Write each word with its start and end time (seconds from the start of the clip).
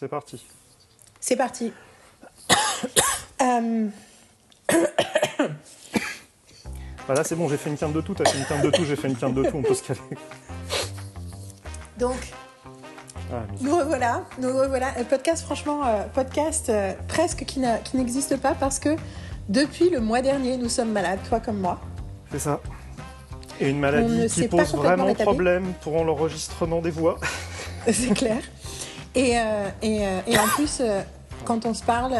C'est 0.00 0.08
parti. 0.08 0.44
C'est 1.20 1.36
parti. 1.36 1.72
Euh, 3.42 3.88
Voilà, 7.06 7.24
c'est 7.24 7.34
bon, 7.34 7.48
j'ai 7.48 7.56
fait 7.56 7.70
une 7.70 7.78
quinte 7.78 7.94
de 7.94 8.00
tout, 8.02 8.12
t'as 8.14 8.28
fait 8.30 8.38
une 8.38 8.44
quinte 8.44 8.62
de 8.62 8.70
tout, 8.70 8.84
j'ai 8.84 8.96
fait 8.96 9.08
une 9.08 9.16
quinte 9.16 9.34
de 9.34 9.42
tout, 9.44 9.56
on 9.56 9.62
peut 9.62 9.74
se 9.74 9.82
caler. 9.82 9.98
donc, 11.98 12.16
Ah, 13.32 13.42
nous 13.62 13.76
revoilà. 13.76 14.24
Nous 14.38 14.48
revoilà. 14.56 14.88
Un 14.98 15.04
podcast, 15.04 15.42
franchement, 15.44 15.86
euh, 15.86 16.02
podcast 16.12 16.68
euh, 16.68 16.92
presque 17.08 17.44
qui 17.46 17.60
n'a- 17.60 17.78
qui 17.78 17.96
n'existe 17.96 18.36
pas 18.36 18.54
parce 18.54 18.78
que 18.78 18.94
depuis 19.48 19.88
le 19.88 20.00
mois 20.00 20.20
dernier, 20.20 20.56
nous 20.58 20.68
sommes 20.68 20.92
malades, 20.92 21.20
toi 21.28 21.40
comme 21.40 21.60
moi. 21.60 21.80
c'est 22.30 22.40
ça. 22.40 22.60
Et 23.60 23.70
une 23.70 23.80
maladie 23.80 24.26
qui 24.28 24.48
pose 24.48 24.74
vraiment 24.74 25.06
rétabli. 25.06 25.24
problème 25.24 25.72
pour 25.82 26.04
l'enregistrement 26.04 26.80
des 26.82 26.90
voix. 26.90 27.18
C'est 27.86 28.12
clair. 28.14 28.42
Et, 29.14 29.38
euh, 29.38 29.68
euh, 29.82 30.20
et 30.26 30.38
en 30.38 30.46
plus, 30.48 30.78
euh, 30.80 31.02
quand 31.44 31.66
on 31.66 31.74
se 31.74 31.82
parle, 31.82 32.14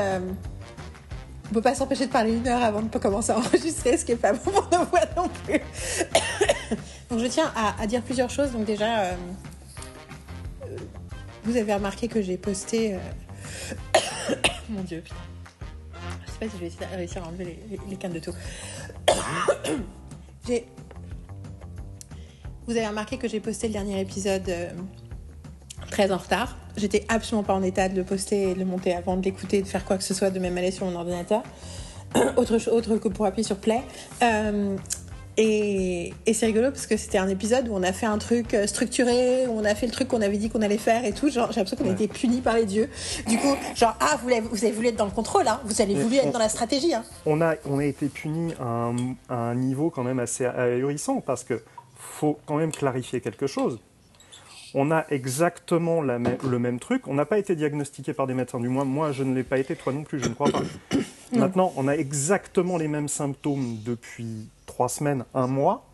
on 1.50 1.54
peut 1.54 1.62
pas 1.62 1.74
s'empêcher 1.74 2.06
de 2.06 2.12
parler 2.12 2.32
une 2.32 2.46
heure 2.48 2.62
avant 2.62 2.82
de 2.82 2.98
commencer 2.98 3.32
à 3.32 3.38
enregistrer, 3.38 3.96
ce 3.96 4.04
qui 4.04 4.12
est 4.12 4.16
pas 4.16 4.32
bon 4.32 4.50
pour 4.50 4.68
nos 4.72 4.84
voix 4.86 5.00
non 5.16 5.28
plus. 5.45 5.60
Donc 7.10 7.20
je 7.20 7.26
tiens 7.26 7.52
à, 7.56 7.86
dire 7.86 8.02
plusieurs 8.02 8.30
choses. 8.30 8.52
Donc 8.52 8.64
déjà, 8.64 9.16
vous 11.45 11.56
avez 11.56 11.74
remarqué 11.74 12.08
que 12.08 12.22
j'ai 12.22 12.36
posté. 12.36 12.96
Mon 14.68 14.82
Dieu, 14.82 15.00
putain. 15.00 15.16
Je 16.26 16.30
sais 16.30 16.38
pas 16.38 16.46
si 16.46 16.52
je 16.52 16.60
vais 16.60 16.66
essayer- 16.66 16.96
réussir 16.96 17.24
à 17.24 17.28
enlever 17.28 17.45
les, 17.68 17.78
les, 17.88 18.09
de 18.09 18.18
tout. 18.18 18.34
j'ai. 20.46 20.66
Vous 22.66 22.76
avez 22.76 22.86
remarqué 22.86 23.18
que 23.18 23.26
j'ai 23.26 23.40
posté 23.40 23.66
le 23.66 23.72
dernier 23.72 24.00
épisode. 24.00 24.52
Très 25.90 26.10
en 26.12 26.16
retard. 26.18 26.56
J'étais 26.76 27.04
absolument 27.08 27.42
pas 27.42 27.54
en 27.54 27.62
état 27.62 27.88
de 27.88 27.96
le 27.96 28.04
poster 28.04 28.50
et 28.50 28.54
de 28.54 28.58
le 28.58 28.64
monter 28.64 28.94
avant 28.94 29.16
de 29.16 29.22
l'écouter, 29.22 29.60
de 29.62 29.66
faire 29.68 29.84
quoi 29.84 29.98
que 29.98 30.04
ce 30.04 30.14
soit, 30.14 30.30
de 30.30 30.38
même 30.38 30.56
aller 30.56 30.70
sur 30.70 30.86
mon 30.86 30.96
ordinateur. 30.96 31.42
autre, 32.37 32.59
autre 32.70 32.96
que 32.96 33.09
pour 33.09 33.26
appuyer 33.26 33.45
sur 33.45 33.56
play. 33.56 33.80
Euh, 34.23 34.76
et, 35.37 36.12
et 36.26 36.34
c'est 36.34 36.46
rigolo 36.46 36.70
parce 36.70 36.87
que 36.87 36.96
c'était 36.96 37.18
un 37.18 37.28
épisode 37.28 37.68
où 37.68 37.74
on 37.74 37.82
a 37.82 37.92
fait 37.92 38.06
un 38.06 38.18
truc 38.18 38.52
euh, 38.52 38.66
structuré, 38.66 39.46
où 39.46 39.52
on 39.52 39.65
a 39.65 39.74
fait 39.74 39.87
le 39.87 39.92
truc 39.92 40.09
qu'on 40.09 40.20
avait 40.20 40.37
dit 40.37 40.50
qu'on 40.50 40.60
allait 40.60 40.76
faire 40.76 41.04
et 41.04 41.12
tout. 41.12 41.30
Genre, 41.30 41.50
j'ai 41.52 41.60
l'impression 41.60 41.76
qu'on 41.82 41.90
a 41.90 41.95
été 41.95 42.09
punis 42.09 42.40
par 42.40 42.56
les 42.56 42.66
dieux. 42.66 42.88
Du 43.26 43.38
coup, 43.38 43.54
genre, 43.74 43.96
ah, 44.00 44.18
vous, 44.22 44.28
avez 44.30 44.72
voulu 44.72 44.88
être 44.88 44.96
dans 44.96 45.04
le 45.06 45.10
contrôle, 45.12 45.46
hein. 45.48 45.60
vous 45.65 45.80
avez 45.80 45.95
voulu 45.95 46.18
on- 46.20 46.26
être 46.26 46.32
dans 46.32 46.38
la 46.38 46.48
stratégie. 46.48 46.93
Hein. 46.95 47.04
On 47.26 47.40
a, 47.40 47.54
on 47.65 47.78
a 47.78 47.84
été 47.84 48.09
puni 48.09 48.52
à 48.60 48.65
un, 48.65 48.96
à 49.28 49.37
un 49.37 49.54
niveau 49.54 49.90
quand 49.90 50.02
même 50.02 50.18
assez 50.18 50.45
ahurissant 50.45 51.20
parce 51.20 51.45
que 51.45 51.62
faut 51.96 52.38
quand 52.45 52.56
même 52.56 52.72
clarifier 52.72 53.20
quelque 53.20 53.46
chose. 53.46 53.78
On 54.74 54.90
a 54.90 55.04
exactement 55.10 56.01
la 56.01 56.18
le 56.18 56.59
même 56.59 56.79
truc. 56.79 57.07
On 57.09 57.15
n'a 57.15 57.24
pas 57.24 57.38
été 57.38 57.57
diagnostiqué 57.57 58.13
par 58.13 58.26
des 58.26 58.35
médecins. 58.35 58.60
Du 58.60 58.68
moins, 58.68 58.85
moi, 58.85 59.10
je 59.12 59.24
ne 59.24 59.35
l'ai 59.35 59.43
pas 59.43 59.59
été. 59.59 59.74
Toi 59.74 59.93
non 59.93 60.04
plus, 60.04 60.21
je 60.23 60.29
ne 60.29 60.35
crois 60.35 60.51
pas. 60.51 60.62
Maintenant, 61.32 61.73
on 61.77 61.88
a 61.88 61.95
exactement 61.96 62.77
les 62.77 62.88
mêmes 62.88 63.09
symptômes 63.09 63.79
depuis 63.85 64.49
trois 64.66 64.88
semaines, 64.88 65.25
un 65.34 65.47
mois. 65.47 65.87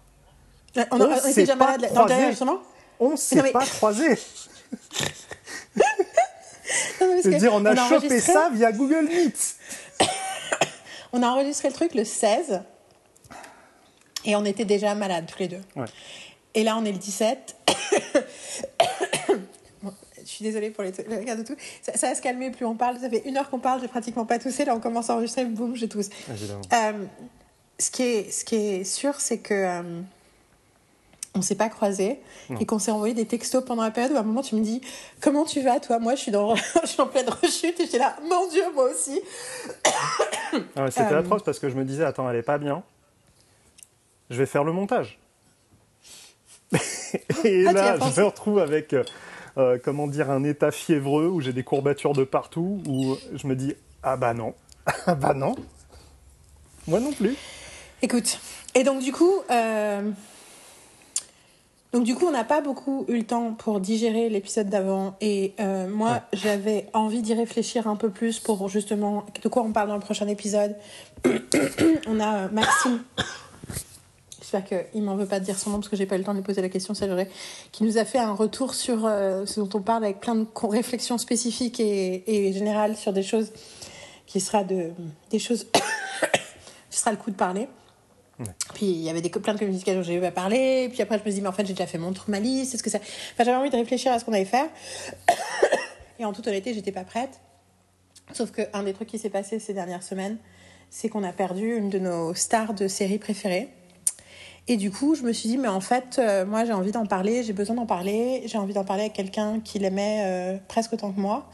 On, 0.91 1.01
On 1.01 1.11
était 1.11 1.21
s'est 1.33 1.35
déjà 1.43 1.57
pas 1.57 1.67
malade 1.77 1.91
dans 1.95 2.05
dernier 2.07 2.25
enregistrement 2.25 2.59
On 3.01 3.13
ne 3.13 3.17
s'est 3.17 3.43
mais- 3.43 3.51
pas 3.53 3.65
que 6.99 7.23
C'est-à-dire, 7.23 7.55
on 7.55 7.65
a, 7.65 7.75
chopé 7.75 8.07
enregistré- 8.09 8.21
ça 8.21 8.51
via 8.53 8.73
Google 8.73 9.07
Meet. 9.09 9.57
On 11.13 11.23
a 11.23 11.29
enregistré 11.29 11.69
le 11.69 11.75
truc 11.75 11.95
le 11.95 12.05
16 12.05 12.63
et 14.25 14.35
on 14.37 14.45
était 14.45 14.65
déjà 14.67 14.95
malades 14.95 15.25
tous 15.27 15.39
les 15.39 15.49
deux. 15.49 15.61
Ouais. 15.77 15.87
Et 16.57 16.65
là, 16.65 16.77
on 16.77 16.85
est 16.85 16.91
le 16.93 16.99
17. 16.99 17.57
Bon, 19.83 19.93
Je 20.23 20.27
suis 20.29 20.43
désolée 20.45 20.71
pour 20.71 20.83
les, 20.83 20.93
les 21.09 21.17
regards 21.17 21.37
de 21.37 21.43
tout. 21.43 21.55
Ça, 21.83 21.93
ça 21.97 22.09
va 22.09 22.15
se 22.15 22.23
calmer, 22.23 22.51
plus 22.51 22.65
on 22.65 22.75
parle. 22.75 22.99
Ça 22.99 23.11
fait 23.11 23.23
une 23.27 23.37
heure 23.37 23.51
qu'on 23.51 23.59
parle, 23.59 23.81
j'ai 23.81 23.89
pratiquement 23.89 24.25
pas 24.25 24.39
toussé. 24.39 24.65
Là, 24.65 24.75
on 24.75 24.81
commence 24.81 25.11
à 25.11 25.15
enregistrer, 25.15 25.45
boum, 25.45 25.77
j'ai 25.77 25.89
tousse. 25.89 26.09
Évidemment. 26.31 26.63
Euh, 26.73 27.05
ce, 27.79 27.91
qui 27.91 28.03
est, 28.03 28.31
ce 28.31 28.45
qui 28.45 28.57
est 28.57 28.85
sûr, 28.85 29.21
c'est 29.21 29.39
que 29.39 29.53
euh, 29.55 30.01
on 31.35 31.43
s'est 31.43 31.55
pas 31.57 31.69
croisés 31.69 32.19
Non. 32.49 32.59
et 32.59 32.65
qu'on 32.65 32.79
s'est 32.79 32.91
envoyé 32.91 33.13
des 33.13 33.27
textos 33.27 33.63
pendant 33.65 33.83
la 33.83 33.91
période 33.91 34.13
où 34.13 34.17
à 34.17 34.21
un 34.21 34.25
moment 34.25 34.41
tu 34.43 34.55
me 34.57 34.63
dis 34.65 34.81
comment 35.21 35.45
tu 35.45 35.61
vas 35.61 35.79
toi? 35.81 35.99
Moi 35.99 36.15
je 36.15 36.21
suis 36.23 36.33
dans 36.33 36.55
je 36.83 36.87
suis 36.87 37.03
en 37.03 37.07
pleine 37.09 37.29
rechute 37.29 37.79
et 37.79 37.85
j'étais 37.85 37.99
là 37.99 38.17
mon 38.27 38.49
dieu 38.49 38.63
moi 38.75 38.85
aussi 38.91 39.21
Ah 40.75 40.85
ouais, 40.85 40.91
C'était 40.91 41.13
Euh, 41.13 41.19
atroce 41.21 41.43
parce 41.43 41.59
que 41.59 41.69
je 41.69 41.75
me 41.75 41.85
disais, 41.85 42.05
attends, 42.05 42.31
elle 42.31 42.37
est 42.37 42.43
pas 42.43 42.57
bien. 42.57 42.83
Je 44.31 44.39
vais 44.39 44.47
faire 44.47 44.65
le 44.65 44.73
montage. 44.73 45.19
Et 47.45 47.67
Ah, 47.67 47.73
là, 47.73 47.99
je 47.99 48.21
me 48.21 48.27
retrouve 48.27 48.59
avec, 48.59 48.93
euh, 48.93 49.05
euh, 49.59 49.79
comment 49.83 50.07
dire, 50.07 50.31
un 50.31 50.45
état 50.45 50.71
fiévreux 50.71 51.27
où 51.29 51.41
j'ai 51.41 51.53
des 51.53 51.63
courbatures 51.63 52.13
de 52.13 52.25
partout, 52.25 52.83
où 52.89 53.17
je 53.35 53.47
me 53.47 53.55
dis, 53.57 53.75
ah 54.03 54.17
bah 54.17 54.35
non, 54.35 54.55
ah 55.07 55.15
bah 55.15 55.35
non. 55.35 55.55
Moi 56.87 57.01
non 57.01 57.13
plus. 57.13 57.35
Écoute, 58.03 58.39
et 58.75 58.85
donc 58.85 59.03
du 59.03 59.11
coup, 59.13 59.33
euh, 59.51 60.11
donc 61.93 62.05
du 62.05 62.15
coup, 62.15 62.27
on 62.27 62.31
n'a 62.33 62.45
pas 62.45 62.61
beaucoup 62.61 63.07
eu 63.09 63.17
le 63.17 63.25
temps 63.25 63.53
pour 63.55 63.81
digérer 63.81 64.29
l'épisode 64.29 64.69
d'avant, 64.69 65.17
et 65.21 65.55
euh, 65.61 65.89
moi, 65.89 66.11
Ouais. 66.13 66.21
j'avais 66.35 66.87
envie 66.93 67.23
d'y 67.23 67.33
réfléchir 67.35 67.89
un 67.89 67.97
peu 67.97 68.11
plus 68.11 68.39
pour 68.39 68.69
justement 68.69 69.25
de 69.43 69.49
quoi 69.49 69.63
on 69.63 69.73
parle 69.73 69.89
dans 69.89 69.95
le 69.95 70.01
prochain 70.01 70.29
épisode. 70.29 70.77
on 72.07 72.21
a 72.21 72.49
Maxime. 72.49 73.01
J'espère 74.47 74.85
qu'il 74.93 75.03
m'en 75.03 75.17
veut 75.17 75.27
pas 75.27 75.41
de 75.41 75.45
dire 75.45 75.59
son 75.59 75.71
nom 75.71 75.79
parce 75.79 75.89
que 75.89 75.97
j'ai 75.97 76.07
pas 76.07 76.15
eu 76.15 76.19
le 76.19 76.25
temps 76.25 76.31
de 76.31 76.39
lui 76.39 76.45
poser 76.45 76.63
la 76.63 76.69
question, 76.69 76.95
c'est 76.95 77.09
vrai, 77.09 77.29
qui 77.73 77.83
nous 77.83 77.99
a 77.99 78.05
fait 78.05 78.21
un 78.21 78.33
retour 78.33 78.75
sur 78.75 79.05
euh, 79.05 79.45
ce 79.45 79.59
dont 79.59 79.69
on 79.77 79.83
parle 79.83 80.05
avec 80.05 80.21
plein 80.21 80.37
de 80.37 80.47
réflexions 80.63 81.19
spécifiques 81.19 81.81
et, 81.81 82.23
et 82.29 82.53
générales 82.53 82.97
sur 82.97 83.13
des 83.13 83.25
choses 83.25 83.51
qui 84.25 84.39
sera 84.39 84.63
de 84.63 84.93
des 85.31 85.41
choses 85.41 85.67
qui 86.91 86.97
sera 86.97 87.11
le 87.11 87.17
coup 87.17 87.33
de 87.33 87.37
parler. 87.37 87.67
Puis 88.73 88.87
il 88.87 89.03
y 89.03 89.11
avait 89.11 89.21
des, 89.21 89.31
plein 89.31 89.55
de 89.55 89.59
communications 89.59 90.01
que 90.01 90.07
j'ai 90.07 90.15
eu 90.15 90.25
à 90.25 90.31
parler. 90.31 90.91
Puis 90.93 91.03
après, 91.03 91.19
je 91.19 91.25
me 91.25 91.35
dis, 91.35 91.41
mais 91.41 91.49
en 91.49 91.53
fait, 91.53 91.67
j'ai 91.67 91.73
déjà 91.73 91.89
fait 91.89 91.99
mon 91.99 92.13
tour, 92.13 92.27
ma 92.29 92.39
liste. 92.39 92.73
Est-ce 92.73 92.85
que 92.85 92.91
ça. 92.91 92.99
Enfin, 92.99 93.43
j'avais 93.43 93.57
envie 93.57 93.71
de 93.71 93.77
réfléchir 93.77 94.13
à 94.13 94.21
ce 94.21 94.25
qu'on 94.25 94.33
allait 94.33 94.45
faire. 94.45 94.69
Et 96.21 96.25
en 96.25 96.33
toute 96.33 96.47
honnêteté, 96.47 96.73
j'étais 96.73 96.93
pas 96.93 97.03
prête. 97.03 97.41
Sauf 98.33 98.53
qu'un 98.53 98.85
des 98.85 98.93
trucs 98.93 99.09
qui 99.09 99.19
s'est 99.19 99.29
passé 99.29 99.59
ces 99.59 99.75
dernières 99.75 100.05
semaines, 100.05 100.39
c'est 100.89 101.09
qu'on 101.09 101.25
a 101.25 101.33
perdu 101.33 101.75
une 101.75 101.91
de 101.91 101.99
nos 101.99 102.33
stars 102.33 102.75
de 102.75 102.87
série 102.87 103.19
préférées. 103.19 103.71
Et 104.69 104.77
du 104.77 104.91
coup, 104.91 105.15
je 105.15 105.23
me 105.23 105.33
suis 105.33 105.49
dit, 105.49 105.59
mais 105.59 105.69
en 105.69 105.81
fait, 105.81 106.19
euh, 106.19 106.45
moi, 106.45 106.65
j'ai 106.65 106.73
envie 106.73 106.91
d'en 106.91 107.07
parler, 107.07 107.45
j'ai 107.45 107.53
besoin 107.53 107.77
d'en 107.77 107.87
parler, 107.87 108.43
j'ai 108.47 108.59
envie 108.59 108.75
d'en 108.75 108.85
parler 108.85 109.05
avec 109.05 109.13
quelqu'un 109.13 109.61
qui 109.61 109.79
l'aimait 109.79 110.25
euh, 110.25 110.59
presque 110.69 110.93
autant 110.93 111.13
que 111.13 111.21
moi. 111.21 111.49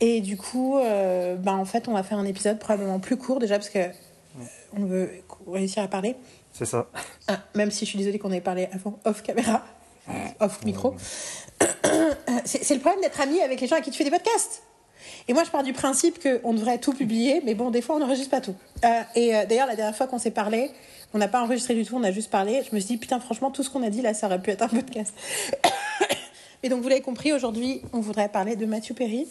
Et 0.00 0.20
du 0.20 0.36
coup, 0.36 0.76
euh, 0.76 1.36
ben, 1.36 1.54
en 1.54 1.64
fait, 1.64 1.88
on 1.88 1.92
va 1.92 2.02
faire 2.02 2.18
un 2.18 2.26
épisode 2.26 2.58
probablement 2.58 2.98
plus 2.98 3.16
court 3.16 3.38
déjà 3.38 3.56
parce 3.56 3.70
que 3.70 3.78
euh, 3.78 3.88
on 4.76 4.84
veut 4.84 5.10
réussir 5.46 5.82
à 5.82 5.88
parler. 5.88 6.16
C'est 6.52 6.66
ça. 6.66 6.88
Ah, 7.28 7.38
même 7.54 7.70
si 7.70 7.84
je 7.84 7.90
suis 7.90 7.98
désolée 7.98 8.18
qu'on 8.18 8.32
ait 8.32 8.40
parlé 8.40 8.68
avant, 8.72 8.98
off 9.04 9.22
caméra, 9.22 9.64
off 10.40 10.64
micro. 10.64 10.94
C'est 12.44 12.62
c'est 12.62 12.74
le 12.74 12.80
problème 12.80 13.00
d'être 13.00 13.20
ami 13.20 13.40
avec 13.40 13.60
les 13.60 13.66
gens 13.66 13.76
à 13.76 13.80
qui 13.80 13.90
tu 13.90 13.98
fais 13.98 14.04
des 14.04 14.10
podcasts. 14.10 14.62
Et 15.28 15.32
moi, 15.32 15.42
je 15.44 15.50
pars 15.50 15.64
du 15.64 15.72
principe 15.72 16.22
qu'on 16.22 16.54
devrait 16.54 16.78
tout 16.78 16.92
publier, 16.92 17.42
mais 17.44 17.54
bon, 17.54 17.70
des 17.70 17.82
fois, 17.82 17.96
on 17.96 17.98
n'enregistre 17.98 18.30
pas 18.30 18.40
tout. 18.40 18.54
Euh, 18.84 19.02
et 19.16 19.34
euh, 19.34 19.44
d'ailleurs, 19.44 19.66
la 19.66 19.74
dernière 19.74 19.96
fois 19.96 20.06
qu'on 20.06 20.18
s'est 20.18 20.30
parlé, 20.30 20.70
on 21.14 21.18
n'a 21.18 21.26
pas 21.26 21.42
enregistré 21.42 21.74
du 21.74 21.84
tout, 21.84 21.96
on 21.96 22.04
a 22.04 22.12
juste 22.12 22.30
parlé. 22.30 22.62
Je 22.68 22.74
me 22.74 22.80
suis 22.80 22.94
dit, 22.94 22.96
putain, 22.96 23.18
franchement, 23.18 23.50
tout 23.50 23.64
ce 23.64 23.70
qu'on 23.70 23.82
a 23.82 23.90
dit 23.90 24.02
là, 24.02 24.14
ça 24.14 24.26
aurait 24.26 24.40
pu 24.40 24.50
être 24.50 24.62
un 24.62 24.68
podcast. 24.68 25.12
Et 26.62 26.68
donc, 26.68 26.80
vous 26.80 26.88
l'avez 26.88 27.00
compris, 27.00 27.32
aujourd'hui, 27.32 27.82
on 27.92 28.00
voudrait 28.00 28.28
parler 28.28 28.54
de 28.54 28.66
Matthew 28.66 28.94
Perry, 28.94 29.26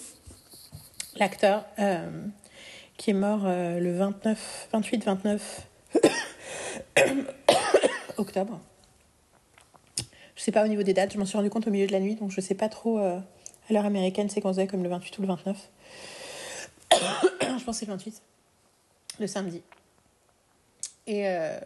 l'acteur 1.16 1.66
euh, 1.80 2.10
qui 2.98 3.12
est 3.12 3.14
mort 3.14 3.46
le 3.46 3.98
29, 3.98 4.70
28-29 4.74 5.40
octobre. 8.18 8.60
Je 10.36 10.44
sais 10.44 10.52
pas 10.52 10.66
au 10.66 10.68
niveau 10.68 10.84
des 10.84 10.94
dates, 10.94 11.14
je 11.14 11.18
m'en 11.18 11.26
suis 11.26 11.38
rendu 11.38 11.50
compte 11.50 11.68
au 11.68 11.72
milieu 11.72 11.88
de 11.88 11.94
la 11.94 12.02
nuit, 12.02 12.16
donc 12.16 12.32
je 12.32 12.42
sais 12.42 12.56
pas 12.56 12.70
trop 12.70 13.00
à 13.70 13.74
l'heure 13.74 13.86
américaine 13.86 14.30
c'est 14.30 14.42
considéré 14.42 14.68
comme 14.68 14.84
le 14.84 14.90
28 14.90 15.18
ou 15.20 15.22
le 15.22 15.28
29. 15.28 15.70
je 17.41 17.64
pense 17.64 17.66
que 17.66 17.72
c'est 17.73 17.85
le 17.85 17.94
28, 17.94 18.22
le 19.20 19.28
samedi. 19.28 19.62
Et 21.08 21.28
euh, 21.28 21.59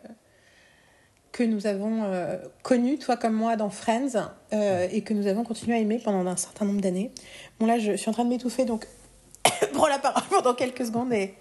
que 1.31 1.43
nous 1.43 1.67
avons 1.67 2.03
euh, 2.03 2.37
connu, 2.63 2.97
toi 2.99 3.17
comme 3.17 3.33
moi, 3.33 3.55
dans 3.55 3.69
Friends, 3.69 4.31
euh, 4.53 4.87
et 4.91 5.01
que 5.01 5.13
nous 5.13 5.27
avons 5.27 5.43
continué 5.43 5.77
à 5.77 5.79
aimer 5.79 5.99
pendant 6.03 6.27
un 6.29 6.35
certain 6.35 6.65
nombre 6.65 6.81
d'années. 6.81 7.11
Bon 7.59 7.65
là, 7.65 7.79
je 7.79 7.93
suis 7.93 8.09
en 8.09 8.13
train 8.13 8.25
de 8.25 8.29
m'étouffer, 8.29 8.65
donc 8.65 8.87
prends 9.73 9.87
la 9.87 9.99
parole 9.99 10.23
pendant 10.29 10.53
quelques 10.53 10.85
secondes 10.85 11.13
et... 11.13 11.33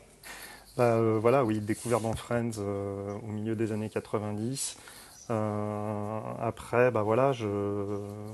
Bah, 0.76 1.00
voilà, 1.18 1.44
oui, 1.44 1.58
découvert 1.58 2.00
dans 2.00 2.14
Friends 2.14 2.58
au 2.58 3.26
milieu 3.26 3.56
des 3.56 3.72
années 3.72 3.88
90. 3.88 4.76
Euh, 5.30 6.20
après, 6.40 6.90
bah 6.90 7.02
voilà, 7.02 7.32
je, 7.32 7.46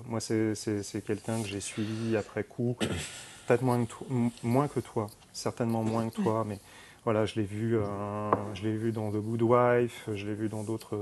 moi 0.09 0.21
c'est, 0.21 0.55
c'est, 0.55 0.83
c'est 0.83 1.01
quelqu'un 1.05 1.43
que 1.43 1.49
j'ai 1.49 1.61
suivi 1.61 2.17
après 2.17 2.45
coup, 2.45 2.77
peut-être 3.47 3.63
moins 3.63 3.85
que, 3.85 3.91
toi, 3.91 4.07
m- 4.11 4.31
moins 4.43 4.69
que 4.69 4.81
toi, 4.81 5.09
certainement 5.33 5.83
moins 5.83 6.09
que 6.09 6.15
toi, 6.15 6.45
mais 6.47 6.59
voilà, 7.05 7.27
je 7.27 7.35
l'ai 7.35 7.43
vu, 7.43 7.77
euh, 7.77 7.83
je 8.55 8.63
l'ai 8.63 8.77
vu 8.77 8.93
dans 8.93 9.11
The 9.11 9.17
Good 9.17 9.43
Wife, 9.43 10.09
je 10.15 10.25
l'ai 10.27 10.35
vu 10.35 10.49
dans 10.49 10.63
d'autres, 10.63 10.97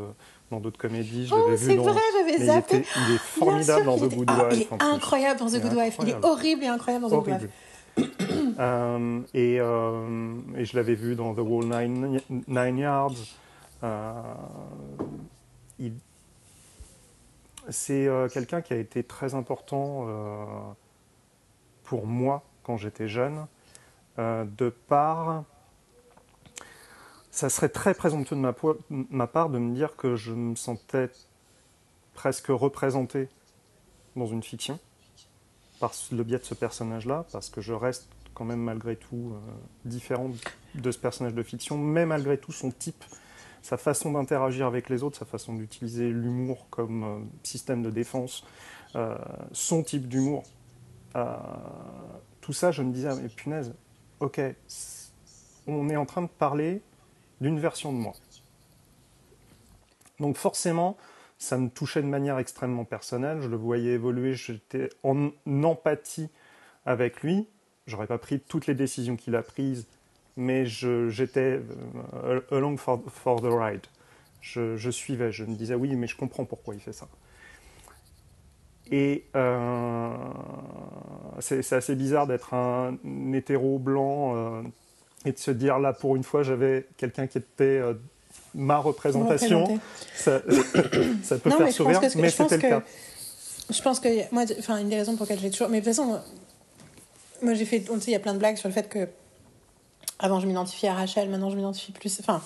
dans 0.51 0.61
d'autres 0.61 0.79
comédies, 0.79 1.27
je 1.27 1.35
Oh, 1.35 1.45
l'avais 1.45 1.57
c'est 1.59 1.73
vu 1.73 1.77
dans. 1.77 1.83
vrai, 1.85 2.01
j'avais 2.19 2.37
il, 2.39 2.47
zappé. 2.47 2.77
était- 2.79 2.89
il 3.09 3.15
est 3.15 3.19
formidable 3.19 3.83
Bien 3.85 3.97
dans 3.97 3.99
The 4.09 4.15
Good 4.15 4.29
Ah, 4.31 4.49
Wife. 4.49 4.57
il 4.57 4.63
est 4.63 4.83
incroyable 4.83 5.41
dans 5.41 5.47
The 5.49 5.53
Il 5.55 5.61
Good 5.61 5.75
Wife. 5.75 5.97
Il 6.03 6.09
est 6.09 6.25
horrible 6.25 6.65
et 6.65 6.69
incroyable 6.69 7.09
dans 7.09 7.21
The 7.21 7.25
Good. 7.25 7.33
Wife. 7.43 7.51
Euh, 8.59 9.21
et, 9.35 9.59
euh, 9.61 10.35
et, 10.57 10.65
je 10.65 10.77
l'avais 10.77 10.95
vu 10.95 11.15
dans 11.15 11.35
The 11.35 11.39
Wall 11.41 11.65
Nine, 11.67 12.21
Nine 12.49 12.79
Yards. 12.79 13.13
C'est 17.69 18.09
quelqu'un 18.33 18.61
qui 18.61 18.73
a 18.73 18.77
été 18.77 19.05
très 19.05 19.35
important 19.35 20.07
pour 21.85 22.07
moi 22.07 22.43
quand 22.63 22.77
j'étais 22.77 23.09
jeune, 23.09 23.47
de 24.19 24.69
par 24.89 25.45
ça 27.33 27.49
serait 27.49 27.71
très 27.71 27.95
présomptueux 27.95 28.37
de 28.37 28.41
ma, 28.41 28.55
ma, 28.91 29.27
part 29.27 29.49
de 29.49 29.59
me 29.59 29.75
dire 29.75 29.97
que 29.97 30.17
je 30.17 30.33
me 30.33 30.55
sentais 30.55 31.11
presque 32.15 32.49
représenté 32.49 33.29
dans 34.17 34.27
une 34.27 34.43
fiction 34.43 34.79
par 35.81 35.93
le 36.13 36.23
biais 36.23 36.39
de 36.39 36.45
ce 36.45 36.55
personnage-là, 36.55 37.27
parce 37.33 37.49
que 37.49 37.61
je 37.61 37.73
reste 37.73 38.07
quand 38.35 38.45
même 38.45 38.61
malgré 38.61 38.97
tout 38.97 39.33
euh, 39.35 39.39
différent 39.85 40.31
de 40.75 40.91
ce 40.91 40.99
personnage 40.99 41.35
de 41.35 41.43
fiction, 41.43 41.77
mais 41.77 42.07
malgré 42.07 42.39
tout 42.39 42.53
son 42.53 42.71
type, 42.71 43.03
sa 43.63 43.77
façon 43.77 44.13
d'interagir 44.13 44.67
avec 44.67 44.89
les 44.89 45.03
autres, 45.03 45.19
sa 45.19 45.25
façon 45.25 45.55
d'utiliser 45.55 46.11
l'humour 46.11 46.67
comme 46.71 47.05
euh, 47.05 47.19
système 47.43 47.83
de 47.83 47.91
défense, 47.91 48.45
euh, 48.97 49.17
son 49.53 49.83
type 49.83 50.09
d'humour, 50.09 50.45
tout 52.41 52.53
ça, 52.53 52.73
je 52.73 52.83
me 52.83 52.93
disais, 52.93 53.15
mais 53.15 53.29
punaise, 53.29 53.75
ok, 54.21 54.41
on 55.67 55.89
est 55.91 55.97
en 55.97 56.07
train 56.07 56.23
de 56.23 56.27
parler 56.27 56.81
d'une 57.41 57.61
version 57.61 57.93
de 57.93 57.99
moi. 57.99 58.15
Donc 60.21 60.37
forcément, 60.37 60.97
ça 61.39 61.59
me 61.59 61.69
touchait 61.69 62.03
de 62.03 62.07
manière 62.07 62.39
extrêmement 62.39 62.85
personnelle, 62.85 63.43
je 63.43 63.49
le 63.49 63.57
voyais 63.57 63.93
évoluer, 63.93 64.35
j'étais 64.35 64.89
en 65.03 65.31
empathie 65.47 66.29
avec 66.87 67.23
lui. 67.23 67.49
J'aurais 67.87 68.07
pas 68.07 68.19
pris 68.19 68.39
toutes 68.39 68.69
les 68.69 68.75
décisions 68.75 69.17
qu'il 69.17 69.35
a 69.35 69.43
prises, 69.43 69.87
mais 70.37 70.67
j'étais 70.67 71.61
euh, 72.15 72.41
along 72.51 72.77
for, 72.77 73.01
the 73.41 73.47
ride. 73.47 73.87
Je, 74.41 74.91
suivais, 74.91 75.31
je 75.31 75.45
me 75.45 75.55
disais 75.55 75.75
oui, 75.75 75.95
mais 75.95 76.07
je 76.07 76.17
comprends 76.17 76.45
pourquoi 76.45 76.75
il 76.75 76.81
fait 76.81 76.93
ça. 76.93 77.07
Et 78.91 79.25
euh, 79.37 80.11
c'est 81.41 81.73
assez 81.73 81.95
bizarre 81.95 82.27
d'être 82.27 82.53
un, 82.53 82.99
hétéro 83.33 83.79
blanc 83.79 84.37
euh, 84.37 84.63
et 85.25 85.33
de 85.33 85.39
se 85.39 85.51
dire 85.51 85.79
là 85.79 85.93
pour 85.93 86.17
une 86.17 86.25
fois 86.25 86.43
j'avais 86.43 86.87
quelqu'un 86.97 87.27
qui 87.27 87.39
était 87.39 87.65
euh, 87.65 87.95
ma 88.55 88.79
représentation. 88.79 89.81
Ça, 90.15 90.43
ça, 91.23 91.39
peut 91.39 91.51
faire 91.51 91.73
sourire, 91.73 92.01
mais 92.17 92.29
c'était 92.29 92.57
le 92.57 92.63
cas. 92.63 92.83
Je 93.71 93.81
pense 93.81 94.01
que 94.01 94.09
moi, 94.35 94.45
enfin 94.59 94.79
une 94.79 94.89
des 94.89 94.97
raisons 94.97 95.17
pour 95.17 95.25
lesquelles 95.25 95.41
j'ai 95.41 95.51
toujours, 95.51 95.69
mais 95.69 95.81
de 95.81 95.85
toute 95.85 95.95
façon, 95.95 96.21
moi 97.41 97.55
j'ai 97.55 97.65
fait, 97.65 97.85
on 97.91 97.99
sait, 98.01 98.11
il 98.11 98.15
y 98.15 98.17
a 98.17 98.21
plein 98.21 98.35
de 98.35 98.39
blagues 98.39 98.57
sur 98.57 98.69
le 98.69 98.75
fait 98.75 98.89
que 98.89 99.09
avant 100.19 100.41
je 100.41 100.47
m'identifiais 100.47 100.89
à 100.89 100.95
Rachel, 100.95 101.29
maintenant 101.29 101.51
je 101.51 101.57
m'identifie 101.57 101.93
plus, 101.93 102.21
enfin 102.21 102.43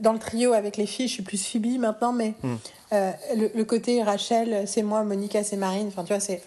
dans 0.00 0.12
le 0.12 0.18
trio 0.18 0.52
avec 0.52 0.76
les 0.76 0.86
filles, 0.86 1.08
je 1.08 1.14
suis 1.14 1.22
plus 1.22 1.44
Phoebe 1.44 1.78
maintenant, 1.78 2.12
mais 2.12 2.34
hmm. 2.42 2.54
euh, 2.92 3.12
le, 3.54 3.64
côté 3.64 4.02
Rachel, 4.02 4.66
c'est 4.66 4.82
moi, 4.82 5.02
Monica, 5.02 5.42
c'est 5.42 5.56
Marine. 5.56 5.88
Enfin, 5.88 6.04
tu 6.04 6.12
vois, 6.12 6.20
c'est, 6.20 6.40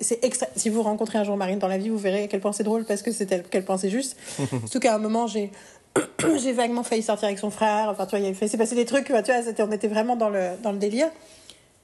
c'est 0.00 0.24
extra... 0.24 0.46
Si 0.56 0.68
vous 0.68 0.82
rencontrez 0.82 1.18
un 1.18 1.24
jour 1.24 1.36
Marine 1.36 1.58
dans 1.58 1.68
la 1.68 1.78
vie, 1.78 1.88
vous 1.88 1.98
verrez 1.98 2.24
à 2.24 2.26
quel 2.26 2.40
point 2.40 2.52
c'est 2.52 2.64
drôle 2.64 2.84
parce 2.84 3.02
que 3.02 3.12
c'est 3.12 3.48
quel 3.48 3.64
point 3.64 3.78
c'est 3.78 3.90
juste. 3.90 4.16
Surtout 4.50 4.80
qu'à 4.80 4.94
un 4.94 4.98
moment, 4.98 5.26
j'ai 5.26 5.52
j'ai 6.38 6.52
vaguement 6.52 6.82
failli 6.82 7.02
sortir 7.02 7.26
avec 7.26 7.38
son 7.38 7.50
frère. 7.50 7.88
Enfin, 7.90 8.06
tu 8.06 8.16
vois, 8.16 8.28
il 8.28 8.48
s'est 8.48 8.58
passé 8.58 8.74
des 8.74 8.84
trucs. 8.84 9.06
Tu 9.06 9.12
vois, 9.12 9.22
on 9.58 9.72
était 9.72 9.88
vraiment 9.88 10.16
dans 10.16 10.28
le 10.28 10.50
dans 10.62 10.72
le 10.72 10.78
délire. 10.78 11.08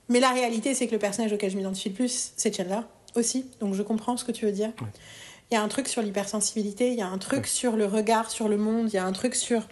Mais 0.08 0.20
la 0.20 0.30
réalité, 0.30 0.74
c'est 0.74 0.86
que 0.86 0.92
le 0.92 1.00
personnage 1.00 1.32
auquel 1.32 1.50
je 1.50 1.56
m'identifie 1.56 1.88
le 1.88 1.94
plus, 1.96 2.32
c'est 2.36 2.56
Chandler 2.56 2.80
aussi. 3.16 3.46
Donc, 3.60 3.74
je 3.74 3.82
comprends 3.82 4.16
ce 4.16 4.24
que 4.24 4.30
tu 4.30 4.46
veux 4.46 4.52
dire. 4.52 4.70
Il 5.50 5.54
y 5.54 5.56
a 5.56 5.62
un 5.62 5.68
truc 5.68 5.88
sur 5.88 6.02
l'hypersensibilité. 6.02 6.88
Il 6.88 6.98
y 6.98 7.02
a 7.02 7.08
un 7.08 7.18
truc 7.18 7.46
sur 7.46 7.76
le 7.76 7.86
regard 7.86 8.30
sur 8.30 8.48
le 8.48 8.56
monde. 8.56 8.88
Il 8.92 8.94
y 8.94 8.98
a 8.98 9.04
un 9.04 9.12
truc 9.12 9.34
sur 9.34 9.66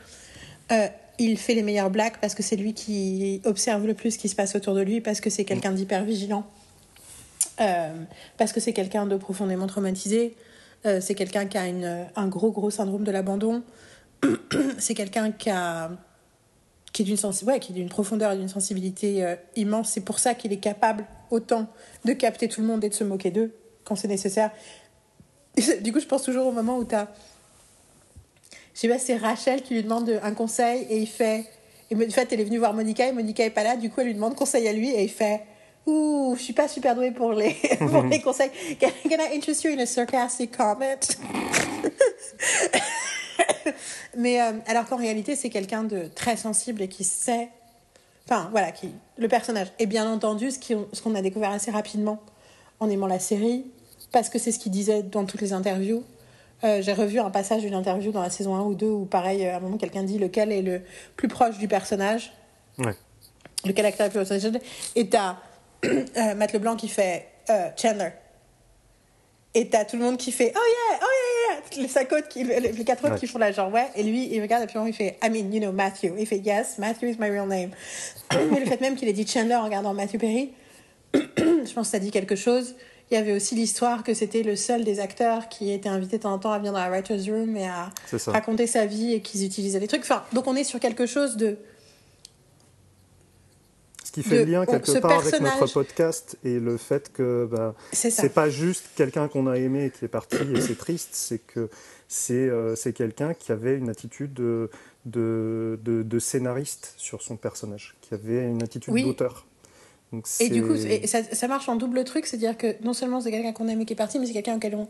euh, 0.73 0.88
il 1.19 1.38
fait 1.38 1.55
les 1.55 1.62
meilleures 1.62 1.91
blagues 1.91 2.17
parce 2.21 2.35
que 2.35 2.43
c'est 2.43 2.56
lui 2.56 2.75
qui 2.75 3.41
observe 3.44 3.87
le 3.87 3.94
plus 3.94 4.12
ce 4.12 4.19
qui 4.19 4.29
se 4.29 4.35
passe 4.35 4.55
autour 4.55 4.75
de 4.75 4.81
lui, 4.81 5.00
parce 5.00 5.21
que 5.21 5.31
c'est 5.31 5.44
quelqu'un 5.44 5.73
d'hyper 5.73 6.05
vigilant, 6.05 6.44
euh, 7.61 7.93
parce 8.37 8.53
que 8.53 8.61
c'est 8.61 8.73
quelqu'un 8.73 9.06
de 9.06 9.17
profondément 9.17 9.67
traumatisé, 9.67 10.35
euh, 10.87 11.00
c'est 11.00 11.15
quelqu'un 11.15 11.47
qui 11.47 11.59
a 11.59 11.67
une, 11.67 12.06
un 12.17 12.29
gros 12.29 12.50
gros 12.50 12.70
syndrome 12.70 13.05
de 13.05 13.12
l'abandon, 13.12 13.62
c'est 14.79 14.94
quelqu'un 14.94 15.31
qui 15.32 15.50
a 15.50 15.91
qui 16.93 17.03
est 17.03 17.05
d'une 17.05 17.19
ouais, 17.49 17.59
qui 17.59 17.73
d'une 17.73 17.88
profondeur 17.88 18.31
et 18.32 18.37
d'une 18.37 18.49
sensibilité 18.49 19.25
euh, 19.25 19.35
immense. 19.56 19.91
C'est 19.91 20.00
pour 20.00 20.20
ça 20.20 20.35
qu'il 20.35 20.53
est 20.53 20.59
capable 20.59 21.05
autant 21.32 21.67
de 22.05 22.12
capter 22.12 22.47
tout 22.47 22.61
le 22.61 22.69
monde 22.69 22.85
et 22.85 22.88
de 22.88 22.94
se 22.94 23.03
moquer 23.03 23.32
d'eux 23.32 23.53
quand 23.82 23.97
c'est 23.97 24.06
nécessaire. 24.06 24.53
Du 25.83 25.93
coup, 25.93 26.01
je 26.01 26.06
pense 26.06 26.23
toujours 26.23 26.47
au 26.47 26.53
moment 26.53 26.79
où 26.79 26.85
tu 26.85 26.95
as 26.95 27.09
je 28.75 28.81
sais 28.81 28.89
pas, 28.89 28.99
c'est 28.99 29.17
Rachel 29.17 29.62
qui 29.62 29.75
lui 29.75 29.85
demande 29.85 30.21
un 30.23 30.35
conseil 30.35 30.87
et 30.91 30.99
il 30.99 31.06
fait. 31.06 31.47
Et 31.91 31.95
en 31.95 32.11
fait, 32.11 32.33
elle 32.33 32.41
est 32.41 32.45
venue 32.45 32.59
voir 32.59 32.75
Monica 32.75 33.06
et 33.06 33.12
Monica 33.12 33.45
est 33.45 33.51
pas 33.51 33.62
là. 33.62 33.77
Du 33.77 33.89
coup, 33.89 34.01
elle 34.01 34.09
lui 34.09 34.15
demande 34.15 34.35
conseil 34.35 34.67
à 34.67 34.73
lui 34.73 34.91
et 34.91 35.05
il 35.05 35.11
fait. 35.11 35.43
Ouh, 35.87 36.35
je 36.37 36.43
suis 36.43 36.55
pas 36.55 36.67
super 36.67 36.97
douée 36.97 37.12
pour 37.12 37.33
les, 37.33 37.55
pour 37.79 38.03
les 38.03 38.21
conseils. 38.21 38.51
Can, 38.81 38.89
I 39.11 39.37
interest 39.37 39.65
you 39.65 39.71
in 39.73 39.79
a 39.79 39.87
sarcastic 39.87 40.56
comment? 40.56 40.79
Mais 44.17 44.41
euh, 44.41 44.53
alors 44.67 44.87
qu'en 44.87 44.97
réalité, 44.97 45.37
c'est 45.37 45.51
quelqu'un 45.51 45.85
de 45.85 46.09
très 46.12 46.37
sensible 46.37 46.83
et 46.83 46.89
qui 46.89 47.05
sait. 47.05 47.51
Enfin, 48.27 48.49
voilà, 48.51 48.73
qui, 48.73 48.91
le 49.19 49.29
personnage. 49.29 49.69
Et 49.79 49.87
bien 49.87 50.11
entendu, 50.11 50.51
ce 50.51 51.03
qu'on 51.03 51.15
a 51.15 51.23
découvert 51.23 51.51
assez 51.51 51.71
rapidement 51.71 52.19
en 52.81 52.91
aimant 52.91 53.06
la 53.06 53.19
série, 53.21 53.67
parce 54.14 54.28
que 54.28 54.38
c'est 54.38 54.52
ce 54.52 54.61
qu'il 54.61 54.70
disait 54.70 55.02
dans 55.02 55.25
toutes 55.26 55.40
les 55.40 55.52
interviews, 55.52 56.05
euh, 56.62 56.81
j'ai 56.81 56.93
revu 56.93 57.19
un 57.19 57.31
passage 57.31 57.62
d'une 57.62 57.75
interview 57.75 58.12
dans 58.12 58.22
la 58.22 58.31
saison 58.31 58.55
1 58.55 58.61
ou 58.61 58.75
2 58.75 58.87
où, 58.87 59.05
pareil, 59.06 59.44
à 59.44 59.56
un 59.56 59.61
moment, 59.61 59.76
quelqu'un 59.76 60.05
dit 60.05 60.19
lequel 60.19 60.52
est 60.52 60.62
le 60.62 60.82
plus 61.16 61.26
proche 61.26 61.58
du 61.58 61.66
personnage? 61.66 62.32
Ouais. 62.78 62.94
Lequel 63.64 63.84
acteur 63.84 64.06
est 64.06 64.11
le 64.11 64.12
plus 64.12 64.25
proche 64.25 64.40
du 64.40 64.50
personnage? 64.50 64.62
Et 64.94 65.08
t'as 65.08 65.38
euh, 65.84 66.34
Matt 66.37 66.52
Leblanc 66.52 66.76
qui 66.76 66.87
fait 66.87 67.26
euh, 67.50 67.69
Chandler. 67.76 68.11
Et 69.52 69.69
t'as 69.69 69.84
tout 69.84 69.96
le 69.96 70.05
monde 70.05 70.17
qui 70.17 70.31
fait 70.31 70.52
Oh 70.55 70.60
yeah, 70.60 71.00
oh 71.02 71.06
yeah, 71.50 71.56
yeah. 71.76 71.82
Les 71.82 71.88
cinq 71.88 72.12
autres, 72.12 72.28
qui, 72.28 72.44
les 72.44 72.84
quatre 72.84 73.05
autres 73.05 73.17
qui 73.17 73.26
font 73.26 73.38
la 73.38 73.50
genre 73.50 73.72
ouais. 73.72 73.88
Et 73.96 74.05
lui, 74.05 74.32
il 74.32 74.40
regarde 74.40 74.62
et 74.62 74.67
puis 74.67 74.78
il 74.87 74.93
fait 74.93 75.19
I 75.25 75.31
mean, 75.31 75.52
you 75.52 75.60
know, 75.60 75.72
Matthew. 75.72 76.12
Il 76.19 76.26
fait 76.26 76.38
Yes, 76.38 76.78
Matthew 76.78 77.05
is 77.05 77.17
my 77.19 77.31
real 77.31 77.49
name. 77.49 77.70
Mais 78.52 78.60
le 78.60 78.67
fait 78.67 78.81
même 78.81 78.94
qu'il 78.94 79.08
ait 79.08 79.12
dit 79.12 79.26
Chandler 79.26 79.56
en 79.56 79.64
regardant 79.64 79.93
Matthew 79.93 80.19
Perry, 80.19 80.52
je 81.14 81.72
pense 81.72 81.87
que 81.88 81.93
ça 81.93 81.99
dit 81.99 82.12
quelque 82.12 82.37
chose. 82.37 82.75
Il 83.11 83.15
y 83.15 83.17
avait 83.17 83.33
aussi 83.33 83.55
l'histoire 83.55 84.03
que 84.03 84.15
c'était 84.15 84.43
le 84.43 84.56
seul 84.56 84.83
des 84.83 84.99
acteurs 84.99 85.49
qui 85.49 85.71
était 85.71 85.89
invité 85.89 86.17
de 86.17 86.23
temps 86.23 86.33
en 86.33 86.39
temps 86.39 86.53
à 86.53 86.59
venir 86.59 86.73
dans 86.73 86.79
la 86.79 86.89
writer's 86.89 87.29
room 87.29 87.56
et 87.56 87.69
à 87.69 87.91
raconter 88.27 88.67
sa 88.67 88.87
vie 88.87 89.13
et 89.13 89.20
qu'ils 89.20 89.44
utilisaient 89.44 89.81
des 89.81 89.89
trucs. 89.89 90.03
Enfin, 90.03 90.25
donc 90.32 90.46
on 90.46 90.56
est 90.56 90.65
sur 90.65 90.81
quelque 90.81 91.06
chose 91.06 91.37
de 91.37 91.56
ce 94.05 94.13
qui 94.13 94.23
fait 94.23 94.44
le 94.44 94.53
lien 94.53 94.67
quelque 94.67 94.99
part 95.01 95.20
avec 95.20 95.41
notre 95.41 95.67
podcast 95.67 96.39
et 96.44 96.58
le 96.58 96.77
fait 96.77 97.13
que 97.13 97.49
bah, 97.51 97.75
c'est 97.93 98.32
pas 98.32 98.49
juste 98.49 98.87
quelqu'un 98.96 99.29
qu'on 99.29 99.46
a 99.49 99.58
aimé 99.58 99.87
et 99.87 99.91
qui 99.91 100.05
est 100.05 100.08
parti 100.08 100.37
et 100.55 100.61
c'est 100.61 100.79
triste, 100.79 101.11
c'est 101.13 101.39
que 101.39 101.69
c'est 102.08 102.49
euh, 102.49 102.75
quelqu'un 102.94 103.34
qui 103.34 103.51
avait 103.51 103.77
une 103.77 103.89
attitude 103.89 104.32
de, 104.34 104.70
de, 105.05 105.79
de, 105.82 106.19
scénariste 106.19 106.94
sur 106.96 107.23
son 107.23 107.37
personnage, 107.37 107.96
qui 108.03 108.15
avait 108.15 108.44
une 108.44 108.63
attitude 108.63 108.94
d'auteur 108.94 109.46
et 110.41 110.49
du 110.49 110.63
coup, 110.63 110.75
ça, 111.06 111.49
marche 111.49 111.69
en 111.69 111.77
double 111.77 112.05
truc, 112.05 112.27
c'est-à-dire 112.27 112.56
que 112.56 112.77
non 112.84 112.93
seulement 112.93 113.20
c'est 113.20 113.31
quelqu'un 113.31 113.53
qu'on 113.53 113.69
aime 113.69 113.81
et 113.81 113.84
qui 113.84 113.94
est 113.94 113.96
parti, 113.96 114.19
mais 114.19 114.27
c'est 114.27 114.32
quelqu'un 114.32 114.56
auquel 114.56 114.77
on, 114.77 114.89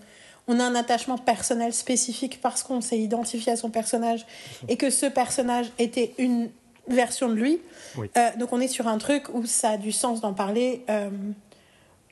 on 0.49 0.61
a 0.61 0.65
un 0.65 0.75
attachement 0.75 1.17
personnel 1.17 1.73
spécifique 1.73 2.41
parce 2.43 2.63
qu'on 2.63 2.81
s'est 2.81 2.99
identifié 2.99 3.53
à 3.53 3.57
son 3.57 3.71
personnage 3.71 4.27
et 4.69 4.77
que 4.77 4.91
ce 4.91 5.07
personnage 5.07 5.73
était 5.79 6.15
une 6.19 6.51
version 6.89 7.29
de 7.29 7.35
lui. 7.35 7.61
Euh, 7.99 8.31
donc 8.39 8.53
on 8.53 8.61
est 8.61 8.69
sur 8.69 8.89
un 8.89 8.99
truc 8.99 9.25
où 9.33 9.47
ça 9.47 9.71
a 9.71 9.77
du 9.77 9.93
sens 9.93 10.21
d'en 10.21 10.35
parler. 10.35 10.85
Euh, 10.91 11.11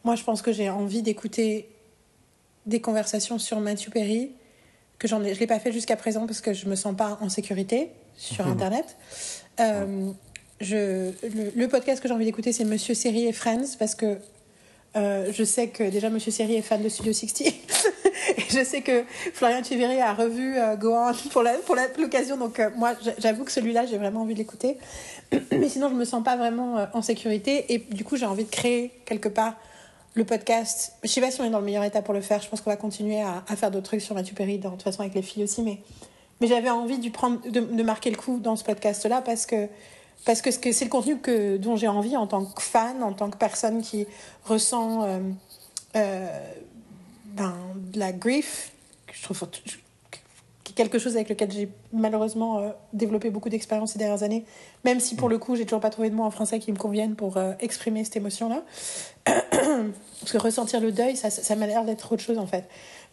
moi, 0.04 0.16
je 0.16 0.24
pense 0.24 0.42
que 0.42 0.52
j'ai 0.52 0.70
envie 0.70 1.02
d'écouter 1.02 1.68
des 2.66 2.80
conversations 2.80 3.38
sur 3.38 3.60
Matthew 3.60 3.90
Perry 3.90 4.30
que 4.98 5.08
j'en 5.08 5.22
ai, 5.22 5.34
je 5.34 5.40
l'ai 5.40 5.46
pas 5.46 5.58
fait 5.58 5.72
jusqu'à 5.72 5.96
présent 5.96 6.26
parce 6.26 6.40
que 6.40 6.52
je 6.52 6.68
me 6.68 6.76
sens 6.76 6.96
pas 6.96 7.18
en 7.20 7.28
sécurité 7.28 7.90
sur 8.16 8.46
Internet. 8.46 8.96
Euh, 9.60 10.12
je, 10.62 11.10
le, 11.56 11.66
podcast 11.66 12.00
que 12.00 12.08
j'ai 12.08 12.14
envie 12.14 12.24
d'écouter, 12.24 12.52
c'est 12.52 12.64
Monsieur 12.64 12.94
Série 12.94 13.26
et 13.26 13.32
Friends, 13.32 13.76
parce 13.78 13.94
que 13.94 14.16
euh, 14.96 15.32
je 15.32 15.44
sais 15.44 15.68
que 15.68 15.84
déjà 15.84 16.10
Monsieur 16.10 16.30
Série 16.30 16.54
est 16.54 16.62
fan 16.62 16.82
de 16.82 16.88
Studio 16.88 17.12
60. 17.12 17.48
et 17.48 17.54
je 18.48 18.62
sais 18.64 18.82
que 18.82 19.04
Florian 19.32 19.62
Chiviri 19.62 20.00
a 20.00 20.14
revu 20.14 20.56
euh, 20.56 20.76
Go 20.76 20.94
On 20.94 21.12
pour 21.30 21.76
l'occasion. 21.98 22.36
donc 22.36 22.60
euh, 22.60 22.70
moi, 22.76 22.92
j'avoue 23.18 23.44
que 23.44 23.50
celui-là, 23.50 23.86
j'ai 23.86 23.98
vraiment 23.98 24.22
envie 24.22 24.34
de 24.34 24.38
l'écouter. 24.38 24.76
Mais 25.50 25.68
sinon, 25.68 25.88
je 25.88 25.94
me 25.94 26.04
sens 26.04 26.22
pas 26.22 26.36
vraiment 26.36 26.86
en 26.92 27.02
sécurité. 27.02 27.72
Et 27.72 27.78
du 27.78 28.04
coup, 28.04 28.16
j'ai 28.16 28.26
envie 28.26 28.44
de 28.44 28.50
créer 28.50 28.90
quelque 29.04 29.28
part 29.28 29.56
le 30.14 30.24
podcast. 30.24 30.92
Je 31.02 31.08
sais 31.08 31.22
pas 31.22 31.30
si 31.30 31.40
on 31.40 31.44
est 31.44 31.50
dans 31.50 31.60
le 31.60 31.64
meilleur 31.64 31.84
état 31.84 32.02
pour 32.02 32.14
le 32.14 32.20
faire. 32.20 32.40
Je 32.40 32.48
pense 32.48 32.60
qu'on 32.60 32.70
va 32.70 32.76
continuer 32.76 33.22
à, 33.22 33.56
faire 33.56 33.70
d'autres 33.70 33.86
trucs 33.86 34.02
sur 34.02 34.14
Mathieu 34.14 34.34
Perry, 34.34 34.58
de 34.58 34.68
toute 34.68 34.82
façon 34.82 35.00
avec 35.00 35.14
les 35.14 35.22
filles 35.22 35.44
aussi. 35.44 35.62
Mais, 35.62 35.78
mais 36.40 36.46
j'avais 36.46 36.70
envie 36.70 37.10
prendre, 37.10 37.40
de 37.50 37.82
marquer 37.82 38.10
le 38.10 38.16
coup 38.16 38.38
dans 38.38 38.56
ce 38.56 38.64
podcast-là 38.64 39.22
parce 39.22 39.46
que 39.46 39.68
parce 40.24 40.42
que 40.42 40.50
c'est 40.50 40.84
le 40.84 40.90
contenu 40.90 41.18
que, 41.18 41.56
dont 41.56 41.76
j'ai 41.76 41.88
envie 41.88 42.16
en 42.16 42.26
tant 42.26 42.44
que 42.44 42.62
fan, 42.62 43.02
en 43.02 43.12
tant 43.12 43.30
que 43.30 43.36
personne 43.36 43.82
qui 43.82 44.06
ressent 44.44 45.04
euh, 45.04 45.18
euh, 45.96 46.52
ben, 47.26 47.54
de 47.92 47.98
la 47.98 48.12
grief, 48.12 48.72
je 49.12 49.22
trouve 49.22 49.38
quelque 50.74 50.98
chose 50.98 51.16
avec 51.16 51.28
lequel 51.28 51.50
j'ai 51.50 51.68
malheureusement 51.92 52.58
euh, 52.58 52.70
développé 52.92 53.30
beaucoup 53.30 53.48
d'expérience 53.48 53.92
ces 53.92 53.98
dernières 53.98 54.22
années, 54.22 54.44
même 54.84 55.00
si 55.00 55.14
pour 55.14 55.28
le 55.28 55.38
coup, 55.38 55.56
j'ai 55.56 55.64
toujours 55.64 55.80
pas 55.80 55.90
trouvé 55.90 56.10
de 56.10 56.14
mots 56.14 56.24
en 56.24 56.30
français 56.30 56.58
qui 56.58 56.72
me 56.72 56.78
conviennent 56.78 57.14
pour 57.14 57.36
euh, 57.36 57.52
exprimer 57.60 58.04
cette 58.04 58.16
émotion-là. 58.16 58.62
Parce 59.26 60.32
que 60.32 60.38
ressentir 60.38 60.80
le 60.80 60.92
deuil, 60.92 61.16
ça, 61.16 61.30
ça 61.30 61.56
m'a 61.56 61.66
l'air 61.66 61.84
d'être 61.84 62.12
autre 62.12 62.22
chose 62.22 62.38
en 62.38 62.46
fait. 62.46 62.64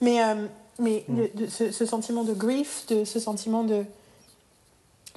Mais, 0.02 0.24
euh, 0.24 0.48
mais 0.80 1.04
mm. 1.08 1.22
de, 1.36 1.48
ce, 1.48 1.72
ce, 1.72 1.86
sentiment 1.86 2.24
de 2.24 2.34
grief, 2.34 2.86
de 2.88 3.04
ce 3.04 3.20
sentiment 3.20 3.64
de, 3.64 3.86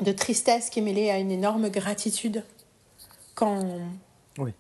de 0.00 0.12
tristesse 0.12 0.70
qui 0.70 0.78
est 0.78 0.82
mêlé 0.82 1.11
à 1.11 1.18
une 1.18 1.30
énorme 1.30 1.68
gratitude 1.68 2.44
quand, 3.34 3.80
oui. 4.38 4.52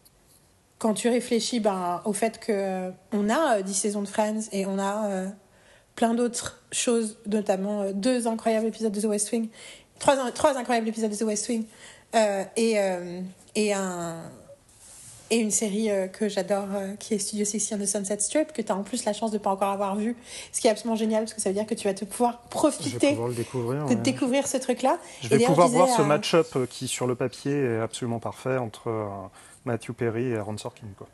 quand 0.78 0.94
tu 0.94 1.08
réfléchis 1.08 1.60
ben, 1.60 2.02
au 2.04 2.12
fait 2.12 2.44
qu'on 2.44 3.30
a 3.30 3.62
10 3.62 3.74
saisons 3.74 4.02
de 4.02 4.08
Friends 4.08 4.48
et 4.52 4.66
on 4.66 4.78
a 4.78 5.32
plein 5.96 6.14
d'autres 6.14 6.62
choses, 6.70 7.18
notamment 7.26 7.82
euh, 7.82 7.92
deux 7.92 8.26
incroyables 8.26 8.66
épisodes 8.66 8.92
de 8.92 9.00
The 9.00 9.04
West 9.04 9.32
Wing, 9.32 9.48
trois, 9.98 10.30
trois 10.32 10.56
incroyables 10.56 10.88
épisodes 10.88 11.10
de 11.10 11.16
The 11.16 11.22
West 11.22 11.48
Wing, 11.48 11.64
euh, 12.14 12.44
et, 12.56 12.78
euh, 12.78 13.20
et, 13.54 13.72
un, 13.72 14.22
et 15.32 15.38
une 15.38 15.50
série 15.50 15.88
que 16.12 16.28
j'adore 16.28 16.68
qui 16.98 17.14
est 17.14 17.18
Studio 17.18 17.44
60 17.44 17.80
on 17.80 17.82
the 17.82 17.86
Sunset 17.86 18.20
Strip, 18.20 18.52
que 18.52 18.62
tu 18.62 18.70
as 18.70 18.76
en 18.76 18.82
plus 18.82 19.04
la 19.04 19.12
chance 19.12 19.30
de 19.30 19.38
ne 19.38 19.42
pas 19.42 19.50
encore 19.50 19.70
avoir 19.70 19.96
vu, 19.96 20.14
ce 20.52 20.60
qui 20.60 20.68
est 20.68 20.70
absolument 20.70 20.96
génial 20.96 21.24
parce 21.24 21.34
que 21.34 21.40
ça 21.40 21.48
veut 21.48 21.54
dire 21.54 21.66
que 21.66 21.74
tu 21.74 21.88
vas 21.88 21.94
te 21.94 22.04
pouvoir 22.04 22.42
profiter 22.42 23.16
découvrir, 23.34 23.86
de 23.86 23.94
découvrir 23.94 24.46
ce 24.46 24.58
truc-là. 24.58 24.98
Je 25.22 25.28
vais 25.28 25.44
pouvoir 25.44 25.68
voir 25.68 25.88
ce 25.88 26.02
match-up 26.02 26.46
qui, 26.68 26.86
sur 26.86 27.06
le 27.06 27.14
papier, 27.14 27.52
est 27.52 27.80
absolument 27.80 28.20
parfait 28.20 28.58
entre 28.58 28.92
Matthew 29.64 29.92
Perry 29.92 30.28
et 30.28 30.36
Aaron 30.36 30.58
Sorkin. 30.58 30.86
Quoi. 30.96 31.08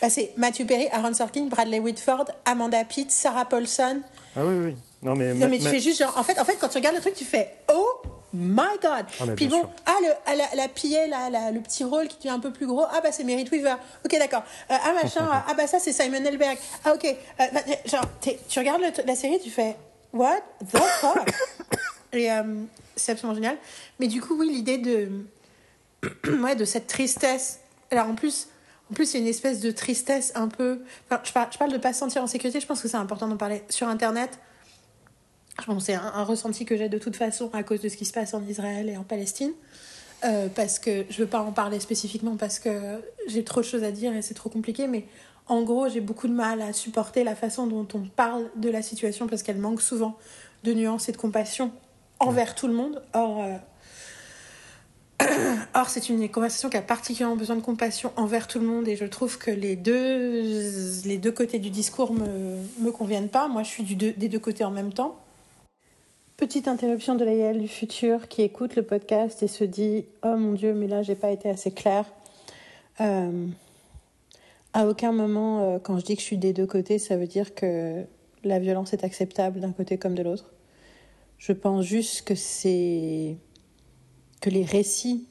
Bah, 0.00 0.10
c'est 0.10 0.32
Matthew 0.36 0.64
Perry, 0.66 0.88
Aaron 0.92 1.12
Sorkin, 1.12 1.46
Bradley 1.46 1.80
Whitford, 1.80 2.26
Amanda 2.44 2.84
Pitt, 2.84 3.10
Sarah 3.10 3.44
Paulson. 3.44 4.00
Ah 4.36 4.40
oui, 4.44 4.54
oui. 4.64 4.76
Non, 5.02 5.14
mais, 5.14 5.34
non, 5.34 5.48
mais 5.48 5.58
tu 5.58 5.66
fais 5.66 5.80
juste 5.80 5.98
genre. 6.00 6.16
En 6.16 6.22
fait, 6.22 6.38
en 6.38 6.44
fait, 6.44 6.56
quand 6.60 6.68
tu 6.68 6.78
regardes 6.78 6.96
le 6.96 7.00
truc, 7.00 7.14
tu 7.14 7.24
fais 7.24 7.54
Oh 7.72 8.02
my 8.32 8.78
god! 8.82 9.06
Ah, 9.20 9.24
Puis 9.36 9.48
bon, 9.48 9.62
ah, 9.86 9.94
le, 10.02 10.08
ah, 10.26 10.34
la, 10.34 10.54
la 10.54 10.68
pillée, 10.68 11.06
la, 11.08 11.50
le 11.50 11.60
petit 11.60 11.84
rôle 11.84 12.08
qui 12.08 12.16
devient 12.18 12.30
un 12.30 12.40
peu 12.40 12.52
plus 12.52 12.66
gros. 12.66 12.84
Ah, 12.90 13.00
bah, 13.02 13.12
c'est 13.12 13.24
Merit 13.24 13.48
Weaver. 13.50 13.76
Ok, 14.04 14.18
d'accord. 14.18 14.42
Euh, 14.70 14.74
ah, 14.82 14.92
machin. 14.92 15.26
ah, 15.30 15.54
bah, 15.54 15.66
ça, 15.66 15.78
c'est 15.78 15.92
Simon 15.92 16.24
Elberg. 16.24 16.58
Ah, 16.84 16.94
ok. 16.94 17.04
Euh, 17.04 17.44
bah, 17.52 17.60
genre, 17.86 18.04
tu 18.48 18.58
regardes 18.58 18.82
la 19.04 19.14
série, 19.14 19.40
tu 19.40 19.50
fais 19.50 19.76
What 20.12 20.40
the 20.72 20.78
fuck? 20.78 21.30
Et 22.12 22.30
euh, 22.30 22.42
c'est 22.96 23.12
absolument 23.12 23.34
génial. 23.34 23.56
Mais 23.98 24.06
du 24.06 24.20
coup, 24.20 24.38
oui, 24.38 24.48
l'idée 24.50 24.78
de. 24.78 25.10
ouais, 26.42 26.54
de 26.54 26.64
cette 26.64 26.86
tristesse. 26.86 27.60
Alors, 27.90 28.06
en 28.06 28.14
plus 28.14 28.48
en 28.90 28.94
plus, 28.94 29.12
il 29.12 29.16
y 29.16 29.20
a 29.20 29.22
une 29.22 29.28
espèce 29.28 29.60
de 29.60 29.70
tristesse 29.70 30.32
un 30.34 30.48
peu. 30.48 30.80
Enfin, 31.10 31.20
je, 31.24 31.32
parle, 31.32 31.48
je 31.52 31.58
parle 31.58 31.72
de 31.72 31.78
pas 31.78 31.92
se 31.92 31.98
sentir 31.98 32.22
en 32.22 32.26
sécurité, 32.26 32.58
je 32.60 32.66
pense 32.66 32.80
que 32.80 32.88
c'est 32.88 32.96
important 32.96 33.28
d'en 33.28 33.36
parler 33.36 33.62
sur 33.68 33.86
Internet. 33.86 34.38
C'est 35.80 35.94
un, 35.94 36.22
ressenti 36.22 36.64
que 36.64 36.76
j'ai 36.76 36.88
de 36.88 36.98
toute 36.98 37.16
façon 37.16 37.50
à 37.52 37.62
cause 37.62 37.80
de 37.80 37.88
ce 37.88 37.96
qui 37.96 38.04
se 38.04 38.12
passe 38.12 38.32
en 38.34 38.42
Israël 38.46 38.88
et 38.88 38.96
en 38.96 39.02
Palestine. 39.02 39.52
Euh, 40.24 40.48
parce 40.52 40.78
que 40.78 41.04
je 41.10 41.22
veux 41.22 41.28
pas 41.28 41.40
en 41.40 41.52
parler 41.52 41.78
spécifiquement 41.78 42.36
parce 42.36 42.58
que 42.58 43.00
j'ai 43.28 43.44
trop 43.44 43.60
de 43.60 43.66
choses 43.66 43.84
à 43.84 43.92
dire 43.92 44.16
et 44.16 44.22
c'est 44.22 44.34
trop 44.34 44.50
compliqué, 44.50 44.88
mais 44.88 45.04
en 45.46 45.62
gros, 45.62 45.88
j'ai 45.88 46.00
beaucoup 46.00 46.26
de 46.26 46.32
mal 46.32 46.60
à 46.60 46.72
supporter 46.72 47.22
la 47.22 47.36
façon 47.36 47.66
dont 47.66 47.86
on 47.94 48.00
parle 48.00 48.50
de 48.56 48.68
la 48.68 48.82
situation 48.82 49.28
parce 49.28 49.42
qu'elle 49.42 49.58
manque 49.58 49.80
souvent 49.80 50.16
de 50.64 50.72
nuances 50.74 51.08
et 51.08 51.12
de 51.12 51.16
compassion 51.16 51.70
envers 52.18 52.54
tout 52.54 52.66
le 52.66 52.74
monde. 52.74 53.00
Or, 53.14 53.44
euh, 53.44 55.24
Or, 55.74 55.88
c'est 55.88 56.08
une 56.08 56.28
conversation 56.28 56.68
qui 56.68 56.76
a 56.76 56.82
particulièrement 56.82 57.36
besoin 57.36 57.56
de 57.56 57.62
compassion 57.62 58.12
envers 58.16 58.48
tout 58.48 58.58
le 58.58 58.66
monde 58.66 58.88
et 58.88 58.96
je 58.96 59.04
trouve 59.04 59.38
que 59.38 59.50
les 59.50 59.76
deux, 59.76 60.42
les 61.04 61.18
deux 61.18 61.32
côtés 61.32 61.60
du 61.60 61.70
discours 61.70 62.12
me, 62.12 62.58
me 62.80 62.90
conviennent 62.90 63.28
pas. 63.28 63.48
Moi, 63.48 63.62
je 63.62 63.68
suis 63.68 63.84
des 63.84 64.28
deux 64.28 64.38
côtés 64.38 64.64
en 64.64 64.70
même 64.72 64.92
temps. 64.92 65.16
Petite 66.38 66.68
interruption 66.68 67.16
de 67.16 67.24
la 67.24 67.52
du 67.52 67.66
futur 67.66 68.28
qui 68.28 68.42
écoute 68.42 68.76
le 68.76 68.84
podcast 68.84 69.42
et 69.42 69.48
se 69.48 69.64
dit 69.64 70.06
Oh 70.22 70.36
mon 70.36 70.52
Dieu, 70.52 70.72
mais 70.72 70.86
là, 70.86 71.02
j'ai 71.02 71.16
pas 71.16 71.32
été 71.32 71.50
assez 71.50 71.72
claire. 71.72 72.04
Euh, 73.00 73.48
à 74.72 74.86
aucun 74.86 75.10
moment, 75.10 75.62
euh, 75.62 75.78
quand 75.80 75.98
je 75.98 76.04
dis 76.04 76.14
que 76.14 76.20
je 76.20 76.26
suis 76.26 76.38
des 76.38 76.52
deux 76.52 76.64
côtés, 76.64 77.00
ça 77.00 77.16
veut 77.16 77.26
dire 77.26 77.56
que 77.56 78.04
la 78.44 78.60
violence 78.60 78.92
est 78.92 79.02
acceptable 79.02 79.58
d'un 79.58 79.72
côté 79.72 79.98
comme 79.98 80.14
de 80.14 80.22
l'autre. 80.22 80.52
Je 81.38 81.50
pense 81.50 81.84
juste 81.84 82.22
que 82.22 82.36
c'est 82.36 83.36
que 84.40 84.48
les 84.48 84.62
récits 84.62 85.26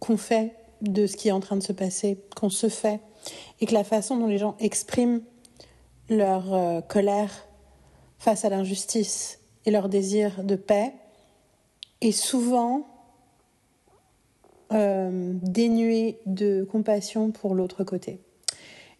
qu'on 0.00 0.16
fait 0.16 0.56
de 0.82 1.06
ce 1.06 1.16
qui 1.16 1.28
est 1.28 1.32
en 1.32 1.38
train 1.38 1.56
de 1.56 1.62
se 1.62 1.72
passer, 1.72 2.18
qu'on 2.34 2.50
se 2.50 2.68
fait, 2.68 2.98
et 3.60 3.66
que 3.66 3.74
la 3.74 3.84
façon 3.84 4.16
dont 4.16 4.26
les 4.26 4.38
gens 4.38 4.56
expriment 4.58 5.22
leur 6.10 6.52
euh, 6.52 6.80
colère 6.80 7.46
face 8.18 8.44
à 8.44 8.48
l'injustice 8.48 9.38
et 9.68 9.70
leur 9.70 9.90
désir 9.90 10.42
de 10.44 10.56
paix 10.56 10.94
est 12.00 12.12
souvent 12.12 12.86
euh, 14.72 15.34
dénué 15.42 16.20
de 16.24 16.64
compassion 16.64 17.32
pour 17.32 17.54
l'autre 17.54 17.84
côté. 17.84 18.18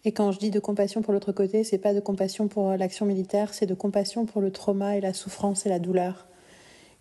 Et 0.05 0.11
quand 0.11 0.31
je 0.31 0.37
dis 0.37 0.51
de 0.51 0.59
compassion 0.59 1.01
pour 1.01 1.11
l'autre 1.11 1.31
côté, 1.31 1.63
c'est 1.63 1.79
pas 1.79 1.95
de 1.95 1.99
compassion 1.99 2.47
pour 2.47 2.69
l'action 2.77 3.07
militaire, 3.07 3.51
c'est 3.55 3.65
de 3.65 3.73
compassion 3.73 4.27
pour 4.27 4.41
le 4.41 4.51
trauma 4.51 4.95
et 4.95 5.01
la 5.01 5.13
souffrance 5.13 5.65
et 5.65 5.69
la 5.69 5.79
douleur 5.79 6.27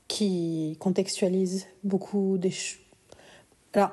qui 0.08 0.78
contextualise 0.80 1.66
beaucoup 1.84 2.38
des 2.38 2.50
choses. 2.50 2.80
Alors, 3.75 3.92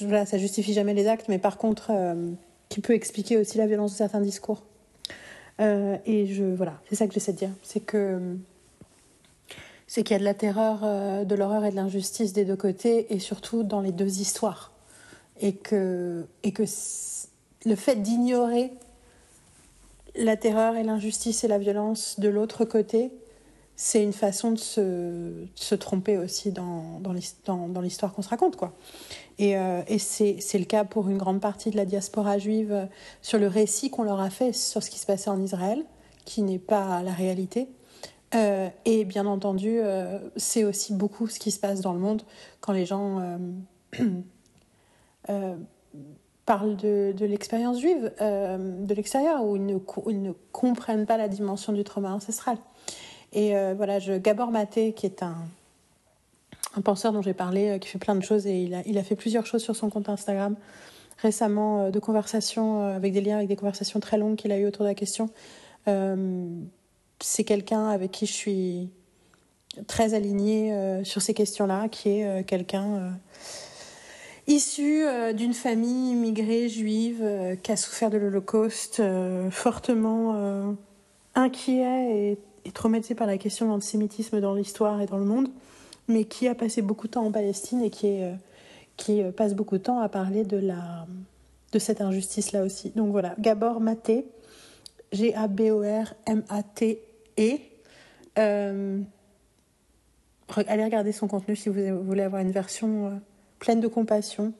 voilà, 0.00 0.24
ça 0.24 0.38
justifie 0.38 0.72
jamais 0.72 0.94
les 0.94 1.06
actes, 1.06 1.28
mais 1.28 1.38
par 1.38 1.58
contre, 1.58 1.90
euh, 1.90 2.30
qui 2.70 2.80
peut 2.80 2.94
expliquer 2.94 3.36
aussi 3.36 3.58
la 3.58 3.66
violence 3.66 3.92
de 3.92 3.98
certains 3.98 4.22
discours. 4.22 4.62
Euh, 5.60 5.98
et 6.06 6.26
je, 6.26 6.44
voilà, 6.44 6.80
c'est 6.88 6.94
ça 6.94 7.06
que 7.06 7.12
j'essaie 7.12 7.34
de 7.34 7.38
dire. 7.38 7.50
C'est 7.62 7.84
que 7.84 8.38
c'est 9.94 10.02
qu'il 10.02 10.14
y 10.14 10.16
a 10.16 10.18
de 10.18 10.24
la 10.24 10.34
terreur, 10.34 10.80
euh, 10.82 11.24
de 11.24 11.36
l'horreur 11.36 11.64
et 11.64 11.70
de 11.70 11.76
l'injustice 11.76 12.32
des 12.32 12.44
deux 12.44 12.56
côtés, 12.56 13.14
et 13.14 13.20
surtout 13.20 13.62
dans 13.62 13.80
les 13.80 13.92
deux 13.92 14.18
histoires. 14.20 14.72
Et 15.40 15.52
que, 15.54 16.26
le 16.42 17.76
fait 17.76 18.02
d'ignorer 18.02 18.72
la 20.16 20.36
terreur 20.36 20.74
et 20.74 20.82
l'injustice 20.82 21.44
et 21.44 21.48
la 21.48 21.58
violence 21.58 22.18
de 22.18 22.28
l'autre 22.28 22.64
côté 22.64 23.12
c'est 23.76 24.02
une 24.02 24.12
façon 24.12 24.52
de 24.52 24.58
se, 24.58 25.74
tromper 25.74 26.16
aussi 26.16 26.52
dans, 26.52 27.00
dans 27.00 27.80
l'histoire 27.80 28.12
qu'on 28.12 28.22
se 28.22 28.28
raconte. 28.28 28.54
Quoi. 28.54 28.72
Et, 29.38 29.56
euh, 29.56 29.82
et 29.88 29.98
c'est, 29.98 30.38
le 30.54 30.64
cas 30.64 30.84
pour 30.84 31.08
une 31.08 31.18
grande 31.18 31.40
partie 31.40 31.70
de 31.70 31.76
la 31.76 31.84
diaspora 31.84 32.38
juive 32.38 32.72
euh, 32.72 32.86
sur 33.20 33.38
le 33.38 33.48
récit 33.48 33.90
qu'on 33.90 34.04
leur 34.04 34.20
a 34.20 34.30
fait 34.30 34.52
sur 34.52 34.80
ce 34.80 34.90
qui 34.90 34.98
se 35.00 35.06
passait 35.06 35.30
en 35.30 35.42
Israël, 35.42 35.84
qui 36.24 36.42
n'est 36.42 36.60
pas 36.60 37.02
la 37.02 37.12
réalité. 37.12 37.68
Euh, 38.34 38.68
et 38.84 39.04
bien 39.04 39.26
entendu, 39.26 39.80
c'est 40.36 40.64
aussi 40.64 40.92
beaucoup 40.92 41.28
ce 41.28 41.38
qui 41.38 41.50
se 41.50 41.60
passe 41.60 41.80
dans 41.80 41.92
le 41.92 42.00
monde 42.00 42.22
quand 42.60 42.72
les 42.72 42.86
gens 42.86 43.38
parlent 46.46 46.76
de, 46.76 47.14
l'expérience 47.20 47.80
juive 47.80 48.12
de 48.20 48.94
l'extérieur, 48.94 49.44
où 49.44 49.56
ils 49.56 49.64
ne, 50.22 50.32
comprennent 50.52 51.06
pas 51.06 51.16
la 51.16 51.28
dimension 51.28 51.72
du 51.72 51.84
trauma 51.84 52.12
ancestral. 52.12 52.58
Et 53.34 53.56
euh, 53.56 53.74
voilà, 53.76 53.98
je, 53.98 54.12
Gabor 54.14 54.50
Maté, 54.50 54.92
qui 54.92 55.06
est 55.06 55.22
un, 55.22 55.36
penseur 56.82 57.12
dont 57.12 57.20
j'ai 57.20 57.34
parlé, 57.34 57.70
euh, 57.70 57.78
qui 57.78 57.88
fait 57.88 57.98
plein 57.98 58.14
de 58.14 58.22
choses, 58.22 58.46
et 58.46 58.62
il 58.62 58.74
a, 58.74 58.82
il 58.86 58.96
a 58.96 59.02
fait 59.02 59.16
plusieurs 59.16 59.44
choses 59.44 59.62
sur 59.62 59.76
son 59.76 59.90
compte 59.90 60.08
Instagram 60.08 60.56
récemment, 61.18 61.82
euh, 61.82 61.90
de 61.90 61.98
conversations, 61.98 62.82
avec 62.82 63.12
des 63.12 63.20
liens, 63.20 63.36
avec 63.36 63.48
des 63.48 63.56
conversations 63.56 64.00
très 64.00 64.18
longues 64.18 64.36
qu'il 64.36 64.52
a 64.52 64.58
eues 64.58 64.66
autour 64.66 64.84
de 64.84 64.88
la 64.88 64.94
question. 64.94 65.30
C'est 67.20 67.44
quelqu'un 67.44 67.88
avec 67.88 68.10
qui 68.10 68.26
je 68.26 68.32
suis 68.32 68.90
très 69.86 70.14
alignée 70.14 71.02
sur 71.04 71.22
ces 71.22 71.34
questions-là, 71.34 71.88
qui 71.88 72.10
est 72.10 72.44
quelqu'un 72.46 73.18
issu 74.46 75.04
d'une 75.34 75.54
famille 75.54 76.12
immigrée 76.12 76.68
juive 76.68 77.24
qui 77.62 77.72
a 77.72 77.76
souffert 77.76 78.10
de 78.10 78.18
l'Holocauste, 78.18 79.02
fortement 79.50 80.76
inquiet 81.34 82.32
et 82.32 82.38
est 82.64 82.74
traumatisé 82.74 83.14
par 83.14 83.26
la 83.26 83.38
question 83.38 83.66
de 83.66 83.70
l'antisémitisme 83.70 84.40
dans 84.40 84.54
l'histoire 84.54 85.00
et 85.00 85.06
dans 85.06 85.18
le 85.18 85.24
monde, 85.24 85.48
mais 86.08 86.24
qui 86.24 86.48
a 86.48 86.54
passé 86.54 86.82
beaucoup 86.82 87.06
de 87.06 87.12
temps 87.12 87.26
en 87.26 87.32
Palestine 87.32 87.82
et 87.82 87.90
qui, 87.90 88.06
est, 88.06 88.24
euh, 88.24 88.34
qui 88.96 89.22
euh, 89.22 89.32
passe 89.32 89.54
beaucoup 89.54 89.78
de 89.78 89.82
temps 89.82 90.00
à 90.00 90.08
parler 90.08 90.44
de, 90.44 90.56
la, 90.56 91.06
de 91.72 91.78
cette 91.78 92.00
injustice-là 92.00 92.62
aussi. 92.62 92.90
Donc 92.96 93.10
voilà, 93.10 93.34
Gabor 93.38 93.80
Maté, 93.80 94.26
G-A-B-O-R-M-A-T-E. 95.14 96.98
Euh, 98.38 99.00
allez 100.66 100.84
regarder 100.84 101.12
son 101.12 101.28
contenu 101.28 101.56
si 101.56 101.68
vous 101.68 102.02
voulez 102.02 102.22
avoir 102.22 102.42
une 102.42 102.50
version 102.50 103.20
pleine 103.58 103.80
de 103.80 103.88
compassion, 103.88 104.52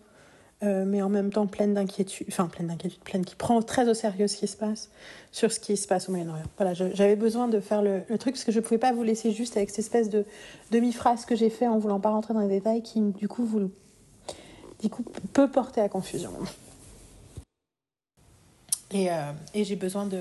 euh, 0.62 0.84
mais 0.87 1.02
en 1.02 1.11
même 1.11 1.30
temps 1.30 1.46
pleine 1.46 1.75
d'inquiétude, 1.75 2.26
enfin 2.30 2.46
pleine 2.46 2.68
d'inquiétude, 2.68 3.00
pleine 3.00 3.25
qui 3.25 3.34
prend 3.34 3.61
très 3.61 3.88
au 3.88 3.92
sérieux 3.92 4.28
ce 4.28 4.37
qui 4.37 4.46
se 4.46 4.56
passe 4.56 4.88
sur 5.30 5.52
ce 5.52 5.61
qui 5.61 5.76
se 5.76 5.87
passe 5.87 6.08
au 6.08 6.12
Moyen-Orient. 6.12 6.46
Voilà, 6.56 6.73
j'avais 6.73 7.16
besoin 7.16 7.49
de 7.49 7.61
faire 7.61 7.82
le, 7.82 8.02
truc 8.18 8.34
parce 8.34 8.44
que 8.44 8.52
je 8.52 8.61
ne 8.61 8.64
pouvais 8.64 8.78
pas 8.78 8.92
vous 8.92 9.02
laisser 9.02 9.30
juste 9.32 9.56
avec 9.56 9.68
cette 9.68 9.80
espèce 9.80 10.08
de 10.08 10.25
demi-phrase 10.70 11.26
que 11.26 11.37
j'ai 11.37 11.50
fait 11.50 11.66
en 11.66 11.78
voulant 11.78 12.00
pas 12.00 12.11
rentrer 12.11 12.32
dans 12.32 12.40
les 12.40 12.49
détails 12.49 12.82
qui, 12.82 13.00
du 13.00 13.28
coup, 13.28 13.44
vous, 13.44 13.70
du 14.80 14.88
coup 14.88 15.04
peut 15.32 15.50
porter 15.50 15.82
à 15.82 15.88
confusion. 15.90 16.30
Et, 18.90 19.11
euh, 19.11 19.32
et 19.52 19.64
j'ai 19.64 19.76
besoin 19.76 20.06
de, 20.06 20.20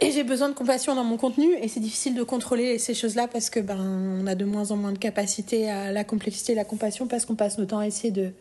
et 0.00 0.12
j'ai 0.12 0.22
besoin 0.22 0.48
de 0.48 0.54
compassion 0.54 0.94
dans 0.94 1.04
mon 1.04 1.16
contenu 1.16 1.54
et 1.60 1.68
c'est 1.68 1.80
difficile 1.80 2.14
de 2.14 2.22
contrôler 2.22 2.78
ces 2.78 2.94
choses-là 2.94 3.26
parce 3.26 3.50
que 3.50 3.58
ben 3.58 3.78
on 3.78 4.26
a 4.26 4.34
de 4.34 4.44
moins 4.44 4.70
en 4.70 4.76
moins 4.76 4.92
de 4.92 4.98
capacité 4.98 5.70
à 5.70 5.90
la 5.90 6.04
complexité 6.04 6.52
et 6.52 6.54
la 6.54 6.64
compassion 6.64 7.06
parce 7.06 7.26
qu'on 7.26 7.34
passe 7.34 7.58
notre 7.58 7.70
temps 7.70 7.78
à 7.78 7.86
essayer 7.86 8.10
de 8.10 8.32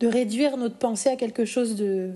de 0.00 0.06
réduire 0.06 0.56
notre 0.56 0.76
pensée 0.76 1.08
à 1.08 1.16
quelque 1.16 1.44
chose 1.44 1.74
de 1.74 2.12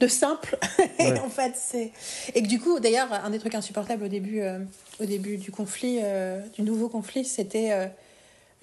de 0.00 0.06
simple. 0.06 0.56
Et 1.00 1.12
en 1.14 1.28
fait 1.28 1.54
c'est 1.56 1.90
et 2.34 2.42
que 2.42 2.46
du 2.46 2.60
coup 2.60 2.78
d'ailleurs 2.78 3.12
un 3.12 3.30
des 3.30 3.40
trucs 3.40 3.56
insupportables 3.56 4.04
au 4.04 4.08
début 4.08 4.40
euh, 4.40 4.60
au 5.00 5.04
début 5.04 5.36
du 5.36 5.50
conflit 5.50 5.98
euh, 6.02 6.40
du 6.54 6.62
nouveau 6.62 6.88
conflit 6.88 7.24
c'était 7.24 7.72
euh, 7.72 7.86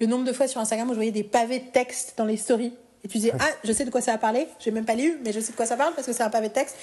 le 0.00 0.06
nombre 0.06 0.24
de 0.24 0.32
fois 0.32 0.48
sur 0.48 0.60
Instagram 0.60 0.88
où 0.88 0.92
je 0.92 0.96
voyais 0.96 1.10
des 1.10 1.24
pavés 1.24 1.58
de 1.58 1.70
texte 1.70 2.14
dans 2.16 2.24
les 2.24 2.38
stories. 2.38 2.72
Et 3.04 3.08
tu 3.08 3.18
disais 3.18 3.32
ah 3.38 3.48
je 3.62 3.72
sais 3.72 3.84
de 3.84 3.90
quoi 3.90 4.00
ça 4.00 4.12
va 4.12 4.18
parler 4.18 4.48
j'ai 4.58 4.70
même 4.70 4.86
pas 4.86 4.94
lu 4.94 5.18
mais 5.22 5.32
je 5.32 5.40
sais 5.40 5.52
de 5.52 5.56
quoi 5.56 5.66
ça 5.66 5.76
parle 5.76 5.94
parce 5.94 6.06
que 6.06 6.14
c'est 6.14 6.22
un 6.22 6.30
pavé 6.30 6.48
de 6.48 6.54
texte 6.54 6.76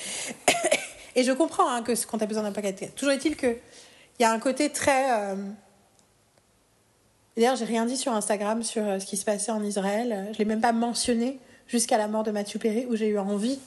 et 1.15 1.23
je 1.23 1.31
comprends 1.31 1.69
hein, 1.69 1.81
que 1.81 1.91
quand 2.05 2.17
tu 2.17 2.23
as 2.23 2.27
besoin 2.27 2.43
d'un 2.43 2.51
paquet 2.51 2.73
toujours 2.95 3.13
est-il 3.13 3.35
que 3.35 3.57
il 4.19 4.21
y 4.21 4.25
a 4.25 4.31
un 4.31 4.39
côté 4.39 4.69
très 4.69 5.35
D'ailleurs, 7.35 7.55
j'ai 7.55 7.65
rien 7.65 7.85
dit 7.85 7.97
sur 7.97 8.13
Instagram 8.13 8.61
sur 8.61 8.83
ce 9.01 9.05
qui 9.07 9.17
se 9.17 9.25
passait 9.25 9.51
en 9.51 9.63
Israël. 9.63 10.29
Je 10.33 10.37
l'ai 10.37 10.45
même 10.45 10.61
pas 10.61 10.71
mentionné 10.71 11.39
jusqu'à 11.67 11.97
la 11.97 12.07
mort 12.07 12.23
de 12.23 12.29
Mathieu 12.31 12.59
Perry, 12.59 12.85
où 12.87 12.95
j'ai 12.95 13.07
eu 13.07 13.17
envie 13.17 13.57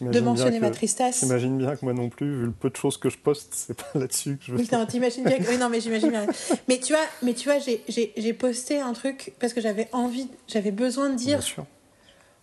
de 0.00 0.20
mentionner 0.20 0.60
ma 0.60 0.70
tristesse. 0.70 1.20
T'imagines 1.20 1.58
bien 1.58 1.76
que 1.76 1.84
moi 1.84 1.92
non 1.92 2.08
plus, 2.08 2.30
vu 2.30 2.44
le 2.46 2.52
peu 2.52 2.70
de 2.70 2.76
choses 2.76 2.96
que 2.96 3.10
je 3.10 3.18
poste, 3.18 3.52
c'est 3.52 3.76
pas 3.76 3.98
là-dessus 3.98 4.36
que 4.36 4.44
je 4.44 4.52
veux. 4.52 4.58
Oui, 4.58 4.68
non, 4.72 4.86
t'imagines 4.86 5.24
bien. 5.24 5.38
Que... 5.38 5.48
Oui, 5.48 5.58
non, 5.58 5.68
mais 5.68 5.80
j'imagine 5.80 6.10
bien. 6.10 6.26
mais 6.68 6.78
tu 6.78 6.92
vois, 6.92 7.04
mais 7.22 7.34
tu 7.34 7.48
vois, 7.48 7.58
j'ai 7.58 8.32
posté 8.32 8.80
un 8.80 8.92
truc 8.92 9.34
parce 9.40 9.52
que 9.52 9.60
j'avais 9.60 9.88
envie, 9.92 10.28
j'avais 10.46 10.70
besoin 10.70 11.10
de 11.10 11.16
dire 11.16 11.40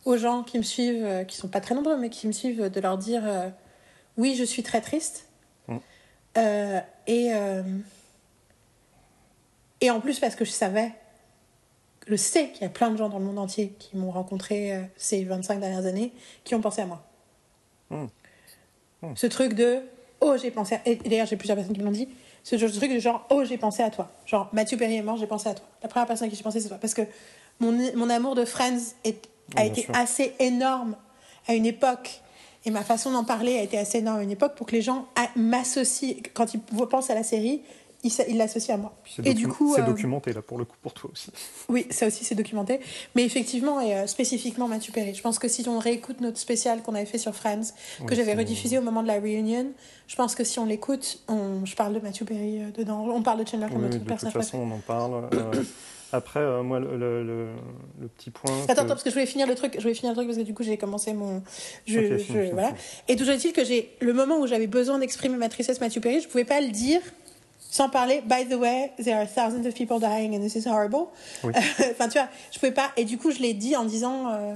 aux 0.05 0.17
gens 0.17 0.44
qui 0.44 0.58
me 0.58 0.63
suivent, 0.63 1.03
euh, 1.03 1.24
qui 1.24 1.36
sont 1.36 1.48
pas 1.48 1.62
très 1.62 1.74
nombreux, 1.74 1.98
mais 1.98 2.10
qui 2.10 2.27
me 2.27 2.32
suivent, 2.32 2.70
de 2.70 2.79
leur 2.79 2.98
dire 2.98 3.24
euh, 3.25 3.50
oui, 4.17 4.36
je 4.36 4.43
suis 4.43 4.63
très 4.63 4.81
triste. 4.81 5.27
Mm. 5.67 5.77
Euh, 6.38 6.79
et 7.07 7.31
et 9.81 9.91
en 9.91 10.00
plus 10.00 10.19
parce 10.19 10.36
que 10.36 10.45
je 10.45 10.51
savais, 10.51 10.91
je 12.07 12.15
sais 12.15 12.50
qu'il 12.50 12.63
y 12.63 12.65
a 12.65 12.69
plein 12.69 12.89
de 12.89 12.98
gens 12.98 13.10
dans 13.10 13.19
le 13.19 13.25
monde 13.25 13.38
entier 13.38 13.74
qui 13.77 13.98
m'ont 13.98 14.12
rencontré 14.12 14.79
ces 14.95 15.24
25 15.24 15.60
dernières 15.60 15.86
années, 15.86 16.13
qui 16.43 16.55
ont 16.55 16.62
pensé 16.62 16.81
à 16.81 16.86
moi. 16.86 17.03
Hmm. 17.89 18.07
Hmm. 19.01 19.13
Ce 19.15 19.27
truc 19.27 19.53
de 19.53 19.81
oh 20.22 20.36
j'ai 20.41 20.51
pensé 20.51 20.75
à... 20.75 20.81
et 20.86 20.95
d'ailleurs 20.95 21.27
j'ai 21.27 21.36
plusieurs 21.36 21.55
personnes 21.55 21.74
qui 21.74 21.81
me 21.81 21.86
l'ont 21.86 21.91
dit 21.91 22.10
ce 22.43 22.55
truc 22.55 22.91
de 22.91 23.00
genre 23.00 23.25
oh 23.29 23.43
j'ai 23.43 23.57
pensé 23.57 23.84
à 23.84 23.89
toi 23.89 24.12
genre 24.25 24.50
Mathieu 24.53 24.77
Perry 24.77 24.95
est 24.95 25.01
mort 25.01 25.17
j'ai 25.17 25.27
pensé 25.27 25.50
à 25.50 25.53
toi 25.53 25.65
la 25.84 25.89
première 25.89 26.07
personne 26.07 26.27
à 26.27 26.29
qui 26.29 26.36
j'ai 26.36 26.43
pensé 26.43 26.60
c'est 26.60 26.69
toi 26.69 26.77
parce 26.79 26.93
que 26.93 27.03
mon, 27.60 27.72
mon 27.95 28.10
amour 28.10 28.36
de 28.36 28.45
Friends 28.45 28.93
est, 29.03 29.29
a 29.55 29.65
été 29.65 29.88
assez 29.93 30.34
énorme 30.39 30.95
à 31.48 31.53
une 31.53 31.65
époque 31.65 32.22
et 32.65 32.72
ma 32.72 32.84
façon 32.84 33.12
d'en 33.12 33.24
parler 33.24 33.57
a 33.57 33.62
été 33.62 33.77
assez 33.77 34.00
énorme 34.00 34.19
à 34.19 34.24
une 34.24 34.31
époque 34.31 34.55
pour 34.55 34.65
que 34.65 34.72
les 34.72 34.81
gens 34.81 35.07
m'associent. 35.36 36.15
Quand 36.34 36.53
ils 36.53 36.60
pensent 36.60 37.10
à 37.10 37.15
la 37.15 37.24
série 37.24 37.62
il 38.28 38.38
l'associe 38.38 38.76
à 38.76 38.78
moi. 38.78 38.94
Et 39.24 39.34
du 39.34 39.48
coup, 39.48 39.74
c'est 39.76 39.82
euh, 39.82 39.86
documenté 39.86 40.34
là 40.34 40.42
pour 40.42 40.58
le 40.58 40.66
coup 40.66 40.76
pour 40.82 40.94
toi 40.94 41.10
aussi. 41.12 41.32
Oui, 41.70 41.88
ça 41.90 42.08
aussi 42.08 42.24
c'est 42.24 42.36
documenté. 42.36 42.80
Mais 43.16 43.24
effectivement 43.24 43.82
et 43.82 43.96
euh, 43.96 44.08
spécifiquement 44.08 44.68
Mathieu 44.68 44.94
Perry. 44.94 45.14
Je 45.14 45.22
pense 45.22 45.40
que 45.40 45.48
si 45.48 45.68
on 45.68 45.80
réécoute 45.80 46.22
notre 46.22 46.38
spécial 46.38 46.82
qu'on 46.84 46.96
avait 46.96 47.06
fait 47.06 47.18
sur 47.18 47.34
Friends, 47.34 47.74
que 48.06 48.16
j'avais 48.16 48.34
rediffusé 48.34 48.78
au 48.78 48.82
moment 48.82 49.02
de 49.02 49.08
la 49.08 49.20
réunion, 49.20 49.68
je 50.08 50.16
pense 50.16 50.36
que 50.36 50.44
si 50.44 50.60
on 50.60 50.66
l'écoute, 50.66 51.20
on... 51.28 51.66
je 51.66 51.76
parle 51.76 51.94
de 51.94 52.00
Mathieu 52.00 52.26
Perry 52.26 52.62
euh, 52.62 52.72
dedans. 52.72 53.06
On 53.10 53.22
parle 53.22 53.44
de 53.44 53.50
Chandler 53.50 53.68
comme 53.72 53.82
notre 53.82 54.04
personnage. 54.04 54.34
De 54.34 54.40
toute 54.40 54.50
façon, 54.50 54.60
on 54.60 54.76
en 54.76 54.80
parle. 54.80 55.30
Après, 56.12 56.64
moi, 56.64 56.80
le, 56.80 56.98
le, 56.98 57.24
le, 57.24 58.08
petit 58.08 58.30
point. 58.30 58.52
Attends, 58.70 58.84
attends, 58.84 58.88
parce 58.88 59.04
que 59.04 59.10
je 59.10 59.16
voulais 59.16 59.26
finir 59.26 59.48
le 59.48 59.56
truc. 59.56 59.74
Je 59.76 59.82
voulais 59.82 59.94
finir 59.94 60.12
le 60.12 60.16
truc 60.16 60.28
parce 60.28 60.38
que 60.38 60.44
du 60.44 60.54
coup, 60.54 60.64
j'ai 60.64 60.78
commencé 60.78 61.14
mon. 61.14 61.42
Je, 61.86 62.18
je... 62.18 62.52
voilà. 62.54 62.74
Et 63.10 63.16
toujours 63.16 63.34
est-il 63.34 63.52
que 63.52 63.66
j'ai 63.66 63.92
le 64.00 64.14
moment 64.14 64.40
où 64.40 64.48
j'avais 64.48 64.68
besoin 64.68 65.00
d'exprimer 65.00 65.36
ma 65.36 65.50
tristesse, 65.50 65.82
Mathieu 65.82 66.00
Perry, 66.00 66.22
je 66.22 66.28
pouvais 66.28 66.46
pas 66.46 66.62
le 66.62 66.70
dire 66.70 67.02
sans 67.75 67.89
parler, 67.89 68.22
by 68.22 68.46
the 68.48 68.53
way, 68.53 68.93
there 69.04 69.17
are 69.17 69.28
thousands 69.28 69.67
of 69.67 69.76
people 69.76 70.00
dying 70.00 70.34
and 70.34 70.39
this 70.39 70.56
is 70.56 70.65
horrible. 70.65 71.12
enfin, 71.43 72.08
tu 72.08 72.17
vois, 72.17 72.30
je 72.54 72.58
pouvais 72.58 72.71
pas. 72.71 72.89
Et 72.95 73.04
du 73.04 73.17
coup, 73.17 73.32
je 73.32 73.39
l'ai 73.39 73.54
dit 73.54 73.76
en 73.76 73.84
disant 73.84 74.30
euh, 74.30 74.54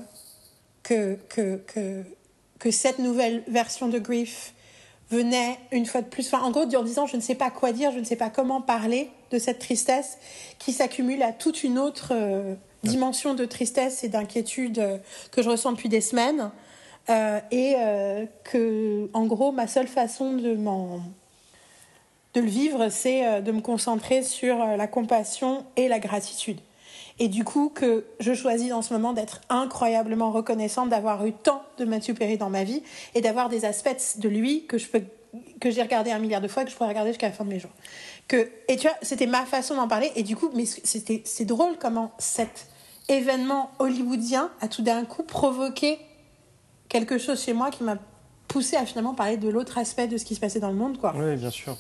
que, 0.84 1.18
que, 1.28 1.58
que, 1.68 2.04
que 2.60 2.72
cette 2.72 2.98
nouvelle 2.98 3.44
version 3.50 3.90
de 3.90 4.00
Grief 4.00 4.54
venait 5.10 5.60
une 5.74 5.86
fois 5.86 6.02
de 6.02 6.08
plus. 6.08 6.28
Enfin, 6.28 6.46
en 6.46 6.52
gros, 6.52 6.64
en 6.64 6.84
disant 6.84 7.08
je 7.08 7.18
ne 7.18 7.22
sais 7.22 7.36
pas 7.36 7.50
quoi 7.50 7.74
dire, 7.74 7.92
je 7.92 8.00
ne 8.00 8.06
sais 8.06 8.16
pas 8.16 8.30
comment 8.30 8.62
parler 8.62 9.10
de 9.32 9.38
cette 9.38 9.60
tristesse 9.60 10.18
qui 10.58 10.72
s'accumule 10.72 11.22
à 11.22 11.34
toute 11.34 11.66
une 11.66 11.78
autre 11.78 12.14
euh, 12.14 12.56
dimension 12.84 13.34
de 13.34 13.44
tristesse 13.44 14.06
et 14.06 14.08
d'inquiétude 14.08 14.80
euh, 14.80 14.98
que 15.34 15.42
je 15.42 15.50
ressens 15.50 15.74
depuis 15.74 15.90
des 15.90 16.00
semaines. 16.00 16.52
et 17.52 17.76
que, 18.46 19.10
en 19.14 19.26
gros, 19.26 19.52
ma 19.52 19.68
seule 19.68 19.88
façon 19.88 20.38
de 20.38 20.54
m'en 20.54 21.02
de 22.34 22.42
le 22.42 22.48
vivre, 22.48 22.90
c'est 22.90 23.26
euh, 23.26 23.42
de 23.42 23.52
me 23.52 23.62
concentrer 23.62 24.24
sur 24.24 24.62
euh, 24.62 24.76
la 24.76 24.88
compassion 24.88 25.66
et 25.76 25.88
la 25.88 26.00
gratitude. 26.00 26.60
Et 27.18 27.28
du 27.28 27.44
coup, 27.44 27.70
que 27.70 28.06
je 28.20 28.34
choisis 28.34 28.70
dans 28.70 28.82
ce 28.82 28.94
moment 28.94 29.14
d'être 29.14 29.42
incroyablement 29.50 30.32
reconnaissante 30.32 30.90
d'avoir 30.90 31.26
eu 31.26 31.34
tant 31.34 31.64
de 31.78 31.86
Mathieu 31.86 32.14
Perry 32.14 32.38
dans 32.38 32.50
ma 32.50 32.64
vie 32.64 32.82
et 33.14 33.22
d'avoir 33.22 33.50
des 33.50 33.66
aspects 33.66 34.18
de 34.18 34.30
lui 34.30 34.66
que 34.66 34.78
je 34.78 34.88
peux 34.88 35.04
que 35.60 35.70
j'ai 35.70 35.84
regardé 35.84 36.10
un 36.10 36.18
milliard 36.18 36.42
de 36.42 36.48
fois 36.48 36.64
et 36.64 36.66
que 36.66 36.72
je 36.72 36.76
pourrais 36.76 36.90
regarder 36.90 37.12
jusqu'à 37.12 37.28
la 37.28 37.34
fin 37.34 37.44
de 37.44 37.50
mes 37.50 37.60
jours. 37.60 37.70
Que, 38.28 38.50
et 38.68 38.78
tu 38.78 38.88
vois, 38.88 38.98
c'était 39.04 39.28
ma 39.28 39.46
façon 39.46 39.76
d'en 39.76 39.88
parler. 39.88 40.12
Et 40.16 40.24
du 40.24 40.36
coup, 40.36 40.50
mais 40.56 40.66
c'était, 40.66 41.22
c'est 41.24 41.46
drôle 41.46 41.78
comment 41.80 42.12
cet 42.18 42.66
événement 43.10 43.70
hollywoodien 43.78 44.50
a 44.60 44.68
tout 44.68 44.82
d'un 44.82 45.06
coup 45.06 45.22
provoqué 45.22 46.00
quelque 46.88 47.20
chose 47.20 47.44
chez 47.44 47.54
moi 47.54 47.70
qui 47.70 47.84
m'a 47.84 47.98
poussé 48.48 48.76
à 48.76 48.88
finalement 48.88 49.14
parler 49.14 49.38
de 49.38 49.50
l'autre 49.50 49.78
aspect 49.78 50.08
de 50.08 50.18
ce 50.18 50.26
qui 50.26 50.34
se 50.34 50.40
passait 50.40 50.60
dans 50.60 50.72
le 50.72 50.76
monde. 50.76 50.98
Quoi. 50.98 51.14
Oui, 51.16 51.36
bien 51.36 51.52
sûr 51.52 51.78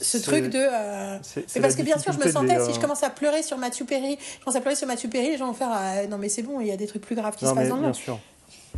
ce 0.00 0.18
truc 0.18 0.48
de. 0.50 0.58
Euh... 0.58 1.18
C'est 1.46 1.60
parce 1.60 1.74
que 1.74 1.82
bien 1.82 1.98
sûr, 1.98 2.12
je 2.12 2.18
me 2.18 2.30
sentais, 2.30 2.60
si 2.64 2.72
je 2.72 2.78
euh, 2.78 2.80
commence 2.80 3.02
à 3.02 3.10
pleurer 3.10 3.42
sur 3.42 3.58
Mathieu 3.58 3.84
Perry, 3.84 4.18
je 4.20 4.44
commence 4.44 4.56
à 4.56 4.60
pleurer 4.60 4.76
sur 4.76 4.86
Mathieu 4.86 5.08
Perry, 5.08 5.30
les 5.30 5.36
gens 5.38 5.46
vont 5.46 5.54
faire 5.54 5.70
ah, 5.70 6.06
Non, 6.06 6.18
mais 6.18 6.28
c'est 6.28 6.42
bon, 6.42 6.60
il 6.60 6.66
y 6.66 6.72
a 6.72 6.76
des 6.76 6.86
trucs 6.86 7.02
plus 7.02 7.16
graves 7.16 7.36
qui 7.36 7.46
se 7.46 7.52
passent 7.52 7.68
dans 7.68 7.76
le 7.76 7.82
monde. 7.82 7.94
Sûr. 7.94 8.18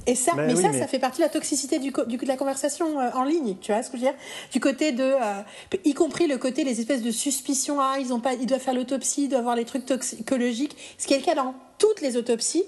Et 0.07 0.15
ça, 0.15 0.33
mais, 0.35 0.55
ça, 0.55 0.73
ça 0.73 0.87
fait 0.87 0.99
partie 0.99 1.19
de 1.19 1.25
la 1.25 1.29
toxicité 1.29 1.79
du, 1.79 1.93
du 2.07 2.17
de 2.17 2.27
la 2.27 2.37
conversation 2.37 3.01
euh, 3.01 3.11
en 3.15 3.25
ligne, 3.25 3.57
tu 3.61 3.73
vois 3.73 3.83
ce 3.83 3.91
que 3.91 3.97
je 3.97 4.03
veux 4.03 4.09
dire? 4.09 4.19
Du 4.53 4.61
côté 4.61 4.93
de, 4.93 5.03
euh, 5.03 5.43
y 5.85 5.93
compris 5.93 6.27
le 6.27 6.39
côté 6.39 6.65
les 6.65 6.81
espèces 6.81 7.03
de 7.03 7.11
suspicions, 7.11 7.81
ah, 7.81 7.97
ils 7.99 8.13
ont 8.13 8.21
pas, 8.21 8.35
ils 8.35 8.47
doivent 8.47 8.61
faire 8.61 8.75
l'autopsie, 8.75 9.25
ils 9.25 9.29
doivent 9.29 9.41
avoir 9.41 9.57
les 9.57 9.65
trucs 9.65 9.87
toxicologiques, 9.87 10.77
ce 10.99 11.07
qui 11.07 11.15
est 11.15 11.19
le 11.19 11.25
cas 11.25 11.35
dans 11.35 11.55
toutes 11.79 12.01
les 12.01 12.17
autopsies. 12.17 12.65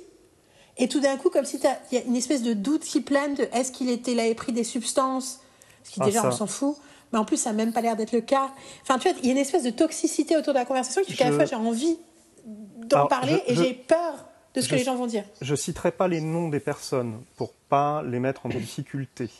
Et 0.77 0.89
tout 0.89 1.01
d'un 1.01 1.17
coup, 1.17 1.31
comme 1.31 1.45
si 1.45 1.61
il 1.93 1.99
y 1.99 2.01
a 2.01 2.05
une 2.05 2.17
espèce 2.17 2.43
de 2.43 2.53
doute 2.53 2.83
qui 2.83 3.01
plane 3.01 3.35
de 3.35 3.49
est-ce 3.53 3.71
qu'il 3.71 3.91
était, 3.91 4.13
il 4.13 4.21
avait 4.21 4.35
pris 4.35 4.53
des 4.53 4.65
substances, 4.65 5.41
ce 5.85 5.91
qui 5.93 6.01
ah, 6.01 6.07
déjà 6.07 6.27
on 6.27 6.33
s'en 6.33 6.47
fout 6.47 6.77
mais 7.13 7.19
en 7.19 7.25
plus, 7.25 7.37
ça 7.37 7.51
n'a 7.51 7.57
même 7.57 7.73
pas 7.73 7.81
l'air 7.81 7.97
d'être 7.97 8.13
le 8.13 8.21
cas. 8.21 8.51
Enfin, 8.83 8.99
tu 8.99 9.09
vois, 9.09 9.19
il 9.21 9.27
y 9.27 9.29
a 9.31 9.33
une 9.33 9.39
espèce 9.39 9.65
de 9.65 9.71
toxicité 9.71 10.37
autour 10.37 10.53
de 10.53 10.59
la 10.59 10.65
conversation 10.65 11.03
qui 11.03 11.13
fait 11.13 11.19
qu'à 11.19 11.31
la 11.31 11.37
fois, 11.37 11.45
j'ai 11.45 11.57
envie 11.57 11.99
d'en 12.45 13.07
parler 13.07 13.43
et 13.47 13.55
j'ai 13.55 13.75
peur 13.75 14.27
de 14.55 14.61
ce 14.61 14.69
que 14.69 14.75
les 14.75 14.85
gens 14.85 14.97
vont 14.97 15.07
dire. 15.07 15.25
Je 15.41 15.55
citerai 15.55 15.93
pas 15.93 16.09
les 16.09 16.21
noms 16.21 16.49
des 16.49 16.61
personnes 16.61 17.23
pour 17.37 17.53
pas 17.53 18.03
les 18.03 18.21
mettre 18.21 18.47
en 18.47 18.49
difficulté. 18.49 19.31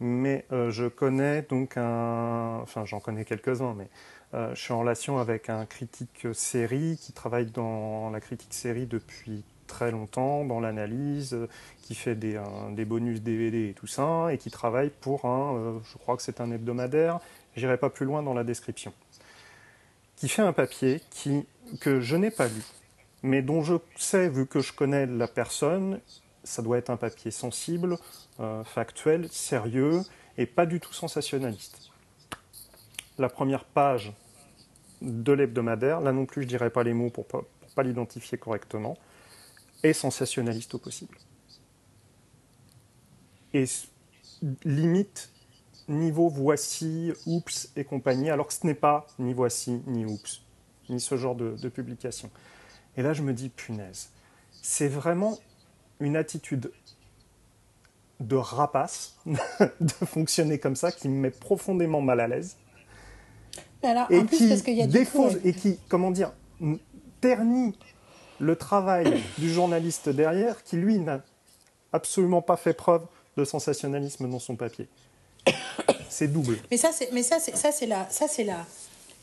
Mais 0.00 0.44
euh, 0.52 0.70
je 0.70 0.86
connais 0.86 1.42
donc 1.42 1.76
un. 1.76 2.58
Enfin, 2.62 2.84
j'en 2.84 3.00
connais 3.00 3.24
quelques-uns, 3.24 3.74
mais 3.74 3.88
euh, 4.34 4.54
je 4.54 4.60
suis 4.60 4.72
en 4.72 4.80
relation 4.80 5.18
avec 5.18 5.48
un 5.48 5.66
critique 5.66 6.26
série 6.32 6.98
qui 7.00 7.12
travaille 7.12 7.46
dans 7.46 8.10
la 8.10 8.20
critique 8.20 8.52
série 8.52 8.86
depuis 8.86 9.44
très 9.66 9.90
longtemps 9.90 10.44
dans 10.44 10.60
l'analyse, 10.60 11.34
euh, 11.34 11.48
qui 11.82 11.94
fait 11.94 12.14
des, 12.14 12.38
bonus 12.84 13.20
DVD 13.20 13.68
et 13.70 13.74
tout 13.74 13.86
ça, 13.86 14.32
et 14.32 14.38
qui 14.38 14.50
travaille 14.50 14.90
pour 14.90 15.24
un, 15.26 15.56
euh, 15.56 15.78
je 15.92 15.98
crois 15.98 16.16
que 16.16 16.22
c'est 16.22 16.40
un 16.40 16.50
hebdomadaire, 16.50 17.20
j'irai 17.56 17.76
pas 17.76 17.90
plus 17.90 18.06
loin 18.06 18.22
dans 18.22 18.34
la 18.34 18.44
description, 18.44 18.92
qui 20.16 20.28
fait 20.28 20.42
un 20.42 20.52
papier 20.52 21.00
qui, 21.10 21.46
que 21.80 22.00
je 22.00 22.16
n'ai 22.16 22.30
pas 22.30 22.48
lu, 22.48 22.62
mais 23.22 23.42
dont 23.42 23.62
je 23.62 23.74
sais, 23.96 24.28
vu 24.28 24.46
que 24.46 24.60
je 24.60 24.72
connais 24.72 25.06
la 25.06 25.28
personne, 25.28 26.00
ça 26.42 26.62
doit 26.62 26.78
être 26.78 26.90
un 26.90 26.96
papier 26.96 27.30
sensible, 27.30 27.98
euh, 28.40 28.64
factuel, 28.64 29.28
sérieux, 29.30 30.02
et 30.36 30.46
pas 30.46 30.66
du 30.66 30.80
tout 30.80 30.92
sensationnaliste. 30.92 31.90
La 33.18 33.28
première 33.28 33.64
page 33.64 34.12
de 35.02 35.32
l'hebdomadaire, 35.32 36.00
là 36.00 36.12
non 36.12 36.26
plus 36.26 36.42
je 36.42 36.48
dirais 36.48 36.70
pas 36.70 36.82
les 36.82 36.94
mots 36.94 37.10
pour 37.10 37.26
pas, 37.26 37.42
pas 37.74 37.82
l'identifier 37.82 38.38
correctement, 38.38 38.96
est 39.84 39.92
sensationnaliste 39.92 40.74
au 40.74 40.78
possible. 40.78 41.16
Et 43.52 43.66
limite 44.64 45.30
niveau 45.88 46.28
voici, 46.28 47.12
oups 47.26 47.70
et 47.76 47.84
compagnie, 47.84 48.30
alors 48.30 48.48
que 48.48 48.54
ce 48.54 48.66
n'est 48.66 48.74
pas 48.74 49.06
ni 49.18 49.32
voici, 49.34 49.82
ni 49.86 50.04
oups, 50.04 50.42
ni 50.88 51.00
ce 51.00 51.16
genre 51.16 51.34
de, 51.34 51.68
publication. 51.68 52.30
Et 52.96 53.02
là, 53.02 53.12
je 53.12 53.22
me 53.22 53.32
dis, 53.32 53.50
punaise, 53.50 54.10
c'est 54.62 54.88
vraiment 54.88 55.38
une 56.00 56.16
attitude 56.16 56.72
de 58.20 58.36
rapace 58.36 59.16
de 59.26 60.06
fonctionner 60.06 60.58
comme 60.58 60.76
ça 60.76 60.90
qui 60.90 61.08
me 61.08 61.20
met 61.20 61.30
profondément 61.30 62.00
mal 62.00 62.20
à 62.20 62.28
l'aise. 62.28 62.56
et, 64.10 64.24
qui 64.24 64.52
et 65.44 65.52
qui, 65.52 65.78
comment 65.88 66.10
dire, 66.10 66.32
ternit 67.20 67.76
le 68.40 68.56
travail 68.56 69.22
du 69.38 69.52
journaliste 69.52 70.08
derrière 70.08 70.62
qui, 70.62 70.76
lui, 70.76 70.98
n'a 70.98 71.22
absolument 71.92 72.42
pas 72.42 72.56
fait 72.56 72.72
preuve 72.74 73.02
de 73.36 73.44
sensationnalisme 73.44 74.28
dans 74.30 74.38
son 74.38 74.56
papier. 74.56 74.88
c'est 76.08 76.28
double. 76.28 76.58
Mais 76.70 76.76
ça, 76.76 76.90
c'est, 76.92 77.10
mais 77.12 77.22
ça, 77.22 77.38
c'est, 77.40 77.56
ça, 77.56 77.72
c'est 77.72 77.86
là, 77.86 78.06
ça, 78.10 78.26
c'est 78.28 78.44
là. 78.44 78.64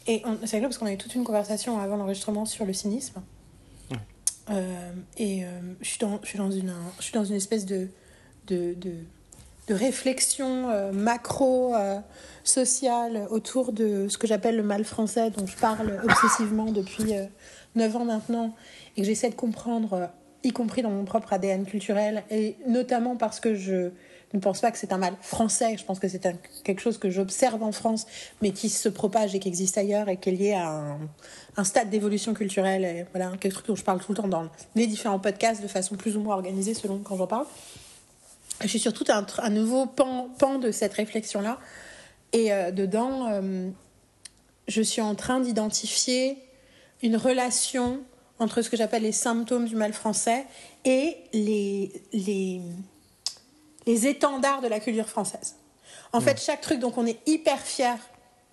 Et 0.07 0.21
on- 0.25 0.37
c'est 0.45 0.57
rigolo 0.57 0.69
parce 0.69 0.77
qu'on 0.77 0.85
a 0.87 0.93
eu 0.93 0.97
toute 0.97 1.15
une 1.15 1.23
conversation 1.23 1.79
avant 1.79 1.95
l'enregistrement 1.97 2.45
sur 2.45 2.65
le 2.65 2.73
cynisme. 2.73 3.21
Euh, 4.49 4.91
et 5.17 5.45
euh, 5.45 5.47
je 5.81 5.87
suis 5.87 5.99
dans, 5.99 6.19
je 6.23 6.27
suis 6.29 6.37
dans 6.39 6.51
une, 6.51 6.73
je 6.97 7.03
suis 7.03 7.13
dans 7.13 7.23
une 7.23 7.35
espèce 7.35 7.65
de, 7.65 7.87
de, 8.47 8.73
de, 8.73 8.95
de 9.67 9.73
réflexion 9.73 10.67
euh, 10.69 10.91
macro 10.91 11.75
euh, 11.75 11.99
sociale 12.43 13.27
autour 13.29 13.71
de 13.71 14.07
ce 14.09 14.17
que 14.17 14.25
j'appelle 14.27 14.57
le 14.57 14.63
mal 14.63 14.83
français, 14.83 15.29
dont 15.29 15.45
je 15.45 15.55
parle 15.57 16.01
obsessivement 16.03 16.71
depuis 16.71 17.13
euh, 17.15 17.25
9 17.75 17.95
ans 17.97 18.05
maintenant, 18.05 18.55
et 18.95 19.01
que 19.01 19.07
j'essaie 19.07 19.29
de 19.29 19.35
comprendre, 19.35 19.93
euh, 19.93 20.07
y 20.43 20.51
compris 20.51 20.81
dans 20.81 20.89
mon 20.89 21.05
propre 21.05 21.33
ADN 21.33 21.65
culturel, 21.65 22.23
et 22.29 22.55
notamment 22.67 23.15
parce 23.15 23.39
que 23.39 23.55
je 23.55 23.91
ne 24.33 24.39
pense 24.39 24.61
pas 24.61 24.71
que 24.71 24.77
c'est 24.77 24.93
un 24.93 24.97
mal 24.97 25.15
français, 25.21 25.75
je 25.77 25.83
pense 25.83 25.99
que 25.99 26.07
c'est 26.07 26.25
quelque 26.63 26.81
chose 26.81 26.97
que 26.97 27.09
j'observe 27.09 27.61
en 27.63 27.71
France, 27.71 28.07
mais 28.41 28.51
qui 28.51 28.69
se 28.69 28.89
propage 28.89 29.35
et 29.35 29.39
qui 29.39 29.49
existe 29.49 29.77
ailleurs, 29.77 30.09
et 30.09 30.17
qui 30.17 30.29
est 30.29 30.33
lié 30.33 30.53
à 30.53 30.97
un, 31.57 31.63
stade 31.63 31.89
d'évolution 31.89 32.33
culturelle, 32.33 32.85
et 32.85 33.05
voilà, 33.13 33.35
quelque 33.37 33.53
chose 33.53 33.63
dont 33.67 33.75
je 33.75 33.83
parle 33.83 33.99
tout 33.99 34.13
le 34.13 34.17
temps 34.17 34.27
dans 34.27 34.47
les 34.75 34.87
différents 34.87 35.19
podcasts 35.19 35.61
de 35.61 35.67
façon 35.67 35.95
plus 35.95 36.15
ou 36.15 36.21
moins 36.21 36.35
organisée 36.35 36.73
selon 36.73 36.99
quand 36.99 37.17
j'en 37.17 37.27
parle. 37.27 37.45
Je 38.61 38.67
suis 38.67 38.79
sur 38.79 38.93
tout 38.93 39.05
un, 39.09 39.49
nouveau 39.49 39.85
pan, 39.85 40.29
pan 40.37 40.59
de 40.59 40.71
cette 40.71 40.93
réflexion-là. 40.93 41.59
Et 42.31 42.53
euh, 42.53 42.71
dedans, 42.71 43.27
euh, 43.29 43.69
je 44.67 44.81
suis 44.81 45.01
en 45.01 45.15
train 45.15 45.39
d'identifier 45.39 46.37
une 47.01 47.17
relation 47.17 48.01
entre 48.41 48.63
ce 48.63 48.69
que 48.69 48.75
j'appelle 48.75 49.03
les 49.03 49.11
symptômes 49.11 49.65
du 49.65 49.75
mal 49.75 49.93
français 49.93 50.45
et 50.83 51.15
les, 51.31 51.91
les, 52.11 52.59
les 53.85 54.07
étendards 54.07 54.61
de 54.61 54.67
la 54.67 54.79
culture 54.79 55.07
française. 55.07 55.55
En 56.11 56.21
fait, 56.21 56.41
chaque 56.41 56.61
truc 56.61 56.79
dont 56.79 56.91
on 56.97 57.05
est 57.05 57.19
hyper 57.27 57.59
fier, 57.59 57.97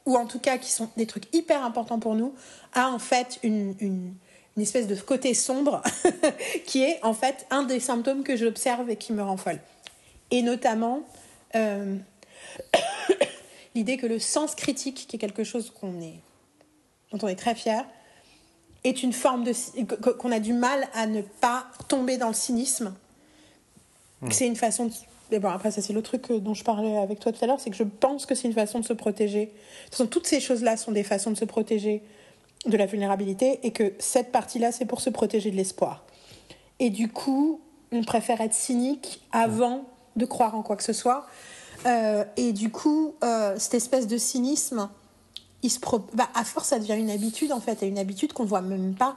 ou 0.04 0.16
en 0.16 0.26
tout 0.26 0.38
cas 0.38 0.58
qui 0.58 0.70
sont 0.70 0.90
des 0.96 1.06
trucs 1.06 1.34
hyper 1.34 1.64
importants 1.64 1.98
pour 1.98 2.14
nous, 2.14 2.34
a 2.74 2.90
en 2.90 2.98
fait 2.98 3.38
une, 3.42 3.74
une, 3.80 4.14
une 4.56 4.62
espèce 4.62 4.86
de 4.86 4.94
côté 4.94 5.32
sombre 5.32 5.82
qui 6.66 6.82
est 6.82 7.02
en 7.02 7.14
fait 7.14 7.46
un 7.50 7.62
des 7.62 7.80
symptômes 7.80 8.22
que 8.24 8.36
j'observe 8.36 8.90
et 8.90 8.96
qui 8.96 9.14
me 9.14 9.22
rend 9.22 9.38
folle. 9.38 9.60
Et 10.30 10.42
notamment 10.42 11.00
euh, 11.54 11.96
l'idée 13.74 13.96
que 13.96 14.06
le 14.06 14.18
sens 14.18 14.54
critique, 14.54 15.06
qui 15.08 15.16
est 15.16 15.18
quelque 15.18 15.44
chose 15.44 15.70
qu'on 15.70 16.00
est, 16.02 16.20
dont 17.10 17.18
on 17.22 17.28
est 17.28 17.36
très 17.36 17.54
fier, 17.54 17.86
est 18.88 19.02
une 19.02 19.12
forme 19.12 19.44
de 19.44 19.52
qu'on 20.12 20.32
a 20.32 20.40
du 20.40 20.52
mal 20.52 20.88
à 20.94 21.06
ne 21.06 21.22
pas 21.22 21.66
tomber 21.88 22.16
dans 22.16 22.28
le 22.28 22.34
cynisme. 22.34 22.94
Que 24.26 24.34
C'est 24.34 24.46
une 24.46 24.56
façon. 24.56 24.86
De, 24.86 24.92
mais 25.30 25.38
bon, 25.38 25.48
après 25.48 25.70
ça 25.70 25.80
c'est 25.80 25.92
l'autre 25.92 26.18
truc 26.18 26.30
euh, 26.30 26.40
dont 26.40 26.54
je 26.54 26.64
parlais 26.64 26.96
avec 26.96 27.20
toi 27.20 27.32
tout 27.32 27.44
à 27.44 27.46
l'heure, 27.46 27.60
c'est 27.60 27.70
que 27.70 27.76
je 27.76 27.84
pense 27.84 28.26
que 28.26 28.34
c'est 28.34 28.48
une 28.48 28.54
façon 28.54 28.80
de 28.80 28.84
se 28.84 28.92
protéger. 28.92 29.46
De 29.46 29.50
toute 29.84 29.92
façon, 29.92 30.06
toutes 30.06 30.26
ces 30.26 30.40
choses-là 30.40 30.76
sont 30.76 30.92
des 30.92 31.04
façons 31.04 31.30
de 31.30 31.36
se 31.36 31.44
protéger 31.44 32.02
de 32.66 32.76
la 32.76 32.86
vulnérabilité 32.86 33.60
et 33.62 33.70
que 33.70 33.92
cette 33.98 34.32
partie-là 34.32 34.72
c'est 34.72 34.86
pour 34.86 35.00
se 35.00 35.10
protéger 35.10 35.50
de 35.50 35.56
l'espoir. 35.56 36.04
Et 36.80 36.90
du 36.90 37.08
coup, 37.08 37.60
on 37.92 38.02
préfère 38.02 38.40
être 38.40 38.54
cynique 38.54 39.20
avant 39.32 39.84
de 40.16 40.24
croire 40.24 40.54
en 40.54 40.62
quoi 40.62 40.76
que 40.76 40.82
ce 40.82 40.92
soit. 40.92 41.26
Euh, 41.86 42.24
et 42.36 42.52
du 42.52 42.70
coup, 42.70 43.14
euh, 43.22 43.54
cette 43.58 43.74
espèce 43.74 44.06
de 44.06 44.16
cynisme, 44.16 44.88
il 45.62 45.70
se 45.70 45.80
pro- 45.80 46.06
bah, 46.14 46.28
à 46.34 46.44
force, 46.44 46.68
ça 46.68 46.78
devient 46.78 46.96
une 46.98 47.10
habitude 47.10 47.52
en 47.52 47.60
fait, 47.60 47.82
et 47.82 47.86
une 47.86 47.98
habitude 47.98 48.32
qu'on 48.32 48.44
voit 48.44 48.60
même 48.62 48.94
pas. 48.94 49.16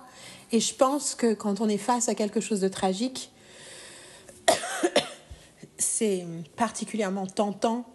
Et 0.51 0.59
je 0.59 0.73
pense 0.73 1.15
que 1.15 1.33
quand 1.33 1.61
on 1.61 1.69
est 1.69 1.77
face 1.77 2.09
à 2.09 2.15
quelque 2.15 2.41
chose 2.41 2.59
de 2.59 2.67
tragique, 2.67 3.31
c'est 5.77 6.25
particulièrement 6.55 7.25
tentant 7.27 7.85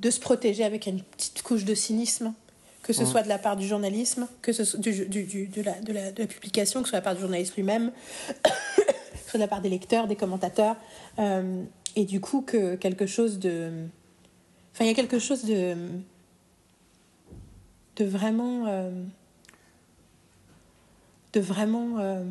de 0.00 0.10
se 0.10 0.20
protéger 0.20 0.64
avec 0.64 0.86
une 0.86 1.02
petite 1.02 1.42
couche 1.42 1.64
de 1.64 1.74
cynisme, 1.74 2.34
que 2.82 2.92
ce 2.92 3.04
soit 3.06 3.22
de 3.22 3.28
la 3.28 3.38
part 3.38 3.56
du 3.56 3.66
journalisme, 3.66 4.28
que 4.42 4.52
ce 4.52 4.64
soit 4.64 4.78
du, 4.80 5.06
du- 5.06 5.24
du- 5.24 5.46
de, 5.46 5.62
la, 5.62 5.72
de 5.80 5.92
la- 5.92 6.12
de 6.12 6.20
la 6.22 6.26
publication, 6.26 6.80
que 6.80 6.86
ce 6.86 6.90
soit 6.90 6.98
de 7.00 7.04
la 7.04 7.10
part 7.10 7.14
du 7.14 7.20
journaliste 7.22 7.54
lui-même, 7.56 7.90
que 8.44 8.50
ce 9.24 9.30
soit 9.30 9.38
de 9.38 9.44
la 9.44 9.48
part 9.48 9.60
des 9.62 9.70
lecteurs, 9.70 10.06
des 10.06 10.16
commentateurs, 10.16 10.76
euh, 11.18 11.62
et 11.96 12.04
du 12.04 12.20
coup 12.20 12.42
que 12.42 12.74
quelque 12.74 13.06
chose 13.06 13.38
de... 13.38 13.70
Enfin, 14.72 14.84
il 14.84 14.88
y 14.88 14.90
a 14.90 14.94
quelque 14.94 15.18
chose 15.18 15.44
de... 15.44 15.76
de 17.96 18.04
vraiment... 18.04 18.66
euh, 18.66 18.90
de 21.32 21.40
vraiment... 21.40 21.98
euh, 21.98 22.24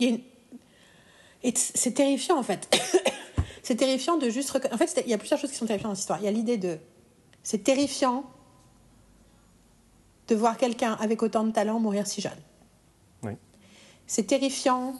une- 0.00 0.20
c'est 1.54 1.92
terrifiant 1.94 2.38
en 2.38 2.42
fait. 2.42 2.68
c'est 3.62 3.76
terrifiant 3.76 4.16
de 4.16 4.28
juste. 4.30 4.58
En 4.72 4.76
fait, 4.76 5.00
il 5.04 5.10
y 5.10 5.14
a 5.14 5.18
plusieurs 5.18 5.38
choses 5.38 5.50
qui 5.50 5.56
sont 5.56 5.66
terrifiantes 5.66 5.92
dans 5.92 5.94
cette 5.94 6.00
histoire. 6.02 6.18
Il 6.20 6.24
y 6.24 6.28
a 6.28 6.32
l'idée 6.32 6.56
de. 6.56 6.78
C'est 7.44 7.62
terrifiant 7.62 8.24
de 10.26 10.34
voir 10.34 10.56
quelqu'un 10.56 10.94
avec 10.94 11.22
autant 11.22 11.44
de 11.44 11.52
talent 11.52 11.78
mourir 11.78 12.06
si 12.08 12.20
jeune. 12.20 12.32
Oui. 13.22 13.32
C'est 14.08 14.24
terrifiant 14.26 14.94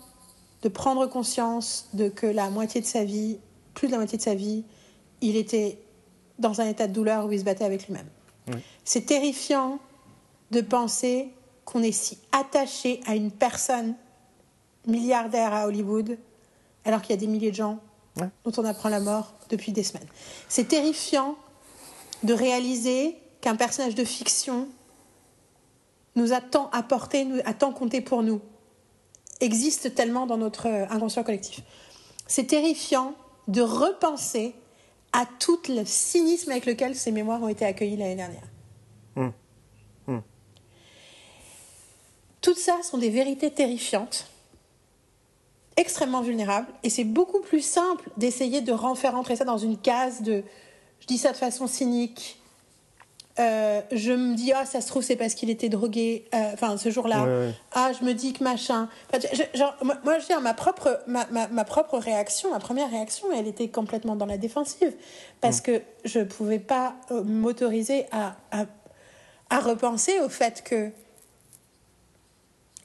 de 0.62 0.68
prendre 0.68 1.06
conscience 1.06 1.88
de 1.94 2.08
que 2.08 2.26
la 2.26 2.48
moitié 2.50 2.80
de 2.80 2.86
sa 2.86 3.02
vie, 3.04 3.38
plus 3.74 3.88
de 3.88 3.92
la 3.92 3.98
moitié 3.98 4.18
de 4.18 4.22
sa 4.22 4.36
vie, 4.36 4.64
il 5.20 5.34
était 5.36 5.78
dans 6.38 6.60
un 6.60 6.68
état 6.68 6.86
de 6.86 6.92
douleur 6.92 7.26
où 7.26 7.32
il 7.32 7.40
se 7.40 7.44
battait 7.44 7.64
avec 7.64 7.86
lui-même. 7.88 8.06
Oui. 8.48 8.60
C'est 8.84 9.06
terrifiant 9.06 9.80
de 10.50 10.60
penser 10.60 11.32
qu'on 11.64 11.82
est 11.82 11.92
si 11.92 12.18
attaché 12.32 13.00
à 13.06 13.14
une 13.14 13.30
personne 13.30 13.94
milliardaire 14.86 15.52
à 15.52 15.66
Hollywood, 15.66 16.18
alors 16.84 17.02
qu'il 17.02 17.10
y 17.10 17.14
a 17.14 17.20
des 17.20 17.26
milliers 17.26 17.50
de 17.50 17.56
gens 17.56 17.80
Ouais. 18.18 18.28
dont 18.44 18.52
on 18.62 18.64
apprend 18.64 18.88
la 18.88 19.00
mort 19.00 19.34
depuis 19.50 19.72
des 19.72 19.82
semaines. 19.82 20.06
C'est 20.48 20.68
terrifiant 20.68 21.36
de 22.22 22.32
réaliser 22.32 23.14
qu'un 23.42 23.56
personnage 23.56 23.94
de 23.94 24.04
fiction 24.04 24.68
nous 26.14 26.32
a 26.32 26.40
tant 26.40 26.70
apporté, 26.70 27.26
nous 27.26 27.40
a 27.44 27.52
tant 27.52 27.72
compté 27.72 28.00
pour 28.00 28.22
nous, 28.22 28.40
existe 29.40 29.94
tellement 29.94 30.26
dans 30.26 30.38
notre 30.38 30.66
euh, 30.66 30.86
inconscient 30.88 31.24
collectif. 31.24 31.60
C'est 32.26 32.46
terrifiant 32.46 33.14
de 33.48 33.60
repenser 33.60 34.54
à 35.12 35.26
tout 35.38 35.60
le 35.68 35.84
cynisme 35.84 36.50
avec 36.52 36.64
lequel 36.64 36.94
ces 36.96 37.12
mémoires 37.12 37.42
ont 37.42 37.48
été 37.48 37.66
accueillies 37.66 37.96
l'année 37.98 38.16
dernière. 38.16 38.48
Hum. 39.16 39.32
Tout 42.46 42.54
ça 42.54 42.76
sont 42.84 42.96
des 42.98 43.10
vérités 43.10 43.50
terrifiantes, 43.50 44.28
extrêmement 45.76 46.20
vulnérables, 46.20 46.68
et 46.84 46.90
c'est 46.90 47.02
beaucoup 47.02 47.40
plus 47.40 47.60
simple 47.60 48.08
d'essayer 48.16 48.60
de 48.60 48.72
faire 48.94 49.14
rentrer 49.14 49.34
ça 49.34 49.44
dans 49.44 49.58
une 49.58 49.76
case 49.76 50.22
de 50.22 50.44
je 51.00 51.06
dis 51.08 51.18
ça 51.18 51.32
de 51.32 51.36
façon 51.36 51.66
cynique. 51.66 52.38
euh, 53.40 53.82
je 53.90 54.12
me 54.12 54.36
dis, 54.36 54.52
ah, 54.52 54.64
ça 54.64 54.80
se 54.80 54.86
trouve, 54.86 55.02
c'est 55.02 55.16
parce 55.16 55.34
qu'il 55.34 55.50
était 55.50 55.68
drogué, 55.68 56.24
euh, 56.34 56.52
enfin, 56.54 56.76
ce 56.76 56.88
jour-là. 56.88 57.24
Ouais, 57.24 57.46
ouais. 57.48 57.54
Ah, 57.72 57.90
je 57.98 58.04
me 58.04 58.14
dis 58.14 58.32
que 58.32 58.44
machin. 58.44 58.88
Enfin, 59.12 59.26
je- 59.30 59.36
je- 59.36 59.58
genre, 59.58 59.74
moi, 59.82 59.96
moi, 60.04 60.14
je 60.14 60.20
veux 60.20 60.26
dire, 60.28 60.40
ma 60.40 60.54
propre, 60.54 61.02
ma, 61.08 61.26
ma, 61.32 61.48
ma 61.48 61.64
propre 61.64 61.98
réaction, 61.98 62.50
ma 62.52 62.60
première 62.60 62.88
réaction, 62.90 63.26
elle 63.36 63.48
était 63.48 63.68
complètement 63.68 64.14
dans 64.14 64.24
la 64.24 64.38
défensive. 64.38 64.94
Parce 65.40 65.60
que 65.60 65.82
je 66.04 66.20
pouvais 66.20 66.60
pas 66.60 66.94
euh, 67.10 67.24
m'autoriser 67.24 68.06
à, 68.12 68.36
à, 68.52 68.66
à 69.50 69.58
repenser 69.60 70.20
au 70.20 70.28
fait 70.30 70.62
que 70.64 70.92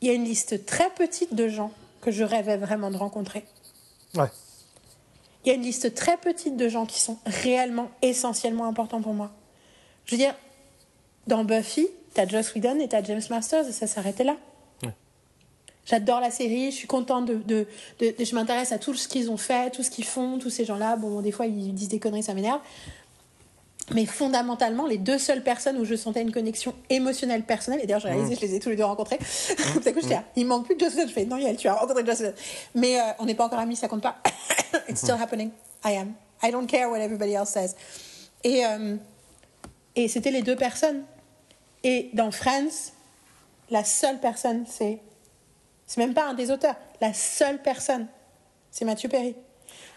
il 0.02 0.08
y 0.08 0.12
a 0.12 0.14
une 0.14 0.24
liste 0.26 0.66
très 0.66 0.90
petite 0.90 1.34
de 1.36 1.48
gens 1.48 1.72
que 2.02 2.12
je 2.12 2.24
rêvais 2.24 2.58
vraiment 2.58 2.90
de 2.92 2.98
rencontrer. 2.98 3.46
Ouais. 4.16 4.28
Il 5.46 5.50
y 5.50 5.52
a 5.52 5.56
une 5.56 5.62
liste 5.64 5.94
très 5.96 6.18
petite 6.18 6.58
de 6.58 6.68
gens 6.70 6.86
qui 6.86 7.00
sont 7.02 7.18
réellement, 7.26 7.90
essentiellement 8.02 8.66
importants 8.66 9.02
pour 9.02 9.14
moi. 9.14 9.32
Je 10.06 10.12
veux 10.16 10.18
dire, 10.18 10.36
dans 11.28 11.44
Buffy, 11.44 11.88
t'as 12.14 12.28
Joss 12.28 12.54
Whedon 12.54 12.80
et 12.80 12.88
t'as 12.88 13.04
James 13.04 13.22
Masters 13.30 13.68
et 13.68 13.72
ça 13.72 13.88
s'arrêtait 13.88 14.24
là. 14.24 14.36
Ouais. 14.84 14.90
J'adore 15.86 16.20
la 16.20 16.30
série, 16.32 16.72
je 16.72 16.76
suis 16.76 16.88
contente 16.88 17.26
de. 17.26 17.36
de, 17.36 17.68
de- 18.00 18.16
de- 18.18 18.26
je 18.26 18.36
m'intéresse 18.36 18.72
à 18.72 18.78
tout 18.80 18.94
ce 18.94 19.08
qu'ils 19.08 19.30
ont 19.32 19.38
fait, 19.38 19.72
tout 19.72 19.84
ce 19.84 19.90
qu'ils 19.92 20.06
font, 20.06 20.38
tous 20.40 20.50
ces 20.50 20.66
gens-là. 20.66 20.96
Bon, 20.96 21.22
des 21.22 21.32
fois, 21.32 21.46
ils 21.48 21.74
disent 21.74 21.90
des 21.90 22.00
conneries, 22.00 22.24
ça 22.24 22.34
m'énerve. 22.34 22.60
Mais 23.94 24.06
fondamentalement, 24.06 24.86
les 24.86 24.98
deux 24.98 25.17
seules 25.17 25.44
personnes 25.44 25.78
où 25.78 25.86
je 25.86 25.96
sentais 25.96 26.22
une 26.22 26.32
connexion 26.32 26.74
émotionnelle 26.89 27.44
personnelle, 27.44 27.82
et 27.84 27.88
d'ailleurs 27.88 28.00
j'ai 28.00 28.10
réalisé, 28.10 28.36
je 28.36 28.41
les 28.41 28.56
ai 28.56 28.60
tous 28.60 28.70
les 28.70 28.76
deux 28.76 28.86
rencontrés, 28.86 29.17
tout 29.74 29.82
à 29.86 29.91
coup 29.91 30.00
j'étais 30.02 30.15
là, 30.15 30.24
il 30.36 30.46
manque 30.46 30.65
plus 30.65 30.80
Joss 30.80 30.96
Whedon. 30.96 31.08
Je 31.08 31.13
fais, 31.13 31.26
non, 31.26 31.38
Yael, 31.38 31.58
tu 31.58 31.67
as 31.67 31.74
rencontré 31.74 32.04
Whedon. 32.04 32.34
Mais 32.76 33.00
euh, 33.00 33.04
on 33.20 33.26
n'est 33.26 33.36
pas 33.36 33.46
encore 33.46 33.60
amis, 33.60 33.76
ça 33.76 33.88
compte 33.88 34.04
pas. 34.04 34.17
It's 34.89 35.02
still 35.02 35.17
happening. 35.20 35.52
I 35.84 35.98
am. 35.98 36.13
I 36.44 36.52
don't 36.52 36.67
care 36.67 36.89
what 36.89 37.00
everybody 37.00 37.34
else 37.34 37.50
says. 37.50 37.76
Et, 38.44 38.65
euh, 38.65 38.96
et 39.96 40.08
c'était 40.08 40.32
les 40.32 40.41
deux 40.41 40.56
personnes. 40.56 41.04
Et 41.84 42.10
dans 42.13 42.32
Friends, 42.32 42.94
la 43.70 43.84
seule 43.84 44.20
personne, 44.20 44.65
c'est. 44.67 45.00
C'est 45.88 46.00
même 46.00 46.13
pas 46.13 46.26
un 46.26 46.34
des 46.34 46.52
auteurs. 46.52 46.76
La 47.02 47.13
seule 47.13 47.62
personne, 47.62 48.08
c'est 48.70 48.86
Mathieu 48.86 49.10
Perry. 49.10 49.36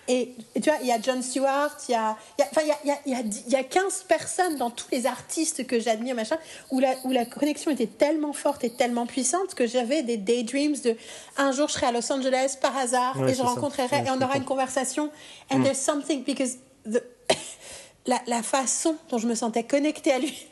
Et, 0.07 0.35
et 0.55 0.61
tu 0.61 0.69
vois, 0.69 0.79
il 0.83 0.87
y 0.87 0.93
a 0.93 1.01
John 1.01 1.23
Stewart, 1.23 1.75
il 1.88 1.93
y 1.93 1.95
a, 1.95 2.17
il 2.38 2.43
y 2.43 2.45
a, 2.45 2.49
enfin, 2.51 2.61
il 2.62 2.69
y 2.69 2.71
a, 2.73 2.79
il 2.85 2.88
y 2.88 2.93
a, 2.93 2.99
il 3.07 3.12
y 3.12 3.14
a 3.14 3.23
dix- 3.23 3.43
il 3.47 3.53
y 3.53 3.57
a 3.57 3.64
15 3.64 4.03
personnes 4.07 4.57
dans 4.57 4.71
tous 4.71 4.87
les 4.93 5.07
artistes 5.07 5.67
que 5.67 5.81
j'admire, 5.81 6.14
machin, 6.14 6.37
où 6.71 6.79
la, 6.79 6.95
où 7.05 7.11
la 7.11 7.25
connexion 7.25 7.71
était 7.71 7.87
tellement 7.87 8.35
forte 8.35 8.64
et 8.64 8.71
tellement 8.71 9.07
puissante 9.07 9.55
que 9.55 9.67
j'avais 9.67 10.03
des 10.03 10.19
daydreams 10.19 10.79
de 10.81 10.97
un 11.38 11.53
jour 11.53 11.69
je 11.69 11.73
serai 11.75 11.87
à 11.87 11.93
Los 11.93 12.12
Angeles 12.12 12.57
par 12.61 12.77
hasard 12.77 13.19
Ouais, 13.19 13.33
et 13.33 13.35
je 13.35 13.40
rencontrerai 13.43 13.97
Ouais, 14.03 14.07
et 14.07 14.11
on 14.11 14.21
aura 14.21 14.37
une 14.37 14.45
conversation. 14.45 15.11
And 15.51 15.62
there's 15.62 15.79
something 15.79 16.23
because 16.25 16.59
the, 16.85 17.03
la, 18.07 18.21
la 18.27 18.43
façon 18.43 18.97
dont 19.09 19.17
je 19.17 19.27
me 19.27 19.35
sentais 19.35 19.64
connectée 19.64 20.12
à 20.12 20.19
lui 20.19 20.47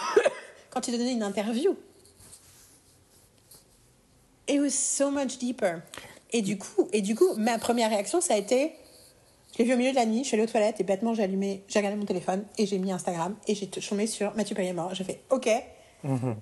quand 0.70 0.86
il 0.86 0.96
donnait 0.96 1.12
une 1.12 1.24
interview. 1.24 1.74
It 4.48 4.60
was 4.60 4.70
so 4.70 5.10
much 5.10 5.38
deeper. 5.38 5.82
Et 6.32 6.42
du 6.42 6.58
coup, 6.58 6.88
et 6.92 7.02
du 7.02 7.14
coup, 7.14 7.34
ma 7.36 7.58
première 7.58 7.90
réaction, 7.90 8.20
ça 8.20 8.34
a 8.34 8.36
été, 8.36 8.72
je 9.52 9.58
l'ai 9.58 9.64
vu 9.64 9.74
au 9.74 9.76
milieu 9.76 9.90
de 9.90 9.96
la 9.96 10.06
nuit, 10.06 10.22
je 10.22 10.28
suis 10.28 10.34
allée 10.34 10.44
aux 10.44 10.50
toilettes 10.50 10.80
et 10.80 10.84
bêtement 10.84 11.14
j'ai 11.14 11.22
allumé, 11.22 11.62
j'ai 11.68 11.78
regardé 11.78 11.96
mon 11.96 12.04
téléphone 12.04 12.44
et 12.58 12.66
j'ai 12.66 12.78
mis 12.78 12.92
Instagram 12.92 13.34
et 13.46 13.54
j'ai 13.54 13.68
tombé 13.68 14.06
sur 14.06 14.34
Mathieu 14.34 14.54
Perrier 14.54 14.72
mort. 14.72 14.94
J'ai 14.94 15.04
fait, 15.04 15.20
ok. 15.30 15.48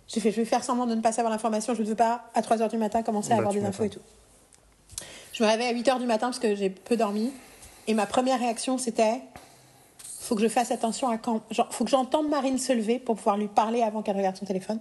J'ai 0.08 0.20
fait, 0.20 0.30
je 0.30 0.36
vais 0.36 0.44
faire 0.44 0.62
semblant 0.62 0.86
de 0.86 0.94
ne 0.94 1.00
pas 1.00 1.12
savoir 1.12 1.30
l'information. 1.30 1.74
Je 1.74 1.82
ne 1.82 1.86
veux 1.86 1.94
pas 1.94 2.24
à 2.34 2.42
3 2.42 2.58
h 2.58 2.70
du 2.70 2.76
matin 2.76 3.02
commencer 3.02 3.32
à 3.32 3.36
Bah, 3.36 3.38
avoir 3.38 3.54
des 3.54 3.64
infos 3.64 3.84
et 3.84 3.88
tout. 3.88 4.00
Je 5.32 5.42
me 5.42 5.48
réveille 5.48 5.68
à 5.68 5.72
8 5.72 5.86
h 5.88 5.98
du 6.00 6.06
matin 6.06 6.26
parce 6.26 6.38
que 6.38 6.54
j'ai 6.54 6.70
peu 6.70 6.96
dormi. 6.96 7.32
Et 7.86 7.94
ma 7.94 8.06
première 8.06 8.38
réaction, 8.38 8.78
c'était 8.78 9.20
faut 10.20 10.34
que 10.34 10.42
je 10.42 10.48
fasse 10.48 10.70
attention 10.70 11.08
à 11.08 11.18
quand. 11.18 11.42
Genre, 11.50 11.72
faut 11.72 11.84
que 11.84 11.90
j'entende 11.90 12.28
Marine 12.28 12.58
se 12.58 12.72
lever 12.72 12.98
pour 12.98 13.16
pouvoir 13.16 13.36
lui 13.36 13.48
parler 13.48 13.82
avant 13.82 14.02
qu'elle 14.02 14.16
regarde 14.16 14.36
son 14.36 14.46
téléphone. 14.46 14.80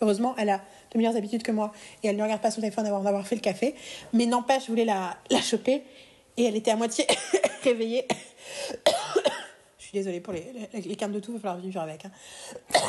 Heureusement, 0.00 0.34
elle 0.38 0.50
a 0.50 0.60
de 0.92 0.98
meilleures 0.98 1.16
habitudes 1.16 1.42
que 1.42 1.52
moi 1.52 1.72
et 2.02 2.08
elle 2.08 2.16
ne 2.16 2.22
regarde 2.22 2.40
pas 2.42 2.50
son 2.50 2.60
téléphone 2.60 2.86
avant 2.86 3.00
d'avoir 3.00 3.26
fait 3.26 3.34
le 3.36 3.40
café. 3.40 3.74
Mais 4.12 4.26
n'empêche, 4.26 4.64
je 4.64 4.68
voulais 4.68 4.84
la, 4.84 5.16
la 5.30 5.40
choper 5.40 5.82
et 6.36 6.44
elle 6.44 6.56
était 6.56 6.70
à 6.70 6.76
moitié 6.76 7.06
réveillée. 7.64 8.06
je 9.78 9.84
suis 9.84 9.92
désolée 9.92 10.20
pour 10.20 10.32
les, 10.32 10.52
les, 10.74 10.80
les 10.82 10.96
cartes 10.96 11.12
de 11.12 11.20
tout, 11.20 11.32
il 11.32 11.38
va 11.38 11.40
falloir 11.40 11.58
vivre 11.58 11.80
avec. 11.80 12.04
hein. 12.04 12.10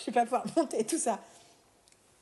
je 0.00 0.06
vais 0.06 0.12
pas 0.12 0.22
pouvoir 0.24 0.44
monter 0.56 0.84
tout 0.84 0.98
ça. 0.98 1.18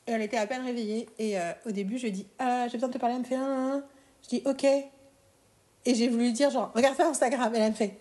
Et 0.06 0.12
elle 0.12 0.22
était 0.22 0.37
à 0.38 0.46
peine 0.46 0.64
réveillée 0.64 1.08
et 1.18 1.38
euh, 1.38 1.52
au 1.66 1.70
début, 1.70 1.96
je 1.96 2.02
lui 2.02 2.08
ai 2.08 2.12
dit 2.12 2.26
Ah, 2.38 2.66
J'ai 2.66 2.72
besoin 2.76 2.88
de 2.88 2.94
te 2.94 2.98
parler. 2.98 3.14
Elle 3.16 3.22
me 3.22 3.26
fait 3.26 3.37
ah. 3.37 3.80
Je 4.24 4.28
dis 4.28 4.42
Ok. 4.46 4.64
Et 4.64 5.94
j'ai 5.94 6.08
voulu 6.08 6.24
lui 6.24 6.32
dire 6.32 6.50
genre 6.50 6.72
Regarde 6.74 6.96
ça 6.96 7.08
Instagram. 7.08 7.54
Et 7.54 7.58
elle 7.58 7.70
me 7.70 7.76
fait 7.76 7.98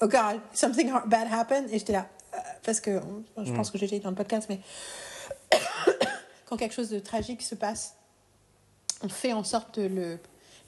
Oh 0.00 0.08
God, 0.08 0.40
something 0.52 0.90
bad 1.06 1.28
happened. 1.30 1.68
Et 1.70 1.78
j'étais 1.78 1.92
là. 1.92 2.06
euh, 2.34 2.38
parce 2.64 2.80
que 2.80 2.98
je 3.38 3.52
pense 3.52 3.70
que 3.70 3.78
dit 3.78 4.00
dans 4.00 4.10
le 4.10 4.16
podcast, 4.16 4.46
mais 4.48 4.58
quand 6.46 6.56
quelque 6.56 6.74
chose 6.74 6.90
de 6.90 6.98
tragique 6.98 7.42
se 7.42 7.54
passe, 7.54 7.94
on 9.02 9.08
fait 9.08 9.32
en 9.32 9.44
sorte 9.44 9.78
de 9.78 9.86
le. 9.86 10.18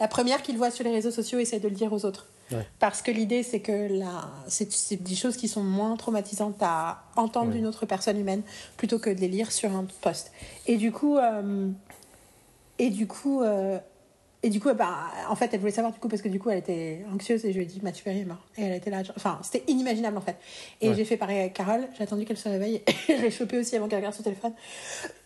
La 0.01 0.09
première 0.09 0.43
qu'il 0.43 0.57
voit 0.59 0.71
sur 0.71 0.85
les 0.85 0.91
réseaux 0.93 1.11
sociaux 1.11 1.39
essaie 1.39 1.59
de 1.61 1.69
le 1.69 1.75
dire 1.75 1.93
aux 1.93 2.05
autres. 2.05 2.27
Ouais. 2.53 2.67
Parce 2.79 3.03
que 3.03 3.11
l'idée, 3.11 3.43
c'est 3.43 3.61
que 3.61 3.99
la... 3.99 4.31
c'est 4.47 4.71
c'est 4.71 4.97
des 5.03 5.17
choses 5.17 5.37
qui 5.37 5.49
sont 5.49 5.63
moins 5.65 5.97
traumatisantes 5.97 6.63
à 6.63 7.03
entendre 7.17 7.49
Ouais. 7.49 7.55
d'une 7.57 7.67
autre 7.67 7.87
personne 7.87 8.19
humaine 8.21 8.43
plutôt 8.77 8.99
que 8.99 9.11
de 9.11 9.19
les 9.19 9.29
lire 9.29 9.51
sur 9.51 9.75
un 9.75 9.87
post. 10.03 10.31
Et 10.67 10.77
du 10.77 10.93
coup, 10.93 11.17
euh, 11.19 11.69
et 12.79 12.91
du 12.91 13.07
coup, 13.09 13.43
euh, 13.43 13.79
et 14.47 14.51
du 14.51 14.61
coup, 14.61 14.73
bah, 14.75 14.95
en 15.29 15.35
fait, 15.35 15.51
elle 15.53 15.61
voulait 15.61 15.73
savoir 15.73 15.93
du 15.93 15.99
coup 15.99 16.09
parce 16.09 16.23
que 16.23 16.29
du 16.29 16.39
coup, 16.39 16.51
elle 16.51 16.59
était 16.59 17.05
anxieuse 17.13 17.45
et 17.45 17.51
je 17.53 17.57
lui 17.59 17.65
ai 17.65 17.67
dit 17.67 17.81
Mathieu 17.83 18.05
Perrier 18.05 18.23
est 18.23 18.27
mort. 18.27 18.45
Et 18.57 18.63
elle 18.63 18.75
était 18.75 18.91
là, 18.91 19.03
genre- 19.03 19.17
enfin, 19.17 19.41
c'était 19.43 19.65
inimaginable 19.71 20.17
en 20.17 20.21
fait. 20.21 20.37
Et 20.81 20.89
Ouais. 20.89 20.95
j'ai 20.95 21.05
fait 21.05 21.17
pareil 21.17 21.39
avec 21.41 21.55
Carole. 21.55 21.89
J'ai 21.97 22.05
attendu 22.05 22.25
qu'elle 22.25 22.37
se 22.37 22.49
réveille. 22.49 22.83
je 23.09 23.15
l'ai 23.15 23.31
chopée 23.33 23.59
aussi 23.59 23.75
avant 23.77 23.89
qu'elle 23.89 23.99
regarde 23.99 24.15
son 24.15 24.23
téléphone. 24.23 24.53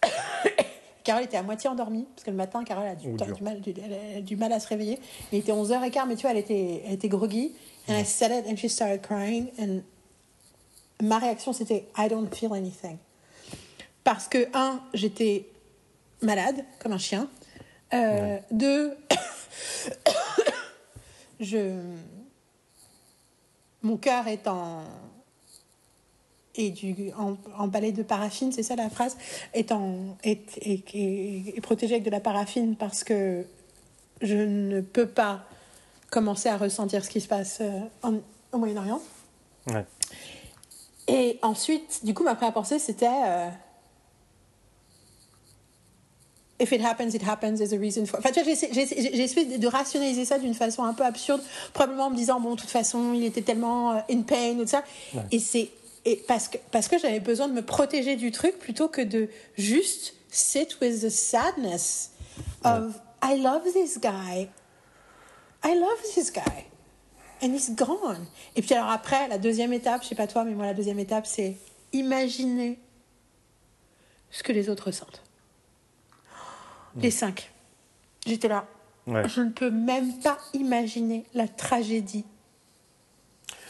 Carole 1.04 1.24
était 1.24 1.36
à 1.38 1.42
moitié 1.42 1.68
endormie 1.70 2.06
parce 2.14 2.24
que 2.24 2.30
le 2.30 2.36
matin, 2.36 2.62
Carole 2.64 2.86
a 2.86 2.94
du, 2.94 3.08
Oh, 3.12 3.16
dur. 3.24 3.34
du 3.34 3.42
mal, 3.42 3.60
du, 3.60 3.74
elle 3.84 4.18
a 4.18 4.20
du 4.20 4.36
mal 4.36 4.52
à 4.52 4.60
se 4.60 4.68
réveiller. 4.68 4.98
Il 5.32 5.38
était 5.38 5.52
11h15, 5.52 6.06
mais 6.08 6.14
tu 6.16 6.22
vois, 6.22 6.30
elle 6.32 6.36
était, 6.38 6.82
elle 6.86 6.92
était 6.94 7.08
groggy. 7.08 7.52
And 7.88 7.94
I 7.98 8.04
said 8.04 8.30
it 8.32 8.50
and 8.50 8.56
she 8.56 8.68
started 8.70 9.00
crying. 9.02 9.48
And 9.58 9.80
ma 11.02 11.18
réaction, 11.18 11.52
c'était 11.52 11.86
I 11.98 12.08
don't 12.08 12.28
feel 12.34 12.52
anything. 12.52 12.98
Parce 14.04 14.28
que, 14.28 14.46
un, 14.54 14.80
j'étais 14.94 15.46
malade, 16.22 16.64
comme 16.80 16.92
un 16.92 16.98
chien. 16.98 17.28
Euh, 17.94 18.38
Deux, 18.50 18.96
je. 21.40 21.80
Mon 23.82 23.96
cœur 23.96 24.28
est 24.28 24.46
en. 24.46 24.82
Et 26.56 26.70
du, 26.70 27.10
en, 27.16 27.36
emballé 27.56 27.92
de 27.92 28.02
paraffine, 28.02 28.50
c'est 28.52 28.64
ça 28.64 28.74
la 28.76 28.90
phrase, 28.90 29.16
est, 29.54 29.70
en, 29.72 30.16
est, 30.24 30.58
est, 30.58 30.94
est- 30.94 31.56
est 31.56 31.60
protégé 31.60 31.94
avec 31.94 32.04
de 32.04 32.10
la 32.10 32.20
paraffine 32.20 32.74
parce 32.76 33.04
que 33.04 33.46
je 34.20 34.34
ne 34.36 34.80
peux 34.80 35.06
pas 35.06 35.44
commencer 36.10 36.48
à 36.48 36.56
ressentir 36.58 37.04
ce 37.04 37.08
qui 37.10 37.20
se 37.20 37.28
passe 37.28 37.58
euh, 37.60 37.80
en- 38.02 38.18
au 38.52 38.58
Moyen-Orient. 38.58 39.00
Ouais. 39.68 39.86
Et 41.06 41.38
ensuite, 41.42 42.04
du 42.04 42.14
coup, 42.14 42.24
ma 42.24 42.34
première 42.34 42.52
pensée, 42.52 42.80
c'était 42.80 43.06
euh, 43.08 43.48
If 46.60 46.72
it 46.72 46.82
happens, 46.82 47.14
it 47.14 47.22
happens, 47.22 47.58
there's 47.58 47.72
a 47.72 47.78
reason 47.78 48.06
for. 48.06 48.18
Enfin, 48.18 48.30
tu 48.32 48.42
vois, 48.42 48.52
essayé 48.52 49.58
de 49.58 49.66
rationaliser 49.66 50.24
ça 50.24 50.38
d'une 50.38 50.54
façon 50.54 50.84
un 50.84 50.92
peu 50.92 51.04
absurde, 51.04 51.40
probablement 51.72 52.06
en 52.06 52.10
me 52.10 52.16
disant, 52.16 52.38
bon, 52.38 52.54
de 52.54 52.60
toute 52.60 52.70
façon, 52.70 53.14
il 53.14 53.24
était 53.24 53.42
tellement 53.42 53.92
euh, 53.92 54.00
in 54.10 54.22
pain 54.22 54.56
ou 54.58 54.62
tout 54.62 54.68
ça. 54.68 54.84
Ouais. 55.14 55.22
Et 55.32 55.38
c'est. 55.38 55.70
Et 56.04 56.16
parce 56.16 56.48
que, 56.48 56.56
parce 56.70 56.88
que 56.88 56.98
j'avais 56.98 57.20
besoin 57.20 57.48
de 57.48 57.52
me 57.52 57.62
protéger 57.62 58.16
du 58.16 58.30
truc 58.30 58.58
plutôt 58.58 58.88
que 58.88 59.02
de 59.02 59.28
juste 59.58 60.14
sit 60.30 60.78
with 60.80 61.02
the 61.02 61.10
sadness 61.10 62.10
of 62.64 62.98
I 63.22 63.36
love 63.36 63.64
this 63.72 63.98
guy. 63.98 64.48
I 65.62 65.74
love 65.74 66.00
this 66.14 66.32
guy. 66.32 66.66
And 67.42 67.54
he's 67.54 67.70
gone. 67.74 68.26
Et 68.56 68.62
puis 68.62 68.74
alors 68.74 68.90
après, 68.90 69.28
la 69.28 69.38
deuxième 69.38 69.72
étape, 69.72 70.02
je 70.02 70.08
sais 70.08 70.14
pas 70.14 70.26
toi, 70.26 70.44
mais 70.44 70.54
moi 70.54 70.66
la 70.66 70.74
deuxième 70.74 70.98
étape, 70.98 71.26
c'est 71.26 71.56
imaginer 71.92 72.78
ce 74.30 74.42
que 74.42 74.52
les 74.52 74.68
autres 74.68 74.86
ressentent. 74.86 75.22
Les 76.96 77.10
cinq. 77.10 77.50
J'étais 78.26 78.48
là. 78.48 78.66
Ouais. 79.06 79.28
Je 79.28 79.40
ne 79.40 79.50
peux 79.50 79.70
même 79.70 80.12
pas 80.18 80.38
imaginer 80.54 81.24
la 81.34 81.48
tragédie. 81.48 82.24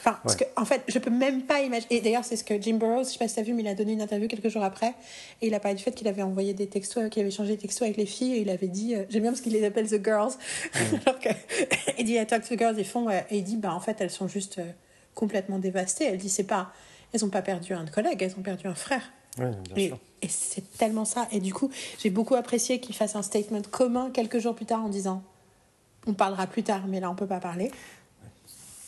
Enfin, 0.00 0.18
parce 0.22 0.34
que, 0.34 0.44
en 0.56 0.64
fait, 0.64 0.82
je 0.88 0.98
peux 0.98 1.10
même 1.10 1.42
pas 1.42 1.60
imaginer. 1.60 1.96
Et 1.96 2.00
d'ailleurs, 2.00 2.24
c'est 2.24 2.36
ce 2.36 2.42
que 2.42 2.60
Jim 2.60 2.76
Burrows, 2.76 3.04
je 3.04 3.10
sais 3.10 3.18
pas 3.18 3.28
si 3.28 3.34
t'as 3.34 3.42
vu, 3.42 3.52
mais 3.52 3.62
il 3.62 3.68
a 3.68 3.74
donné 3.74 3.92
une 3.92 4.00
interview 4.00 4.28
quelques 4.28 4.48
jours 4.48 4.62
après. 4.62 4.94
Et 5.42 5.48
il 5.48 5.54
a 5.54 5.60
parlé 5.60 5.76
du 5.76 5.82
fait 5.82 5.92
qu'il 5.92 6.08
avait 6.08 6.22
envoyé 6.22 6.54
des 6.54 6.68
textos, 6.68 7.10
qu'il 7.10 7.20
avait 7.20 7.28
échangé 7.28 7.56
des 7.56 7.58
textos 7.58 7.82
avec 7.82 7.98
les 7.98 8.06
filles. 8.06 8.36
Et 8.36 8.40
il 8.40 8.48
avait 8.48 8.68
dit, 8.68 8.94
euh, 8.94 9.04
j'aime 9.10 9.22
bien 9.22 9.30
parce 9.32 9.42
qu'il 9.42 9.52
les 9.52 9.62
appelle 9.62 9.88
the 9.88 10.02
girls. 10.02 10.32
Alors 10.74 11.18
que, 11.20 11.28
il 11.98 12.06
dit, 12.06 12.14
I 12.14 12.26
talk 12.26 12.42
to 12.48 12.54
the 12.54 12.58
girls, 12.58 12.76
ils 12.78 12.86
font, 12.86 13.10
euh, 13.10 13.20
et 13.30 13.38
il 13.38 13.44
dit, 13.44 13.58
bah, 13.58 13.74
en 13.74 13.80
fait, 13.80 14.00
elles 14.00 14.10
sont 14.10 14.26
juste 14.26 14.58
euh, 14.58 14.70
complètement 15.14 15.58
dévastées. 15.58 16.04
Elle 16.04 16.16
dit, 16.16 16.30
c'est 16.30 16.44
pas, 16.44 16.72
elles 17.12 17.22
ont 17.26 17.30
pas 17.30 17.42
perdu 17.42 17.74
un 17.74 17.84
collègue, 17.84 18.22
elles 18.22 18.34
ont 18.38 18.42
perdu 18.42 18.68
un 18.68 18.74
frère. 18.74 19.12
Ouais, 19.38 19.50
bien 19.50 19.76
Et, 19.76 19.88
sûr. 19.88 19.98
Et 20.22 20.28
c'est 20.28 20.64
tellement 20.76 21.04
ça. 21.04 21.28
Et 21.32 21.40
du 21.40 21.54
coup, 21.54 21.70
j'ai 21.98 22.10
beaucoup 22.10 22.34
apprécié 22.34 22.80
qu'il 22.80 22.94
fasse 22.94 23.16
un 23.16 23.22
statement 23.22 23.62
commun 23.70 24.10
quelques 24.12 24.38
jours 24.38 24.54
plus 24.54 24.66
tard 24.66 24.84
en 24.84 24.88
disant 24.88 25.22
on 26.06 26.14
parlera 26.14 26.46
plus 26.46 26.62
tard, 26.62 26.82
mais 26.88 27.00
là 27.00 27.10
on 27.10 27.14
peut 27.14 27.26
pas 27.26 27.40
parler. 27.40 27.70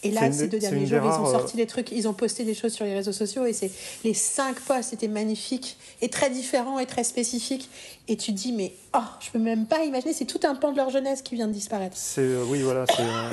Et 0.05 0.11
là, 0.11 0.27
une 0.27 0.33
ces 0.33 0.49
deux 0.49 0.59
derniers 0.59 0.87
jours, 0.87 0.99
ils 1.01 1.21
ont 1.21 1.31
sorti 1.31 1.57
des 1.57 1.67
trucs, 1.67 1.93
ils 1.93 2.09
ont 2.09 2.13
posté 2.13 2.45
des 2.45 2.55
choses 2.55 2.73
sur 2.73 2.85
les 2.85 2.93
réseaux 2.93 3.13
sociaux 3.13 3.45
et 3.47 3.53
c'est 3.53 3.71
les 4.03 4.15
cinq 4.15 4.59
posts 4.61 4.93
étaient 4.93 5.07
magnifiques 5.07 5.77
et 6.01 6.09
très 6.09 6.29
différents 6.29 6.81
et 6.81 6.87
très 6.87 7.05
spécifiques. 7.05 7.71
Et 8.09 8.17
tu 8.17 8.33
te 8.33 8.39
dis 8.39 8.53
mais 8.53 8.73
oh, 8.97 8.99
je 9.21 9.31
peux 9.31 9.39
même 9.39 9.67
pas 9.67 9.85
imaginer, 9.85 10.13
c'est 10.13 10.25
tout 10.25 10.41
un 10.43 10.57
pan 10.57 10.73
de 10.73 10.77
leur 10.77 10.91
jeunesse 10.91 11.23
qui 11.23 11.37
vient 11.37 11.47
de 11.47 11.53
disparaître. 11.53 11.97
C'est 11.97 12.21
euh, 12.21 12.45
oui 12.49 12.63
voilà 12.63 12.85
c'est 12.89 13.03
euh, 13.03 13.31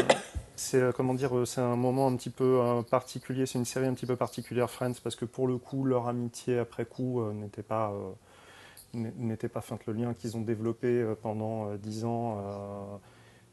c'est 0.60 0.82
euh, 0.82 0.92
comment 0.92 1.14
dire 1.14 1.36
euh, 1.36 1.46
c'est 1.46 1.62
un 1.62 1.76
moment 1.76 2.08
un 2.08 2.16
petit 2.16 2.30
peu 2.30 2.60
euh, 2.62 2.82
particulier 2.82 3.46
c'est 3.46 3.58
une 3.58 3.66
série 3.66 3.88
un 3.88 3.94
petit 3.94 4.06
peu 4.06 4.18
particulière 4.18 4.70
Friends 4.70 4.96
parce 5.02 5.16
que 5.16 5.26
pour 5.26 5.48
le 5.48 5.58
coup 5.58 5.86
leur 5.86 6.08
amitié 6.08 6.60
après 6.60 6.86
coup 6.86 7.24
n'était 7.32 7.64
pas 7.64 7.94
n'était 8.94 9.50
pas 9.50 9.62
feinte. 9.62 9.86
Le 9.86 9.94
lien 9.94 10.14
qu'ils 10.14 10.36
ont 10.36 10.42
développé 10.42 11.06
pendant 11.22 11.76
dix 11.76 12.06
ans 12.06 13.00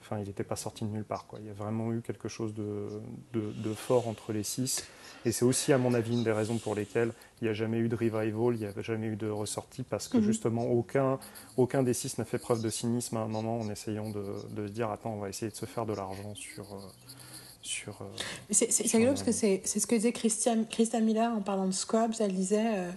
enfin 0.08 0.20
il 0.20 0.26
n'était 0.28 0.44
pas 0.44 0.56
sorti 0.56 0.84
de 0.84 0.90
nulle 0.90 1.04
part 1.04 1.26
quoi 1.26 1.38
il 1.40 1.46
y 1.46 1.50
a 1.50 1.52
vraiment 1.52 1.92
eu 1.92 2.00
quelque 2.00 2.28
chose 2.28 2.54
de, 2.54 2.88
de, 3.32 3.52
de 3.52 3.74
fort 3.74 4.06
entre 4.08 4.32
les 4.32 4.42
six 4.44 4.84
et 5.24 5.32
c'est 5.32 5.44
aussi 5.44 5.72
à 5.72 5.78
mon 5.78 5.92
avis 5.94 6.12
une 6.12 6.22
des 6.22 6.30
raisons 6.32 6.58
pour 6.58 6.74
lesquelles 6.76 7.12
il 7.40 7.44
n'y 7.44 7.50
a 7.50 7.54
jamais 7.54 7.78
eu 7.78 7.88
de 7.88 7.96
revival 7.96 8.54
il 8.54 8.58
n'y 8.60 8.66
a 8.66 8.82
jamais 8.82 9.08
eu 9.08 9.16
de 9.16 9.28
ressortie 9.28 9.82
parce 9.82 10.06
que 10.08 10.18
Mhm. 10.18 10.22
justement 10.24 10.64
aucun 10.70 11.18
aucun 11.56 11.82
des 11.82 11.94
six 11.94 12.16
n'a 12.18 12.24
fait 12.24 12.38
preuve 12.38 12.62
de 12.62 12.70
cynisme 12.70 13.16
à 13.16 13.20
un 13.20 13.28
moment 13.28 13.58
en 13.58 13.68
essayant 13.70 14.08
de, 14.10 14.24
de 14.50 14.66
se 14.68 14.72
dire 14.72 14.90
attends 14.90 15.14
on 15.14 15.18
va 15.20 15.28
essayer 15.28 15.50
de 15.50 15.56
se 15.56 15.66
faire 15.66 15.86
de 15.86 15.94
l'argent 15.94 16.34
sur 16.36 16.64
euh, 16.72 16.78
sur 17.62 18.00
euh, 18.00 18.04
C'est 18.52 18.70
rigolo 18.92 19.10
parce 19.12 19.24
que 19.24 19.32
c'est 19.32 19.60
ce 19.66 19.86
que 19.88 19.96
disait 19.96 20.12
Christian, 20.12 20.64
Christian 20.70 21.00
Miller 21.00 21.32
en 21.32 21.40
parlant 21.40 21.66
de 21.66 21.72
Scrubs. 21.72 22.12
Elle 22.20 22.32
disait. 22.32 22.64
euh, 22.64 22.90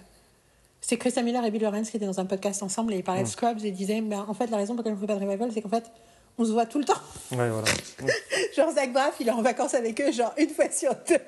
c'est 0.80 0.96
Christian 0.96 1.24
Miller 1.24 1.44
et 1.44 1.50
Bill 1.50 1.62
Lawrence 1.62 1.90
qui 1.90 1.96
étaient 1.96 2.06
dans 2.06 2.20
un 2.20 2.24
podcast 2.24 2.62
ensemble 2.62 2.94
et 2.94 2.98
ils 2.98 3.02
parlaient 3.04 3.22
de 3.22 3.26
Mm. 3.26 3.32
Scrubs 3.32 3.64
et 3.64 3.68
ils 3.68 3.74
disaient 3.74 4.00
ben, 4.00 4.24
en 4.28 4.32
fait, 4.32 4.46
la 4.46 4.56
raison 4.58 4.74
pour 4.74 4.84
laquelle 4.84 4.92
on 4.92 4.96
ne 4.96 5.00
fait 5.00 5.06
pas 5.12 5.16
de 5.18 5.24
revival, 5.24 5.50
c'est 5.52 5.60
qu'en 5.60 5.68
fait, 5.68 5.90
on 6.40 6.44
se 6.44 6.52
voit 6.52 6.66
tout 6.66 6.78
le 6.78 6.84
temps. 6.84 7.00
ouais 7.32 7.48
voilà 7.50 7.68
Genre, 8.56 8.72
Zach 8.72 8.92
Braff, 8.92 9.16
il 9.20 9.28
est 9.28 9.32
en 9.32 9.42
vacances 9.42 9.74
avec 9.74 10.00
eux, 10.00 10.10
genre 10.10 10.32
une 10.38 10.48
fois 10.50 10.70
sur 10.70 10.92
deux. 11.08 11.18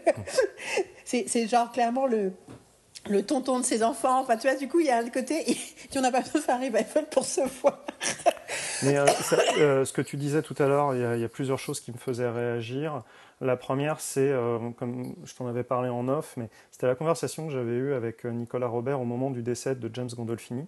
c'est 1.04 1.46
genre 1.48 1.70
clairement 1.70 2.06
le, 2.06 2.32
le 3.08 3.22
tonton 3.22 3.58
de 3.60 3.64
ses 3.64 3.82
enfants. 3.82 4.20
Enfin, 4.20 4.36
tu 4.36 4.48
vois, 4.48 4.56
du 4.56 4.68
coup, 4.68 4.80
il 4.80 4.86
y 4.86 4.90
a 4.90 4.98
un 4.98 5.08
côté. 5.10 5.44
Il, 5.48 5.56
on 5.98 6.00
n'a 6.00 6.10
pas 6.10 6.20
besoin 6.20 6.40
de 6.40 6.44
faire 6.44 6.54
un 6.56 6.60
revival 6.60 7.06
pour 7.10 7.24
se 7.24 7.40
voir. 7.60 7.84
Mais 8.82 8.96
euh, 8.96 9.06
ça- 9.06 9.36
euh, 9.58 9.84
ce 9.84 9.92
que 9.92 10.02
tu 10.02 10.16
disais 10.16 10.42
tout 10.42 10.54
à 10.58 10.66
l'heure, 10.66 10.94
il 10.94 11.00
y, 11.00 11.04
a- 11.04 11.14
il 11.16 11.20
y 11.20 11.24
a 11.24 11.28
plusieurs 11.28 11.58
choses 11.58 11.80
qui 11.80 11.92
me 11.92 11.98
faisaient 11.98 12.28
réagir. 12.30 13.02
La 13.40 13.56
première, 13.56 14.00
c'est, 14.00 14.20
euh, 14.28 14.58
comme 14.78 15.14
je 15.24 15.34
t'en 15.34 15.46
avais 15.46 15.64
parlé 15.64 15.88
en 15.88 16.08
off, 16.08 16.34
mais 16.36 16.48
c'était 16.70 16.86
la 16.86 16.94
conversation 16.94 17.46
que 17.46 17.52
j'avais 17.52 17.72
eue 17.72 17.92
avec 17.94 18.24
Nicolas 18.24 18.68
Robert 18.68 19.00
au 19.00 19.04
moment 19.04 19.30
du 19.30 19.42
décès 19.42 19.74
de 19.74 19.90
James 19.94 20.10
Gandolfini. 20.16 20.66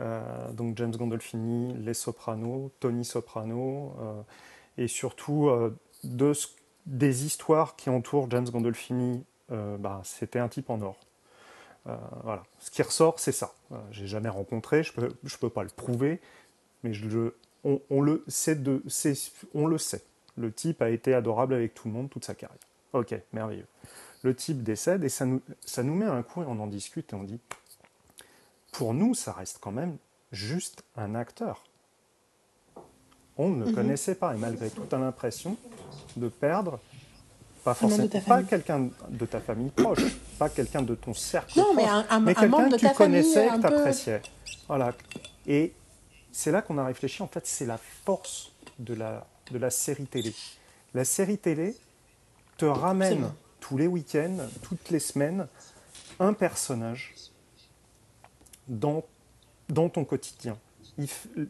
Euh, 0.00 0.50
donc 0.52 0.76
James 0.78 0.94
Gandolfini, 0.94 1.74
Les 1.74 1.94
Sopranos, 1.94 2.70
Tony 2.80 3.04
Soprano, 3.04 3.94
euh, 4.00 4.22
et 4.76 4.88
surtout 4.88 5.48
euh, 5.48 5.76
des 6.86 7.24
histoires 7.24 7.76
qui 7.76 7.90
entourent 7.90 8.30
James 8.30 8.48
Gandolfini 8.48 9.24
bah, 9.78 10.00
c'était 10.04 10.40
un 10.40 10.48
type 10.48 10.68
en 10.68 10.80
or. 10.80 10.96
Voilà. 12.24 12.42
Ce 12.58 12.70
qui 12.70 12.82
ressort, 12.82 13.20
c'est 13.20 13.30
ça. 13.30 13.54
Euh, 13.72 13.76
J'ai 13.92 14.06
jamais 14.06 14.30
rencontré, 14.30 14.82
je 14.82 14.92
peux, 14.92 15.10
je 15.22 15.36
peux 15.36 15.50
pas 15.50 15.62
le 15.62 15.68
prouver, 15.68 16.20
mais 16.82 16.92
on, 17.62 18.00
le 18.00 18.24
sait 18.26 18.58
le 20.36 20.52
type 20.52 20.82
a 20.82 20.90
été 20.90 21.14
adorable 21.14 21.54
avec 21.54 21.74
tout 21.74 21.86
le 21.86 21.94
monde 21.94 22.10
toute 22.10 22.24
sa 22.24 22.34
carrière. 22.34 22.58
Ok, 22.94 23.14
merveilleux. 23.32 23.66
Le 24.22 24.34
type 24.34 24.62
décède 24.62 25.04
et 25.04 25.08
ça 25.08 25.24
nous 25.26 25.94
met 25.94 26.06
un 26.06 26.22
coup 26.22 26.42
et 26.42 26.46
on 26.46 26.58
en 26.58 26.66
discute 26.66 27.12
et 27.12 27.16
on 27.16 27.22
dit, 27.22 27.38
pour 28.74 28.92
nous, 28.94 29.14
ça 29.14 29.32
reste 29.32 29.58
quand 29.60 29.72
même 29.72 29.96
juste 30.32 30.84
un 30.96 31.14
acteur. 31.14 31.62
On 33.36 33.48
ne 33.48 33.64
le 33.64 33.70
Mhm. 33.70 33.74
connaissait 33.74 34.14
pas 34.14 34.34
et 34.34 34.38
malgré 34.38 34.70
tout, 34.70 34.84
tu 34.88 34.94
as 34.94 34.98
l'impression 34.98 35.56
de 36.16 36.28
perdre 36.28 36.78
pas 37.64 37.72
forcément 37.74 38.06
pas 38.26 38.42
quelqu'un 38.42 38.90
de 39.08 39.24
ta 39.26 39.40
famille 39.40 39.70
proche, 39.70 40.04
pas 40.38 40.50
quelqu'un 40.50 40.82
de 40.82 40.94
ton 40.94 41.14
cercle 41.14 41.58
Non, 41.58 41.64
proche, 41.64 41.76
mais 41.76 41.84
un- 41.88 42.06
un- 42.10 42.20
mais 42.20 42.32
un 42.32 42.40
quelqu'un 42.42 42.68
que 42.70 42.76
tu 42.76 42.90
connaissais, 42.94 43.48
que 43.48 43.54
tu 43.54 43.60
peu- 43.62 43.66
appréciais. 43.78 44.22
Voilà. 44.68 44.92
Et 45.46 45.72
c'est 46.30 46.50
là 46.52 46.60
qu'on 46.60 46.76
a 46.78 46.84
réfléchi, 46.84 47.22
en 47.22 47.26
fait, 47.26 47.46
c'est 47.46 47.64
la 47.64 47.78
force 47.78 48.52
de 48.78 48.92
la, 48.94 49.26
de 49.50 49.56
la 49.58 49.70
série 49.70 50.04
télé. 50.06 50.34
La 50.92 51.04
série 51.06 51.38
télé 51.38 51.74
te 52.58 52.66
ramène 52.66 53.32
tous 53.60 53.78
les 53.78 53.86
week-ends, 53.86 54.36
toutes 54.62 54.90
les 54.90 55.00
semaines, 55.00 55.48
un 56.20 56.34
personnage 56.34 57.14
dans, 58.68 59.04
dans 59.68 59.88
ton 59.88 60.04
quotidien. 60.04 60.58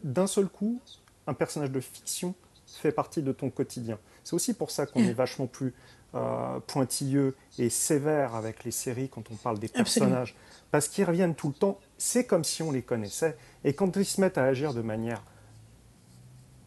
D'un 0.04 0.26
seul 0.26 0.48
coup, 0.48 0.80
un 1.26 1.34
personnage 1.34 1.70
de 1.70 1.80
fiction 1.80 2.34
fait 2.66 2.92
partie 2.92 3.22
de 3.22 3.32
ton 3.32 3.50
quotidien. 3.50 3.98
C'est 4.24 4.34
aussi 4.34 4.54
pour 4.54 4.70
ça 4.70 4.86
qu'on 4.86 5.00
Mm. 5.02 5.08
est 5.08 5.12
vachement 5.12 5.46
plus 5.46 5.74
euh, 6.14 6.60
pointilleux 6.68 7.34
et 7.58 7.68
sévère 7.70 8.34
avec 8.36 8.62
les 8.64 8.70
séries 8.70 9.08
quand 9.08 9.30
on 9.32 9.34
parle 9.34 9.58
des 9.58 9.66
Absolument. 9.74 10.10
personnages. 10.12 10.34
Parce 10.70 10.88
qu'ils 10.88 11.04
reviennent 11.04 11.34
tout 11.34 11.48
le 11.48 11.54
temps. 11.54 11.78
C'est 11.98 12.24
comme 12.24 12.44
si 12.44 12.62
on 12.62 12.70
les 12.72 12.82
connaissait. 12.82 13.36
Et 13.64 13.74
quand 13.74 13.96
ils 13.96 14.04
se 14.04 14.20
mettent 14.20 14.38
à 14.38 14.44
agir 14.44 14.74
de 14.74 14.80
manière, 14.82 15.22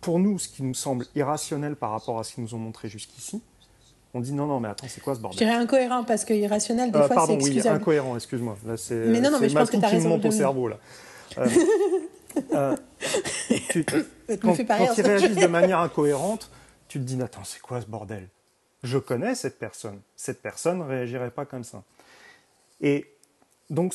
pour 0.02 0.20
nous, 0.20 0.38
ce 0.40 0.48
qui 0.48 0.64
nous 0.64 0.74
semble 0.74 1.06
irrationnel 1.16 1.76
par 1.76 1.92
rapport 1.92 2.20
à 2.20 2.24
ce 2.24 2.34
qu'ils 2.36 2.44
nous 2.44 2.54
ont 2.56 2.60
montré 2.60 2.88
jusqu'ici, 2.90 3.42
on 4.14 4.20
dit 4.20 4.32
non, 4.34 4.46
non, 4.48 4.60
mais 4.60 4.70
attends, 4.70 4.88
c'est 4.88 5.02
quoi 5.02 5.14
ce 5.14 5.20
Je 5.20 5.24
bordel 5.24 5.38
dirais 5.48 5.54
incohérent 5.60 6.04
parce 6.04 6.26
que 6.26 6.34
irrationnel, 6.34 6.92
des 6.92 6.98
Euh, 6.98 7.08
fois, 7.08 7.16
Pardon, 7.16 7.34
c'est 7.34 7.44
oui, 7.44 7.48
excusable. 7.52 7.78
incohérent, 7.78 8.16
excuse-moi. 8.16 8.58
Là, 8.66 8.78
c'est 8.78 8.96
Mais 8.96 9.20
non, 9.22 9.32
non, 9.32 9.40
mais 9.40 9.50
je 9.50 9.56
pense 9.56 9.70
que 9.70 9.76
qui 9.76 9.82
me 9.82 9.88
raison 9.88 10.10
monte 10.10 10.26
au 10.26 10.32
cerveau, 10.32 10.68
là. 10.68 10.78
Euh, 11.38 11.50
euh, 12.54 12.76
tu- 13.70 13.84
quand, 14.42 14.56
quand 14.56 14.76
rire, 14.76 14.94
ils 14.98 15.02
réagissent 15.02 15.36
de 15.38 15.48
manière 15.48 15.80
incohérente, 15.80 16.50
tu 16.88 17.00
te 17.00 17.04
dis, 17.04 17.22
attends, 17.22 17.44
c'est 17.44 17.62
quoi 17.62 17.82
ce 17.82 17.86
bordel? 17.88 18.28
Je 18.84 18.98
connais 18.98 19.36
cette 19.36 19.60
personne. 19.60 20.00
Cette 20.16 20.42
personne 20.42 20.80
ne 20.80 20.84
réagirait 20.84 21.32
pas 21.32 21.46
comme 21.46 21.64
ça. 21.64 21.84
Et 22.82 23.12
donc, 23.70 23.94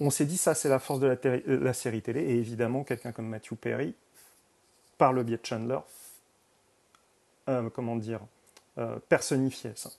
on 0.00 0.10
s'est 0.10 0.26
dit, 0.26 0.36
ça, 0.36 0.54
c'est 0.54 0.68
la 0.68 0.78
force 0.78 1.00
de 1.00 1.06
la, 1.06 1.16
téri- 1.16 1.42
euh, 1.48 1.58
la 1.62 1.72
série 1.72 2.02
télé. 2.02 2.20
Et 2.22 2.34
évidemment, 2.36 2.84
quelqu'un 2.84 3.12
comme 3.12 3.28
Matthew 3.28 3.54
Perry, 3.54 3.94
par 4.98 5.12
le 5.12 5.22
biais 5.22 5.38
de 5.38 5.46
Chandler, 5.46 5.78
euh, 7.48 7.70
comment 7.72 7.96
dire, 7.96 8.20
euh, 8.78 8.96
personnifiait 9.08 9.72
ça. 9.76 9.90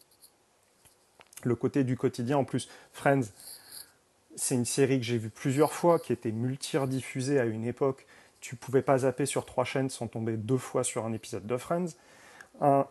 Le 1.44 1.56
côté 1.56 1.84
du 1.84 1.96
quotidien. 1.98 2.38
En 2.38 2.44
plus, 2.44 2.68
Friends, 2.94 3.22
c'est 4.36 4.56
une 4.56 4.66
série 4.66 4.98
que 5.00 5.06
j'ai 5.06 5.18
vue 5.18 5.30
plusieurs 5.30 5.72
fois, 5.74 6.00
qui 6.00 6.14
était 6.14 6.32
multi-rediffusée 6.32 7.40
à 7.40 7.46
une 7.46 7.66
époque. 7.66 8.06
Tu 8.40 8.56
pouvais 8.56 8.82
pas 8.82 9.00
zapper 9.00 9.26
sur 9.26 9.46
trois 9.46 9.64
chaînes 9.66 9.90
sans 9.90 10.08
tomber 10.08 10.38
deux 10.38 10.58
fois 10.58 10.84
sur 10.84 11.06
un 11.06 11.14
épisode 11.14 11.46
de 11.48 11.58
Friends. 11.58 11.88
Un- 12.62 12.86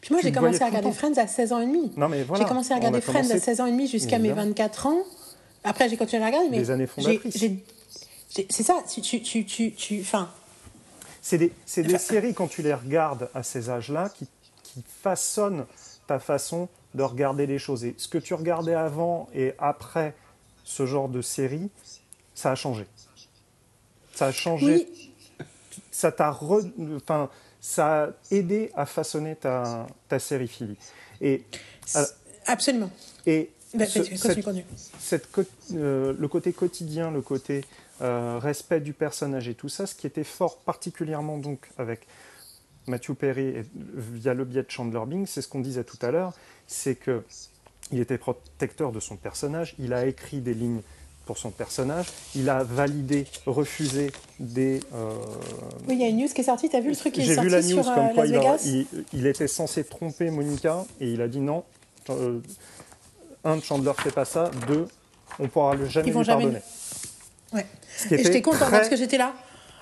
Puis 0.00 0.10
moi, 0.12 0.20
j'ai 0.22 0.32
commencé 0.32 0.62
à 0.62 0.66
regarder. 0.66 0.92
Friends 0.92 1.16
à 1.18 1.26
16 1.26 1.52
ans 1.52 1.60
et 1.60 1.66
demi. 1.66 1.92
Non, 1.96 2.08
mais 2.08 2.22
voilà. 2.24 2.42
j'ai 2.44 2.48
commencé 2.48 2.72
à 2.72 2.76
regarder 2.76 3.00
Friends 3.00 3.16
à 3.18 3.22
commencé 3.22 3.38
16 3.40 3.60
ans 3.60 3.66
et 3.66 3.70
demi 3.72 3.86
jusqu'à 3.88 4.18
mes 4.18 4.28
Évidemment. 4.28 4.48
24 4.48 4.86
ans. 4.86 4.98
Après, 5.64 5.88
j'ai 5.88 5.96
continué 5.96 6.22
à 6.22 6.26
regarder, 6.26 6.48
mais. 6.50 6.58
Des 6.58 6.70
années 6.70 6.86
fondatrices. 6.86 7.44
C'est 8.50 8.62
ça, 8.62 8.82
tu. 8.92 9.00
tu, 9.00 9.22
tu, 9.22 9.44
tu, 9.44 9.72
tu- 9.72 10.04
C'est 11.22 11.38
des, 11.38 11.52
c'est 11.66 11.82
des 11.82 11.98
séries, 11.98 12.34
quand 12.34 12.46
tu 12.48 12.62
les 12.62 12.74
regardes 12.74 13.28
à 13.34 13.42
ces 13.42 13.70
âges-là, 13.70 14.08
qui, 14.10 14.26
qui 14.82 14.84
façonnent 15.02 15.66
ta 16.06 16.18
façon 16.18 16.68
de 16.94 17.02
regarder 17.02 17.46
les 17.46 17.58
choses. 17.58 17.84
Et 17.84 17.94
ce 17.98 18.08
que 18.08 18.18
tu 18.18 18.34
regardais 18.34 18.74
avant 18.74 19.28
et 19.34 19.54
après 19.58 20.14
ce 20.64 20.86
genre 20.86 21.08
de 21.08 21.20
série, 21.22 21.70
ça 22.34 22.50
a 22.52 22.54
changé. 22.54 22.86
Ça 24.14 24.26
a 24.26 24.32
changé. 24.32 24.86
oui, 24.88 25.12
Ça 25.90 26.12
t'a 26.12 26.30
re- 26.30 26.70
enfin, 26.96 27.28
ça 27.60 28.04
a 28.04 28.08
aidé 28.30 28.70
à 28.74 28.86
façonner 28.86 29.36
ta, 29.36 29.86
ta 30.08 30.18
sériphilie. 30.18 30.76
Et, 31.20 31.42
euh, 31.96 32.04
absolument. 32.46 32.90
et 33.26 33.50
Bah, 33.74 33.84
ce- 33.86 34.02
cette- 34.16 35.30
continue, 35.32 35.54
euh, 35.74 36.14
le 36.18 36.28
côté 36.28 36.52
quotidien, 36.52 37.10
le 37.10 37.20
côté 37.20 37.64
euh, 38.00 38.38
respect 38.40 38.80
du 38.80 38.92
personnage 38.92 39.48
et 39.48 39.54
tout 39.54 39.68
ça, 39.68 39.84
ce 39.86 39.94
qui 39.96 40.06
était 40.06 40.22
fort 40.24 40.58
particulièrement 40.58 41.36
donc 41.36 41.68
avec 41.78 42.06
Matthew 42.88 43.12
Perry 43.14 43.42
et 43.48 43.62
via 43.94 44.34
le 44.34 44.44
biais 44.44 44.62
de 44.62 44.70
Chandler 44.70 45.00
Bing, 45.06 45.26
c'est 45.26 45.42
ce 45.42 45.48
qu'on 45.48 45.60
disait 45.60 45.84
tout 45.84 45.98
à 46.02 46.10
l'heure, 46.10 46.32
c'est 46.66 46.94
que 46.94 47.22
il 47.92 48.00
était 48.00 48.18
protecteur 48.18 48.92
de 48.92 49.00
son 49.00 49.16
personnage, 49.16 49.74
il 49.78 49.92
a 49.94 50.04
écrit 50.06 50.40
des 50.40 50.52
lignes 50.54 50.80
pour 51.24 51.38
son 51.38 51.50
personnage, 51.50 52.06
il 52.34 52.48
a 52.48 52.62
validé, 52.64 53.26
refusé 53.46 54.10
des. 54.40 54.80
euh, 54.94 55.10
Oui, 55.86 55.94
il 55.94 56.00
y 56.00 56.04
a 56.04 56.08
une 56.08 56.18
news 56.18 56.28
qui 56.28 56.40
est 56.40 56.44
sortie. 56.44 56.68
T'as 56.70 56.80
vu 56.80 56.90
le 56.90 56.96
truc 56.96 57.12
qui 57.14 57.20
est 57.20 57.24
J'ai 57.24 57.34
sorti 57.34 57.48
vu 57.48 57.52
la 57.54 57.62
news 57.62 57.82
sur 57.82 57.88
euh, 57.90 57.94
comme 57.94 58.14
quoi 58.14 58.24
Las 58.26 58.28
il, 58.30 58.34
a- 58.36 58.38
Vegas 58.40 58.62
il- 58.66 59.04
il 59.12 59.26
était 59.26 59.46
censé 59.48 59.84
tromper 59.84 60.30
Monica 60.30 60.84
et 61.00 61.10
il 61.12 61.20
a 61.20 61.28
dit 61.28 61.40
non. 61.40 61.64
euh, 62.10 62.40
un, 63.44 63.60
Chandler 63.60 63.92
fait 63.98 64.10
pas 64.10 64.24
ça. 64.24 64.50
Deux, 64.66 64.88
on 65.38 65.48
pourra 65.48 65.74
le 65.74 65.86
jamais 65.86 66.08
Ils 66.08 66.12
vont 66.14 66.20
lui 66.20 66.26
jamais- 66.26 66.42
pardonner. 66.44 66.62
Ouais. 67.52 67.66
Et 68.10 68.22
j'étais 68.24 68.42
contente 68.42 68.60
très- 68.68 68.70
parce 68.70 68.88
que 68.88 68.96
j'étais 68.96 69.18
là. 69.18 69.34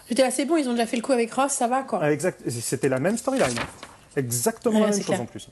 J'étais 0.09 0.31
c'est 0.31 0.45
bon, 0.45 0.57
ils 0.57 0.69
ont 0.69 0.73
déjà 0.73 0.87
fait 0.87 0.97
le 0.97 1.03
coup 1.03 1.13
avec 1.13 1.33
Ross, 1.33 1.53
ça 1.53 1.67
va 1.67 1.83
quoi. 1.83 2.01
Ah, 2.03 2.13
exact. 2.13 2.41
C'était 2.49 2.89
la 2.89 2.99
même 3.01 3.17
storyline. 3.19 3.49
Exactement 4.17 4.77
Ouais, 4.81 4.87
la 4.87 4.87
même 4.93 4.97
chose 4.99 5.07
clair. 5.07 5.21
en 5.21 5.27
plus. 5.27 5.49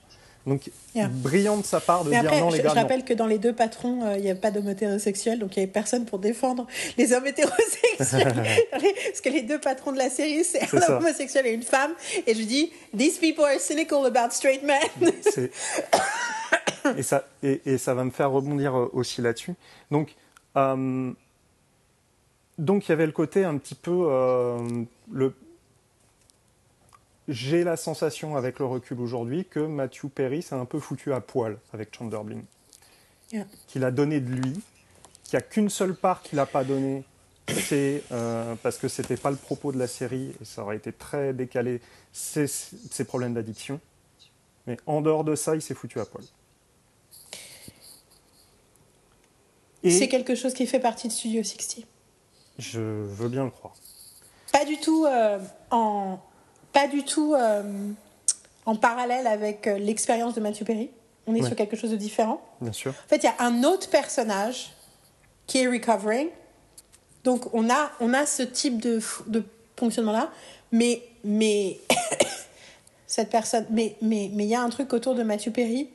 Donc, 0.46 0.70
Yeah. 0.94 1.08
brillant 1.08 1.56
de 1.56 1.64
sa 1.64 1.80
part 1.80 2.04
de 2.04 2.10
Mais 2.10 2.20
dire 2.20 2.28
après, 2.28 2.40
non, 2.40 2.50
je, 2.50 2.56
les 2.56 2.62
je 2.62 2.68
gars, 2.68 2.74
non. 2.74 2.80
rappelle 2.82 3.02
que 3.04 3.14
dans 3.14 3.26
les 3.26 3.38
deux 3.38 3.54
patrons, 3.54 4.04
euh, 4.04 4.16
il 4.18 4.24
n'y 4.24 4.30
a 4.30 4.34
pas 4.34 4.50
d'hommes 4.50 4.68
hétérosexuels, 4.68 5.38
donc 5.38 5.56
il 5.56 5.60
n'y 5.60 5.62
avait 5.64 5.72
personne 5.72 6.04
pour 6.04 6.18
défendre 6.18 6.66
les 6.98 7.12
hommes 7.14 7.26
hétérosexuels. 7.26 8.34
Parce 8.70 9.20
que 9.22 9.28
les 9.30 9.40
deux 9.42 9.58
patrons 9.58 9.90
de 9.92 9.96
la 9.98 10.10
série, 10.10 10.44
c'est 10.44 10.62
un 10.62 10.80
ça. 10.80 10.98
homosexuel 10.98 11.46
et 11.46 11.52
une 11.52 11.62
femme. 11.62 11.92
Et 12.26 12.34
je 12.34 12.42
dis, 12.42 12.70
these 12.96 13.16
people 13.18 13.42
are 13.44 13.58
cynical 13.58 14.04
about 14.04 14.32
straight 14.32 14.62
men. 14.62 14.78
Et, 16.98 17.02
ça, 17.02 17.24
et, 17.42 17.62
et 17.64 17.78
ça 17.78 17.94
va 17.94 18.04
me 18.04 18.10
faire 18.10 18.30
rebondir 18.30 18.76
euh, 18.78 18.90
aussi 18.92 19.22
là-dessus. 19.22 19.54
Donc, 19.90 20.14
euh, 20.58 21.12
donc, 22.58 22.86
il 22.86 22.90
y 22.90 22.92
avait 22.92 23.06
le 23.06 23.12
côté 23.12 23.44
un 23.44 23.56
petit 23.58 23.74
peu. 23.74 24.06
euh, 24.08 24.84
le... 25.10 25.34
J'ai 27.26 27.64
la 27.64 27.76
sensation, 27.76 28.36
avec 28.36 28.58
le 28.58 28.66
recul 28.66 29.00
aujourd'hui, 29.00 29.46
que 29.46 29.60
Matthew 29.60 30.08
Perry 30.14 30.42
s'est 30.42 30.54
un 30.54 30.66
peu 30.66 30.78
foutu 30.78 31.12
à 31.12 31.20
poil 31.20 31.56
avec 31.72 31.96
Chandler 31.96 32.20
Bing. 32.22 32.44
Yeah. 33.32 33.46
Qu'il 33.66 33.82
a 33.84 33.90
donné 33.90 34.20
de 34.20 34.30
lui, 34.30 34.52
qu'il 35.24 35.32
n'y 35.32 35.38
a 35.38 35.40
qu'une 35.40 35.70
seule 35.70 35.96
part 35.96 36.22
qu'il 36.22 36.36
n'a 36.36 36.44
pas 36.44 36.64
donnée, 36.64 37.02
c'est 37.48 38.02
euh, 38.12 38.54
parce 38.62 38.76
que 38.76 38.88
c'était 38.88 39.16
pas 39.16 39.30
le 39.30 39.36
propos 39.36 39.72
de 39.72 39.78
la 39.78 39.86
série 39.86 40.34
et 40.40 40.44
ça 40.44 40.62
aurait 40.62 40.76
été 40.76 40.92
très 40.92 41.32
décalé, 41.32 41.80
c'est 42.12 42.46
ses 42.46 43.04
problèmes 43.04 43.32
d'addiction. 43.32 43.80
Mais 44.66 44.76
en 44.86 45.00
dehors 45.00 45.24
de 45.24 45.34
ça, 45.34 45.54
il 45.54 45.62
s'est 45.62 45.74
foutu 45.74 46.00
à 46.00 46.04
poil. 46.04 46.24
C'est 49.82 50.08
quelque 50.08 50.34
chose 50.34 50.54
qui 50.54 50.66
fait 50.66 50.80
partie 50.80 51.08
de 51.08 51.12
Studio 51.12 51.42
60. 51.42 51.84
Je 52.58 52.80
veux 52.80 53.28
bien 53.28 53.44
le 53.44 53.50
croire. 53.50 53.74
Pas 54.52 54.64
du 54.64 54.78
tout 54.78 55.04
euh, 55.06 55.38
en. 55.70 56.18
Pas 56.72 56.86
du 56.88 57.04
tout 57.04 57.34
euh, 57.34 57.62
en 58.66 58.76
parallèle 58.76 59.26
avec 59.26 59.66
euh, 59.66 59.78
l'expérience 59.78 60.34
de 60.34 60.40
Matthew 60.40 60.64
Perry. 60.64 60.90
On 61.26 61.34
est 61.34 61.40
Ouais. 61.40 61.46
sur 61.46 61.56
quelque 61.56 61.76
chose 61.76 61.90
de 61.90 61.96
différent. 61.96 62.40
Bien 62.60 62.72
sûr. 62.72 62.90
En 62.92 63.08
fait, 63.08 63.16
il 63.16 63.24
y 63.24 63.28
a 63.28 63.34
un 63.38 63.64
autre 63.64 63.88
personnage 63.88 64.72
qui 65.46 65.58
est 65.58 65.66
recovering. 65.68 66.28
Donc, 67.24 67.52
on 67.54 67.70
a, 67.70 67.90
on 68.00 68.12
a 68.12 68.26
ce 68.26 68.42
type 68.42 68.78
de, 68.80 69.00
de 69.26 69.42
fonctionnement-là. 69.78 70.30
Mais, 70.72 71.02
mais 71.24 71.78
cette 73.06 73.30
personne, 73.30 73.66
mais 73.70 73.96
mais 74.02 74.30
mais 74.32 74.44
il 74.44 74.50
y 74.50 74.54
a 74.54 74.60
un 74.62 74.68
truc 74.70 74.92
autour 74.92 75.14
de 75.14 75.22
Matthew 75.22 75.50
Perry. 75.52 75.88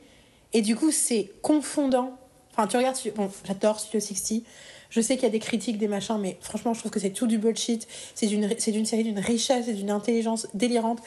Et 0.52 0.62
du 0.62 0.74
coup, 0.76 0.90
c'est 0.90 1.30
confondant. 1.42 2.16
Enfin, 2.52 2.66
tu 2.66 2.76
regardes, 2.76 2.98
bon, 3.14 3.30
j'adore 3.44 3.78
Studio 3.78 4.00
60. 4.00 4.42
Je 4.90 5.00
sais 5.00 5.14
qu'il 5.14 5.22
y 5.22 5.26
a 5.26 5.30
des 5.30 5.38
critiques, 5.38 5.78
des 5.78 5.88
machins, 5.88 6.18
mais 6.20 6.36
franchement, 6.40 6.74
je 6.74 6.80
trouve 6.80 6.90
que 6.90 7.00
c'est 7.00 7.10
tout 7.10 7.26
du 7.26 7.38
bullshit. 7.38 7.86
C'est 8.14 8.26
d'une, 8.26 8.48
série 8.84 9.04
d'une 9.04 9.18
richesse 9.18 9.68
et 9.68 9.72
d'une 9.72 9.90
intelligence 9.90 10.48
délirante. 10.54 11.00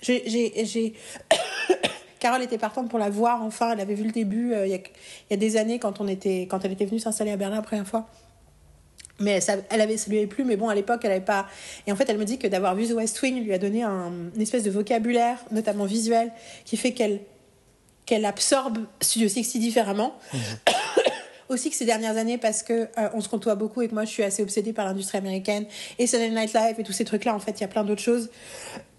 J'ai. 0.00 0.94
Carole 2.20 2.42
était 2.42 2.58
partante 2.58 2.88
pour 2.88 3.00
la 3.00 3.10
voir 3.10 3.42
enfin. 3.42 3.72
Elle 3.72 3.80
avait 3.80 3.94
vu 3.94 4.04
le 4.04 4.12
début 4.12 4.52
euh, 4.52 4.64
il 4.66 4.70
y, 4.70 4.74
a, 4.74 4.78
il 4.78 5.32
y 5.32 5.34
a 5.34 5.36
des 5.36 5.56
années 5.56 5.80
quand, 5.80 6.00
on 6.00 6.06
était, 6.06 6.46
quand 6.48 6.64
elle 6.64 6.70
était 6.70 6.84
venue 6.84 7.00
s'installer 7.00 7.32
à 7.32 7.36
Berlin 7.36 7.56
la 7.56 7.62
première 7.62 7.86
fois. 7.86 8.06
Mais 9.18 9.40
ça, 9.40 9.56
elle 9.70 9.80
avait, 9.80 9.96
ça 9.96 10.10
lui 10.10 10.18
avait 10.18 10.26
plu, 10.26 10.44
mais 10.44 10.56
bon, 10.56 10.68
à 10.68 10.74
l'époque, 10.74 11.00
elle 11.04 11.12
avait 11.12 11.20
pas. 11.20 11.46
Et 11.86 11.92
en 11.92 11.96
fait, 11.96 12.08
elle 12.08 12.18
me 12.18 12.24
dit 12.24 12.38
que 12.38 12.46
d'avoir 12.46 12.74
vu 12.74 12.86
The 12.86 12.92
West 12.92 13.20
Wing 13.22 13.44
lui 13.44 13.52
a 13.52 13.58
donné 13.58 13.82
un, 13.82 14.12
une 14.34 14.42
espèce 14.42 14.62
de 14.62 14.70
vocabulaire, 14.70 15.38
notamment 15.50 15.84
visuel, 15.84 16.32
qui 16.64 16.76
fait 16.76 16.92
qu'elle 16.92 17.20
qu'elle 18.04 18.24
absorbe 18.24 18.78
Studio 19.00 19.28
60 19.28 19.60
différemment. 19.60 20.14
Aussi 21.52 21.68
que 21.70 21.76
ces 21.76 21.84
dernières 21.84 22.16
années, 22.16 22.38
parce 22.38 22.62
que 22.62 22.88
euh, 22.98 23.08
on 23.14 23.20
se 23.20 23.28
côtoie 23.28 23.54
beaucoup 23.54 23.82
et 23.82 23.88
que 23.88 23.94
moi 23.94 24.04
je 24.04 24.10
suis 24.10 24.22
assez 24.22 24.42
obsédée 24.42 24.72
par 24.72 24.86
l'industrie 24.86 25.18
américaine 25.18 25.66
et 25.98 26.06
Saturday 26.06 26.34
Night 26.34 26.54
Live 26.54 26.76
et 26.78 26.82
tous 26.82 26.92
ces 26.92 27.04
trucs-là, 27.04 27.34
en 27.34 27.38
fait, 27.40 27.52
il 27.52 27.60
y 27.60 27.64
a 27.64 27.68
plein 27.68 27.84
d'autres 27.84 28.00
choses 28.00 28.30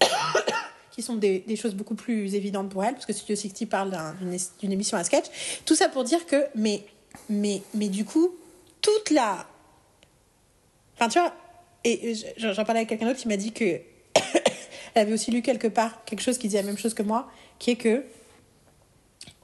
qui 0.92 1.02
sont 1.02 1.16
des, 1.16 1.44
choses 1.56 1.74
beaucoup 1.74 1.96
plus 1.96 2.34
évidentes 2.36 2.68
pour 2.70 2.84
elle, 2.84 2.94
parce 2.94 3.06
que 3.06 3.12
Studio 3.12 3.34
60 3.34 3.68
parle 3.68 3.90
d'un- 3.90 4.14
d'une 4.60 4.70
émission 4.72 4.96
à 4.96 5.02
sketch. 5.02 5.24
Tout 5.64 5.74
ça 5.74 5.88
pour 5.88 6.04
dire 6.04 6.24
que, 6.26 6.46
mais, 6.54 6.84
mais, 7.28 7.62
mais 7.74 7.88
du 7.88 8.04
coup, 8.04 8.34
toute 8.80 9.10
la. 9.10 9.46
Enfin, 10.96 11.08
tu 11.08 11.18
vois, 11.18 11.34
et 11.82 12.14
je- 12.14 12.52
j'en 12.52 12.64
parlais 12.64 12.80
avec 12.80 12.88
quelqu'un 12.88 13.06
d'autre 13.06 13.18
qui 13.18 13.26
m'a 13.28 13.36
dit 13.36 13.50
que. 13.52 13.64
elle 14.94 15.02
avait 15.02 15.12
aussi 15.12 15.32
lu 15.32 15.42
quelque 15.42 15.66
part 15.66 16.04
quelque 16.04 16.22
chose 16.22 16.38
qui 16.38 16.46
disait 16.46 16.60
la 16.62 16.66
même 16.68 16.78
chose 16.78 16.94
que 16.94 17.02
moi, 17.02 17.28
qui 17.58 17.72
est 17.72 17.76
que. 17.76 18.04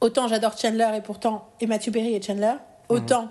Autant 0.01 0.29
j'adore 0.29 0.57
Chandler 0.57 0.89
et 0.97 1.01
pourtant. 1.01 1.51
Et 1.61 1.67
Matthew 1.67 1.91
Perry 1.91 2.15
et 2.15 2.23
Chandler, 2.23 2.55
autant 2.91 3.29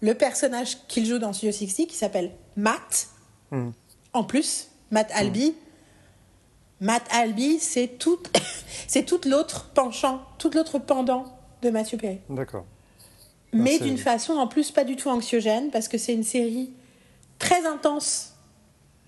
le 0.00 0.14
personnage 0.14 0.78
qu'il 0.88 1.06
joue 1.06 1.18
dans 1.18 1.32
Studio 1.32 1.52
60, 1.52 1.86
qui 1.86 1.96
s'appelle 1.96 2.32
Matt, 2.56 3.08
Mhm. 3.50 3.72
en 4.12 4.24
plus, 4.24 4.68
Matt 4.90 5.10
Alby. 5.14 5.54
Matt 6.80 7.04
Alby, 7.12 7.58
c'est 7.60 7.98
tout, 7.98 8.18
c'est 8.88 9.04
toute 9.04 9.24
l'autre 9.26 9.66
penchant, 9.74 10.22
toute 10.38 10.54
l'autre 10.54 10.78
pendant 10.78 11.24
de 11.62 11.70
Matthew 11.70 11.96
Perry. 11.96 12.18
D'accord. 12.28 12.64
Mais 13.52 13.78
d'une 13.78 13.98
façon 13.98 14.32
en 14.32 14.46
plus 14.48 14.70
pas 14.70 14.82
du 14.84 14.96
tout 14.96 15.08
anxiogène, 15.10 15.70
parce 15.70 15.86
que 15.86 15.98
c'est 15.98 16.14
une 16.14 16.24
série 16.24 16.72
très 17.38 17.66
intense 17.66 18.31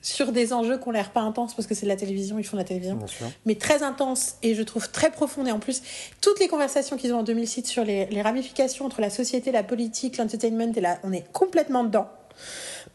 sur 0.05 0.32
des 0.32 0.52
enjeux 0.52 0.78
qui 0.78 0.86
ont 0.86 0.90
l'air 0.90 1.11
pas 1.11 1.22
intenses, 1.22 1.55
parce 1.55 1.66
que 1.66 1.74
c'est 1.74 1.86
de 1.86 1.90
la 1.90 1.96
télévision, 1.96 2.38
ils 2.38 2.44
font 2.44 2.57
de 2.57 2.62
la 2.62 2.68
télévision 2.68 2.98
mais 3.46 3.55
très 3.55 3.82
intense 3.82 4.34
et 4.42 4.55
je 4.55 4.62
trouve 4.62 4.90
très 4.90 5.11
profonde. 5.11 5.48
Et 5.48 5.50
en 5.50 5.59
plus, 5.59 5.82
toutes 6.20 6.38
les 6.40 6.46
conversations 6.46 6.96
qu'ils 6.96 7.14
ont 7.14 7.20
en 7.20 7.22
2006 7.22 7.64
sur 7.64 7.84
les, 7.84 8.07
les 8.07 8.22
ramifications 8.22 8.84
entre 8.84 9.00
la 9.00 9.09
société, 9.09 9.50
la 9.50 9.62
politique, 9.62 10.18
l'entertainment, 10.18 10.72
et 10.76 10.80
là, 10.80 10.98
on 11.05 11.12
est 11.12 11.24
complètement 11.32 11.84
dedans. 11.84 12.07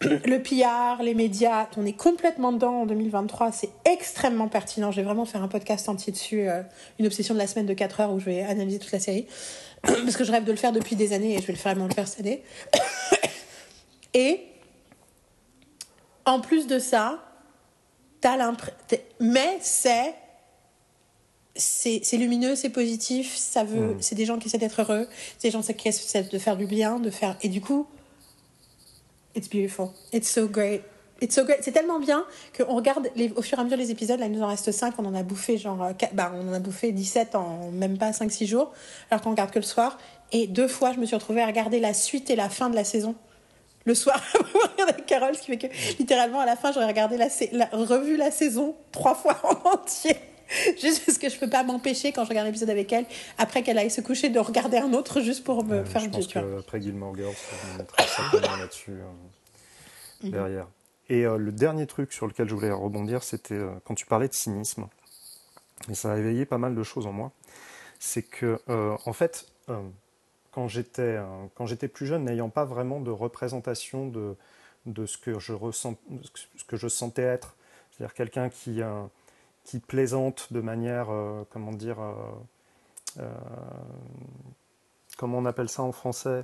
Le 0.01 0.38
PR, 0.38 1.01
les 1.03 1.16
médias, 1.16 1.68
on 1.76 1.86
est 1.86 1.93
complètement 1.93 2.53
dedans 2.53 2.82
en 2.82 2.86
2023. 2.86 3.51
C'est 3.51 3.70
extrêmement 3.86 4.47
pertinent. 4.47 4.91
Je 4.91 4.97
vais 4.97 5.03
vraiment 5.03 5.26
faire 5.26 5.43
un 5.43 5.47
podcast 5.47 5.89
entier 5.89 6.14
dessus, 6.14 6.47
euh, 6.47 6.62
une 6.99 7.07
obsession 7.07 7.34
de 7.34 7.39
la 7.39 7.47
semaine 7.47 7.66
de 7.66 7.74
4 7.74 8.01
heures 8.01 8.14
où 8.14 8.20
je 8.20 8.26
vais 8.26 8.43
analyser 8.43 8.80
toute 8.80 8.91
la 8.91 8.99
série. 8.99 9.28
Parce 9.82 10.16
que 10.16 10.24
je 10.24 10.32
rêve 10.32 10.45
de 10.45 10.51
le 10.51 10.57
faire 10.57 10.72
depuis 10.72 10.95
des 10.95 11.12
années 11.12 11.36
et 11.36 11.41
je 11.41 11.47
vais 11.47 11.53
le 11.53 11.60
vraiment 11.60 11.88
le 11.88 11.93
faire 11.93 12.07
cette 12.07 12.20
année. 12.22 12.43
Et 14.14 14.49
en 16.30 16.40
plus 16.42 16.68
de 16.68 16.80
ça, 16.80 17.24
t'as 18.22 18.38
l'impression. 18.38 18.76
Mais 19.20 19.58
c'est. 19.62 20.14
C'est 21.56 22.16
lumineux, 22.18 22.56
c'est 22.56 22.70
positif, 22.70 23.36
ça 23.36 23.66
veut, 23.66 23.98
c'est 24.00 24.16
des 24.16 24.26
gens 24.26 24.38
qui 24.40 24.48
essaient 24.48 24.58
d'être 24.60 24.82
heureux, 24.82 25.10
c'est 25.38 25.50
des 25.50 25.52
gens 25.52 25.62
qui 25.62 25.90
essaient 25.90 26.24
de 26.24 26.38
faire 26.40 26.56
du 26.56 26.66
bien, 26.68 27.00
de 27.00 27.10
faire. 27.10 27.36
Et 27.42 27.50
du 27.50 27.60
coup, 27.60 27.86
it's 29.36 29.50
beautiful. 29.50 29.90
It's 30.14 30.30
so 30.30 30.48
great. 30.48 30.84
It's 31.22 31.36
so 31.36 31.44
great. 31.44 31.58
C'est 31.62 31.74
tellement 31.74 32.00
bien 32.00 32.24
qu'on 32.56 32.76
regarde 32.76 33.10
les, 33.18 33.30
au 33.34 33.42
fur 33.42 33.58
et 33.58 33.62
à 33.62 33.64
mesure 33.66 33.78
les 33.78 33.92
épisodes. 33.92 34.18
Là, 34.22 34.28
il 34.28 34.32
nous 34.32 34.42
en 34.42 34.48
reste 34.48 34.72
5. 34.72 34.94
On 35.00 35.06
en 35.06 35.14
a 35.14 35.24
bouffé 35.24 35.58
genre. 35.58 35.84
euh, 35.84 35.92
quatre- 35.92 36.14
Bah, 36.16 36.32
on 36.34 36.48
en 36.48 36.54
a 36.54 36.60
bouffé 36.60 36.94
17 36.94 37.36
en 37.36 37.72
même 37.72 37.98
pas 37.98 38.12
5-6 38.12 38.46
jours. 38.48 38.72
Alors 39.12 39.22
qu'on 39.22 39.32
regarde 39.32 39.52
que 39.52 39.60
le 39.60 39.66
soir. 39.66 39.98
Et 40.32 40.48
deux 40.48 40.70
fois, 40.70 40.94
je 40.94 41.00
me 41.00 41.06
suis 41.06 41.16
retrouvée 41.16 41.42
à 41.42 41.46
regarder 41.48 41.82
la 41.82 41.94
suite 41.94 42.30
et 42.30 42.38
la 42.38 42.48
fin 42.48 42.70
de 42.70 42.76
la 42.76 42.86
saison 42.86 43.16
le 43.86 43.96
soir 43.96 44.22
avec 44.88 45.06
Carole, 45.06 45.36
ce 45.36 45.42
qui 45.42 45.48
fait 45.48 45.58
que 45.58 45.98
littéralement 46.00 46.40
à 46.40 46.46
la 46.46 46.56
fin 46.56 46.72
j'aurais 46.72 46.88
regardé 46.88 47.18
la, 47.18 47.28
la- 47.52 47.70
revu 47.72 48.18
la 48.18 48.32
saison 48.32 48.76
trois 48.92 49.16
fois 49.16 49.40
en 49.44 49.70
entier. 49.76 50.16
Juste 50.82 51.06
parce 51.06 51.20
que 51.20 51.30
je 51.30 51.38
peux 51.38 51.50
pas 51.50 51.62
m'empêcher 51.64 52.12
quand 52.12 52.24
je 52.24 52.30
regarde 52.30 52.48
l'épisode 52.48 52.72
avec 52.72 52.92
elle, 52.92 53.06
après 53.38 53.62
qu'elle 53.62 53.78
aille 53.78 53.92
se 53.92 54.02
coucher, 54.02 54.30
de 54.30 54.40
regarder 54.40 54.78
un 54.78 54.94
autre 54.94 55.22
juste 55.22 55.44
pour 55.44 55.64
me 55.64 55.76
Euh, 55.78 55.86
faire 55.86 56.02
je 56.02 56.06
du 56.08 56.12
pense 56.12 56.34
vois. 56.34 56.42
qu'après 56.42 56.82
Gilmore 56.82 57.16
Girls, 57.16 57.36
on 57.78 58.58
là-dessus 58.58 58.92
euh, 58.92 59.04
Mhm. 60.24 60.32
derrière. 60.32 60.68
Et 61.08 61.26
euh, 61.26 61.38
le 61.38 61.52
dernier 61.52 61.86
truc 61.88 62.12
sur 62.14 62.28
lequel 62.28 62.50
je 62.50 62.56
voulais 62.56 62.72
rebondir, 62.72 63.24
c'était 63.24 63.54
euh, 63.54 63.70
quand 63.86 63.94
tu 63.96 64.06
parlais 64.06 64.28
de 64.28 64.34
cynisme. 64.34 64.88
Et 65.90 65.94
ça 65.96 66.12
a 66.14 66.18
éveillé 66.18 66.46
pas 66.46 66.58
mal 66.58 66.76
de 66.76 66.84
choses 66.84 67.06
en 67.08 67.12
moi. 67.14 67.32
C'est 68.00 68.24
que, 68.24 68.60
euh, 68.70 68.98
en 69.06 69.14
fait, 69.14 69.46
quand 70.60 70.68
j'étais 70.68 71.01
euh, 71.01 71.24
quand 71.55 71.66
j'étais 71.68 71.88
plus 71.88 72.05
jeune, 72.05 72.26
n'ayant 72.26 72.49
pas 72.49 72.66
vraiment 72.66 72.99
de 72.99 73.12
représentation 73.12 74.07
de, 74.10 74.36
de 74.86 75.05
ce 75.05 75.18
que 75.18 75.39
je 75.39 75.53
ressens, 75.53 75.95
ce 76.57 76.66
que 76.66 76.76
je 76.76 76.89
sentais 76.89 77.22
être, 77.22 77.55
c'est-à-dire 77.89 78.14
quelqu'un 78.14 78.49
qui 78.49 78.82
euh, 78.82 79.03
qui 79.64 79.80
plaisante 79.80 80.51
de 80.51 80.60
manière, 80.60 81.12
euh, 81.12 81.45
comment 81.49 81.72
dire, 81.72 81.95
euh, 83.20 83.24
comment 85.18 85.38
on 85.38 85.45
appelle 85.45 85.70
ça 85.70 85.84
en 85.84 85.93
français, 85.93 86.43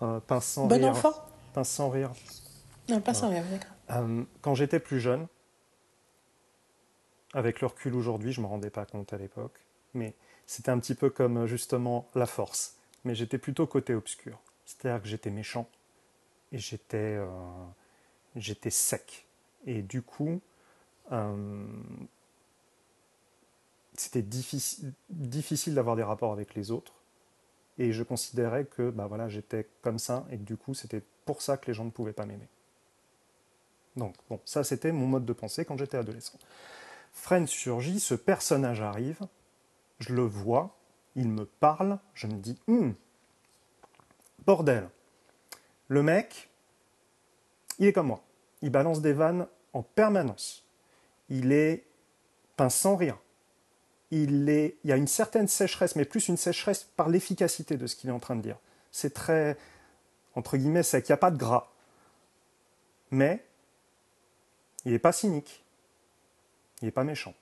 pince 0.26 0.44
sans 0.44 0.66
Bon 0.66 0.76
rire. 0.76 0.90
enfant? 0.90 1.14
Pince 1.54 1.70
sans 1.70 1.88
rire. 1.88 2.10
Non, 2.90 3.00
pas 3.00 3.14
sans 3.14 3.30
rire, 3.30 3.44
d'accord. 3.50 4.06
Quand 4.42 4.54
j'étais 4.54 4.78
plus 4.78 5.00
jeune, 5.00 5.26
avec 7.32 7.62
le 7.62 7.66
recul 7.66 7.94
aujourd'hui, 7.94 8.34
je 8.34 8.42
ne 8.42 8.44
me 8.44 8.50
rendais 8.50 8.68
pas 8.68 8.84
compte 8.84 9.14
à 9.14 9.16
l'époque, 9.16 9.58
mais 9.94 10.12
c'était 10.46 10.70
un 10.70 10.78
petit 10.78 10.94
peu 10.94 11.10
comme 11.10 11.38
euh, 11.38 11.46
justement 11.46 12.08
la 12.14 12.26
force. 12.26 12.76
Mais 13.04 13.14
j'étais 13.14 13.38
plutôt 13.38 13.66
côté 13.66 13.94
obscur. 13.94 14.38
C'est-à-dire 14.66 15.02
que 15.02 15.08
j'étais 15.08 15.30
méchant 15.30 15.68
et 16.52 16.58
j'étais 16.58 17.16
euh, 17.18 17.26
j'étais 18.36 18.70
sec. 18.70 19.26
Et 19.66 19.82
du 19.82 20.02
coup, 20.02 20.40
euh, 21.12 21.66
c'était 23.94 24.22
difficile, 24.22 24.92
difficile 25.10 25.74
d'avoir 25.74 25.96
des 25.96 26.02
rapports 26.02 26.32
avec 26.32 26.54
les 26.54 26.70
autres. 26.70 26.92
Et 27.78 27.92
je 27.92 28.02
considérais 28.02 28.64
que 28.64 28.90
bah 28.90 29.06
voilà, 29.06 29.28
j'étais 29.28 29.68
comme 29.82 29.98
ça 29.98 30.26
et 30.30 30.38
que 30.38 30.44
du 30.44 30.56
coup, 30.56 30.74
c'était 30.74 31.02
pour 31.24 31.42
ça 31.42 31.56
que 31.56 31.66
les 31.66 31.74
gens 31.74 31.84
ne 31.84 31.90
pouvaient 31.90 32.12
pas 32.12 32.26
m'aimer. 32.26 32.48
Donc, 33.96 34.14
bon, 34.28 34.40
ça 34.44 34.64
c'était 34.64 34.92
mon 34.92 35.06
mode 35.06 35.24
de 35.24 35.32
pensée 35.32 35.64
quand 35.64 35.76
j'étais 35.76 35.96
adolescent. 35.96 36.38
Friends 37.12 37.46
surgit, 37.46 38.00
ce 38.00 38.14
personnage 38.14 38.80
arrive, 38.80 39.20
je 39.98 40.14
le 40.14 40.22
vois, 40.22 40.76
il 41.16 41.28
me 41.28 41.44
parle, 41.44 41.98
je 42.14 42.26
me 42.26 42.34
dis, 42.34 42.58
Hum, 42.68 42.94
bordel, 44.46 44.88
le 45.88 46.02
mec, 46.02 46.50
il 47.78 47.86
est 47.86 47.92
comme 47.92 48.08
moi, 48.08 48.22
il 48.62 48.70
balance 48.70 49.00
des 49.00 49.12
vannes 49.12 49.46
en 49.72 49.82
permanence, 49.82 50.64
il 51.28 51.52
est 51.52 51.84
pince 52.56 52.76
sans 52.76 52.96
rire, 52.96 53.18
il, 54.10 54.48
est, 54.48 54.76
il 54.84 54.90
y 54.90 54.92
a 54.92 54.96
une 54.96 55.08
certaine 55.08 55.48
sécheresse, 55.48 55.96
mais 55.96 56.04
plus 56.04 56.28
une 56.28 56.36
sécheresse 56.36 56.84
par 56.84 57.08
l'efficacité 57.08 57.76
de 57.76 57.86
ce 57.86 57.96
qu'il 57.96 58.10
est 58.10 58.12
en 58.12 58.20
train 58.20 58.36
de 58.36 58.42
dire. 58.42 58.58
C'est 58.92 59.12
très, 59.12 59.56
entre 60.34 60.56
guillemets, 60.56 60.84
sec, 60.84 61.08
il 61.08 61.12
n'y 61.12 61.14
a 61.14 61.18
pas 61.18 61.32
de 61.32 61.36
gras. 61.36 61.72
Mais 63.10 63.44
il 64.84 64.92
n'est 64.92 64.98
pas 64.98 65.12
cynique. 65.12 65.64
Il 66.80 66.86
n'est 66.86 66.92
pas 66.92 67.04
méchant. 67.04 67.34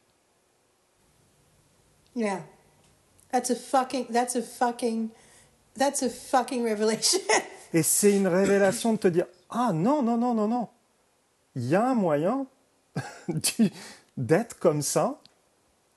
Yeah. 2.14 2.40
That's 3.30 3.50
a 3.50 3.56
fucking, 3.56 4.06
that's 4.10 4.36
a 4.36 4.42
fucking, 4.42 5.10
that's 5.74 6.02
a 6.02 6.10
fucking 6.10 6.64
revelation. 6.64 7.20
Et 7.74 7.82
c'est 7.82 8.14
une 8.14 8.28
révélation 8.28 8.92
de 8.92 8.98
te 8.98 9.08
dire 9.08 9.26
Ah 9.48 9.72
non, 9.72 10.02
non, 10.02 10.18
non, 10.18 10.34
non, 10.34 10.48
non. 10.48 10.68
Il 11.54 11.64
y 11.64 11.74
a 11.74 11.86
un 11.88 11.94
moyen 11.94 12.46
d'être 14.16 14.58
comme 14.58 14.82
ça 14.82 15.18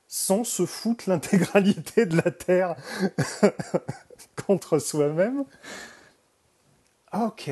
sans 0.08 0.46
se 0.46 0.66
foutre 0.66 1.10
l'intégralité 1.10 2.06
de 2.06 2.16
la 2.16 2.32
Terre 2.32 2.76
contre 4.48 4.80
soi-même. 4.80 5.44
Ok. 7.12 7.50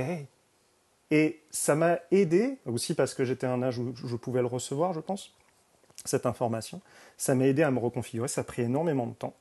Et 1.12 1.42
ça 1.52 1.76
m'a 1.76 2.00
aidé, 2.12 2.58
aussi 2.66 2.94
parce 2.94 3.14
que 3.14 3.26
j'étais 3.26 3.46
à 3.46 3.52
un 3.52 3.62
âge 3.62 3.80
où 3.80 3.94
je 3.94 4.16
pouvais 4.16 4.42
le 4.42 4.48
recevoir, 4.48 4.94
je 4.94 5.02
pense, 5.02 5.34
cette 6.06 6.26
information. 6.26 6.82
Ça 7.18 7.36
m'a 7.36 7.46
aidé 7.46 7.64
à 7.64 7.72
me 7.72 7.80
reconfigurer. 7.80 8.28
Ça 8.28 8.42
a 8.42 8.44
pris 8.44 8.64
énormément 8.64 9.08
de 9.08 9.14
temps. 9.14 9.34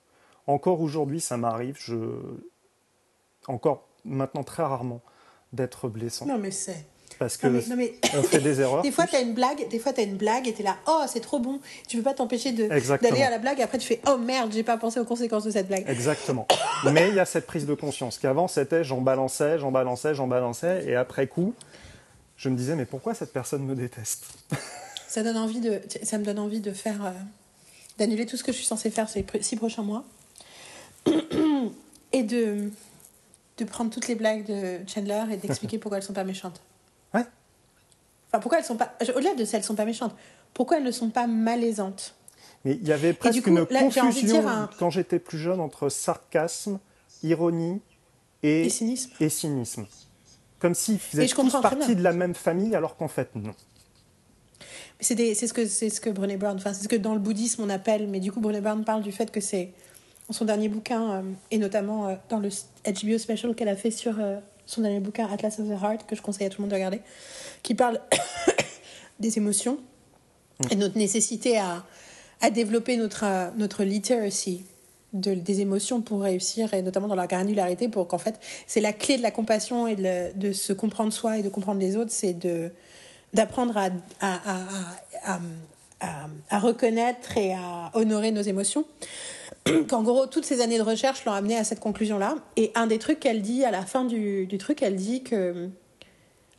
Encore 0.46 0.80
aujourd'hui, 0.80 1.20
ça 1.20 1.36
m'arrive, 1.36 1.76
je... 1.78 1.96
encore 3.46 3.86
maintenant 4.04 4.42
très 4.42 4.62
rarement, 4.62 5.00
d'être 5.52 5.88
blessant. 5.88 6.26
non, 6.26 6.38
mais 6.38 6.50
c'est. 6.50 6.86
Parce 7.18 7.36
que 7.36 7.46
Non, 7.46 7.52
mais, 7.52 7.68
non, 7.68 7.76
mais 7.76 8.18
on 8.18 8.22
fait 8.22 8.40
des 8.40 8.60
erreurs. 8.60 8.82
Des 8.82 8.90
fois, 8.90 9.04
tous. 9.04 9.12
t'as 9.12 9.22
une 9.22 9.34
blague, 9.34 9.68
des 9.68 9.78
fois, 9.78 9.92
t'as 9.92 10.02
une 10.02 10.16
blague 10.16 10.48
et 10.48 10.54
t'es 10.54 10.62
là, 10.62 10.78
oh, 10.88 11.02
c'est 11.06 11.20
trop 11.20 11.38
bon. 11.38 11.60
Tu 11.86 11.98
peux 11.98 12.02
pas 12.02 12.14
t'empêcher 12.14 12.52
d'aller 12.52 13.22
à 13.22 13.30
la 13.30 13.38
blague. 13.38 13.60
Après, 13.60 13.78
tu 13.78 13.86
fais, 13.86 14.00
oh 14.08 14.16
merde, 14.16 14.50
j'ai 14.52 14.62
pas 14.62 14.76
pensé 14.78 14.98
aux 14.98 15.04
conséquences 15.04 15.44
de 15.44 15.50
cette 15.50 15.68
blague. 15.68 15.84
Exactement. 15.88 16.48
Mais 16.92 17.10
il 17.10 17.14
y 17.14 17.20
a 17.20 17.24
cette 17.24 17.46
prise 17.46 17.66
de 17.66 17.74
conscience 17.74 18.18
qu'avant 18.18 18.48
c'était 18.48 18.82
j'en 18.82 19.00
balançais, 19.00 19.58
j'en 19.58 19.70
balançais, 19.70 20.14
j'en 20.14 20.26
balançais, 20.26 20.84
et 20.88 20.96
après 20.96 21.26
coup, 21.28 21.54
je 22.36 22.48
me 22.48 22.56
disais 22.56 22.74
mais 22.74 22.86
pourquoi 22.86 23.14
cette 23.14 23.32
personne 23.32 23.64
me 23.64 23.76
déteste? 23.76 24.26
Ça 25.12 25.22
donne 25.22 25.36
envie 25.36 25.60
de, 25.60 25.78
ça 26.04 26.16
me 26.16 26.24
donne 26.24 26.38
envie 26.38 26.60
de 26.60 26.72
faire, 26.72 27.04
euh, 27.04 27.10
d'annuler 27.98 28.24
tout 28.24 28.38
ce 28.38 28.42
que 28.42 28.50
je 28.50 28.56
suis 28.56 28.64
censée 28.64 28.88
faire 28.88 29.10
ces 29.10 29.26
six 29.42 29.56
prochains 29.56 29.82
mois 29.82 30.04
et 32.12 32.22
de, 32.22 32.70
de 33.58 33.64
prendre 33.66 33.90
toutes 33.90 34.08
les 34.08 34.14
blagues 34.14 34.46
de 34.46 34.78
Chandler 34.88 35.22
et 35.30 35.36
d'expliquer 35.36 35.76
pourquoi 35.76 35.98
elles 35.98 36.02
sont 36.02 36.14
pas 36.14 36.24
méchantes. 36.24 36.62
Ouais. 37.12 37.26
Enfin, 38.28 38.40
pourquoi 38.40 38.60
elles 38.60 38.64
sont 38.64 38.78
pas, 38.78 38.94
au-delà 39.14 39.34
de 39.34 39.44
ça, 39.44 39.58
elles 39.58 39.64
sont 39.64 39.74
pas 39.74 39.84
méchantes. 39.84 40.14
Pourquoi 40.54 40.78
elles 40.78 40.82
ne 40.82 40.90
sont 40.90 41.10
pas 41.10 41.26
malaisantes? 41.26 42.14
Mais 42.64 42.78
il 42.80 42.88
y 42.88 42.92
avait 42.92 43.12
presque 43.12 43.46
une 43.46 43.66
confusion 43.66 44.42
quand 44.78 44.88
j'étais 44.88 45.18
plus 45.18 45.36
jeune 45.36 45.60
entre 45.60 45.90
sarcasme, 45.90 46.80
ironie 47.22 47.82
et, 48.42 48.70
cynisme. 48.70 49.12
et 49.20 49.28
cynisme. 49.28 49.86
Comme 50.58 50.74
s'ils 50.74 50.98
faisaient 50.98 51.26
tous 51.26 51.60
partie 51.60 51.96
de 51.96 52.02
la 52.02 52.14
même 52.14 52.34
famille, 52.34 52.74
alors 52.74 52.96
qu'en 52.96 53.08
fait, 53.08 53.34
non. 53.34 53.54
C'est 55.03 55.34
ce 55.34 55.53
que 55.53 55.66
c'est 55.66 55.90
ce 55.90 56.00
que 56.00 56.11
Brené 56.11 56.36
Brown, 56.36 56.57
enfin 56.57 56.72
c'est 56.72 56.84
ce 56.84 56.88
que 56.88 56.96
dans 56.96 57.12
le 57.12 57.18
bouddhisme 57.18 57.62
on 57.62 57.68
appelle, 57.68 58.07
mais 58.07 58.20
du 58.20 58.30
coup 58.30 58.40
Brené 58.40 58.61
Brown 58.61 58.84
parle 58.84 59.03
du 59.03 59.11
fait 59.11 59.30
que 59.32 59.40
c'est 59.40 59.70
dans 60.28 60.34
son 60.34 60.44
dernier 60.44 60.68
bouquin 60.68 61.11
euh, 61.11 61.22
et 61.50 61.59
notamment 61.59 62.07
euh, 62.07 62.14
dans 62.28 62.38
le 62.38 62.48
HBO 62.86 63.18
special 63.18 63.55
qu'elle 63.57 63.68
a 63.68 63.76
fait 63.76 63.90
sur 63.90 64.20
euh, 64.20 64.38
son 64.64 64.82
dernier 64.82 65.00
bouquin 65.00 65.26
Atlas 65.26 65.59
of 65.59 65.66
the 65.66 65.82
Heart 65.82 66.07
que 66.07 66.14
je 66.14 66.22
conseille 66.22 66.46
à 66.46 66.50
tout 66.50 66.61
le 66.61 66.62
monde 66.62 66.70
de 66.70 66.76
regarder, 66.76 67.00
qui 67.64 67.74
parle 67.74 68.00
des 69.20 69.38
émotions 69.38 69.78
et 70.70 70.76
notre 70.76 70.96
nécessité 70.96 71.59
à, 71.59 71.84
à 72.40 72.50
développer 72.50 72.96
notre 72.96 73.24
notre 73.57 73.82
literacy 73.82 74.64
de, 75.12 75.34
des 75.34 75.61
émotions 75.61 76.00
pour 76.00 76.22
réussir, 76.22 76.72
et 76.74 76.82
notamment 76.82 77.09
dans 77.09 77.14
la 77.14 77.26
granularité, 77.26 77.88
pour 77.88 78.09
qu'en 78.09 78.18
fait, 78.18 78.40
c'est 78.66 78.80
la 78.80 78.92
clé 78.92 79.16
de 79.16 79.22
la 79.22 79.30
compassion 79.30 79.86
et 79.86 79.96
de, 79.96 80.38
de, 80.38 80.53
se 80.53 80.72
comprendre 80.72 81.12
soi 81.12 81.38
et 81.38 81.42
de 81.42 81.48
comprendre 81.48 81.80
les 81.80 81.96
autres, 81.96 82.12
c'est 82.12 82.32
de 82.32 82.70
d'apprendre 83.33 83.76
à, 83.76 83.89
à, 84.20 84.41
à, 85.24 85.39
à, 86.51 86.59
reconnaître 86.59 87.37
et 87.37 87.55
à 87.55 87.91
honorer 87.95 88.30
nos 88.30 88.43
émotions. 88.43 88.85
Qu'en 89.89 90.03
gros, 90.03 90.26
toutes 90.26 90.45
ces 90.45 90.61
années 90.61 90.78
de 90.78 90.83
recherche 90.83 91.24
l'ont 91.24 91.33
amené 91.33 91.57
à 91.57 91.64
cette 91.64 91.80
conclusion-là. 91.80 92.37
Et 92.57 92.72
un 92.74 92.87
des 92.87 92.99
trucs 92.99 93.20
qu'elle 93.20 93.43
dit 93.43 93.64
à 93.64 93.70
la 93.70 93.83
fin 93.83 94.05
du, 94.05 94.47
du 94.47 94.59
truc, 94.59 94.83
elle 94.83 94.97
dit 94.97 95.22
que 95.22 95.70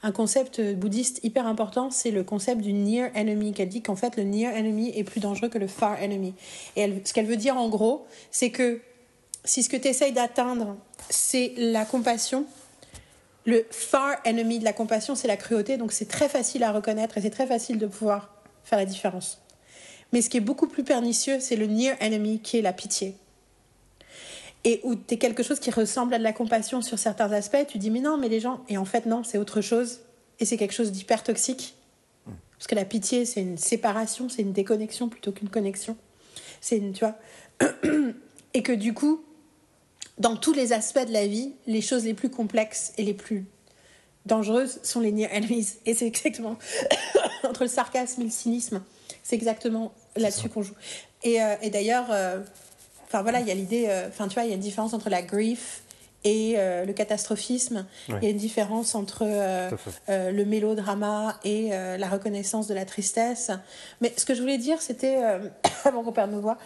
un 0.06 0.12
concept 0.12 0.62
bouddhiste 0.76 1.22
hyper 1.24 1.48
important, 1.48 1.90
c'est 1.90 2.12
le 2.12 2.26
concept 2.26 2.60
du 2.60 2.74
near 2.74 3.10
enemy, 3.16 3.54
qu'elle 3.54 3.70
dit 3.70 3.82
qu'en 3.82 3.96
fait 3.96 4.18
le 4.18 4.24
near 4.24 4.54
enemy 4.54 4.92
est 4.96 5.06
plus 5.06 5.22
dangereux 5.22 5.48
que 5.48 5.58
le 5.58 5.68
far 5.68 5.98
enemy. 6.02 6.34
Et 6.76 7.02
ce 7.06 7.14
qu'elle 7.14 7.26
veut 7.26 7.38
dire 7.38 7.56
en 7.56 7.70
gros, 7.70 8.06
c'est 8.30 8.50
que 8.50 8.82
si 9.46 9.64
ce 9.64 9.70
que 9.70 9.78
tu 9.78 9.88
essayes 9.88 10.12
d'atteindre, 10.12 10.76
c'est 11.10 11.54
la 11.58 11.86
compassion, 11.86 12.46
le 13.46 13.66
far 13.72 14.16
enemy 14.26 14.60
de 14.60 14.64
la 14.64 14.74
compassion, 14.74 15.16
c'est 15.16 15.28
la 15.28 15.38
cruauté, 15.38 15.78
donc 15.78 15.92
c'est 15.92 16.08
très 16.08 16.30
facile 16.30 16.64
à 16.64 16.72
reconnaître 16.72 17.18
et 17.18 17.22
c'est 17.22 17.30
très 17.30 17.48
facile 17.48 17.78
de 17.78 17.88
pouvoir 17.88 18.34
faire 18.64 18.80
la 18.80 18.86
différence. 18.86 19.42
Mais 20.12 20.22
ce 20.22 20.30
qui 20.30 20.38
est 20.38 20.42
beaucoup 20.42 20.68
plus 20.68 20.84
pernicieux, 20.84 21.40
c'est 21.40 21.56
le 21.56 21.66
near 21.66 21.96
enemy 22.00 22.40
qui 22.40 22.58
est 22.58 22.62
la 22.62 22.74
pitié 22.74 23.16
et 24.64 24.80
où 24.84 24.96
tu 24.96 25.16
es 25.16 25.18
quelque 25.18 25.44
chose 25.44 25.60
qui 25.60 25.72
ressemble 25.72 26.14
à 26.14 26.18
de 26.18 26.24
la 26.24 26.34
compassion 26.34 26.82
sur 26.82 26.98
certains 26.98 27.32
aspects, 27.32 27.68
tu 27.68 27.78
dis 27.78 27.90
mais 27.90 28.00
non, 28.00 28.18
mais 28.18 28.30
les 28.30 28.40
gens, 28.40 28.62
et 28.70 28.78
en 28.78 28.86
fait 28.86 29.06
non, 29.06 29.24
c'est 29.24 29.38
autre 29.38 29.62
chose, 29.62 30.00
et 30.40 30.46
c'est 30.46 30.58
quelque 30.58 30.74
chose 30.74 30.92
d'hyper 30.92 31.24
toxique. 31.24 31.76
Parce 32.58 32.68
que 32.68 32.76
la 32.76 32.86
pitié, 32.86 33.26
c'est 33.26 33.42
une 33.42 33.58
séparation, 33.58 34.30
c'est 34.30 34.42
une 34.42 34.54
déconnexion 34.54 35.10
plutôt 35.10 35.34
qu'une 35.34 35.50
connexion. 35.50 35.98
C'est 36.62 36.78
une, 36.78 36.94
tu 36.94 37.04
vois. 37.04 37.18
et 38.54 38.64
que 38.64 38.72
du 38.72 38.94
coup, 38.94 39.22
dans 40.18 40.36
tous 40.36 40.54
les 40.54 40.74
aspects 40.74 41.06
de 41.06 41.14
la 41.14 41.28
vie, 41.28 41.54
les 41.68 41.82
choses 41.82 42.06
les 42.06 42.14
plus 42.14 42.30
complexes 42.30 42.94
et 42.98 43.04
les 43.04 43.14
plus 43.14 43.46
dangereuses 44.26 44.80
sont 44.84 45.00
les 45.00 45.12
near 45.12 45.30
enemies. 45.34 45.68
Et 45.86 45.94
c'est 45.94 46.08
exactement 46.08 46.58
entre 47.44 47.64
le 47.64 47.70
sarcasme 47.70 48.22
et 48.22 48.26
le 48.26 48.32
cynisme, 48.32 48.82
c'est 49.24 49.36
exactement 49.36 49.94
là-dessus 50.16 50.50
qu'on 50.50 50.62
joue. 50.62 50.76
Et, 51.24 51.42
euh, 51.42 51.56
et 51.62 51.70
d'ailleurs, 51.70 52.08
euh, 52.12 52.40
Enfin 53.08 53.22
voilà, 53.22 53.42
il 53.42 53.48
y 53.48 53.52
a 53.52 53.54
l'idée, 53.54 53.86
euh, 53.90 54.08
enfin 54.08 54.28
tu 54.28 54.34
vois, 54.34 54.44
il 54.44 54.50
y 54.50 54.54
a 54.54 54.56
une 54.56 54.60
différence 54.60 54.96
entre 54.96 55.08
la 55.12 55.22
grief 55.22 55.84
et 56.24 56.56
le 56.58 56.92
catastrophisme. 56.94 57.86
Il 58.08 58.24
y 58.24 58.26
a 58.26 58.30
une 58.30 58.38
différence 58.38 58.96
entre 58.96 59.24
le 60.08 60.44
mélodrama 60.46 61.38
et 61.44 61.70
la 61.70 62.08
reconnaissance 62.08 62.66
de 62.66 62.74
la 62.74 62.86
tristesse. 62.86 63.52
Mais 64.02 64.12
ce 64.18 64.26
que 64.26 64.34
je 64.34 64.42
voulais 64.42 64.58
dire, 64.58 64.82
c'était, 64.82 65.18
avant 65.84 66.02
qu'on 66.02 66.12
perde 66.12 66.32
nos 66.32 66.42
voix, 66.42 66.58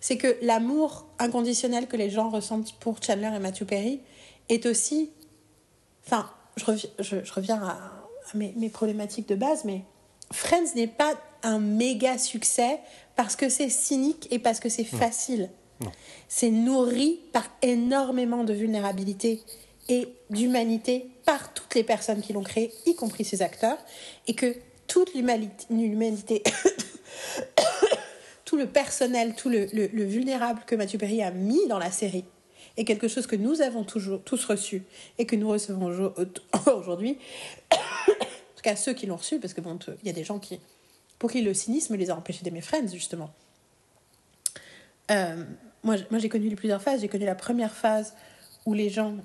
c'est 0.00 0.16
que 0.16 0.36
l'amour 0.42 1.06
inconditionnel 1.18 1.86
que 1.86 1.96
les 1.96 2.10
gens 2.10 2.30
ressentent 2.30 2.74
pour 2.80 3.02
Chandler 3.02 3.30
et 3.34 3.38
Matthew 3.38 3.64
Perry 3.64 4.00
est 4.48 4.66
aussi. 4.66 5.10
Enfin, 6.06 6.30
je, 6.56 6.86
je, 6.98 7.32
reviens 7.32 7.62
à, 7.62 7.78
mes, 8.34 8.52
mes, 8.56 8.70
problématiques 8.70 9.28
de 9.28 9.34
base, 9.34 9.64
mais 9.64 9.82
Friends 10.32 10.74
n'est 10.74 10.86
pas 10.86 11.14
un 11.42 11.58
méga 11.58 12.18
succès 12.18 12.80
parce 13.16 13.36
que 13.36 13.48
c'est 13.48 13.68
cynique 13.68 14.28
et 14.30 14.38
parce 14.38 14.60
que 14.60 14.68
c'est 14.68 14.84
facile. 14.84 15.50
C'est 16.28 16.50
nourri 16.50 17.20
par 17.32 17.46
énormément 17.62 18.44
de 18.44 18.52
vulnérabilité 18.52 19.42
et 19.88 20.08
d'humanité 20.28 21.10
par 21.24 21.54
toutes 21.54 21.74
les 21.74 21.84
personnes 21.84 22.20
qui 22.20 22.32
l'ont 22.32 22.42
créé, 22.42 22.72
y 22.86 22.94
compris 22.94 23.24
ses 23.24 23.42
acteurs, 23.42 23.78
et 24.26 24.34
que 24.34 24.54
toute 24.86 25.14
l'humanité, 25.14 26.42
le 28.60 28.66
personnel, 28.66 29.34
tout 29.34 29.48
le, 29.48 30.04
vulnérable 30.04 30.62
que 30.66 30.76
Mathieu 30.76 30.98
Perry 30.98 31.22
a 31.22 31.30
mis 31.30 31.66
dans 31.68 31.78
la 31.78 31.90
série, 31.90 32.24
est 32.76 32.84
quelque 32.84 33.08
chose 33.08 33.26
que 33.26 33.36
nous 33.36 33.62
avons 33.62 33.84
toujours 33.84 34.22
tous 34.22 34.44
reçu 34.44 34.84
et 35.18 35.26
que 35.26 35.34
nous 35.34 35.48
recevons 35.48 35.86
aujourd'hui. 36.76 37.18
en 37.72 37.76
tout 38.56 38.62
cas, 38.62 38.76
ceux 38.76 38.92
qui 38.92 39.06
l'ont 39.06 39.16
reçu, 39.16 39.40
parce 39.40 39.54
que 39.54 39.60
bon, 39.60 39.78
il 40.02 40.06
y 40.06 40.10
a 40.10 40.12
des 40.12 40.24
gens 40.24 40.38
qui 40.38 40.60
pour 41.18 41.30
qui 41.30 41.42
le 41.42 41.52
cynisme 41.52 41.96
les 41.96 42.10
a 42.10 42.16
empêchés 42.16 42.42
d'aimer 42.42 42.62
Friends, 42.62 42.88
justement. 42.88 43.30
Euh, 45.10 45.44
moi, 45.82 45.96
moi 46.10 46.18
j'ai 46.18 46.30
connu 46.30 46.54
plusieurs 46.56 46.80
phases. 46.80 47.02
J'ai 47.02 47.08
connu 47.08 47.26
la 47.26 47.34
première 47.34 47.74
phase 47.74 48.14
où 48.64 48.72
les 48.72 48.88
gens 48.88 49.16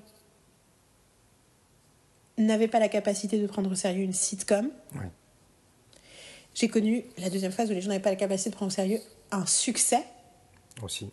n'avaient 2.37 2.67
pas 2.67 2.79
la 2.79 2.89
capacité 2.89 3.39
de 3.39 3.47
prendre 3.47 3.71
au 3.71 3.75
sérieux 3.75 4.03
une 4.03 4.11
sitcom. 4.11 4.69
J'ai 6.53 6.67
connu 6.67 7.05
la 7.17 7.29
deuxième 7.29 7.53
phase 7.53 7.71
où 7.71 7.73
les 7.73 7.79
gens 7.79 7.87
n'avaient 7.87 8.01
pas 8.01 8.09
la 8.09 8.17
capacité 8.17 8.49
de 8.49 8.55
prendre 8.55 8.73
au 8.73 8.75
sérieux 8.75 8.99
un 9.31 9.45
succès. 9.45 10.03
Aussi. 10.81 11.11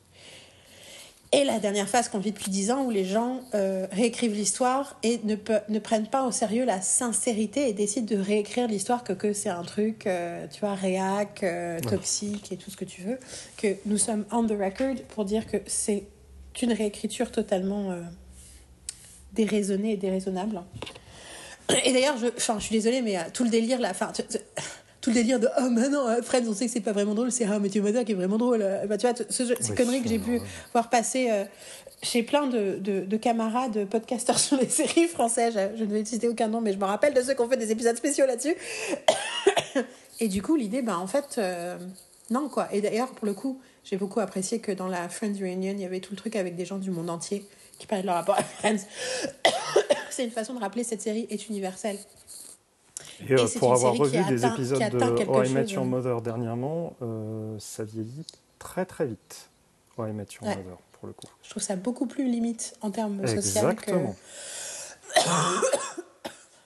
Et 1.34 1.44
la 1.44 1.58
dernière 1.58 1.88
phase 1.88 2.10
qu'on 2.10 2.18
vit 2.18 2.32
depuis 2.32 2.50
dix 2.50 2.70
ans 2.70 2.84
où 2.84 2.90
les 2.90 3.06
gens 3.06 3.40
euh, 3.54 3.86
réécrivent 3.90 4.34
l'histoire 4.34 4.98
et 5.02 5.18
ne, 5.24 5.34
ne 5.70 5.78
prennent 5.78 6.06
pas 6.06 6.24
au 6.24 6.30
sérieux 6.30 6.66
la 6.66 6.82
sincérité 6.82 7.70
et 7.70 7.72
décident 7.72 8.14
de 8.14 8.20
réécrire 8.20 8.68
l'histoire 8.68 9.02
que, 9.02 9.14
que 9.14 9.32
c'est 9.32 9.48
un 9.48 9.62
truc, 9.62 10.06
euh, 10.06 10.46
tu 10.52 10.60
vois, 10.60 10.74
réac, 10.74 11.42
euh, 11.42 11.80
toxique 11.80 12.52
et 12.52 12.58
tout 12.58 12.70
ce 12.70 12.76
que 12.76 12.84
tu 12.84 13.00
veux. 13.00 13.18
Que 13.56 13.76
nous 13.86 13.96
sommes 13.96 14.26
on 14.30 14.46
the 14.46 14.50
record 14.50 14.96
pour 15.08 15.24
dire 15.24 15.46
que 15.46 15.56
c'est 15.66 16.04
une 16.60 16.74
réécriture 16.74 17.32
totalement 17.32 17.96
déraisonnée 19.32 19.92
et 19.92 19.96
déraisonnable. 19.96 20.60
Et 21.86 21.94
d'ailleurs, 21.94 22.18
je, 22.18 22.26
je 22.36 22.60
suis 22.60 22.74
désolée, 22.74 23.00
mais 23.00 23.16
tout 23.32 23.44
le 23.44 23.50
délire 23.50 23.80
là, 23.80 23.90
enfin, 23.90 24.12
tout 25.02 25.10
le 25.10 25.14
délire 25.14 25.40
de 25.40 25.48
oh 25.60 25.68
mais 25.68 25.88
non 25.88 26.08
euh, 26.08 26.22
Friends 26.22 26.44
on 26.48 26.54
sait 26.54 26.66
que 26.66 26.72
c'est 26.72 26.80
pas 26.80 26.92
vraiment 26.92 27.14
drôle 27.14 27.30
c'est 27.30 27.44
ah 27.44 27.58
Matthew 27.58 27.78
Mother 27.78 28.04
qui 28.04 28.12
est 28.12 28.14
vraiment 28.14 28.38
drôle 28.38 28.64
bah, 28.88 28.96
tu 28.96 29.06
vois 29.06 29.16
ce, 29.28 29.44
ces 29.60 29.74
conneries 29.74 30.00
que 30.00 30.08
j'ai 30.08 30.20
pu 30.20 30.40
voir 30.72 30.88
passer 30.88 31.28
euh, 31.30 31.44
chez 32.02 32.22
plein 32.22 32.46
de, 32.46 32.78
de, 32.78 33.00
de, 33.00 33.16
camarades 33.16 33.84
podcasteurs 33.86 34.38
sur 34.38 34.56
les 34.56 34.68
séries 34.68 35.08
françaises 35.08 35.58
je, 35.76 35.84
ne 35.84 35.92
vais 35.92 36.04
citer 36.04 36.28
aucun 36.28 36.46
nom 36.46 36.60
mais 36.60 36.72
je 36.72 36.78
me 36.78 36.84
rappelle 36.84 37.14
de 37.14 37.20
ceux 37.20 37.34
qui 37.34 37.40
ont 37.40 37.48
fait 37.48 37.56
des 37.56 37.72
épisodes 37.72 37.96
spéciaux 37.96 38.26
là-dessus. 38.26 38.54
Et 40.20 40.28
du 40.28 40.40
coup 40.40 40.54
l'idée 40.54 40.82
bah 40.82 40.98
en 40.98 41.08
fait 41.08 41.36
euh, 41.38 41.76
non 42.30 42.48
quoi. 42.48 42.72
Et 42.72 42.80
d'ailleurs 42.80 43.10
pour 43.10 43.26
le 43.26 43.34
coup 43.34 43.60
j'ai 43.84 43.96
beaucoup 43.96 44.20
apprécié 44.20 44.60
que 44.60 44.70
dans 44.70 44.86
la 44.86 45.08
Friends 45.08 45.34
Reunion 45.40 45.72
il 45.72 45.80
y 45.80 45.84
avait 45.84 46.00
tout 46.00 46.12
le 46.12 46.16
truc 46.16 46.36
avec 46.36 46.54
des 46.54 46.64
gens 46.64 46.78
du 46.78 46.92
monde 46.92 47.10
entier 47.10 47.44
qui 47.78 47.88
parlaient 47.88 48.02
de 48.02 48.06
leur 48.06 48.16
rapport 48.16 48.38
à 48.38 48.44
Friends. 48.44 48.86
C'est 50.10 50.24
une 50.24 50.30
façon 50.30 50.54
de 50.54 50.60
rappeler 50.60 50.84
cette 50.84 51.00
série 51.00 51.26
est 51.30 51.48
universelle 51.48 51.96
et, 53.20 53.32
euh, 53.32 53.46
pour 53.58 53.72
avoir 53.72 53.94
revu 53.94 54.22
des 54.24 54.44
épisodes 54.46 54.90
de 54.90 55.24
How 55.28 55.44
I 55.44 55.52
Met 55.52 55.66
Your 55.66 55.84
Mother 55.84 56.20
dernièrement, 56.20 56.94
euh, 57.02 57.56
ça 57.58 57.84
vieillit 57.84 58.26
très 58.58 58.84
très 58.86 59.06
vite. 59.06 59.50
How 59.96 60.06
I 60.06 60.12
Met 60.12 60.26
Your 60.40 60.44
Mother, 60.44 60.78
pour 60.92 61.06
le 61.06 61.12
coup. 61.12 61.26
Je 61.42 61.50
trouve 61.50 61.62
ça 61.62 61.76
beaucoup 61.76 62.06
plus 62.06 62.24
limite 62.24 62.74
en 62.80 62.90
termes 62.90 63.26
sociaux. 63.26 63.68
Exactement. 63.68 64.16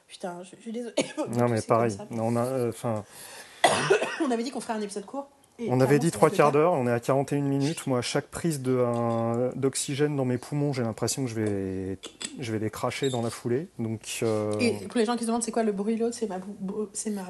Putain, 0.08 0.42
je, 0.44 0.56
suis 0.60 0.72
désolée. 0.72 0.94
Non, 1.36 1.48
mais 1.48 1.60
pareil. 1.60 1.96
On, 2.10 2.36
a, 2.36 2.44
euh, 2.44 2.72
on 4.24 4.30
avait 4.30 4.42
dit 4.42 4.50
qu'on 4.50 4.60
ferait 4.60 4.72
un 4.74 4.80
épisode 4.80 5.04
court 5.04 5.28
on 5.68 5.80
avait 5.80 5.98
dit 5.98 6.10
trois 6.10 6.30
quarts 6.30 6.52
d'heure, 6.52 6.72
on 6.72 6.86
est 6.86 6.92
à 6.92 7.00
41 7.00 7.40
minutes. 7.40 7.86
Moi, 7.86 8.02
chaque 8.02 8.26
prise 8.26 8.60
d'oxygène 8.60 10.16
dans 10.16 10.24
mes 10.24 10.38
poumons, 10.38 10.72
j'ai 10.72 10.82
l'impression 10.82 11.24
que 11.24 11.30
je 11.30 11.34
vais, 11.34 11.98
je 12.38 12.52
vais 12.52 12.58
les 12.58 12.70
cracher 12.70 13.08
dans 13.08 13.22
la 13.22 13.30
foulée. 13.30 13.68
Donc, 13.78 14.00
euh, 14.22 14.58
Et 14.60 14.72
pour 14.72 14.98
les 14.98 15.06
gens 15.06 15.14
qui 15.14 15.22
se 15.22 15.26
demandent 15.26 15.42
c'est 15.42 15.52
quoi 15.52 15.62
le 15.62 15.72
bruit 15.72 15.96
l'autre, 15.96 16.16
c'est 16.18 16.28
ma, 16.28 16.38
c'est 16.92 17.10
ma, 17.10 17.24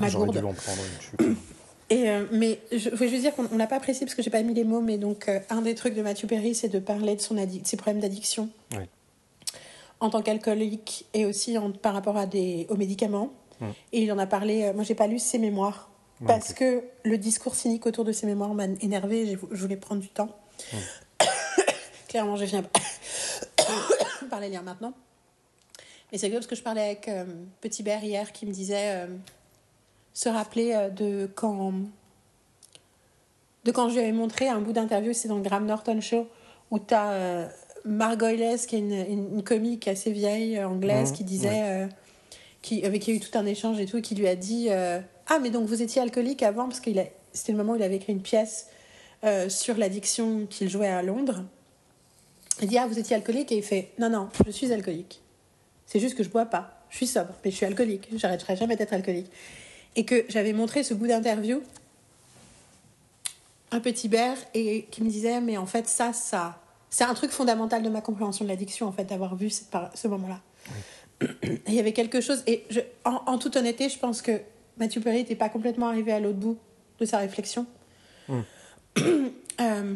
ma 0.00 0.08
J'aurais 0.08 0.30
dû 0.30 0.38
en 0.38 0.52
prendre 0.52 0.82
une 1.20 1.36
Et 1.88 2.10
euh, 2.10 2.24
mais 2.32 2.58
je 2.72 2.90
veux 2.90 3.06
juste 3.06 3.20
dire 3.20 3.32
qu'on 3.32 3.44
n'a 3.56 3.68
pas 3.68 3.76
apprécié 3.76 4.04
parce 4.04 4.16
que 4.16 4.22
j'ai 4.22 4.30
pas 4.30 4.42
mis 4.42 4.54
les 4.54 4.64
mots, 4.64 4.80
mais 4.80 4.98
donc 4.98 5.28
euh, 5.28 5.38
un 5.50 5.62
des 5.62 5.76
trucs 5.76 5.94
de 5.94 6.02
Mathieu 6.02 6.26
Perry, 6.26 6.52
c'est 6.52 6.68
de 6.68 6.80
parler 6.80 7.14
de, 7.14 7.20
son 7.20 7.36
ses 7.62 7.76
problèmes 7.76 8.02
d'addiction 8.02 8.48
en 10.00 10.10
tant 10.10 10.20
qu'alcoolique 10.20 11.06
et 11.14 11.24
aussi 11.24 11.56
en, 11.56 11.70
par 11.70 11.94
rapport 11.94 12.16
à 12.16 12.26
des, 12.26 12.66
aux 12.70 12.76
médicaments. 12.76 13.30
Mm. 13.60 13.66
Et 13.92 14.02
il 14.02 14.12
en 14.12 14.18
a 14.18 14.26
parlé, 14.26 14.72
moi 14.74 14.82
j'ai 14.82 14.96
pas 14.96 15.06
lu 15.06 15.20
ses 15.20 15.38
mémoires, 15.38 15.88
parce 16.24 16.52
que 16.54 16.82
le 17.04 17.18
discours 17.18 17.54
cynique 17.54 17.86
autour 17.86 18.04
de 18.04 18.12
ces 18.12 18.26
mémoires 18.26 18.54
m'a 18.54 18.64
énervé, 18.80 19.36
je 19.50 19.60
voulais 19.62 19.76
prendre 19.76 20.00
du 20.00 20.08
temps. 20.08 20.34
Clairement, 22.08 22.36
je 22.36 22.44
viens 22.44 22.64
par 24.30 24.40
les 24.40 24.48
liens 24.48 24.62
maintenant. 24.62 24.92
Mais 26.12 26.18
c'est 26.18 26.30
parce 26.30 26.46
que 26.46 26.54
je 26.54 26.62
parlais 26.62 26.82
avec 26.82 27.08
euh, 27.08 27.24
Petit 27.60 27.82
Bert 27.82 28.02
hier 28.04 28.32
qui 28.32 28.46
me 28.46 28.52
disait 28.52 28.92
euh, 28.94 29.06
se 30.14 30.28
rappeler 30.28 30.72
euh, 30.72 30.88
de 30.88 31.28
quand 31.34 31.72
de 33.64 33.72
quand 33.72 33.88
je 33.88 33.94
lui 33.94 34.00
avais 34.00 34.12
montré 34.12 34.48
un 34.48 34.60
bout 34.60 34.72
d'interview, 34.72 35.12
c'est 35.12 35.26
dans 35.26 35.36
le 35.36 35.42
Graham 35.42 35.66
Norton 35.66 36.00
Show, 36.00 36.28
où 36.70 36.78
tu 36.78 36.94
as 36.94 37.10
euh, 37.10 37.48
Margoyles, 37.84 38.56
qui 38.66 38.76
est 38.76 38.78
une, 38.78 38.92
une, 38.92 39.34
une 39.34 39.42
comique 39.42 39.88
assez 39.88 40.12
vieille 40.12 40.62
anglaise, 40.62 41.10
Mhm, 41.10 41.16
qui 41.16 41.24
disait, 41.24 41.48
ouais. 41.48 41.88
qui, 42.62 42.84
avec 42.86 43.02
qui 43.02 43.10
il 43.10 43.14
y 43.14 43.16
a 43.18 43.20
eu 43.20 43.28
tout 43.28 43.36
un 43.36 43.44
échange 43.44 43.80
et 43.80 43.86
tout, 43.86 43.96
et 43.96 44.02
qui 44.02 44.14
lui 44.14 44.28
a 44.28 44.36
dit 44.36 44.68
Ah, 45.28 45.38
mais 45.40 45.50
donc 45.50 45.66
vous 45.66 45.82
étiez 45.82 46.00
alcoolique 46.02 46.42
avant, 46.42 46.66
parce 46.68 46.80
que 46.80 46.90
c'était 47.32 47.52
le 47.52 47.58
moment 47.58 47.72
où 47.72 47.76
il 47.76 47.82
avait 47.82 47.96
écrit 47.96 48.12
une 48.12 48.22
pièce 48.22 48.68
euh, 49.24 49.48
sur 49.48 49.76
l'addiction 49.76 50.46
qu'il 50.48 50.68
jouait 50.68 50.88
à 50.88 51.02
Londres. 51.02 51.44
Il 52.62 52.68
dit 52.68 52.78
Ah, 52.78 52.86
vous 52.86 52.98
étiez 52.98 53.16
alcoolique 53.16 53.50
Et 53.52 53.56
il 53.58 53.62
fait 53.62 53.90
Non, 53.98 54.08
non, 54.08 54.28
je 54.46 54.50
suis 54.50 54.72
alcoolique. 54.72 55.20
C'est 55.86 56.00
juste 56.00 56.16
que 56.16 56.22
je 56.22 56.28
bois 56.28 56.46
pas. 56.46 56.80
Je 56.90 56.96
suis 56.96 57.06
sobre, 57.06 57.32
mais 57.44 57.50
je 57.50 57.56
suis 57.56 57.66
alcoolique. 57.66 58.08
J'arrêterai 58.14 58.56
jamais 58.56 58.76
d'être 58.76 58.92
alcoolique. 58.92 59.30
Et 59.96 60.04
que 60.04 60.24
j'avais 60.28 60.52
montré 60.52 60.82
ce 60.82 60.94
bout 60.94 61.06
d'interview 61.06 61.62
un 63.72 63.80
petit 63.80 64.08
bear 64.08 64.36
et 64.54 64.86
qui 64.90 65.02
me 65.02 65.10
disait 65.10 65.40
mais 65.40 65.56
en 65.56 65.66
fait 65.66 65.88
ça 65.88 66.12
ça 66.12 66.60
c'est 66.88 67.02
un 67.02 67.14
truc 67.14 67.32
fondamental 67.32 67.82
de 67.82 67.88
ma 67.88 68.00
compréhension 68.00 68.44
de 68.44 68.48
l'addiction 68.48 68.86
en 68.86 68.92
fait 68.92 69.04
d'avoir 69.04 69.34
vu 69.34 69.50
par- 69.72 69.90
ce 69.94 70.06
moment-là 70.06 70.40
il 71.66 71.74
y 71.74 71.80
avait 71.80 71.92
quelque 71.92 72.20
chose 72.20 72.44
et 72.46 72.64
je, 72.70 72.78
en, 73.04 73.20
en 73.26 73.38
toute 73.38 73.56
honnêteté 73.56 73.88
je 73.88 73.98
pense 73.98 74.22
que 74.22 74.40
Mathieu 74.76 75.00
Perry 75.00 75.18
n'était 75.18 75.36
pas 75.36 75.48
complètement 75.48 75.88
arrivé 75.88 76.12
à 76.12 76.20
l'autre 76.20 76.38
bout 76.38 76.58
de 76.98 77.04
sa 77.04 77.18
réflexion. 77.18 77.66
Euh, 79.58 79.94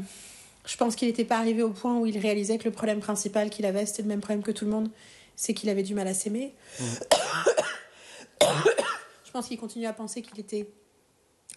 je 0.64 0.76
pense 0.78 0.96
qu'il 0.96 1.06
n'était 1.06 1.26
pas 1.26 1.36
arrivé 1.36 1.62
au 1.62 1.68
point 1.68 1.98
où 1.98 2.06
il 2.06 2.16
réalisait 2.16 2.56
que 2.56 2.64
le 2.64 2.70
problème 2.70 3.00
principal 3.00 3.50
qu'il 3.50 3.66
avait 3.66 3.84
c'était 3.84 4.00
le 4.00 4.08
même 4.08 4.20
problème 4.20 4.42
que 4.42 4.52
tout 4.52 4.64
le 4.64 4.70
monde 4.70 4.88
c'est 5.36 5.52
qu'il 5.52 5.68
avait 5.68 5.82
du 5.82 5.94
mal 5.94 6.08
à 6.08 6.14
s'aimer. 6.14 6.54
Je 8.40 9.30
pense 9.32 9.48
qu'il 9.48 9.58
continue 9.58 9.84
à 9.84 9.92
penser 9.92 10.22
qu'il 10.22 10.40
était 10.40 10.66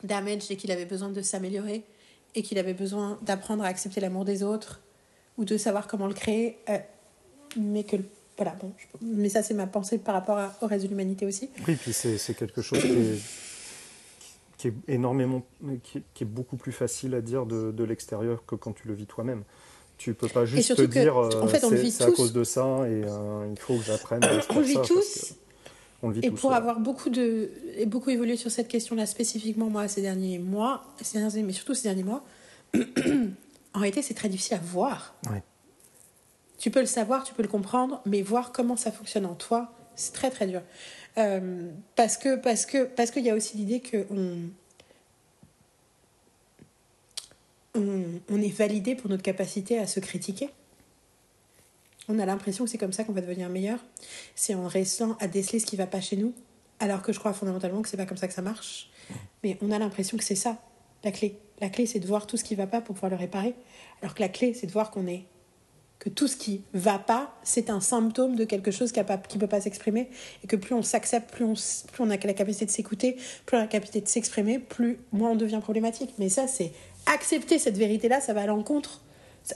damaged 0.04 0.52
et 0.52 0.58
qu'il 0.58 0.70
avait 0.72 0.86
besoin 0.86 1.10
de 1.10 1.22
s'améliorer 1.22 1.84
et 2.36 2.44
qu'il 2.44 2.58
avait 2.60 2.74
besoin 2.74 3.20
d'apprendre 3.22 3.64
à 3.64 3.68
accepter 3.68 4.02
l'amour 4.02 4.26
des 4.26 4.44
autres 4.44 4.82
ou 5.38 5.46
de 5.46 5.58
savoir 5.58 5.88
comment 5.88 6.08
le 6.08 6.14
créer. 6.14 6.58
euh, 6.70 6.78
mais 7.58 7.84
que, 7.84 7.98
voilà, 8.38 8.56
bon, 8.62 8.72
je- 8.78 8.86
mais 9.02 9.30
ça 9.30 9.44
c'est 9.44 9.54
ma 9.54 9.68
pensée 9.68 9.98
par 9.98 10.14
rapport 10.16 10.38
à- 10.38 10.54
au 10.62 10.68
reste 10.68 10.84
de 10.86 10.90
l'humanité 10.90 11.26
aussi. 11.26 11.50
Oui, 11.68 11.76
puis 11.76 11.94
c'est 11.94 12.18
c'est 12.18 12.34
quelque 12.34 12.62
chose 12.62 12.80
qui 12.80 12.88
est, 12.88 13.20
qui 14.58 14.68
est 14.70 14.74
énormément, 14.88 15.44
qui 15.84 16.00
est, 16.00 16.04
qui 16.14 16.24
est 16.24 16.28
beaucoup 16.28 16.56
plus 16.58 16.72
facile 16.72 17.14
à 17.16 17.22
dire 17.22 17.46
de, 17.46 17.72
de 17.72 17.84
l'extérieur 17.84 18.44
que 18.46 18.56
quand 18.56 18.74
tu 18.74 18.88
le 18.88 18.94
vis 18.94 19.06
toi-même. 19.06 19.44
Tu 19.98 20.14
peux 20.16 20.28
pas 20.28 20.44
juste 20.46 20.76
te 20.76 20.82
que, 20.82 20.88
dire 20.88 21.16
en 21.16 21.48
fait, 21.48 21.64
on 21.64 21.70
le 21.70 21.78
c'est 21.90 22.04
à 22.04 22.12
cause 22.12 22.34
de 22.34 22.44
ça 22.44 22.62
et 22.90 23.04
euh, 23.06 23.48
il 23.50 23.58
faut 23.60 23.78
que 23.78 23.84
j'apprenne 23.84 24.24
à 24.24 24.32
On 24.50 24.60
le 24.60 24.66
vit 24.66 24.74
ça, 24.74 24.82
tous. 24.82 25.36
On 26.02 26.08
le 26.10 26.16
vit 26.16 26.20
Et 26.26 26.30
tous. 26.30 26.42
pour 26.42 26.50
ouais. 26.50 26.56
avoir 26.58 26.80
beaucoup 26.80 27.10
de 27.10 27.52
et 27.78 27.86
beaucoup 27.86 28.10
évolué 28.10 28.36
sur 28.36 28.52
cette 28.52 28.68
question-là 28.68 29.06
spécifiquement 29.06 29.70
moi 29.70 29.88
ces 29.88 30.02
derniers 30.02 30.40
mois, 30.40 30.84
ces 31.02 31.20
années, 31.20 31.44
mais 31.44 31.54
surtout 31.54 31.74
ces 31.76 31.84
derniers 31.84 32.04
mois, 32.04 32.26
en 33.74 33.80
réalité 33.80 34.02
c'est 34.02 34.14
très 34.16 34.30
difficile 34.30 34.56
à 34.58 34.60
voir. 34.60 35.16
Ouais. 35.30 35.44
Tu 36.64 36.72
peux 36.72 36.80
le 36.80 36.86
savoir, 36.86 37.26
tu 37.26 37.34
peux 37.34 37.42
le 37.42 37.50
comprendre, 37.50 38.02
mais 38.06 38.22
voir 38.22 38.54
comment 38.54 38.78
ça 38.78 38.90
fonctionne 38.90 39.26
en 39.26 39.36
toi, 39.36 39.74
c'est 39.96 40.14
très 40.14 40.32
très 40.32 40.48
dur. 40.48 40.62
Euh, 41.18 41.70
parce 41.98 42.16
que 42.16 42.38
parce 42.38 42.66
que 42.66 42.86
parce 42.86 43.12
qu'il 43.12 43.26
y 43.26 43.30
a 43.30 43.36
aussi 43.36 43.58
l'idée 43.58 43.82
que 43.82 44.08
on, 44.10 44.50
on 47.76 48.42
est 48.42 48.58
validé 48.58 48.96
pour 48.96 49.10
notre 49.10 49.24
capacité 49.24 49.78
à 49.78 49.88
se 49.88 50.00
critiquer. 50.00 50.52
On 52.08 52.18
a 52.18 52.26
l'impression 52.26 52.64
que 52.64 52.72
c'est 52.72 52.78
comme 52.78 52.94
ça 52.94 53.04
qu'on 53.04 53.12
va 53.12 53.20
devenir 53.20 53.50
meilleur. 53.50 53.80
C'est 54.34 54.56
en 54.56 54.70
restant 54.70 55.18
à 55.20 55.28
déceler 55.28 55.60
ce 55.60 55.66
qui 55.66 55.76
va 55.76 55.86
pas 55.86 56.00
chez 56.00 56.16
nous, 56.16 56.34
alors 56.80 57.02
que 57.02 57.12
je 57.12 57.20
crois 57.20 57.34
fondamentalement 57.34 57.82
que 57.82 57.90
c'est 57.90 57.98
pas 57.98 58.06
comme 58.06 58.16
ça 58.16 58.30
que 58.30 58.34
ça 58.34 58.42
marche. 58.42 58.90
Mais 59.44 59.58
on 59.62 59.70
a 59.70 59.80
l'impression 59.80 60.18
que 60.18 60.24
c'est 60.24 60.36
ça 60.36 60.60
la 61.04 61.12
clé. 61.12 61.38
La 61.60 61.70
clé 61.70 61.86
c'est 61.88 62.00
de 62.00 62.08
voir 62.08 62.26
tout 62.26 62.38
ce 62.38 62.46
qui 62.46 62.56
va 62.56 62.68
pas 62.68 62.80
pour 62.80 62.96
pouvoir 62.96 63.12
le 63.12 63.18
réparer, 63.18 63.54
alors 64.02 64.16
que 64.16 64.22
la 64.22 64.30
clé 64.30 64.54
c'est 64.54 64.68
de 64.68 64.72
voir 64.72 64.92
qu'on 64.92 65.08
est 65.08 65.26
que 66.04 66.10
tout 66.10 66.28
ce 66.28 66.36
qui 66.36 66.66
va 66.74 67.00
pas, 67.00 67.34
c'est 67.44 67.70
un 67.70 67.80
symptôme 67.80 68.36
de 68.36 68.44
quelque 68.44 68.72
chose 68.72 68.92
qui 68.92 69.00
ne 69.00 69.40
peut 69.40 69.48
pas 69.48 69.62
s'exprimer, 69.62 70.10
et 70.44 70.48
que 70.48 70.58
plus 70.58 70.76
on 70.76 70.82
s'accepte, 70.82 71.32
plus 71.32 71.46
on, 71.46 72.10
a 72.10 72.18
la 72.18 72.34
capacité 72.34 72.66
de 72.66 72.72
s'écouter, 72.72 73.16
plus 73.46 73.56
on 73.56 73.60
a 73.62 73.64
la 73.64 73.68
capacité 73.68 74.02
de 74.02 74.10
s'exprimer, 74.10 74.60
plus 74.60 75.00
moins 75.14 75.30
on 75.32 75.36
devient 75.38 75.60
problématique. 75.62 76.10
Mais 76.20 76.28
ça, 76.28 76.46
c'est 76.46 76.74
accepter 77.06 77.58
cette 77.58 77.78
vérité-là, 77.78 78.20
ça 78.20 78.34
va 78.34 78.42
à 78.42 78.48
l'encontre. 78.48 79.00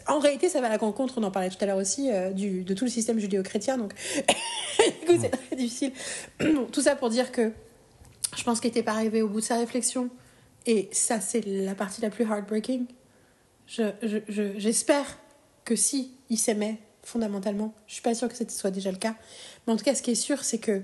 En 0.08 0.20
réalité, 0.20 0.48
ça 0.48 0.62
va 0.62 0.72
à 0.72 0.78
l'encontre, 0.78 1.16
on 1.18 1.24
en 1.24 1.32
parlait 1.32 1.50
tout 1.50 1.58
à 1.60 1.66
l'heure 1.66 1.76
aussi, 1.76 2.10
euh, 2.14 2.32
du, 2.32 2.64
de 2.64 2.74
tout 2.74 2.86
le 2.86 2.92
système 2.92 3.20
judéo-chrétien, 3.20 3.78
donc 3.78 3.94
du 5.02 5.06
coup, 5.06 5.20
c'est 5.20 5.30
très 5.32 5.56
difficile. 5.58 5.92
tout 6.72 6.82
ça 6.82 6.96
pour 6.96 7.10
dire 7.10 7.34
que 7.34 7.52
je 8.38 8.44
pense 8.46 8.62
qu'il 8.62 8.70
n'était 8.70 8.84
pas 8.84 8.94
arrivé 8.94 9.22
au 9.22 9.28
bout 9.28 9.42
de 9.42 9.46
sa 9.46 9.58
réflexion, 9.58 10.10
et 10.66 10.88
ça, 10.94 11.20
c'est 11.20 11.46
la 11.46 11.76
partie 11.76 12.00
la 12.00 12.10
plus 12.10 12.24
heartbreaking. 12.24 12.86
Je, 13.68 13.92
je, 14.02 14.20
je- 14.30 14.58
j'espère 14.58 15.18
que 15.66 15.76
si 15.76 16.14
il 16.30 16.38
s'aimait 16.38 16.78
fondamentalement, 17.04 17.74
je 17.88 17.94
suis 17.94 18.02
pas 18.02 18.14
sûre 18.16 18.28
que 18.28 18.36
ce 18.36 18.44
soit 18.50 18.72
déjà 18.72 18.92
le 18.92 18.98
cas, 18.98 19.16
mais 19.66 19.74
en 19.74 19.78
tout 19.78 19.86
cas, 19.86 19.96
ce 19.96 20.02
qui 20.02 20.12
est 20.12 20.16
sûr, 20.16 20.44
c'est 20.44 20.58
que 20.58 20.82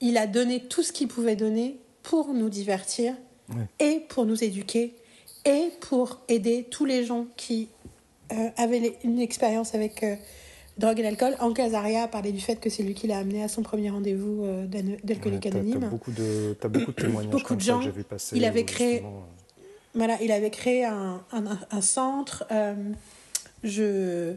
il 0.00 0.16
a 0.16 0.26
donné 0.26 0.60
tout 0.60 0.82
ce 0.82 0.92
qu'il 0.92 1.08
pouvait 1.08 1.36
donner 1.36 1.78
pour 2.02 2.32
nous 2.34 2.48
divertir 2.48 3.14
Ouais. 3.50 3.66
et 3.80 4.00
pour 4.10 4.26
nous 4.26 4.44
éduquer 4.44 4.94
et 5.46 5.70
pour 5.80 6.20
aider 6.28 6.66
tous 6.70 6.84
les 6.84 7.04
gens 7.04 7.26
qui 7.36 7.68
euh, 8.30 8.50
avaient 8.58 8.78
les- 8.78 8.96
une 9.04 9.18
expérience 9.20 9.74
avec 9.74 10.02
euh, 10.02 10.16
drogue 10.76 11.00
et 11.00 11.02
l'alcool. 11.02 11.34
Anka 11.40 11.64
Azaria 11.64 12.02
a 12.02 12.08
parlé 12.08 12.30
du 12.30 12.40
fait 12.40 12.56
que 12.56 12.68
c'est 12.68 12.82
lui 12.82 12.92
qui 12.92 13.06
l'a 13.06 13.16
amené 13.18 13.42
à 13.42 13.48
son 13.48 13.62
premier 13.62 13.88
rendez-vous 13.88 14.44
euh, 14.44 14.66
d'alcoolique 15.02 15.46
Ouais, 15.46 15.50
anonyme. 15.52 15.80
T'as 15.80 15.86
beaucoup 15.88 16.12
de, 16.12 16.54
beaucoup 16.68 16.92
de 16.92 17.00
témoignages 17.02 17.30
Beaucoup 17.32 17.44
comme 17.48 17.56
de 17.56 17.62
ça 17.62 17.72
gens. 17.72 17.78
que 17.78 17.84
j'ai 17.86 17.90
vu 17.90 18.04
passer. 18.04 18.36
Il 18.36 18.44
avait 18.44 18.64
créé- 18.66 18.98
euh, 18.98 19.08
Voilà, 19.94 20.18
il 20.22 20.30
avait 20.30 20.50
créé 20.50 20.84
un, 20.84 21.22
un, 21.32 21.58
un 21.70 21.80
centre. 21.80 22.44
Euh, 23.64 23.68
je, 23.68 24.36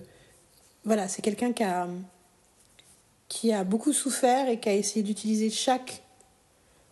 voilà, 0.86 1.08
c'est 1.08 1.22
quelqu'un 1.22 1.52
qui 1.54 1.64
a, 1.64 1.88
qui 3.28 3.52
a 3.54 3.64
beaucoup 3.64 3.94
souffert 3.94 4.50
et 4.50 4.60
qui 4.60 4.70
a 4.70 4.74
essayé 4.74 5.04
d'utiliser 5.04 5.50
chaque 5.50 6.04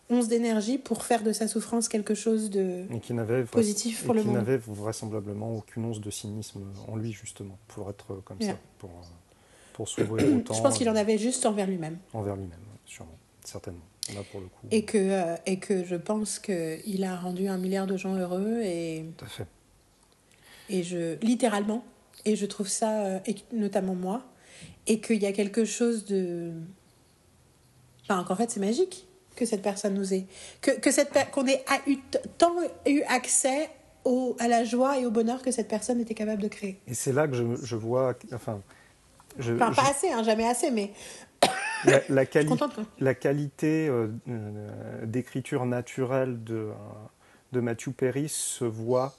once 0.08 0.26
d'énergie 0.26 0.78
pour 0.78 1.04
faire 1.04 1.22
de 1.22 1.32
sa 1.32 1.46
souffrance 1.46 1.88
quelque 1.88 2.14
chose 2.14 2.50
de 2.50 2.84
et 2.92 2.98
qui 3.00 3.14
n'avait 3.14 3.44
positif 3.44 4.02
et 4.02 4.06
pour 4.06 4.14
le 4.14 4.22
qui 4.22 4.26
monde. 4.26 4.36
n'avait 4.38 4.56
vraisemblablement 4.56 5.54
aucune 5.56 5.84
once 5.84 6.00
de 6.00 6.10
cynisme 6.10 6.62
en 6.88 6.96
lui 6.96 7.12
justement 7.12 7.56
pour 7.68 7.88
être 7.90 8.16
comme 8.24 8.38
Yeah. 8.40 8.52
ça, 8.54 8.58
pour 8.78 8.90
euh, 8.90 9.04
pour 9.72 9.88
s'ouvrir 9.88 10.36
autant. 10.36 10.54
Je 10.54 10.62
pense 10.62 10.78
qu'il 10.78 10.88
en 10.90 10.96
euh, 10.96 11.00
avait 11.00 11.16
juste 11.18 11.46
envers 11.46 11.66
lui-même. 11.68 11.98
envers 12.12 12.34
lui-même, 12.36 12.58
sûrement, 12.86 13.16
certainement. 13.44 13.84
Là 14.12 14.20
pour 14.32 14.40
le 14.40 14.46
coup. 14.46 14.66
Et 14.72 14.84
que, 14.84 14.98
euh, 14.98 15.36
et 15.46 15.58
que 15.60 15.84
je 15.84 15.94
pense 15.94 16.40
qu'il 16.40 17.04
a 17.04 17.16
rendu 17.16 17.46
un 17.46 17.58
milliard 17.58 17.86
de 17.86 17.96
gens 17.96 18.16
heureux 18.16 18.60
et, 18.64 19.04
Tout 19.16 19.24
à 19.26 19.28
fait. 19.28 19.46
et 20.68 20.82
je 20.82 21.16
littéralement 21.24 21.84
et 22.24 22.36
je 22.36 22.46
trouve 22.46 22.68
ça 22.68 23.00
euh, 23.04 23.18
et 23.26 23.36
notamment 23.52 23.94
moi 23.94 24.22
et 24.86 25.00
qu'il 25.00 25.22
y 25.22 25.26
a 25.26 25.32
quelque 25.32 25.64
chose 25.64 26.04
de 26.04 26.52
enfin 28.04 28.24
qu'en 28.24 28.36
fait 28.36 28.50
c'est 28.50 28.60
magique 28.60 29.06
que 29.36 29.46
cette 29.46 29.62
personne 29.62 29.94
nous 29.94 30.12
ait 30.12 30.26
que, 30.60 30.72
que 30.72 30.90
cette 30.90 31.10
qu'on 31.32 31.46
ait 31.46 31.64
a 31.68 31.78
eu 31.88 31.96
tant 32.38 32.54
eu 32.86 33.02
accès 33.02 33.70
au, 34.04 34.36
à 34.38 34.48
la 34.48 34.64
joie 34.64 34.98
et 34.98 35.06
au 35.06 35.10
bonheur 35.10 35.42
que 35.42 35.50
cette 35.50 35.68
personne 35.68 36.00
était 36.00 36.14
capable 36.14 36.40
de 36.42 36.48
créer. 36.48 36.80
Et 36.86 36.94
c'est 36.94 37.12
là 37.12 37.28
que 37.28 37.34
je, 37.34 37.44
je 37.62 37.76
vois, 37.76 38.14
enfin, 38.32 38.62
je, 39.38 39.52
enfin 39.52 39.70
je- 39.72 39.76
pas 39.76 39.88
assez 39.90 40.10
hein, 40.10 40.22
jamais 40.22 40.48
assez 40.48 40.70
mais 40.70 40.90
la, 41.84 42.00
la 42.08 42.24
quali- 42.24 42.48
la 42.98 43.14
qualité 43.14 43.88
euh, 43.88 44.08
euh, 44.28 45.04
d'écriture 45.06 45.66
naturelle 45.66 46.42
de, 46.44 46.70
de 47.52 47.60
Matthew 47.60 47.90
Perry 47.90 48.28
se 48.30 48.64
voit 48.64 49.14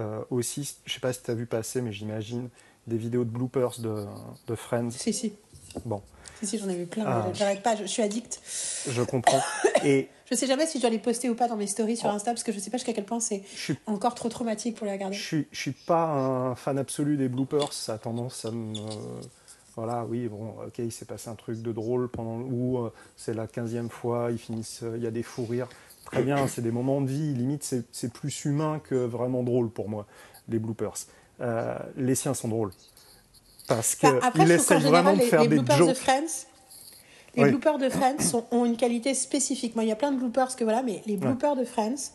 euh, 0.00 0.20
aussi, 0.30 0.76
je 0.84 0.92
sais 0.94 1.00
pas 1.00 1.12
si 1.12 1.22
tu 1.22 1.30
as 1.30 1.34
vu 1.34 1.46
passer, 1.46 1.80
mais 1.82 1.92
j'imagine, 1.92 2.48
des 2.86 2.96
vidéos 2.96 3.24
de 3.24 3.30
bloopers 3.30 3.78
de, 3.80 4.06
de 4.46 4.54
Friends. 4.54 4.90
si 4.90 5.12
si 5.12 5.32
Bon, 5.84 6.02
si 6.40 6.46
si 6.48 6.58
j'en 6.58 6.68
ai 6.68 6.74
vu 6.74 6.86
plein 6.86 7.04
Ah. 7.06 7.24
mais 7.28 7.34
j'arrête 7.34 7.62
pas 7.62 7.76
je, 7.76 7.82
je 7.82 7.86
suis 7.88 8.02
addict 8.02 8.40
je 8.88 9.02
comprends. 9.02 9.40
Et 9.84 10.08
je 10.30 10.34
sais 10.34 10.46
jamais 10.48 10.66
si 10.66 10.78
je 10.78 10.82
dois 10.82 10.90
les 10.90 10.98
poster 10.98 11.28
ou 11.30 11.34
pas 11.36 11.46
dans 11.46 11.56
mes 11.56 11.68
stories 11.68 11.96
sur 11.96 12.08
Oh. 12.08 12.12
Insta 12.12 12.32
parce 12.32 12.42
que 12.42 12.50
je 12.50 12.58
sais 12.58 12.70
pas 12.70 12.78
jusqu'à 12.78 12.92
quel 12.92 13.04
point 13.04 13.20
c'est 13.20 13.42
je 13.54 13.60
suis 13.60 13.78
encore 13.86 14.14
trop 14.16 14.28
traumatique 14.28 14.76
pour 14.76 14.86
les 14.86 14.92
regarder 14.92 15.14
Je 15.14 15.22
suis, 15.22 15.46
je 15.52 15.60
suis 15.60 15.70
pas 15.72 16.06
un 16.06 16.54
fan 16.56 16.76
absolu 16.78 17.16
des 17.16 17.28
bloopers, 17.28 17.72
ça 17.72 17.94
a 17.94 17.98
tendance 17.98 18.44
à 18.44 18.50
me. 18.50 18.74
Voilà, 19.76 20.04
oui, 20.04 20.26
bon, 20.26 20.56
ok, 20.66 20.78
il 20.78 20.90
s'est 20.90 21.04
passé 21.04 21.30
un 21.30 21.36
truc 21.36 21.62
de 21.62 21.72
drôle 21.72 22.08
pendant. 22.08 22.38
Ou 22.40 22.78
euh, 22.78 22.92
c'est 23.16 23.32
la 23.34 23.46
quinzième 23.46 23.88
fois, 23.88 24.28
ils 24.32 24.36
finissent, 24.38 24.80
euh, 24.82 24.96
il 24.96 25.02
y 25.02 25.06
a 25.06 25.12
des 25.12 25.22
fous 25.22 25.46
rires. 25.46 25.68
Très 26.10 26.22
bien, 26.22 26.46
c'est 26.48 26.62
des 26.62 26.70
moments 26.72 27.00
de 27.00 27.06
vie, 27.08 27.34
limite, 27.34 27.74
c'est 27.92 28.12
plus 28.12 28.44
humain 28.44 28.80
que 28.82 28.94
vraiment 28.94 29.42
drôle 29.42 29.70
pour 29.70 29.88
moi, 29.88 30.06
les 30.48 30.58
bloopers. 30.58 30.94
Euh, 31.40 31.78
les 31.96 32.14
siens 32.14 32.34
sont 32.34 32.48
drôles. 32.48 32.72
Parce 33.68 33.96
Bah, 34.02 34.18
qu'ils 34.34 34.50
essayent 34.50 34.80
général, 34.80 35.02
vraiment 35.04 35.16
de 35.16 35.22
les, 35.22 35.26
faire 35.28 35.42
les 35.42 35.48
des 35.48 35.54
bloopers 35.56 35.86
de. 35.86 35.94
Friends, 35.94 36.46
les 37.36 37.44
Oui. 37.44 37.50
bloopers 37.50 37.78
de 37.78 37.88
Friends 37.88 38.18
sont- 38.20 38.44
ont 38.50 38.64
une 38.64 38.76
qualité 38.76 39.14
spécifique. 39.14 39.76
Moi, 39.76 39.84
il 39.84 39.88
y 39.88 39.92
a 39.92 39.96
plein 39.96 40.10
de 40.10 40.18
bloopers 40.18 40.56
que 40.56 40.64
voilà, 40.64 40.82
mais 40.82 41.02
les 41.06 41.16
bloopers 41.16 41.54
de 41.54 41.64
Friends, 41.64 42.10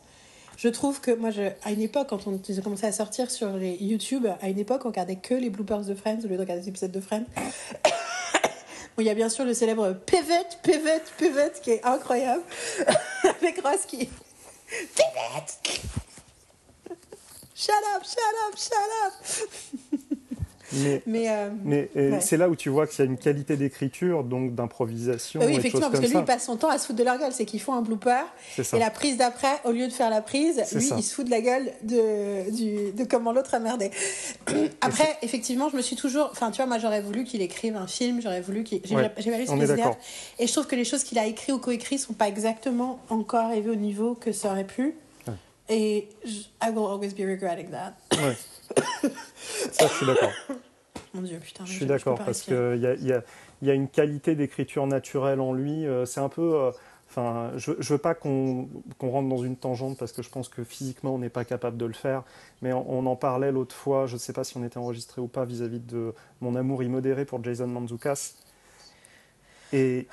je 0.58 0.68
trouve 0.68 1.00
que 1.00 1.12
moi, 1.16 1.32
je, 1.32 1.44
à 1.64 1.72
une 1.72 1.82
époque, 1.82 2.08
quand 2.10 2.28
on 2.28 2.40
ils 2.50 2.60
ont 2.60 2.64
commencé 2.64 2.86
à 2.86 2.92
sortir 2.92 3.32
sur 3.32 3.56
les 3.56 3.76
YouTube, 3.82 4.28
à 4.42 4.50
une 4.50 4.60
époque, 4.60 4.82
on 4.84 4.90
regardait 4.90 5.16
que 5.16 5.34
les 5.34 5.50
bloopers 5.50 5.86
de 5.86 5.96
Friends 5.96 6.20
au 6.26 6.28
lieu 6.28 6.36
de 6.36 6.42
regarder 6.42 6.62
des 6.64 6.70
épisodes 6.70 6.92
de 6.92 7.00
Friends. 7.00 7.24
Il 8.98 9.04
y 9.04 9.10
a 9.10 9.14
bien 9.14 9.28
sûr 9.28 9.44
le 9.44 9.54
célèbre 9.54 9.92
pivot, 10.06 10.48
pivot, 10.64 11.04
pivot 11.18 11.52
qui 11.62 11.72
est 11.72 11.86
incroyable 11.86 12.44
avec 13.24 13.62
Ross 13.62 13.86
qui 13.86 13.98
pivot. 13.98 14.12
shut 17.54 17.76
up, 17.96 18.04
shut 18.04 18.36
up, 18.48 18.58
shut 18.58 18.92
up. 19.06 19.14
Mais, 20.84 21.02
Mais, 21.06 21.30
euh, 21.30 21.50
mais 21.64 21.90
et 21.96 22.10
Ouais. 22.12 22.22
c'est 22.22 22.38
là 22.38 22.50
où 22.50 22.56
tu 22.56 22.70
vois 22.70 22.88
qu'il 22.88 23.04
y 23.04 23.08
a 23.08 23.12
une 23.12 23.18
qualité 23.18 23.56
d'écriture, 23.58 24.24
donc 24.24 24.56
d'improvisation 24.56 25.40
bah 25.40 25.46
oui, 25.48 25.56
effectivement, 25.58 25.90
parce 25.90 26.00
que 26.02 26.06
lui, 26.06 26.14
ça. 26.14 26.20
il 26.20 26.26
passe 26.26 26.46
son 26.46 26.58
temps 26.58 26.70
à 26.70 26.78
se 26.78 26.86
foutre 26.88 27.00
de 27.00 27.04
leur 27.04 27.18
gueule. 27.18 27.32
C'est 27.32 27.46
qu'ils 27.46 27.62
font 27.62 27.74
un 27.74 27.82
blooper. 27.82 28.26
Et 28.58 28.80
la 28.80 28.90
prise 28.90 29.18
d'après, 29.18 29.54
au 29.64 29.72
lieu 29.72 29.88
de 29.88 29.94
faire 29.94 30.10
la 30.10 30.22
prise, 30.22 30.62
lui, 30.74 30.82
ça. 30.82 30.96
il 30.98 31.04
se 31.04 31.14
fout 31.16 31.26
de 31.26 31.32
la 31.32 31.42
gueule 31.42 31.72
de, 31.84 32.52
du, 32.52 32.92
de 32.92 33.04
comment 33.04 33.32
l'autre 33.32 33.54
a 33.56 33.60
merdé. 33.60 33.92
Après, 34.82 35.18
effectivement, 35.22 35.70
je 35.70 35.78
me 35.78 35.82
suis 35.82 35.96
toujours. 35.96 36.30
Enfin, 36.32 36.52
tu 36.52 36.58
vois, 36.58 36.66
moi, 36.66 36.78
j'aurais 36.80 37.02
voulu 37.02 37.24
qu'il 37.24 37.42
écrive 37.42 37.76
un 37.76 37.88
film, 37.88 38.22
j'aurais 38.22 38.42
voulu 38.42 38.64
qu'il. 38.64 38.82
J'ai 38.84 38.96
Ouais, 38.96 39.10
pas 39.10 39.22
lu. 39.22 39.76
Gap, 39.76 39.98
Et 40.40 40.48
je 40.48 40.52
trouve 40.52 40.68
que 40.68 40.76
les 40.76 40.86
choses 40.86 41.04
qu'il 41.04 41.18
a 41.20 41.26
écrites 41.26 41.54
ou 41.56 41.60
coécrites 41.60 42.00
sont 42.00 42.14
pas 42.14 42.28
exactement 42.28 43.00
encore 43.10 43.42
arrivées 43.46 43.72
au 43.72 43.76
niveau 43.76 44.16
que 44.16 44.32
ça 44.32 44.52
aurait 44.52 44.64
pu. 44.66 44.96
Et 45.70 46.10
je- 46.24 46.44
I 46.64 46.70
will 46.70 46.86
always 46.86 47.10
be 47.14 47.22
regretting 47.28 47.70
that. 47.72 47.94
Ouais. 48.14 48.36
ça, 49.72 49.88
je 49.88 49.94
suis 49.94 50.06
d'accord. 50.06 50.32
Mon 51.14 51.22
Dieu, 51.22 51.40
putain. 51.40 51.66
Je 51.66 51.72
suis 51.72 51.86
d'accord 51.86 52.20
parce 52.24 52.42
qu'il 52.42 52.54
y 52.54 52.86
a, 52.88 52.94
y, 52.96 53.14
a, 53.14 53.24
y 53.62 53.70
a 53.72 53.74
une 53.74 53.88
qualité 53.88 54.36
d'écriture 54.36 54.86
naturelle 54.86 55.40
en 55.40 55.54
lui. 55.54 55.86
euh, 55.88 56.06
C'est 56.06 56.20
un 56.20 56.30
peu. 56.30 56.56
euh, 56.56 56.72
Enfin, 57.08 57.52
je, 57.56 57.72
je 57.80 57.94
veux 57.94 58.00
pas 58.00 58.14
qu'on 58.16 58.68
qu'on 58.98 59.10
rentre 59.12 59.30
dans 59.30 59.38
une 59.38 59.56
tangente 59.56 59.98
parce 59.98 60.12
que 60.12 60.22
je 60.22 60.30
pense 60.30 60.50
que 60.50 60.64
physiquement 60.66 61.14
on 61.14 61.20
n'est 61.20 61.30
pas 61.30 61.46
capable 61.46 61.78
de 61.78 61.86
le 61.86 61.94
faire. 61.94 62.24
Mais 62.62 62.74
on, 62.74 62.92
on 62.92 63.06
en 63.06 63.16
parlait 63.16 63.52
l'autre 63.54 63.76
fois. 63.76 64.06
Je 64.08 64.16
ne 64.16 64.18
sais 64.20 64.34
pas 64.34 64.44
si 64.44 64.58
on 64.58 64.66
était 64.66 64.80
enregistré 64.80 65.22
ou 65.22 65.28
pas 65.28 65.46
vis-à-vis 65.46 65.80
de 65.80 66.14
mon 66.42 66.56
amour 66.56 66.84
immodéré 66.84 67.24
pour 67.24 67.42
Jason 67.44 67.68
Mantzoukas 67.68 68.34
et 69.72 70.08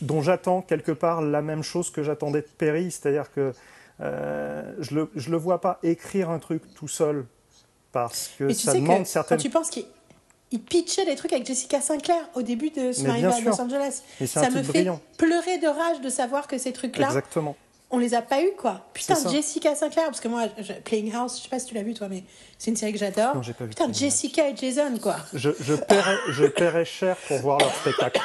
dont 0.00 0.22
j'attends 0.22 0.62
quelque 0.62 0.92
part 0.92 1.20
la 1.22 1.42
même 1.42 1.62
chose 1.62 1.90
que 1.90 2.02
j'attendais 2.02 2.42
de 2.42 2.48
Perry, 2.56 2.90
c'est-à-dire 2.90 3.30
que 3.32 3.52
euh, 4.00 4.74
je 4.78 4.94
le 4.94 5.10
je 5.16 5.30
le 5.30 5.36
vois 5.36 5.60
pas 5.60 5.78
écrire 5.82 6.30
un 6.30 6.38
truc 6.38 6.62
tout 6.74 6.88
seul 6.88 7.26
parce 7.92 8.30
que 8.38 8.52
ça 8.52 8.74
demande 8.74 9.02
que 9.04 9.08
certaines 9.08 9.38
quand 9.38 9.42
tu 9.42 9.50
penses 9.50 9.70
qu'il 9.70 9.86
il 10.52 10.60
pitchait 10.62 11.04
des 11.06 11.16
trucs 11.16 11.32
avec 11.32 11.44
Jessica 11.46 11.80
Sinclair 11.80 12.22
au 12.34 12.42
début 12.42 12.70
de 12.70 12.92
son 12.92 13.08
arrivée 13.08 13.26
à. 13.26 13.40
Los 13.40 13.60
Angeles. 13.60 14.02
Ça 14.26 14.48
me 14.50 14.62
fait 14.62 14.68
brillant. 14.72 15.00
pleurer 15.18 15.58
de 15.58 15.66
rage 15.66 16.00
de 16.00 16.08
savoir 16.08 16.46
que 16.46 16.56
ces 16.56 16.72
trucs-là, 16.72 17.06
Exactement. 17.08 17.56
on 17.90 17.98
les 17.98 18.14
a 18.14 18.22
pas 18.22 18.42
eu 18.42 18.50
quoi. 18.56 18.86
Putain. 18.94 19.16
Jessica 19.28 19.74
Sinclair, 19.74 20.04
parce 20.06 20.20
que 20.20 20.28
moi, 20.28 20.44
je- 20.58 20.74
Playing 20.74 21.12
House, 21.14 21.38
je 21.38 21.42
sais 21.44 21.48
pas 21.48 21.58
si 21.58 21.66
tu 21.66 21.74
l'as 21.74 21.82
vu 21.82 21.94
toi, 21.94 22.08
mais 22.08 22.22
c'est 22.58 22.70
une 22.70 22.76
série 22.76 22.92
que 22.92 22.98
j'adore. 22.98 23.40
Putain, 23.40 23.92
Jessica 23.92 24.48
et 24.48 24.56
Jason 24.56 24.98
quoi. 25.02 25.16
Je, 25.32 25.50
je, 25.58 25.74
paierais, 25.74 26.16
je 26.28 26.44
paierais 26.44 26.84
cher 26.84 27.16
pour 27.26 27.38
voir 27.38 27.58
leur 27.58 27.74
spectacle. 27.74 28.20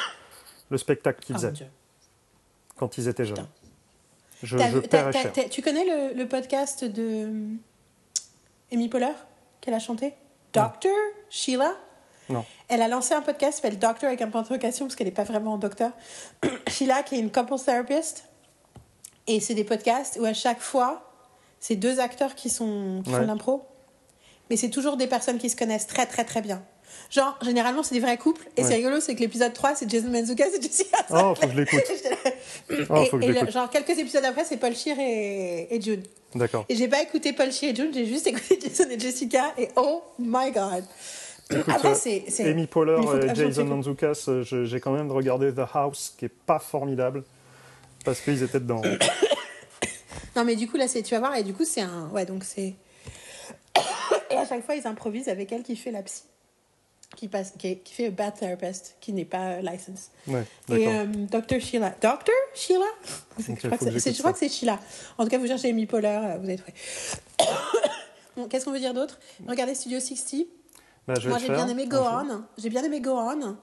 Le 0.70 0.78
spectacle 0.78 1.18
qu'ils 1.24 1.34
Oh, 1.34 1.38
faisaient 1.38 1.52
Dieu. 1.52 1.66
quand 2.76 2.98
ils 2.98 3.08
étaient 3.08 3.24
jeunes. 3.24 3.34
Putain. 3.36 3.48
Je, 4.42 4.56
je 4.58 5.12
cher. 5.12 5.32
tu 5.50 5.62
connais 5.62 5.84
le, 5.84 6.14
le 6.14 6.28
podcast 6.28 6.84
de 6.84 7.24
hum, 7.24 7.58
Amy 8.72 8.88
Poehler 8.88 9.12
qu'elle 9.60 9.74
a 9.74 9.78
chanté? 9.78 10.14
Doctor 10.52 10.92
Sheila? 11.30 11.72
Non. 12.28 12.44
Elle 12.68 12.82
a 12.82 12.88
lancé 12.88 13.14
un 13.14 13.20
podcast 13.22 13.56
qui 13.58 13.62
s'appelle 13.62 13.78
Doctor 13.78 14.08
avec 14.08 14.22
un 14.22 14.28
point 14.28 14.42
d'interrogation 14.42 14.86
parce 14.86 14.96
qu'elle 14.96 15.06
n'est 15.06 15.12
pas 15.12 15.24
vraiment 15.24 15.58
docteur. 15.58 15.90
Sheila, 16.68 17.02
qui 17.02 17.16
est 17.16 17.18
une 17.18 17.30
couples 17.32 17.58
therapist. 17.58 18.24
Et 19.26 19.40
c'est 19.40 19.54
des 19.54 19.64
podcasts 19.64 20.18
où 20.20 20.24
à 20.24 20.32
chaque 20.32 20.60
fois, 20.60 21.10
c'est 21.60 21.76
deux 21.76 22.00
acteurs 22.00 22.34
qui, 22.34 22.50
sont, 22.50 23.02
qui 23.04 23.10
font 23.10 23.18
Ouais. 23.18 23.26
l'impro. 23.26 23.62
Mais 24.50 24.56
c'est 24.56 24.70
toujours 24.70 24.96
des 24.96 25.06
personnes 25.06 25.38
qui 25.38 25.48
se 25.50 25.56
connaissent 25.56 25.86
très 25.86 26.06
très 26.06 26.24
très 26.24 26.42
bien. 26.42 26.62
Genre, 27.10 27.38
généralement, 27.42 27.82
c'est 27.82 27.94
des 27.94 28.00
vrais 28.00 28.16
couples. 28.16 28.46
Et 28.56 28.62
Ouais. 28.62 28.68
c'est 28.68 28.74
rigolo, 28.74 29.00
c'est 29.00 29.14
que 29.14 29.20
l'épisode 29.20 29.52
3, 29.52 29.74
c'est 29.74 29.88
Jason 29.90 30.08
Mantzoukas 30.08 30.48
et 30.58 30.62
Jessica 30.62 30.96
Oh, 31.10 31.34
faut 31.34 31.46
que 31.46 31.52
je 31.52 31.56
l'écoute. 31.56 31.80
Oh, 32.88 32.96
et 33.02 33.06
faut 33.06 33.16
que 33.18 33.22
je 33.22 33.26
et 33.26 33.28
le- 33.28 33.34
l'écoute. 33.34 33.50
genre, 33.50 33.68
quelques 33.70 33.90
épisodes 33.98 34.24
après, 34.24 34.44
c'est 34.44 34.56
Paul 34.56 34.74
Scheer 34.74 34.96
et, 34.98 35.74
et 35.74 35.80
June. 35.80 36.02
D'accord. 36.34 36.64
Et 36.70 36.76
j'ai 36.76 36.88
pas 36.88 37.02
écouté 37.02 37.32
Paul 37.34 37.52
Scheer 37.52 37.70
et 37.72 37.74
June, 37.76 37.90
j'ai 37.92 38.06
juste 38.06 38.26
écouté 38.26 38.58
Jason 38.62 38.88
et 38.90 38.98
Jessica. 38.98 39.52
Et 39.58 39.68
oh 39.76 40.02
my 40.18 40.50
god! 40.52 40.84
Écoute, 41.50 41.64
Après, 41.74 41.90
euh, 41.90 41.94
c'est. 41.94 42.24
c'est- 42.28 42.48
Amy 42.48 42.66
Poehler 42.66 42.96
et 43.30 43.34
Jason 43.34 43.64
Mantzoukas, 43.66 44.24
euh, 44.28 44.42
j'ai 44.64 44.80
quand 44.80 44.92
même 44.92 45.10
regardé 45.12 45.52
The 45.52 45.60
House, 45.74 46.14
qui 46.16 46.24
est 46.24 46.28
pas 46.46 46.58
formidable, 46.58 47.24
parce 48.06 48.20
qu'ils 48.20 48.42
étaient 48.42 48.60
dedans. 48.60 48.80
Non, 50.34 50.44
mais 50.44 50.56
du 50.56 50.66
coup, 50.66 50.78
là, 50.78 50.88
c'est, 50.88 51.02
tu 51.02 51.12
vas 51.14 51.20
voir, 51.20 51.36
et 51.36 51.42
du 51.42 51.52
coup, 51.52 51.66
c'est 51.66 51.82
un. 51.82 52.08
Ouais, 52.08 52.24
donc 52.24 52.42
c'est. 52.44 52.72
Et 54.30 54.34
à 54.34 54.46
chaque 54.46 54.64
fois, 54.64 54.74
ils 54.74 54.86
improvisent 54.86 55.28
avec 55.28 55.52
elle 55.52 55.62
qui 55.62 55.76
fait 55.76 55.90
la 55.90 56.02
psy. 56.02 56.22
Qui, 57.16 57.28
passe, 57.28 57.52
qui, 57.58 57.78
qui 57.78 57.92
fait 57.94 58.06
a 58.06 58.10
bad 58.10 58.34
therapist, 58.34 58.96
qui 59.00 59.12
n'est 59.12 59.24
pas 59.26 59.50
euh, 59.50 59.60
licensed. 59.60 60.10
Ouais, 60.26 60.44
Et 60.70 60.86
d'accord. 60.86 60.92
euh, 60.92 61.40
Dr. 61.40 61.60
Sheila. 61.60 61.90
Dr. 62.00 62.32
Sheila? 62.54 62.86
Je 63.38 63.52
crois 63.68 64.32
que 64.32 64.38
c'est- 64.38 64.48
Sheila. 64.48 64.78
En 65.18 65.24
tout 65.24 65.30
cas, 65.30 65.38
vous 65.38 65.46
cherchez 65.46 65.68
Amy 65.70 65.86
Poehler, 65.86 66.08
euh, 66.08 66.38
vous 66.38 66.44
avez 66.48 66.56
trouvé. 66.56 66.74
Bon, 68.36 68.48
Qu'est-ce 68.48 68.64
qu'on 68.64 68.72
veut 68.72 68.78
dire 68.80 68.94
d'autre? 68.94 69.18
Regardez 69.46 69.74
Studio 69.74 70.00
60. 70.00 70.46
Bah, 71.06 71.14
Moi, 71.26 71.38
j'ai 71.38 71.48
bien 71.50 71.68
aimé 71.68 71.86
Go 71.86 71.96
un. 71.98 72.26
On. 72.30 72.42
J'ai 72.56 72.70
bien 72.70 72.82
aimé 72.82 73.00
Go 73.00 73.10
On. 73.14 73.56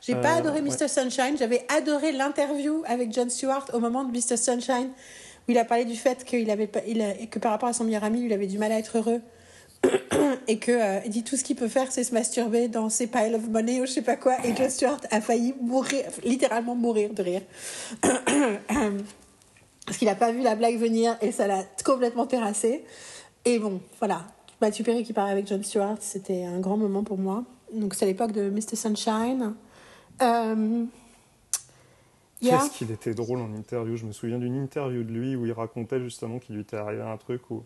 J'ai 0.00 0.14
Euh, 0.14 0.20
pas 0.20 0.34
adoré 0.34 0.60
ouais. 0.60 0.68
Mr. 0.70 0.86
Sunshine. 0.88 1.36
J'avais 1.36 1.64
adoré 1.68 2.12
l'interview 2.12 2.84
avec 2.86 3.12
John 3.12 3.28
Stewart 3.30 3.66
au 3.72 3.80
moment 3.80 4.04
de 4.04 4.12
Mr. 4.16 4.36
Sunshine, 4.36 4.90
où 5.48 5.50
il 5.50 5.58
a 5.58 5.64
parlé 5.64 5.84
du 5.84 5.96
fait 5.96 6.24
qu'il 6.24 6.48
avait 6.52 6.70
il 6.86 7.02
a- 7.02 7.14
que 7.26 7.40
par 7.40 7.50
rapport 7.50 7.68
à 7.68 7.72
son 7.72 7.82
meilleur 7.84 8.04
ami, 8.04 8.24
il 8.26 8.32
avait 8.32 8.46
du 8.46 8.58
mal 8.58 8.70
à 8.70 8.78
être 8.78 8.96
heureux. 8.98 9.20
et 10.48 10.58
que 10.58 10.72
euh, 10.72 11.00
il 11.04 11.10
dit 11.10 11.24
tout 11.24 11.36
ce 11.36 11.44
qu'il 11.44 11.56
peut 11.56 11.68
faire, 11.68 11.90
c'est 11.90 12.04
se 12.04 12.14
masturber 12.14 12.68
dans 12.68 12.88
ses 12.88 13.06
piles 13.06 13.34
of 13.34 13.48
money 13.48 13.80
ou 13.80 13.86
je 13.86 13.92
sais 13.92 14.02
pas 14.02 14.16
quoi. 14.16 14.36
Et 14.44 14.54
John 14.56 14.70
Stewart 14.70 15.00
a 15.10 15.20
failli 15.20 15.54
mourir, 15.60 16.04
littéralement 16.24 16.74
mourir 16.74 17.12
de 17.12 17.22
rire. 17.22 17.42
Parce 19.86 19.98
qu'il 19.98 20.08
a 20.08 20.14
pas 20.14 20.32
vu 20.32 20.42
la 20.42 20.54
blague 20.54 20.78
venir 20.78 21.16
et 21.20 21.32
ça 21.32 21.46
l'a 21.46 21.64
complètement 21.84 22.26
terrassé. 22.26 22.84
Et 23.44 23.58
bon, 23.58 23.80
voilà. 23.98 24.24
Matthew 24.60 24.84
Perry 24.84 25.02
qui 25.02 25.12
parlait 25.12 25.32
avec 25.32 25.48
John 25.48 25.62
Stewart, 25.64 25.96
c'était 26.00 26.44
un 26.44 26.60
grand 26.60 26.76
moment 26.76 27.02
pour 27.02 27.18
moi. 27.18 27.44
Donc 27.74 27.94
c'est 27.94 28.04
à 28.04 28.08
l'époque 28.08 28.32
de 28.32 28.48
Mr. 28.48 28.76
Sunshine. 28.76 29.54
Euh... 30.20 30.84
yeah. 32.40 32.58
Qu'est-ce 32.58 32.78
qu'il 32.78 32.92
était 32.92 33.14
drôle 33.14 33.40
en 33.40 33.52
interview. 33.54 33.96
Je 33.96 34.06
me 34.06 34.12
souviens 34.12 34.38
d'une 34.38 34.54
interview 34.54 35.02
de 35.02 35.10
lui 35.10 35.34
où 35.34 35.46
il 35.46 35.52
racontait 35.52 35.98
justement 35.98 36.38
qu'il 36.38 36.54
lui 36.54 36.62
était 36.62 36.76
arrivé 36.76 37.02
un 37.02 37.16
truc 37.16 37.50
où 37.50 37.64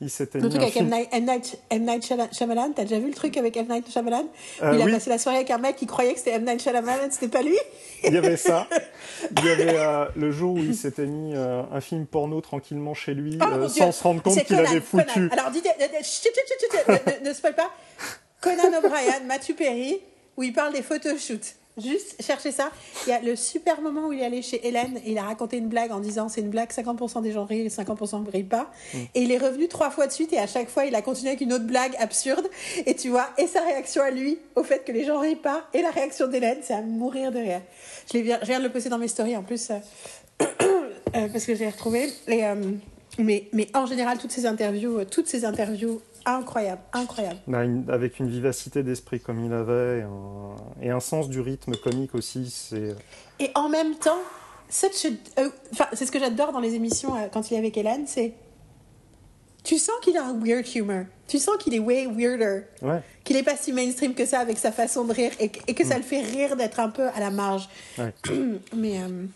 il 0.00 0.08
s'était 0.10 0.38
Le 0.40 0.48
truc 0.48 0.62
avec 0.62 0.76
M. 0.76 0.88
Night, 0.88 1.08
M. 1.12 1.24
Night- 1.26 1.58
M. 1.70 1.84
Night 1.84 2.02
Shyala- 2.06 2.32
Shyamalan, 2.34 2.72
t'as 2.74 2.84
déjà 2.84 2.98
vu 2.98 3.08
le 3.08 3.14
truc 3.14 3.36
avec 3.36 3.56
M. 3.56 3.66
Night 3.68 3.90
Shyamalan? 3.90 4.26
Euh, 4.62 4.72
Il 4.74 4.80
a 4.80 4.84
oui. 4.86 4.92
passé 4.92 5.10
la 5.10 5.18
soirée 5.18 5.38
avec 5.38 5.50
un 5.50 5.58
mec 5.58 5.76
qui 5.76 5.86
croyait 5.86 6.12
que 6.12 6.18
c'était 6.18 6.32
M. 6.32 6.44
Night 6.44 6.62
Shyamalan, 6.62 7.08
c'était 7.10 7.28
pas 7.28 7.42
lui? 7.42 7.56
Il 8.04 8.14
y 8.14 8.16
avait 8.16 8.36
ça. 8.36 8.66
Il 9.38 9.44
y 9.44 9.50
avait 9.50 9.76
euh, 9.78 10.06
le 10.16 10.30
jour 10.32 10.54
où 10.54 10.58
il 10.58 10.74
s'était 10.74 11.04
mis 11.06 11.34
euh, 11.34 11.62
un 11.70 11.80
film 11.82 12.06
porno 12.06 12.40
tranquillement 12.40 12.94
chez 12.94 13.12
lui 13.12 13.38
Oh, 13.40 13.44
euh, 13.44 13.68
sans 13.68 13.84
Dieu. 13.84 13.92
se 13.92 14.02
rendre 14.02 14.22
compte 14.22 14.42
qu'il 14.44 14.56
avait 14.56 14.80
foutu. 14.80 15.04
Conan. 15.06 15.28
Alors, 15.32 15.52
chut, 16.02 16.30
ne, 16.88 17.22
ne, 17.24 17.28
ne 17.28 17.34
spoil 17.34 17.54
pas. 17.54 17.70
Conan 18.40 18.72
O'Brien, 18.78 19.20
Matthew 19.26 19.54
Perry, 19.54 20.00
où 20.38 20.42
il 20.42 20.54
parle 20.54 20.72
des 20.72 20.80
photoshoots. 20.82 21.56
Juste 21.78 22.22
cherchez 22.22 22.52
ça. 22.52 22.70
Il 23.06 23.10
y 23.10 23.12
a 23.12 23.20
le 23.20 23.36
super 23.36 23.80
moment 23.80 24.08
où 24.08 24.12
il 24.12 24.20
est 24.20 24.24
allé 24.24 24.42
chez 24.42 24.66
Hélène 24.66 25.00
et 25.04 25.12
il 25.12 25.18
a 25.18 25.22
raconté 25.22 25.56
une 25.56 25.68
blague 25.68 25.92
en 25.92 26.00
disant 26.00 26.28
c'est 26.28 26.40
une 26.40 26.50
blague, 26.50 26.70
50% 26.70 27.22
des 27.22 27.32
gens 27.32 27.44
rient 27.44 27.60
et 27.60 27.68
50% 27.68 28.24
ne 28.24 28.30
rient 28.30 28.42
pas. 28.42 28.70
Mm. 28.92 28.98
Et 29.14 29.22
il 29.22 29.32
est 29.32 29.38
revenu 29.38 29.68
trois 29.68 29.90
fois 29.90 30.06
de 30.06 30.12
suite 30.12 30.32
et 30.32 30.38
à 30.38 30.46
chaque 30.46 30.68
fois 30.68 30.84
il 30.84 30.94
a 30.94 31.02
continué 31.02 31.30
avec 31.30 31.40
une 31.40 31.52
autre 31.52 31.64
blague 31.64 31.94
absurde. 31.98 32.46
Et 32.86 32.94
tu 32.94 33.08
vois, 33.08 33.28
et 33.38 33.46
sa 33.46 33.62
réaction 33.62 34.02
à 34.02 34.10
lui 34.10 34.38
au 34.56 34.62
fait 34.62 34.84
que 34.84 34.92
les 34.92 35.04
gens 35.04 35.20
rient 35.20 35.36
pas 35.36 35.68
et 35.72 35.82
la 35.82 35.90
réaction 35.90 36.26
d'Hélène, 36.26 36.58
c'est 36.62 36.74
à 36.74 36.82
mourir 36.82 37.32
de 37.32 37.38
rire. 37.38 37.62
Je, 38.12 38.18
je 38.18 38.46
viens 38.46 38.58
de 38.58 38.64
le 38.64 38.70
poster 38.70 38.90
dans 38.90 38.98
mes 38.98 39.08
stories 39.08 39.36
en 39.36 39.42
plus. 39.42 39.70
euh, 39.70 39.78
euh, 41.16 41.28
parce 41.28 41.44
que 41.44 41.54
j'ai 41.54 41.68
retrouvé. 41.68 42.10
Et, 42.28 42.44
euh, 42.44 42.54
mais, 43.18 43.48
mais 43.52 43.68
en 43.74 43.86
général, 43.86 44.18
toutes 44.18 44.32
ces 44.32 44.46
interviews, 44.46 45.04
toutes 45.04 45.26
ces 45.26 45.44
interviews, 45.44 46.00
Bah, 47.46 47.64
une- 47.64 47.88
avec 47.90 48.18
une 48.18 48.28
vivacité 48.28 48.82
d'esprit 48.82 49.20
comme 49.20 49.44
il 49.44 49.52
avait 49.52 49.98
et 49.98 50.02
un, 50.02 50.56
et 50.82 50.90
un 50.90 51.00
sens 51.00 51.28
du 51.28 51.40
rythme 51.40 51.74
comique 51.76 52.14
aussi. 52.14 52.50
C'est 52.50 52.94
Et 53.38 53.50
en 53.54 53.68
même 53.68 53.94
temps, 53.96 54.18
such 54.68 55.06
a- 55.06 55.40
euh, 55.40 55.48
c'est 55.94 56.06
ce 56.06 56.12
que 56.12 56.18
j'adore 56.20 56.52
dans 56.52 56.60
les 56.60 56.74
émissions 56.74 57.14
euh, 57.16 57.26
quand 57.32 57.50
il 57.50 57.54
est 57.54 57.58
avec 57.58 57.76
Hélène, 57.76 58.06
c'est 58.06 58.34
tu 59.62 59.76
sens 59.78 59.94
qu'il 60.02 60.16
a 60.16 60.24
un 60.24 60.38
weird 60.42 60.66
humor. 60.74 61.04
Tu 61.28 61.38
sens 61.38 61.56
qu'il 61.58 61.74
est 61.74 61.78
way 61.78 62.06
weirder. 62.06 62.62
ouais, 62.82 63.02
Qu'il 63.24 63.36
est 63.36 63.42
pas 63.42 63.56
si 63.56 63.72
mainstream 63.72 64.14
que 64.14 64.24
ça 64.24 64.40
avec 64.40 64.58
sa 64.58 64.72
façon 64.72 65.04
de 65.04 65.12
rire 65.12 65.32
et, 65.38 65.48
que- 65.50 65.60
et 65.68 65.74
que 65.74 65.84
ça 65.86 65.96
le 65.96 66.02
fait 66.02 66.22
rire 66.22 66.56
d'être 66.56 66.80
un 66.80 66.88
peu 66.88 67.06
à 67.08 67.20
la 67.20 67.30
marge. 67.30 67.68
ouais. 67.98 68.12
Mais, 68.76 69.00
euh, 69.02 69.26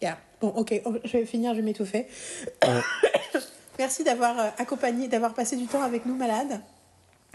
yeah. 0.00 0.18
Bon, 0.40 0.48
ok, 0.48 0.80
oh, 0.84 0.94
je 1.04 1.12
vais 1.18 1.24
finir, 1.26 1.52
je 1.52 1.56
vais 1.58 1.62
m'étouffer. 1.64 2.06
Ouais. 2.64 2.80
Merci 3.82 4.04
d'avoir 4.04 4.38
euh, 4.38 4.48
accompagné, 4.58 5.08
d'avoir 5.08 5.34
passé 5.34 5.56
du 5.56 5.66
temps 5.66 5.82
avec 5.82 6.06
nous, 6.06 6.14
malade. 6.14 6.60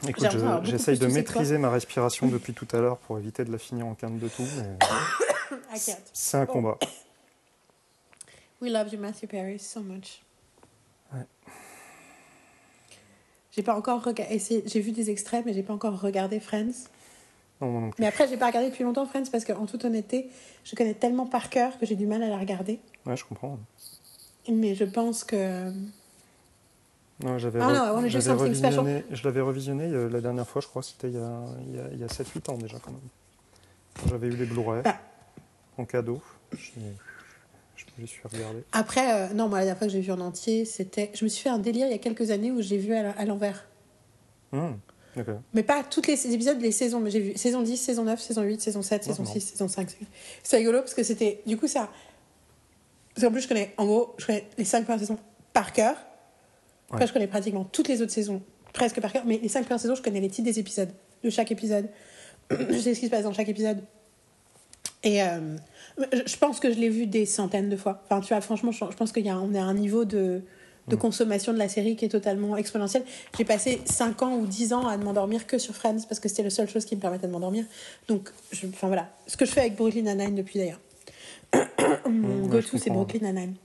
Écoute, 0.08 0.28
je- 0.32 0.70
j'essaye 0.72 0.98
de 0.98 1.08
maîtriser 1.08 1.58
ma 1.58 1.70
respiration 1.70 2.28
depuis 2.28 2.54
tout 2.54 2.68
à 2.72 2.78
l'heure 2.78 2.98
pour 3.00 3.20
éviter 3.20 3.44
de 3.44 3.52
la 3.52 3.58
finir 3.58 3.86
en 3.86 3.96
quinte 3.96 4.18
de 4.18 4.30
tout. 4.30 4.48
mais 4.56 4.78
can't. 5.86 5.98
C'est 6.14 6.38
un 6.38 6.46
Bon. 6.46 6.54
combat. 6.54 6.78
We 8.62 8.72
love 8.72 8.94
you, 8.94 8.98
Matthew 8.98 9.28
Perry, 9.28 9.60
so 9.60 9.82
much. 9.82 10.22
Ouais. 11.14 11.20
J'ai 13.52 13.62
pas 13.62 13.76
encore 13.76 14.02
regardé. 14.02 14.40
J'ai 14.66 14.80
vu 14.80 14.94
des 14.94 15.10
extraits, 15.10 15.46
mais 15.46 15.52
j'ai 15.52 15.64
pas 15.64 15.74
encore 15.74 16.00
regardé 16.00 16.40
Friends. 16.40 16.88
Non, 17.60 17.72
non, 17.74 17.82
non. 17.82 17.92
Mais 18.00 18.08
après, 18.08 18.26
j'ai 18.30 18.38
pas 18.38 18.48
regardé 18.48 18.70
depuis 18.70 18.86
longtemps 18.86 19.06
Friends 19.06 19.30
parce 19.30 19.44
qu'en 19.44 19.66
toute 19.66 19.84
honnêteté, 19.84 20.30
je 20.64 20.76
connais 20.78 20.94
tellement 20.94 21.26
par 21.26 21.50
cœur 21.50 21.78
que 21.78 21.86
j'ai 21.86 21.96
du 21.96 22.06
mal 22.06 22.24
à 22.24 22.30
la 22.30 22.38
regarder. 22.38 22.80
Ouais, 23.06 23.18
je 23.18 23.26
comprends. 23.26 23.60
Mais 24.50 24.76
je 24.76 24.86
pense 24.86 25.26
que 25.26 25.74
Non, 27.24 27.38
j'avais 27.40 27.60
Ah 27.62 27.68
re- 27.70 27.96
revisionné, 27.96 29.04
je 29.12 29.24
l'avais 29.24 29.42
revisionné 29.42 29.86
euh, 29.86 30.08
la 30.10 30.22
dernière 30.22 30.48
fois, 30.48 30.62
je 30.62 30.68
crois, 30.68 30.84
c'était 30.84 31.08
il 31.10 31.16
y 31.16 31.18
a, 31.18 31.26
a, 31.28 32.06
a 32.06 32.08
7-8 32.08 32.52
ans 32.52 32.58
déjà 32.58 32.78
quand 32.80 32.92
même. 32.92 33.00
J'avais 34.10 34.28
eu 34.28 34.36
les 34.36 34.46
Blu-ray 34.46 34.82
Ah. 34.86 35.00
en 35.78 35.86
cadeau. 35.86 36.22
Je, 36.52 36.72
me 38.00 38.06
suis 38.06 38.22
regardés. 38.32 38.64
Après, 38.72 39.12
euh, 39.12 39.34
non, 39.34 39.50
moi, 39.50 39.58
la 39.60 39.66
dernière 39.66 39.78
fois 39.80 39.88
que 39.88 39.94
j'ai 39.94 40.02
vu 40.02 40.12
en 40.12 40.20
entier, 40.20 40.66
c'était. 40.66 41.10
Je 41.16 41.24
me 41.24 41.30
suis 41.30 41.42
fait 41.42 41.50
un 41.50 41.58
délire 41.58 41.88
il 41.88 41.92
y 41.92 41.96
a 41.96 41.98
quelques 41.98 42.30
années 42.30 42.52
où 42.52 42.62
j'ai 42.62 42.78
vu 42.78 42.94
à, 42.94 43.26
l'envers. 43.26 43.66
Hum, 44.54 44.78
ok. 45.18 45.26
Mais 45.56 45.64
pas 45.64 45.84
toutes 45.84 46.06
les 46.06 46.28
épisodes, 46.32 46.62
les 46.62 46.72
saisons. 46.72 47.00
Mais 47.00 47.10
j'ai 47.10 47.20
vu 47.20 47.36
saison 47.38 47.64
10, 47.64 47.76
saison 47.78 48.04
9, 48.04 48.20
saison 48.22 48.44
8, 48.44 48.62
saison 48.62 48.84
7, 48.84 49.04
saison 49.04 49.24
non. 49.24 49.30
6, 49.32 49.42
saison 49.42 49.68
5. 49.68 49.90
C'est- 49.90 49.98
C'est 50.44 50.58
rigolo 50.58 50.80
parce 50.82 50.94
que 50.94 51.02
c'était. 51.02 51.42
Du 51.48 51.58
coup, 51.58 51.68
ça. 51.68 51.90
Parce 53.16 53.26
qu'en 53.26 53.32
plus, 53.32 53.42
je 53.42 53.48
connais. 53.48 53.74
En 53.78 53.88
gros, 53.88 54.14
je 54.20 54.28
connais 54.28 54.48
les 54.60 54.66
5 54.66 54.84
premières 54.84 55.00
saisons 55.00 55.18
par 55.54 55.74
cœur. 55.74 55.96
Après, 56.90 57.02
Ouais. 57.02 57.08
je 57.08 57.14
connais 57.14 57.28
pratiquement 57.28 57.64
toutes 57.66 57.88
les 57.88 58.02
autres 58.02 58.12
saisons 58.14 58.42
presque 58.74 59.02
par 59.02 59.12
cœur. 59.12 59.24
Mais 59.26 59.40
les 59.42 59.50
5 59.50 59.66
premières 59.66 59.80
saisons, 59.80 59.96
je 59.96 60.02
connais 60.02 60.22
les 60.22 60.30
titres 60.30 60.46
des 60.50 60.60
épisodes. 60.60 60.90
De 61.24 61.30
chaque 61.30 61.52
épisode. 61.52 61.88
je 62.52 62.78
sais 62.78 62.94
ce 62.94 63.00
qui 63.00 63.08
se 63.08 63.12
passe 63.12 63.24
dans 63.24 63.34
chaque 63.34 63.50
épisode. 63.50 63.80
Et 65.04 65.22
euh, 65.24 65.56
je 66.26 66.38
pense 66.38 66.60
que 66.60 66.72
je 66.72 66.78
l'ai 66.80 66.90
vu 66.90 67.08
des 67.08 67.26
centaines 67.26 67.70
de 67.70 67.78
fois. 67.78 68.02
Enfin, 68.06 68.22
tu 68.22 68.34
vois, 68.34 68.42
franchement, 68.42 68.72
je 68.72 68.84
pense 68.96 69.12
qu'on 69.12 69.22
est 69.54 69.60
à 69.60 69.64
un 69.64 69.74
niveau 69.74 70.06
de, 70.06 70.42
de 70.88 70.96
consommation 70.96 71.54
de 71.54 71.58
la 71.58 71.70
série 71.70 71.96
qui 71.96 72.06
est 72.06 72.10
totalement 72.10 72.58
exponentiel. 72.58 73.04
J'ai 73.38 73.46
passé 73.46 73.82
5 73.86 74.22
ans 74.24 74.36
ou 74.38 74.46
10 74.46 74.74
ans 74.74 74.88
à 74.88 74.98
ne 74.98 75.04
m'endormir 75.04 75.46
que 75.48 75.58
sur 75.58 75.76
Friends 75.76 76.02
parce 76.08 76.20
que 76.20 76.30
c'était 76.30 76.44
la 76.44 76.50
seule 76.50 76.70
chose 76.70 76.86
qui 76.86 76.96
me 76.96 77.02
permettait 77.02 77.28
de 77.28 77.32
m'endormir. 77.32 77.66
Donc, 78.08 78.30
je, 78.52 78.68
enfin 78.68 78.88
voilà. 78.88 79.10
Ce 79.28 79.38
que 79.38 79.46
je 79.46 79.52
fais 79.52 79.62
avec 79.62 79.76
Brooklyn 79.76 80.02
Nine-Nine 80.04 80.36
depuis 80.36 80.60
d'ailleurs. 80.60 80.80
Mon 82.10 82.46
je 82.46 82.50
go-to, 82.50 82.78
c'est. 82.78 82.90
Brooklyn 82.90 83.32
Nine-Nine 83.32 83.56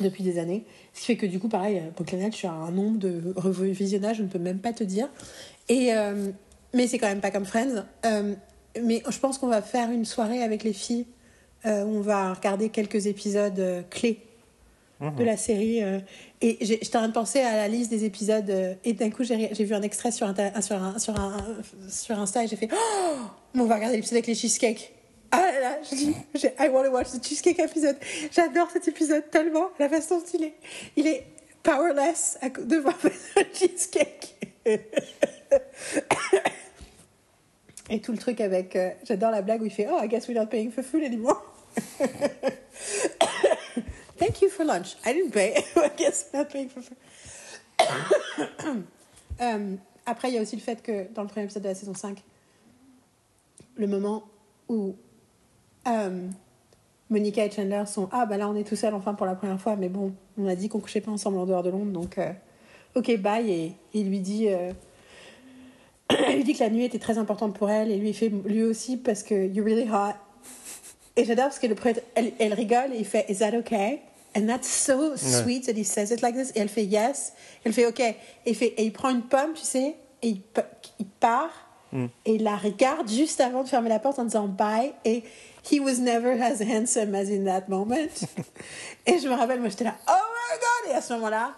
depuis 0.00 0.22
des 0.22 0.38
années. 0.38 0.64
Ce 0.94 1.00
qui 1.00 1.06
fait 1.06 1.16
que 1.16 1.26
du 1.26 1.38
coup, 1.38 1.48
pareil, 1.48 1.78
euh, 1.78 1.90
Brooklyn 1.94 2.30
suis 2.30 2.46
à 2.46 2.52
un 2.52 2.70
nombre 2.70 2.98
de 2.98 3.32
revisionnage, 3.36 4.18
je 4.18 4.22
ne 4.22 4.28
peux 4.28 4.38
même 4.38 4.58
pas 4.58 4.72
te 4.72 4.84
dire. 4.84 5.08
Et, 5.68 5.94
euh, 5.94 6.30
mais 6.74 6.86
c'est 6.86 6.98
quand 6.98 7.08
même 7.08 7.20
pas 7.20 7.30
comme 7.30 7.46
Friends. 7.46 7.84
Euh, 8.04 8.34
mais 8.82 9.02
je 9.08 9.18
pense 9.18 9.38
qu'on 9.38 9.48
va 9.48 9.62
faire 9.62 9.90
une 9.90 10.04
soirée 10.04 10.42
avec 10.42 10.62
les 10.62 10.72
filles 10.72 11.06
euh, 11.66 11.84
où 11.84 11.96
on 11.96 12.00
va 12.00 12.34
regarder 12.34 12.68
quelques 12.68 13.06
épisodes 13.06 13.84
clés 13.90 14.20
Mhm. 15.00 15.14
de 15.14 15.22
la 15.22 15.36
série. 15.36 15.78
et 16.40 16.58
j'étais 16.60 16.96
en 16.96 17.00
train 17.02 17.08
de 17.08 17.12
penser 17.12 17.38
à 17.38 17.54
la 17.54 17.68
liste 17.68 17.88
des 17.88 18.04
épisodes. 18.04 18.52
et 18.84 18.92
d'un 18.94 19.10
coup, 19.10 19.22
j'ai 19.22 19.64
vu 19.64 19.72
un 19.72 19.82
extrait 19.82 20.10
sur, 20.10 20.26
sur, 20.60 20.82
un, 20.82 20.98
sur, 20.98 21.20
un, 21.20 21.36
sur 21.88 22.18
Insta 22.18 22.42
et 22.42 22.48
j'ai 22.48 22.56
fait 22.56 22.68
Oh 22.72 23.16
On 23.54 23.64
va 23.66 23.76
regarder 23.76 23.94
l'épisode 23.94 24.14
avec 24.16 24.26
les 24.26 24.34
cheesecakes. 24.34 24.92
Ah 25.30 25.40
là 25.42 25.60
là, 25.60 25.78
j'ai- 26.34 26.54
I 26.58 26.68
want 26.70 26.84
to 26.84 26.90
watch 26.90 27.10
the 27.10 27.22
cheesecake 27.22 27.58
episode. 27.58 27.96
J'adore 28.32 28.70
cet 28.70 28.88
épisode 28.88 29.28
tellement, 29.30 29.70
la 29.78 29.88
façon 29.88 30.18
dont 30.18 30.24
il 30.34 30.44
est. 30.44 30.54
Il 30.96 31.06
est 31.06 31.26
powerless 31.62 32.38
à 32.40 32.48
devant 32.48 32.94
le 33.04 33.10
cheesecake. 33.54 34.36
Et 37.90 38.00
tout 38.00 38.12
le 38.12 38.18
truc 38.18 38.40
avec. 38.40 38.74
euh, 38.76 38.90
J'adore 39.04 39.30
la 39.30 39.42
blague 39.42 39.62
où 39.62 39.66
il 39.66 39.70
fait 39.70 39.86
Oh, 39.90 39.98
I 40.02 40.08
guess 40.08 40.28
we're 40.28 40.38
not 40.38 40.46
paying 40.46 40.70
for 40.70 40.82
food 40.84 41.02
anymore. 41.02 41.42
Thank 44.18 44.42
you 44.42 44.48
for 44.50 44.64
lunch. 44.64 44.96
I 45.06 45.12
didn't 45.14 45.30
pay. 45.32 45.54
I 45.76 45.90
guess 45.96 46.26
we're 46.32 46.40
not 46.40 46.50
paying 46.50 46.68
for 46.68 46.82
food. 46.82 46.96
Euh, 49.40 49.76
après, 50.06 50.28
il 50.30 50.34
y 50.34 50.38
a 50.38 50.42
aussi 50.42 50.56
le 50.56 50.62
fait 50.62 50.82
que 50.82 51.06
dans 51.12 51.22
le 51.22 51.28
premier 51.28 51.44
épisode 51.44 51.62
de 51.62 51.68
la 51.68 51.74
saison 51.74 51.94
5, 51.94 52.22
le 53.76 53.86
moment 53.86 54.24
où 54.68 54.96
euh, 55.88 56.28
Monica 57.10 57.44
et 57.44 57.50
Chandler 57.50 57.84
sont 57.86 58.08
Ah, 58.12 58.26
bah 58.26 58.36
là, 58.36 58.48
on 58.48 58.54
est 58.54 58.64
tout 58.64 58.76
seul 58.76 58.94
enfin 58.94 59.14
pour 59.14 59.26
la 59.26 59.34
première 59.34 59.60
fois, 59.60 59.76
mais 59.76 59.88
bon, 59.88 60.12
on 60.36 60.46
a 60.46 60.54
dit 60.54 60.68
qu'on 60.68 60.80
couchait 60.80 61.00
pas 61.00 61.10
ensemble 61.10 61.38
en 61.38 61.46
dehors 61.46 61.62
de 61.62 61.70
Londres, 61.70 61.92
donc 61.92 62.18
euh, 62.18 62.32
ok, 62.94 63.16
bye. 63.18 63.50
Et 63.50 63.72
il 63.94 64.08
lui 64.08 64.20
dit. 64.20 64.48
euh, 64.48 64.72
elle 66.26 66.36
lui 66.36 66.44
dit 66.44 66.54
que 66.54 66.60
la 66.60 66.70
nuit 66.70 66.84
était 66.84 66.98
très 66.98 67.18
importante 67.18 67.54
pour 67.54 67.68
elle 67.70 67.90
et 67.90 67.96
lui 67.98 68.08
il 68.10 68.14
fait 68.14 68.30
lui 68.46 68.62
aussi 68.62 68.96
parce 68.96 69.22
que 69.22 69.46
you're 69.46 69.64
really 69.64 69.88
hot 69.90 70.14
et 71.16 71.24
j'adore 71.24 71.46
parce 71.46 71.58
que 71.58 71.66
le 71.66 71.74
prêtre 71.74 72.00
elle, 72.14 72.32
elle 72.38 72.54
rigole 72.54 72.94
et 72.94 72.98
il 72.98 73.04
fait 73.04 73.26
is 73.28 73.40
that 73.40 73.54
okay? 73.54 74.00
And 74.34 74.46
that's 74.46 74.68
so 74.68 75.16
sweet 75.16 75.66
that 75.66 75.72
he 75.72 75.84
says 75.84 76.10
it 76.10 76.22
like 76.22 76.34
this 76.34 76.50
et 76.54 76.60
elle 76.60 76.68
fait 76.70 76.84
yes 76.84 77.34
elle 77.64 77.74
fait 77.74 77.86
ok 77.86 78.00
et 78.00 78.16
il 78.46 78.54
fait 78.54 78.68
et 78.78 78.84
il 78.84 78.92
prend 78.92 79.10
une 79.10 79.22
pomme 79.22 79.52
tu 79.54 79.64
sais 79.64 79.96
et 80.22 80.28
il 80.28 81.06
part 81.20 81.67
et 81.94 82.34
il 82.34 82.42
la 82.42 82.56
regarde 82.56 83.08
juste 83.08 83.40
avant 83.40 83.62
de 83.62 83.68
fermer 83.68 83.88
la 83.88 83.98
porte 83.98 84.18
en 84.18 84.24
disant 84.24 84.46
bye 84.46 84.92
et 85.04 85.22
he 85.72 85.80
was 85.80 85.94
never 86.00 86.40
as 86.42 86.60
handsome 86.62 87.14
as 87.14 87.30
in 87.30 87.44
that 87.44 87.64
moment 87.68 87.94
et 89.06 89.18
je 89.18 89.28
me 89.28 89.34
rappelle 89.34 89.60
moi 89.60 89.68
j'étais 89.70 89.84
là 89.84 89.94
oh 90.06 90.12
my 90.12 90.58
god 90.58 90.92
et 90.92 90.96
à 90.96 91.00
ce 91.00 91.14
moment 91.14 91.30
là 91.30 91.54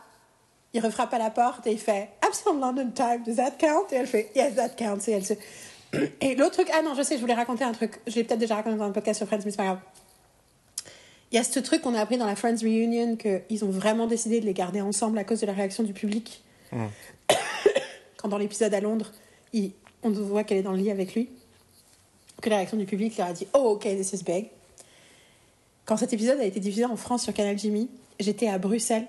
il 0.72 0.80
refrappe 0.80 1.12
à 1.14 1.18
la 1.18 1.30
porte 1.30 1.66
et 1.66 1.72
il 1.72 1.78
fait 1.80 2.10
I'm 2.22 2.30
on 2.46 2.60
London 2.60 2.90
time, 2.94 3.24
does 3.26 3.36
that 3.36 3.52
count? 3.58 3.86
Et 3.90 3.96
elle 3.96 4.06
fait 4.06 4.30
Yes, 4.36 4.54
that 4.54 4.68
counts. 4.70 5.08
Et 5.08 5.12
elle 5.12 5.24
se. 5.24 5.34
Et 6.20 6.36
l'autre 6.36 6.52
truc, 6.52 6.68
ah 6.72 6.80
non, 6.82 6.94
je 6.94 7.02
sais, 7.02 7.16
je 7.16 7.20
voulais 7.20 7.34
raconter 7.34 7.64
un 7.64 7.72
truc. 7.72 8.00
Je 8.06 8.14
l'ai 8.14 8.22
peut-être 8.22 8.38
déjà 8.38 8.54
raconté 8.54 8.76
dans 8.76 8.84
un 8.84 8.92
podcast 8.92 9.18
sur 9.18 9.26
Friends, 9.26 9.40
mais 9.44 9.50
c'est 9.50 9.56
pas 9.56 9.64
grave. 9.64 9.80
Il 11.32 11.36
y 11.36 11.38
a 11.38 11.42
ce 11.42 11.58
truc 11.58 11.82
qu'on 11.82 11.94
a 11.96 12.00
appris 12.00 12.18
dans 12.18 12.26
la 12.26 12.36
Friends 12.36 12.58
Reunion 12.62 13.16
qu'ils 13.16 13.64
ont 13.64 13.70
vraiment 13.70 14.06
décidé 14.06 14.40
de 14.40 14.46
les 14.46 14.54
garder 14.54 14.80
ensemble 14.80 15.18
à 15.18 15.24
cause 15.24 15.40
de 15.40 15.46
la 15.46 15.52
réaction 15.54 15.82
du 15.82 15.92
public. 15.92 16.44
Quand 18.16 18.28
dans 18.28 18.38
l'épisode 18.38 18.72
à 18.72 18.80
Londres, 18.80 19.10
il- 19.52 19.72
on 20.02 20.10
voit 20.10 20.44
qu'elle 20.44 20.58
est 20.58 20.62
dans 20.62 20.72
le 20.72 20.78
lit 20.78 20.90
avec 20.90 21.14
lui, 21.14 21.28
que 22.40 22.50
la 22.50 22.56
réaction 22.56 22.76
du 22.76 22.86
public 22.86 23.16
leur 23.16 23.28
a 23.28 23.32
dit 23.32 23.46
Oh, 23.54 23.72
ok, 23.74 23.82
this 23.82 24.12
is 24.12 24.24
big. 24.24 24.48
Quand 25.84 25.96
cet 25.96 26.12
épisode 26.12 26.38
a 26.38 26.44
été 26.44 26.60
diffusé 26.60 26.84
en 26.84 26.96
France 26.96 27.24
sur 27.24 27.34
Canal 27.34 27.58
Jimmy, 27.58 27.88
j'étais 28.18 28.48
à 28.48 28.58
Bruxelles 28.58 29.06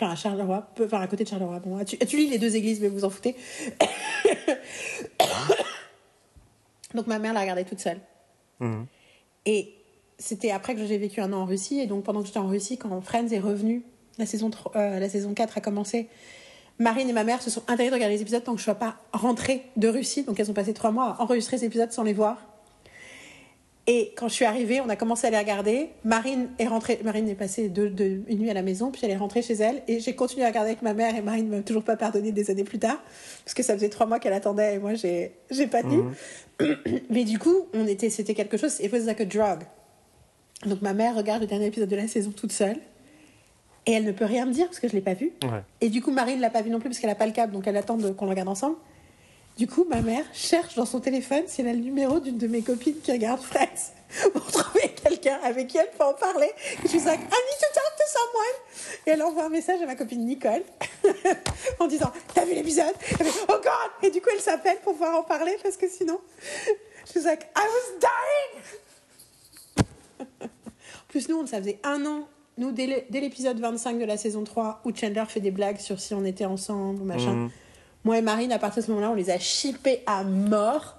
enfin 0.00 0.12
à 0.12 0.16
Charleroi, 0.16 0.66
enfin 0.80 1.00
à 1.00 1.06
côté 1.06 1.24
de 1.24 1.28
Charleroi. 1.28 1.58
Bon, 1.60 1.82
tu, 1.84 1.98
tu 1.98 2.16
lis 2.16 2.28
les 2.28 2.38
deux 2.38 2.56
églises, 2.56 2.80
mais 2.80 2.88
vous 2.88 3.04
en 3.04 3.10
foutez? 3.10 3.36
donc 6.94 7.06
ma 7.06 7.18
mère 7.18 7.32
l'a 7.32 7.40
regardée 7.40 7.64
toute 7.64 7.80
seule. 7.80 8.00
Mhm. 8.60 8.86
Et 9.46 9.74
c'était 10.18 10.50
après 10.50 10.74
que 10.74 10.84
j'ai 10.84 10.98
vécu 10.98 11.20
un 11.20 11.32
an 11.32 11.42
en 11.42 11.44
Russie. 11.44 11.80
Et 11.80 11.86
donc 11.86 12.04
pendant 12.04 12.20
que 12.20 12.26
j'étais 12.26 12.38
en 12.38 12.48
Russie, 12.48 12.78
quand 12.78 13.00
Friends 13.00 13.28
est 13.28 13.40
revenu, 13.40 13.82
la 14.18 14.26
saison, 14.26 14.50
euh, 14.76 14.98
la 14.98 15.08
saison 15.08 15.34
4 15.34 15.58
a 15.58 15.60
commencé, 15.60 16.08
Marine 16.80 17.08
et 17.08 17.12
ma 17.12 17.24
mère 17.24 17.42
se 17.42 17.50
sont 17.50 17.62
interdits 17.68 17.90
de 17.90 17.94
regarder 17.94 18.16
les 18.16 18.22
épisodes 18.22 18.42
tant 18.42 18.54
que 18.54 18.58
je 18.58 18.62
ne 18.62 18.64
sois 18.64 18.74
pas 18.74 18.96
rentrée 19.12 19.66
de 19.76 19.86
Russie. 19.86 20.24
Donc 20.24 20.40
elles 20.40 20.50
ont 20.50 20.54
passé 20.54 20.72
trois 20.74 20.90
mois 20.90 21.16
à 21.18 21.22
enregistrer 21.22 21.58
ces 21.58 21.66
épisodes 21.66 21.92
sans 21.92 22.02
les 22.02 22.14
voir. 22.14 22.38
Et 23.86 24.12
quand 24.16 24.28
je 24.28 24.34
suis 24.34 24.44
arrivée, 24.44 24.80
on 24.80 24.88
a 24.88 24.96
commencé 24.96 25.26
à 25.26 25.30
les 25.30 25.38
regarder. 25.38 25.90
Marine 26.04 26.48
est 26.58 26.66
rentrée, 26.66 27.00
Marine 27.04 27.28
est 27.28 27.34
passée 27.34 27.70
une 27.76 28.38
nuit 28.38 28.50
à 28.50 28.54
la 28.54 28.62
maison, 28.62 28.90
puis 28.90 29.02
elle 29.04 29.10
est 29.10 29.16
rentrée 29.16 29.42
chez 29.42 29.54
elle. 29.54 29.82
Et 29.88 30.00
j'ai 30.00 30.14
continué 30.14 30.44
à 30.44 30.48
regarder 30.48 30.70
avec 30.70 30.82
ma 30.82 30.94
mère, 30.94 31.16
et 31.16 31.22
Marine 31.22 31.50
ne 31.50 31.56
m'a 31.56 31.62
toujours 31.62 31.82
pas 31.82 31.96
pardonné 31.96 32.30
des 32.30 32.50
années 32.50 32.64
plus 32.64 32.78
tard, 32.78 33.02
parce 33.44 33.54
que 33.54 33.62
ça 33.62 33.74
faisait 33.74 33.88
trois 33.88 34.06
mois 34.06 34.20
qu'elle 34.20 34.32
attendait, 34.32 34.74
et 34.74 34.78
moi, 34.78 34.94
j'ai, 34.94 35.32
j'ai 35.50 35.66
pas 35.66 35.82
tenu. 35.82 36.02
Mais 37.10 37.24
du 37.24 37.38
coup, 37.38 37.66
on 37.74 37.86
était, 37.86 38.10
c'était 38.10 38.34
quelque 38.34 38.56
chose, 38.56 38.78
it 38.80 38.92
was 38.92 39.00
like 39.00 39.20
a 39.20 39.24
drug. 39.24 39.64
Donc 40.66 40.82
ma 40.82 40.92
mère 40.92 41.16
regarde 41.16 41.40
le 41.40 41.46
dernier 41.46 41.66
épisode 41.66 41.88
de 41.88 41.96
la 41.96 42.06
saison 42.06 42.30
toute 42.30 42.52
seule, 42.52 42.76
et 43.86 43.92
elle 43.92 44.04
ne 44.04 44.12
peut 44.12 44.24
rien 44.26 44.46
me 44.46 44.52
dire, 44.52 44.66
parce 44.66 44.78
que 44.80 44.88
je 44.88 44.92
l'ai 44.94 45.00
pas 45.00 45.14
vu. 45.14 45.32
Ouais. 45.42 45.62
Et 45.80 45.88
du 45.88 46.02
coup, 46.02 46.10
Marine 46.10 46.40
l'a 46.40 46.50
pas 46.50 46.62
vu 46.62 46.70
non 46.70 46.78
plus, 46.80 46.88
parce 46.90 46.98
qu'elle 47.00 47.10
a 47.10 47.14
pas 47.14 47.26
le 47.26 47.32
câble, 47.32 47.52
donc 47.52 47.66
elle 47.66 47.76
attend 47.76 47.96
qu'on 48.14 48.24
le 48.26 48.30
regarde 48.30 48.48
ensemble. 48.48 48.76
Du 49.56 49.66
coup, 49.66 49.84
ma 49.88 50.00
mère 50.00 50.24
cherche 50.32 50.74
dans 50.76 50.86
son 50.86 51.00
téléphone 51.00 51.42
si 51.46 51.60
elle 51.60 51.68
a 51.68 51.72
le 51.72 51.80
numéro 51.80 52.18
d'une 52.20 52.38
de 52.38 52.46
mes 52.46 52.62
copines 52.62 52.98
qui 53.02 53.12
regarde 53.12 53.40
Friends 53.42 53.92
pour 54.32 54.46
trouver 54.46 54.94
quelqu'un 55.02 55.38
avec 55.42 55.66
qui 55.68 55.76
elle 55.78 55.90
peut 55.90 56.04
en 56.04 56.14
parler. 56.14 56.50
Et 56.78 56.82
je 56.84 56.88
suis 56.88 56.98
like, 57.00 57.20
I 57.20 57.22
need 57.24 57.58
to 57.58 57.66
talk 57.74 57.96
to 57.96 58.04
someone. 58.06 58.56
Et 59.06 59.10
elle 59.10 59.22
envoie 59.22 59.44
un 59.44 59.48
message 59.50 59.82
à 59.82 59.86
ma 59.86 59.96
copine 59.96 60.24
Nicole 60.24 60.62
en 61.78 61.86
disant, 61.88 62.10
t'as 62.32 62.44
vu 62.46 62.54
l'épisode? 62.54 62.94
Oh 63.48 63.56
God 63.62 63.90
Et 64.02 64.10
du 64.10 64.20
coup, 64.22 64.28
elle 64.32 64.40
s'appelle 64.40 64.78
pour 64.82 64.92
pouvoir 64.92 65.18
en 65.18 65.24
parler 65.24 65.56
parce 65.62 65.76
que 65.76 65.88
sinon, 65.88 66.18
je 67.06 67.10
suis 67.10 67.20
like, 67.22 67.46
I 67.56 67.60
was 67.60 67.98
dying 68.00 69.86
En 70.42 71.06
plus, 71.08 71.28
nous, 71.28 71.38
on- 71.40 71.46
ça 71.46 71.58
faisait 71.58 71.80
un 71.82 72.06
an, 72.06 72.26
nous, 72.60 72.72
dès 72.72 73.06
l'épisode 73.10 73.58
25 73.58 73.98
de 73.98 74.04
la 74.04 74.16
saison 74.16 74.44
3, 74.44 74.82
où 74.84 74.94
Chandler 74.94 75.24
fait 75.26 75.40
des 75.40 75.50
blagues 75.50 75.78
sur 75.78 75.98
si 75.98 76.14
on 76.14 76.24
était 76.24 76.44
ensemble 76.44 77.02
machin. 77.02 77.32
Mhm. 77.32 77.50
Moi 78.04 78.18
et 78.18 78.22
Marine, 78.22 78.52
à 78.52 78.58
partir 78.58 78.82
de 78.82 78.86
ce 78.86 78.90
moment-là, 78.92 79.10
on 79.10 79.14
les 79.14 79.30
a 79.30 79.38
chippés 79.38 80.02
à 80.06 80.22
mort. 80.22 80.96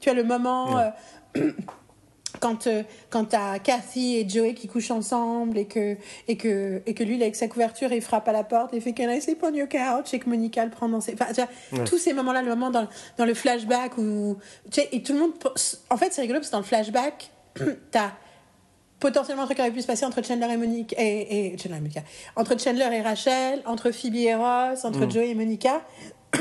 Tu 0.00 0.10
as 0.10 0.14
le 0.14 0.22
moment 0.22 0.78
euh, 0.78 0.90
quand, 2.40 2.66
euh, 2.66 2.82
quand 3.08 3.24
t'as 3.24 3.58
Cathy 3.58 4.16
et 4.16 4.28
Joey 4.28 4.52
qui 4.52 4.68
couchent 4.68 4.90
ensemble 4.90 5.56
et 5.56 5.64
que, 5.64 5.96
et, 6.28 6.36
que, 6.36 6.82
et 6.84 6.92
que 6.92 7.04
lui, 7.04 7.14
il 7.14 7.22
est 7.22 7.24
avec 7.24 7.36
sa 7.36 7.48
couverture, 7.48 7.92
il 7.92 8.02
frappe 8.02 8.28
à 8.28 8.32
la 8.32 8.44
porte 8.44 8.74
et 8.74 8.80
fait 8.80 8.92
Can 8.92 9.10
I 9.10 9.20
sleep 9.20 9.42
on 9.42 9.54
your 9.54 9.68
couch? 9.68 10.12
et 10.12 10.18
que 10.18 10.28
Monica 10.28 10.64
le 10.64 10.70
prend 10.70 10.88
dans 10.90 11.00
ses. 11.00 11.14
Enfin, 11.14 11.32
tu 11.32 11.40
vois, 11.40 11.84
tous 11.84 11.98
ces 11.98 12.12
moments-là, 12.12 12.42
le 12.42 12.50
moment 12.50 12.70
dans, 12.70 12.86
dans 13.16 13.24
le 13.24 13.34
flashback 13.34 13.96
où. 13.96 14.36
Tu 14.70 14.82
sais, 14.82 14.88
et 14.92 15.02
tout 15.02 15.14
le 15.14 15.20
monde. 15.20 15.32
En 15.90 15.96
fait, 15.96 16.12
c'est 16.12 16.20
rigolo 16.20 16.40
parce 16.40 16.48
que 16.48 16.52
dans 16.52 16.60
le 16.60 16.64
flashback, 16.64 17.30
t'as 17.90 18.12
potentiellement 19.00 19.42
un 19.42 19.46
truc 19.46 19.56
qui 19.56 19.62
aurait 19.62 19.72
pu 19.72 19.82
se 19.82 19.86
passer 19.86 20.04
entre 20.04 20.22
Chandler 20.24 20.52
et 20.52 20.56
Monica 20.56 20.96
et, 20.98 21.54
et 21.54 21.58
Chandler 21.58 21.76
et 21.76 21.80
Monica. 21.80 22.02
Entre 22.34 22.58
Chandler 22.58 22.88
et 22.92 23.02
Rachel 23.02 23.62
entre 23.66 23.90
Phoebe 23.90 24.16
et 24.16 24.34
Ross 24.34 24.84
entre 24.84 25.10
Joey 25.10 25.30
et 25.30 25.34
Monica. 25.34 25.82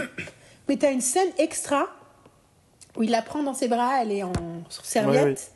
Mais 0.68 0.78
t'as 0.78 0.92
une 0.92 1.02
scène 1.02 1.30
extra 1.38 1.88
où 2.98 3.04
il 3.04 3.12
la 3.12 3.22
prend 3.22 3.44
dans 3.44 3.54
ses 3.54 3.68
bras 3.68 4.02
elle 4.02 4.12
est 4.12 4.24
en 4.24 4.34
serviette 4.70 5.52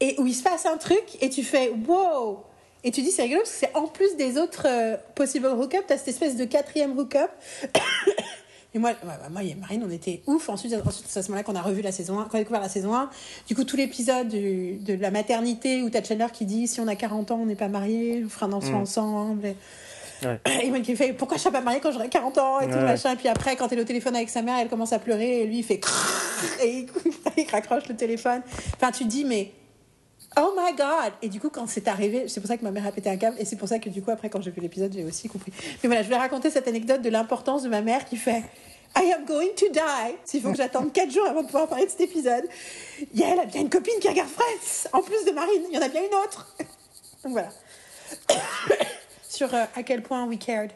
Ouais, 0.00 0.08
et 0.08 0.14
où 0.18 0.26
il 0.26 0.34
se 0.34 0.42
passe 0.42 0.66
un 0.66 0.78
truc 0.78 1.18
et 1.20 1.30
tu 1.30 1.42
fais 1.42 1.70
wow! 1.86 2.44
Et 2.82 2.90
tu 2.92 3.02
dis, 3.02 3.10
c'est 3.10 3.22
rigolo 3.22 3.40
parce 3.42 3.52
que 3.52 3.58
c'est 3.58 3.76
en 3.76 3.86
plus 3.86 4.16
des 4.16 4.38
autres 4.38 4.66
euh, 4.66 4.96
possible 5.14 5.46
hookups, 5.46 5.84
t'as 5.86 5.98
cette 5.98 6.08
espèce 6.08 6.36
de 6.36 6.46
quatrième 6.46 6.98
hookup. 6.98 7.30
Et 8.74 8.78
moi, 8.78 8.92
bah, 9.04 9.18
moi 9.30 9.42
et 9.42 9.54
Marine, 9.56 9.82
on 9.86 9.90
était 9.90 10.22
ouf. 10.26 10.48
Ensuite, 10.48 10.74
ensuite 10.86 11.06
c'est 11.08 11.18
à 11.18 11.22
ce 11.22 11.28
moment-là 11.28 11.42
qu'on 11.42 11.56
a 11.56 11.62
revu 11.62 11.82
la 11.82 11.90
saison 11.92 12.20
1, 12.20 12.24
qu'on 12.24 12.36
a 12.36 12.40
découvert 12.40 12.60
la 12.60 12.68
saison 12.68 12.94
1. 12.94 13.10
Du 13.48 13.54
coup, 13.56 13.64
tout 13.64 13.76
l'épisode 13.76 14.28
de 14.28 14.94
la 14.94 15.10
maternité 15.10 15.82
où 15.82 15.90
t'as 15.90 16.02
Chandler 16.04 16.26
qui 16.32 16.44
dit 16.44 16.68
si 16.68 16.80
on 16.80 16.86
a 16.88 16.94
40 16.94 17.32
ans, 17.32 17.40
on 17.42 17.46
n'est 17.46 17.56
pas 17.56 17.68
mariés, 17.68 18.22
on 18.24 18.28
fera 18.28 18.46
un 18.46 18.52
enfant 18.52 18.78
Mm. 18.78 18.82
ensemble. 18.82 19.46
Et, 19.46 19.56
Ouais. 20.22 20.38
et 20.64 20.68
moi 20.68 20.80
qui 20.80 20.94
fait 20.96 21.14
pourquoi 21.14 21.38
je 21.38 21.42
serais 21.42 21.52
pas 21.52 21.62
mariée 21.62 21.80
quand 21.80 21.92
j'aurai 21.92 22.10
40 22.10 22.36
ans 22.36 22.60
et 22.60 22.66
tout 22.66 22.74
Ouais. 22.74 22.82
machin. 22.84 23.14
Et 23.14 23.16
puis 23.16 23.28
après, 23.28 23.56
quand 23.56 23.72
elle 23.72 23.78
est 23.78 23.82
au 23.82 23.86
téléphone 23.86 24.14
avec 24.14 24.28
sa 24.28 24.42
mère, 24.42 24.56
elle 24.60 24.68
commence 24.68 24.92
à 24.92 24.98
pleurer 24.98 25.40
et 25.40 25.46
lui 25.46 25.58
il 25.60 25.62
fait 25.64 25.80
et 26.62 26.80
il, 26.80 26.86
il 27.38 27.50
raccroche 27.50 27.88
le 27.88 27.96
téléphone. 27.96 28.42
Enfin, 28.76 28.92
tu 28.92 29.04
te 29.04 29.08
dis, 29.08 29.24
mais 29.24 29.50
Oh 30.36 30.54
my 30.56 30.72
god! 30.76 31.12
Et 31.22 31.28
du 31.28 31.40
coup, 31.40 31.50
quand 31.50 31.66
c'est 31.66 31.88
arrivé, 31.88 32.28
c'est 32.28 32.40
pour 32.40 32.46
ça 32.48 32.56
que 32.56 32.62
ma 32.62 32.70
mère 32.70 32.86
a 32.86 32.92
pété 32.92 33.10
un 33.10 33.16
câble, 33.16 33.36
et 33.40 33.44
c'est 33.44 33.56
pour 33.56 33.68
ça 33.68 33.78
que 33.80 33.88
du 33.88 34.00
coup, 34.00 34.10
après, 34.12 34.30
quand 34.30 34.40
j'ai 34.40 34.50
vu 34.52 34.60
l'épisode, 34.60 34.92
j'ai 34.92 35.04
aussi 35.04 35.28
compris. 35.28 35.52
Mais 35.82 35.88
voilà, 35.88 36.02
je 36.02 36.08
vais 36.08 36.16
raconter 36.16 36.50
cette 36.50 36.68
anecdote 36.68 37.02
de 37.02 37.08
l'importance 37.10 37.62
de 37.64 37.68
ma 37.68 37.82
mère 37.82 38.04
qui 38.04 38.16
fait 38.16 38.44
I 38.96 39.12
am 39.12 39.24
going 39.24 39.54
to 39.56 39.68
die! 39.72 40.14
S'il 40.24 40.40
faut 40.42 40.50
que 40.52 40.56
j'attende 40.56 40.92
4 40.94 41.10
jours 41.10 41.26
avant 41.26 41.42
de 41.42 41.46
pouvoir 41.46 41.68
parler 41.68 41.86
de 41.86 41.90
cet 41.90 42.00
épisode. 42.02 42.44
Et 43.00 43.22
elle 43.22 43.40
a 43.40 43.44
bien 43.44 43.62
une 43.62 43.70
copine 43.70 43.94
qui 44.00 44.08
regarde 44.08 44.28
Friends, 44.28 44.88
en 44.92 45.02
plus 45.02 45.24
de 45.24 45.32
Marine, 45.32 45.62
il 45.68 45.74
y 45.74 45.78
en 45.78 45.82
a 45.82 45.88
bien 45.88 46.02
une 46.02 46.14
autre. 46.14 46.54
Donc 47.24 47.32
voilà. 47.32 47.48
Sur 49.28 49.52
euh, 49.54 49.64
à 49.74 49.82
quel 49.82 50.02
point 50.02 50.26
we 50.26 50.38
cared. 50.38 50.72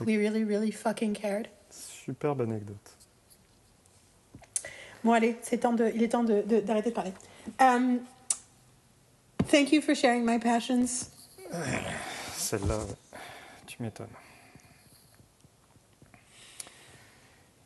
We 0.00 0.16
really, 0.16 0.44
really 0.44 0.72
fucking 0.72 1.12
cared. 1.14 1.48
Superbe 1.70 2.42
anecdote. 2.42 2.76
Bon, 5.04 5.12
allez, 5.12 5.36
c'est 5.42 5.58
temps 5.58 5.72
de, 5.72 5.90
il 5.94 6.02
est 6.02 6.08
temps 6.08 6.24
de- 6.24 6.42
de- 6.42 6.60
d'arrêter 6.60 6.90
de, 6.90 6.94
parler. 6.94 7.12
Um, 7.60 7.98
thank 9.48 9.72
you 9.72 9.80
for 9.80 9.94
sharing 9.94 10.24
my 10.24 10.38
passions. 10.38 11.10
Celle-là, 12.36 12.80
tu 13.66 13.82
m'étonnes. 13.82 14.06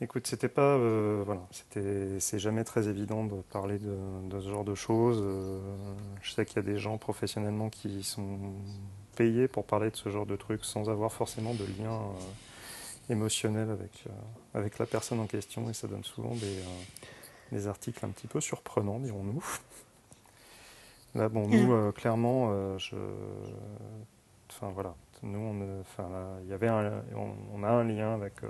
Écoute, 0.01 0.27
c'était 0.27 0.49
pas, 0.49 0.63
euh, 0.63 1.23
voilà, 1.25 1.43
c'était, 1.53 2.19
c'est 2.19 2.41
jamais 2.41 2.65
très 2.65 2.89
évident 2.89 3.23
de 3.25 3.41
parler 3.53 3.79
de, 3.79 4.41
ce 4.41 4.49
genre 4.49 4.65
de 4.65 4.75
choses. 4.75 5.21
Euh, 5.23 5.61
je 6.23 6.33
sais 6.33 6.45
qu'il 6.45 6.57
y 6.57 6.59
a 6.59 6.63
des 6.63 6.77
gens 6.79 6.99
professionnellement 6.99 7.71
qui 7.71 8.03
sont 8.03 8.39
payés 9.15 9.47
pour 9.47 9.65
parler 9.65 9.91
de 9.91 9.97
ce 9.97 10.09
genre 10.09 10.27
de 10.27 10.35
trucs 10.35 10.65
sans 10.65 10.91
avoir 10.91 11.13
forcément 11.13 11.55
de 11.55 11.65
lien 11.79 11.93
euh, 11.93 13.13
émotionnel 13.13 13.71
avec 13.71 14.05
euh, 14.09 14.11
avec 14.55 14.79
la 14.81 14.87
personne 14.87 15.21
en 15.21 15.27
question, 15.27 15.71
et 15.71 15.73
ça 15.73 15.87
donne 15.87 16.03
souvent 16.03 16.35
des 16.35 16.59
des 17.53 17.69
articles 17.69 18.05
un 18.05 18.09
petit 18.09 18.27
peu 18.27 18.41
surprenants, 18.41 18.99
dirons-nous. 18.99 19.45
Là, 21.15 21.29
bon, 21.29 21.47
nous, 21.47 21.73
euh, 21.73 21.93
clairement, 21.93 22.49
euh, 22.53 22.79
je, 22.79 22.97
enfin 24.51 24.71
voilà, 24.73 24.95
nous, 25.23 25.39
on, 25.39 25.61
euh, 25.61 25.81
enfin, 25.83 26.09
là, 26.09 26.27
y 26.49 26.53
avait 26.53 26.69
un, 26.69 27.03
on, 27.15 27.33
on 27.55 27.63
a 27.63 27.69
un 27.69 27.85
lien 27.85 28.15
avec 28.15 28.43
euh, 28.45 28.49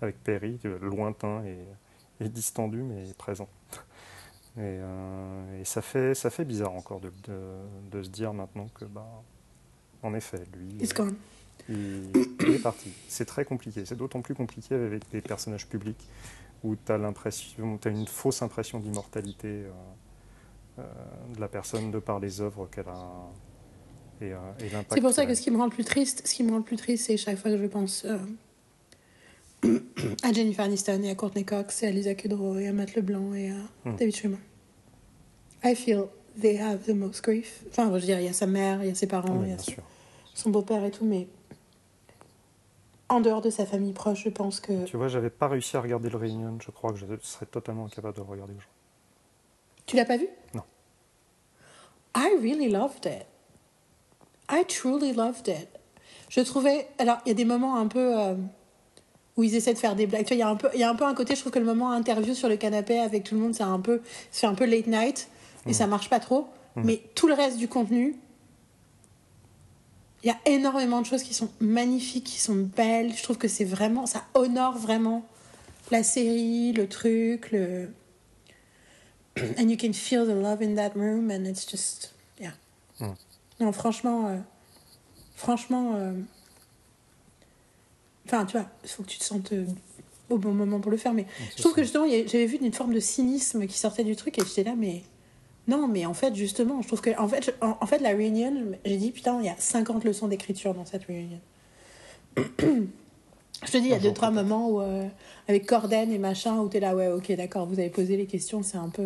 avec 0.00 0.22
Perry, 0.22 0.58
lointain 0.80 1.44
et, 1.44 1.58
et 2.24 2.28
distendu, 2.28 2.82
mais 2.82 3.04
présent. 3.18 3.48
Et, 4.58 4.80
et 5.60 5.64
ça 5.64 5.80
fait 5.80 6.14
ça 6.14 6.28
fait 6.28 6.44
bizarre 6.44 6.72
encore 6.72 7.00
de, 7.00 7.12
de, 7.24 7.40
de 7.92 8.02
se 8.02 8.08
dire 8.08 8.32
maintenant 8.34 8.66
que 8.74 8.84
bah 8.84 9.06
en 10.02 10.12
effet 10.12 10.42
lui 10.56 10.90
il, 11.68 12.10
il 12.40 12.54
est 12.54 12.62
parti. 12.62 12.92
C'est 13.08 13.26
très 13.26 13.44
compliqué. 13.44 13.84
C'est 13.86 13.94
d'autant 13.94 14.22
plus 14.22 14.34
compliqué 14.34 14.74
avec 14.74 15.08
des 15.12 15.20
personnages 15.20 15.68
publics 15.68 16.04
où 16.64 16.74
tu 16.74 16.90
as 16.92 17.90
une 17.90 18.06
fausse 18.08 18.42
impression 18.42 18.80
d'immortalité 18.80 19.66
de 21.34 21.40
la 21.40 21.48
personne 21.48 21.90
de 21.90 21.98
par 21.98 22.20
les 22.20 22.40
œuvres 22.40 22.68
qu'elle 22.70 22.88
a 22.88 23.30
et, 24.20 24.32
euh, 24.32 24.36
et 24.60 24.64
l'impact. 24.68 24.92
C'est 24.94 25.00
pour 25.00 25.12
ça 25.12 25.26
que 25.26 25.34
ce 25.34 25.40
qui 25.40 25.50
me 25.50 25.56
rend 25.56 25.64
le 25.64 25.70
plus 25.70 25.84
triste, 25.84 26.26
ce 26.26 26.34
qui 26.34 26.42
me 26.42 26.50
rend 26.50 26.58
le 26.58 26.62
plus 26.64 26.76
triste, 26.76 27.06
c'est 27.06 27.16
chaque 27.16 27.38
fois 27.38 27.50
que 27.50 27.58
je 27.58 27.66
pense 27.66 28.04
euh, 28.04 28.18
à 30.22 30.32
Jennifer 30.32 30.64
Aniston 30.64 31.02
et 31.02 31.10
à 31.10 31.14
Courtney 31.14 31.44
Cox 31.44 31.82
et 31.82 31.86
à 31.86 31.90
Lisa 31.90 32.14
Kudrow 32.14 32.58
et 32.58 32.68
à 32.68 32.72
Matt 32.72 32.94
LeBlanc 32.94 33.34
et 33.34 33.50
à 33.50 33.54
Hmm. 33.84 33.96
David 33.96 34.14
Schwimmer. 34.16 34.38
I 35.64 35.74
feel 35.74 36.08
they 36.40 36.58
have 36.58 36.84
the 36.86 36.94
most 36.94 37.22
grief. 37.22 37.64
Enfin, 37.70 37.86
je 37.88 37.92
veux 37.92 38.00
dire, 38.00 38.18
il 38.20 38.24
y 38.26 38.28
a 38.28 38.32
sa 38.32 38.46
mère, 38.46 38.82
il 38.82 38.88
y 38.88 38.92
a 38.92 38.94
ses 38.94 39.06
parents, 39.06 39.42
il 39.44 39.50
y 39.50 39.52
a 39.52 39.56
son 40.34 40.50
beau-père 40.50 40.84
et 40.84 40.90
tout, 40.90 41.04
mais 41.04 41.28
en 43.08 43.20
dehors 43.20 43.40
de 43.42 43.50
sa 43.50 43.66
famille 43.66 43.92
proche, 43.92 44.24
je 44.24 44.28
pense 44.30 44.60
que 44.60 44.84
Tu 44.84 44.96
vois, 44.96 45.08
j'avais 45.08 45.30
pas 45.30 45.48
réussi 45.48 45.76
à 45.76 45.80
regarder 45.80 46.08
le 46.08 46.16
Réunion. 46.16 46.56
Je 46.62 46.70
crois 46.70 46.92
que 46.92 46.98
je 46.98 47.06
serais 47.22 47.46
totalement 47.46 47.86
incapable 47.86 48.14
de 48.16 48.20
le 48.22 48.26
regarder 48.26 48.54
aujourd'hui. 48.54 48.68
Tu 49.90 49.96
l'as 49.96 50.04
pas 50.04 50.16
vu? 50.16 50.28
Non. 50.54 50.62
I 52.14 52.36
really 52.40 52.68
loved 52.68 53.06
it. 53.06 53.26
I 54.48 54.64
truly 54.68 55.12
loved 55.12 55.48
it. 55.48 55.68
Je 56.28 56.42
trouvais. 56.42 56.86
Alors, 56.98 57.18
il 57.26 57.30
y 57.30 57.32
a 57.32 57.34
des 57.34 57.44
moments 57.44 57.74
un 57.76 57.88
peu. 57.88 58.16
euh, 58.16 58.34
où 59.36 59.42
ils 59.42 59.56
essaient 59.56 59.74
de 59.74 59.78
faire 59.78 59.96
des 59.96 60.06
blagues. 60.06 60.26
Tu 60.26 60.34
vois, 60.34 60.36
il 60.36 60.40
y, 60.40 60.42
a 60.42 60.48
un 60.48 60.54
peu, 60.54 60.68
il 60.74 60.80
y 60.80 60.84
a 60.84 60.90
un 60.90 60.94
peu 60.94 61.04
un 61.04 61.14
côté, 61.14 61.34
je 61.34 61.40
trouve 61.40 61.50
que 61.50 61.58
le 61.58 61.64
moment 61.64 61.90
interview 61.90 62.34
sur 62.34 62.48
le 62.48 62.56
canapé 62.56 63.00
avec 63.00 63.24
tout 63.24 63.34
le 63.34 63.40
monde, 63.40 63.54
c'est 63.54 63.64
un 63.64 63.80
peu, 63.80 64.00
c'est 64.30 64.46
un 64.46 64.54
peu 64.54 64.64
late 64.64 64.86
night 64.86 65.28
et 65.66 65.72
ça 65.72 65.88
marche 65.88 66.08
pas 66.08 66.20
trop. 66.20 66.46
Mais 66.76 67.02
tout 67.16 67.26
le 67.26 67.34
reste 67.34 67.56
du 67.56 67.66
contenu, 67.66 68.14
il 70.22 70.28
y 70.28 70.30
a 70.30 70.36
énormément 70.46 71.00
de 71.00 71.06
choses 71.06 71.24
qui 71.24 71.34
sont 71.34 71.48
magnifiques, 71.58 72.24
qui 72.24 72.38
sont 72.38 72.54
belles. 72.54 73.12
Je 73.16 73.22
trouve 73.24 73.38
que 73.38 73.48
c'est 73.48 73.64
vraiment, 73.64 74.06
ça 74.06 74.22
honore 74.34 74.78
vraiment 74.78 75.26
la 75.90 76.04
série, 76.04 76.72
le 76.72 76.86
truc, 76.86 77.50
le. 77.50 77.88
And 79.58 79.70
you 79.70 79.76
can 79.76 79.92
feel 79.92 80.24
the 80.26 80.34
love 80.34 80.62
in 80.62 80.74
that 80.76 80.90
room, 80.94 81.30
and 81.30 81.46
it's 81.46 81.64
just, 81.66 82.12
yeah. 82.40 82.52
Mm. 83.00 83.14
Non, 83.60 83.72
franchement, 83.72 84.28
euh, 84.28 84.36
franchement, 85.36 85.92
euh, 85.94 86.12
enfin, 88.26 88.44
tu 88.46 88.56
vois, 88.56 88.66
il 88.84 88.88
faut 88.88 89.02
que 89.02 89.08
tu 89.08 89.18
te 89.18 89.24
sentes 89.24 89.52
euh, 89.52 89.64
au 90.28 90.38
bon 90.38 90.52
moment 90.52 90.80
pour 90.80 90.90
le 90.90 90.96
faire. 90.96 91.12
Mais 91.12 91.26
je 91.56 91.60
trouve 91.62 91.74
que 91.74 91.82
justement, 91.82 92.06
j'avais 92.08 92.46
vu 92.46 92.56
une 92.60 92.72
forme 92.72 92.94
de 92.94 93.00
cynisme 93.00 93.66
qui 93.66 93.78
sortait 93.78 94.04
du 94.04 94.16
truc, 94.16 94.38
et 94.38 94.42
j'étais 94.46 94.64
là, 94.64 94.74
mais 94.76 95.02
non, 95.68 95.88
mais 95.88 96.06
en 96.06 96.14
fait, 96.14 96.34
justement, 96.34 96.80
je 96.82 96.86
trouve 96.88 97.00
que, 97.00 97.16
en 97.18 97.28
fait, 97.28 97.44
je- 97.44 97.50
en, 97.66 97.76
en 97.80 97.86
fait, 97.86 97.98
la 97.98 98.10
réunion, 98.10 98.72
j'ai 98.84 98.96
dit, 98.96 99.10
putain, 99.12 99.38
il 99.40 99.46
y 99.46 99.50
a 99.50 99.56
50 99.58 100.04
leçons 100.04 100.28
d'écriture 100.28 100.74
dans 100.74 100.84
cette 100.86 101.04
réunion. 101.04 101.40
Je 103.64 103.70
te 103.72 103.76
dis, 103.76 103.84
il 103.84 103.90
y 103.90 103.94
a 103.94 103.98
deux, 103.98 104.12
trois 104.14 104.30
moments 104.30 104.68
où, 104.70 104.80
euh, 104.80 105.06
avec 105.48 105.66
Corden 105.66 106.10
et 106.10 106.18
machin, 106.18 106.58
où 106.60 106.68
t'es 106.68 106.80
là, 106.80 106.94
ouais, 106.96 107.08
ok, 107.08 107.30
d'accord, 107.32 107.66
vous 107.66 107.78
avez 107.78 107.90
posé 107.90 108.16
les 108.16 108.26
questions, 108.26 108.62
c'est 108.62 108.78
un 108.78 108.88
peu. 108.88 109.04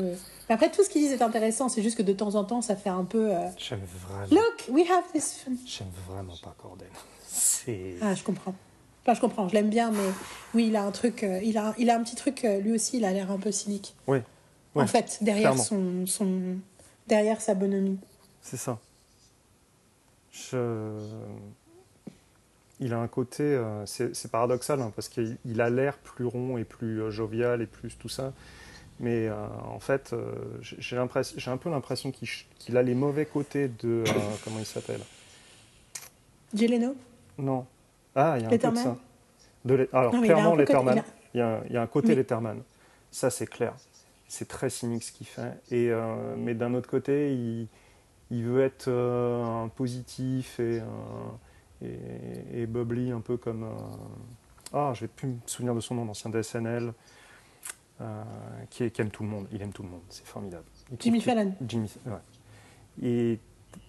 Mais 0.48 0.54
après, 0.54 0.70
tout 0.70 0.84
ce 0.84 0.88
qu'ils 0.90 1.02
disent 1.02 1.12
est 1.12 1.22
intéressant, 1.22 1.68
c'est 1.68 1.82
juste 1.82 1.96
que 1.98 2.02
de 2.02 2.12
temps 2.12 2.36
en 2.36 2.44
temps, 2.44 2.62
ça 2.62 2.76
fait 2.76 2.88
un 2.90 3.04
peu. 3.04 3.34
euh, 3.34 3.48
J'aime 3.58 3.80
vraiment, 4.08 4.26
Look, 4.30 4.68
we 4.70 4.88
have 4.88 5.02
this. 5.12 5.44
j'aime 5.66 5.88
vraiment 6.08 6.34
pas 6.42 6.54
Corden. 6.56 6.86
C'est. 7.26 7.94
Ah, 8.00 8.14
je 8.14 8.22
comprends. 8.22 8.54
Enfin, 9.02 9.14
je 9.14 9.20
comprends, 9.20 9.48
je 9.48 9.54
l'aime 9.54 9.68
bien, 9.70 9.90
mais 9.90 9.98
oui, 10.54 10.68
il 10.68 10.76
a 10.76 10.84
un 10.84 10.90
truc, 10.92 11.24
euh, 11.24 11.40
il, 11.42 11.58
a, 11.58 11.74
il 11.78 11.90
a 11.90 11.96
un 11.98 12.02
petit 12.02 12.14
truc, 12.16 12.44
euh, 12.44 12.60
lui 12.60 12.72
aussi, 12.72 12.96
il 12.98 13.04
a 13.04 13.12
l'air 13.12 13.30
un 13.32 13.38
peu 13.38 13.50
cynique. 13.52 13.94
Oui, 14.06 14.18
en 14.76 14.86
fait, 14.86 15.18
derrière, 15.20 15.58
son, 15.58 16.06
son, 16.06 16.56
derrière 17.06 17.40
sa 17.40 17.54
bonhomie. 17.54 17.98
c'est 18.40 18.56
ça. 18.56 18.78
Je... 20.30 20.96
Il 22.80 22.92
a 22.92 22.98
un 22.98 23.06
côté, 23.08 23.42
euh, 23.44 23.86
c'est 23.86 24.30
paradoxal 24.30 24.80
hein, 24.80 24.92
parce 24.94 25.08
qu'il 25.08 25.36
il 25.44 25.60
a 25.60 25.70
l'air 25.70 25.96
plus 25.98 26.24
rond 26.24 26.58
et 26.58 26.64
plus 26.64 27.00
euh, 27.02 27.10
jovial 27.10 27.62
et 27.62 27.66
plus 27.66 27.96
tout 27.96 28.08
ça, 28.08 28.32
mais 28.98 29.28
euh, 29.28 29.34
en 29.68 29.78
fait, 29.78 30.12
euh, 30.12 30.32
j'ai 30.60 30.76
j'ai 30.80 30.96
l'impression- 30.96 31.38
j'ai 31.38 31.50
un 31.50 31.56
peu 31.56 31.70
l'impression 31.70 32.10
qu'il 32.10 32.76
a 32.76 32.82
les 32.82 32.94
mauvais 32.94 33.26
côtés 33.26 33.68
de 33.68 34.02
euh, 34.02 34.04
comment 34.44 34.58
il 34.58 34.66
s'appelle? 34.66 35.00
Jay 36.52 36.66
Leno 36.68 36.94
Non, 37.38 37.66
ah 38.14 38.34
il 38.38 38.42
y 38.42 38.44
a 38.44 38.46
un 38.46 38.50
peu 38.50 38.56
de 38.58 38.62
Letterman? 38.62 38.82
ça. 38.84 38.96
De 39.64 39.74
l'E- 39.74 39.88
Alors 39.92 40.14
Non, 40.14 40.22
clairement 40.22 40.50
côté- 40.52 40.62
Letterman, 40.64 40.94
il 40.96 40.98
a- 41.00 41.04
il 41.34 41.38
y 41.38 41.40
a, 41.42 41.62
il 41.68 41.72
y 41.74 41.76
a 41.76 41.82
un 41.82 41.86
côté 41.86 42.08
Mais- 42.08 42.14
Letterman, 42.16 42.62
ça 43.10 43.30
c'est 43.30 43.46
clair. 43.46 43.74
C'est 44.28 44.48
très 44.48 44.68
cynique 44.70 45.04
ce 45.04 45.12
qu'il 45.12 45.26
fait, 45.28 45.52
et 45.70 45.90
euh, 45.90 46.34
mais 46.36 46.54
d'un 46.54 46.74
autre 46.74 46.88
côté, 46.88 47.32
il, 47.34 47.68
il 48.30 48.42
veut 48.44 48.62
être 48.64 48.88
euh, 48.88 49.44
un 49.64 49.68
positif 49.68 50.58
et, 50.58 50.80
euh, 50.80 50.84
et, 51.84 52.62
et 52.62 52.66
bubbly 52.66 53.10
un 53.12 53.20
peu 53.20 53.36
comme. 53.36 53.64
euh, 53.64 53.68
ah, 54.72 54.92
je 54.94 55.02
vais 55.02 55.08
plus 55.08 55.28
me 55.28 55.36
souvenir 55.46 55.74
de 55.74 55.80
son 55.80 55.94
nom, 55.94 56.04
l'ancien 56.04 56.30
DSNL, 56.30 56.92
euh, 58.00 58.22
qui, 58.70 58.84
est- 58.84 58.90
qui 58.90 59.00
aime 59.00 59.10
tout 59.10 59.22
le 59.22 59.28
monde. 59.28 59.46
Il 59.52 59.62
aime 59.62 59.72
tout 59.72 59.82
le 59.82 59.88
monde, 59.88 60.00
c'est 60.08 60.26
formidable. 60.26 60.64
Il 60.90 60.96
Jimmy 61.00 61.20
Fallon, 61.20 61.54
Jimmy, 61.66 61.92
ouais. 62.06 62.12
Et 63.02 63.38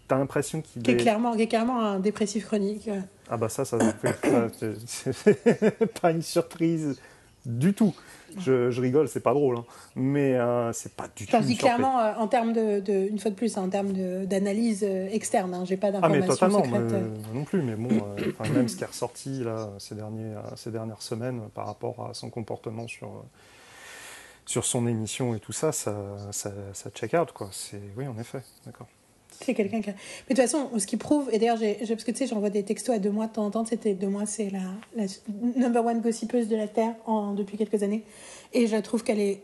t'as 0.08 0.18
l'impression 0.18 0.62
qu'il 0.62 0.82
qui 0.84 0.92
est, 0.92 0.94
est. 0.94 0.98
clairement, 0.98 1.34
est 1.34 1.48
clairement 1.48 1.80
un 1.82 2.00
dépressif 2.00 2.46
chronique. 2.46 2.90
Ah 3.30 3.38
bah 3.38 3.50
ça, 3.50 3.66
ça, 3.66 3.80
ça, 3.80 4.48
c'est 4.86 6.00
pas 6.02 6.12
une 6.12 6.22
surprise 6.22 7.00
du 7.46 7.74
tout. 7.74 7.94
Je, 8.38 8.70
je 8.70 8.82
rigole, 8.82 9.08
c'est 9.08 9.22
pas 9.22 9.34
drôle, 9.34 9.58
hein. 9.60 9.66
mais 9.96 10.34
euh, 10.36 10.74
c'est 10.74 10.94
pas 10.94 11.08
du 11.16 11.24
Enfin, 11.24 11.38
tout 11.38 11.44
je 11.44 11.48
dis 11.48 11.58
clairement, 11.58 12.00
euh, 12.00 12.14
en 12.18 12.28
termes 12.28 12.52
de, 12.52 12.82
de- 12.82 13.08
une 13.08 13.18
fois 13.20 13.32
de 13.32 13.36
plus, 13.36 13.56
en 13.58 13.70
termes 13.70 13.94
d'analyse 14.26 14.84
euh, 14.84 15.08
externe, 15.10 15.54
hein, 15.54 15.64
j'ai 15.64 15.78
pas 15.78 15.92
Ah 16.02 16.10
mais 16.10 16.20
d'informations 16.20 16.28
totalement, 16.52 16.66
moi, 16.68 16.80
euh. 16.80 17.08
non 17.34 17.46
plus, 17.46 17.62
mais 17.62 17.76
bon, 17.76 17.90
même 18.54 18.68
ce 18.68 18.76
qui 18.76 18.84
est 18.84 18.88
ressorti 18.88 19.44
là, 19.44 19.70
ces, 19.80 19.96
derniers, 19.96 20.34
ces 20.58 20.72
dernières 20.72 21.02
semaines 21.02 21.42
par 21.54 21.66
rapport 21.68 22.08
à 22.10 22.14
son 22.14 22.30
comportement 22.30 22.88
sur, 22.90 23.24
sur 24.46 24.66
son 24.66 24.86
émission 24.88 25.34
et 25.34 25.40
tout 25.40 25.54
ça, 25.54 25.72
ça, 25.72 25.96
ça, 26.32 26.52
ça 26.74 26.90
check 26.90 27.14
out, 27.14 27.32
quoi. 27.32 27.50
C'est, 27.52 27.82
oui, 27.96 28.06
en 28.08 28.18
effet, 28.20 28.42
d'accord. 28.66 28.88
C'est 29.42 29.54
quelqu'un 29.54 29.82
qui. 29.82 29.90
Mais 29.90 29.94
de 29.94 30.28
toute 30.30 30.38
façon, 30.38 30.70
ce 30.78 30.86
qui 30.86 30.98
prouve, 30.98 31.30
et 31.32 31.40
d'ailleurs, 31.40 31.58
j'ai, 31.58 31.76
parce 31.76 32.04
que 32.04 32.12
tu 32.12 32.18
sais, 32.18 32.28
j'envoie 32.28 32.50
des 32.50 32.64
textos 32.64 32.96
à 32.96 33.00
deux 33.00 33.12
mois 33.12 33.28
de 33.28 33.34
temps 33.34 33.46
en 33.46 33.52
temps, 33.52 33.66
c'était 33.66 33.94
deux 33.94 34.08
mois, 34.08 34.26
c'est 34.26 34.50
la, 34.50 34.60
la 34.96 35.06
number 35.56 35.86
one 35.86 36.02
gossipeuse 36.02 36.48
de 36.48 36.56
la 36.56 36.68
Terre 36.68 36.96
depuis 37.36 37.58
quelques 37.58 37.84
années. 37.84 38.04
Et 38.54 38.68
je 38.68 38.78
trouve 38.78 39.04
qu'elle 39.04 39.20
est 39.20 39.42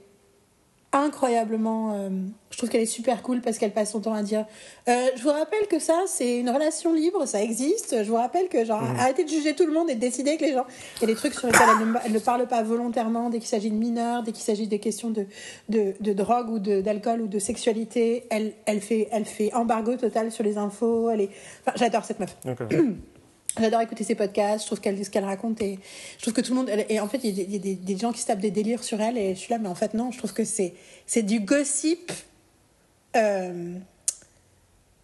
incroyablement. 0.94 1.94
euh, 1.94 2.10
je 2.50 2.58
trouve 2.58 2.70
qu'elle 2.70 2.82
est 2.82 2.86
super 2.86 3.22
cool 3.22 3.39
parce 3.42 3.58
qu'elle 3.58 3.72
passe 3.72 3.92
son 3.92 4.02
temps 4.02 4.14
à 4.14 4.24
dire 4.24 4.46
euh, 4.89 5.08
Je 5.16 5.24
vous 5.24 5.30
rappelle 5.30 5.68
que 5.70 5.80
ça, 5.80 6.04
c'est 6.06 6.38
une 6.39 6.50
relation 6.50 6.94
libre, 6.94 7.26
ça 7.26 7.42
existe. 7.42 8.04
Je 8.04 8.10
vous 8.10 8.18
rappelle 8.18 8.50
que, 8.50 8.66
genre, 8.66 8.82
arrêtez 9.00 9.24
de 9.24 9.30
juger 9.30 9.56
tout 9.56 9.66
le 9.66 9.72
monde 9.72 9.89
et 9.89 9.96
de 9.96 10.00
décider 10.02 10.36
que 10.38 10.44
les 10.44 10.54
gens. 10.54 10.66
Il 10.98 11.02
y 11.02 11.04
a 11.06 11.08
des 11.08 11.16
trucs 11.16 11.34
sur 11.34 11.48
lesquels 11.48 11.62
elle 11.80 11.88
ne, 11.88 11.94
elle 12.06 12.12
ne 12.12 12.20
parle 12.20 12.46
pas 12.48 12.62
volontairement 12.62 13.30
dès 13.30 13.39
qu'il 13.39 13.48
s'agit 13.48 13.70
de 13.72 13.76
mineurs, 13.76 14.24
dès 14.24 14.34
qu'il 14.34 14.44
s'agit 14.44 14.68
des 14.68 14.80
questions 14.80 15.10
de, 15.12 15.26
de, 15.70 15.94
de 16.02 16.14
drogue 16.14 16.50
ou 16.50 16.60
d'alcool 16.60 17.22
ou 17.22 17.28
de 17.28 17.39
sexualité. 17.39 18.26
Elle, 18.30 18.54
elle, 18.66 18.82
fait, 18.82 19.08
elle 19.12 19.26
fait 19.26 19.54
embargo 19.54 19.96
total 19.96 20.32
sur 20.32 20.44
les 20.44 20.58
infos. 20.58 21.10
Elle 21.10 21.22
est... 21.22 21.30
enfin, 21.66 21.78
J'adore 21.78 22.04
cette 22.04 22.20
meuf. 22.20 22.36
J'adore 23.60 23.82
écouter 23.82 24.04
ses 24.06 24.16
podcasts, 24.16 24.62
je 24.64 24.68
trouve 24.68 24.80
qu'elle, 24.80 25.04
ce 25.04 25.10
qu'elle 25.10 25.26
raconte, 25.26 25.62
et 25.62 25.78
je 26.18 26.22
trouve 26.22 26.34
que 26.34 26.41
tout 26.41 26.52
le 26.54 26.60
monde. 26.60 26.70
elle- 26.70 26.86
et 26.89 26.99
en 26.99 27.08
fait, 27.10 27.20
il 27.24 27.38
y 27.38 27.41
a, 27.41 27.45
des, 27.45 27.60
des- 27.60 27.76
des 27.76 27.97
gens 27.97 28.12
qui 28.14 28.22
se 28.22 28.28
tapent 28.28 28.39
des 28.39 28.52
délires 28.52 28.84
sur 28.84 29.02
elle, 29.02 29.18
et 29.18 29.36
je 29.36 29.39
suis 29.39 29.52
là, 29.52 29.58
mais 29.60 29.68
en 29.68 29.76
fait, 29.76 29.93
non, 29.93 30.12
je 30.12 30.18
trouve 30.18 30.34
que 30.34 30.45
c'est, 30.45 30.74
c'est 31.06 31.24
du 31.24 31.41
gossip 31.41 32.12
euh, 33.18 33.76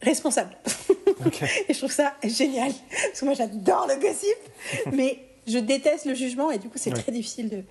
responsable. 0.02 0.56
et 1.68 1.74
je 1.74 1.78
trouve 1.78 1.91
ça 1.91 2.14
génial. 2.24 2.72
Parce 3.08 3.20
que 3.20 3.26
moi, 3.26 3.34
j'adore 3.34 3.88
le 3.88 4.00
gossip, 4.00 4.93
mais 4.93 5.20
je 5.45 5.58
déteste 5.58 6.06
le 6.06 6.14
jugement, 6.14 6.50
et 6.52 6.58
du 6.58 6.70
coup, 6.70 6.78
c'est 6.78 6.91
Ouais. 6.93 7.02
très 7.02 7.12
difficile 7.12 7.50
de. 7.50 7.64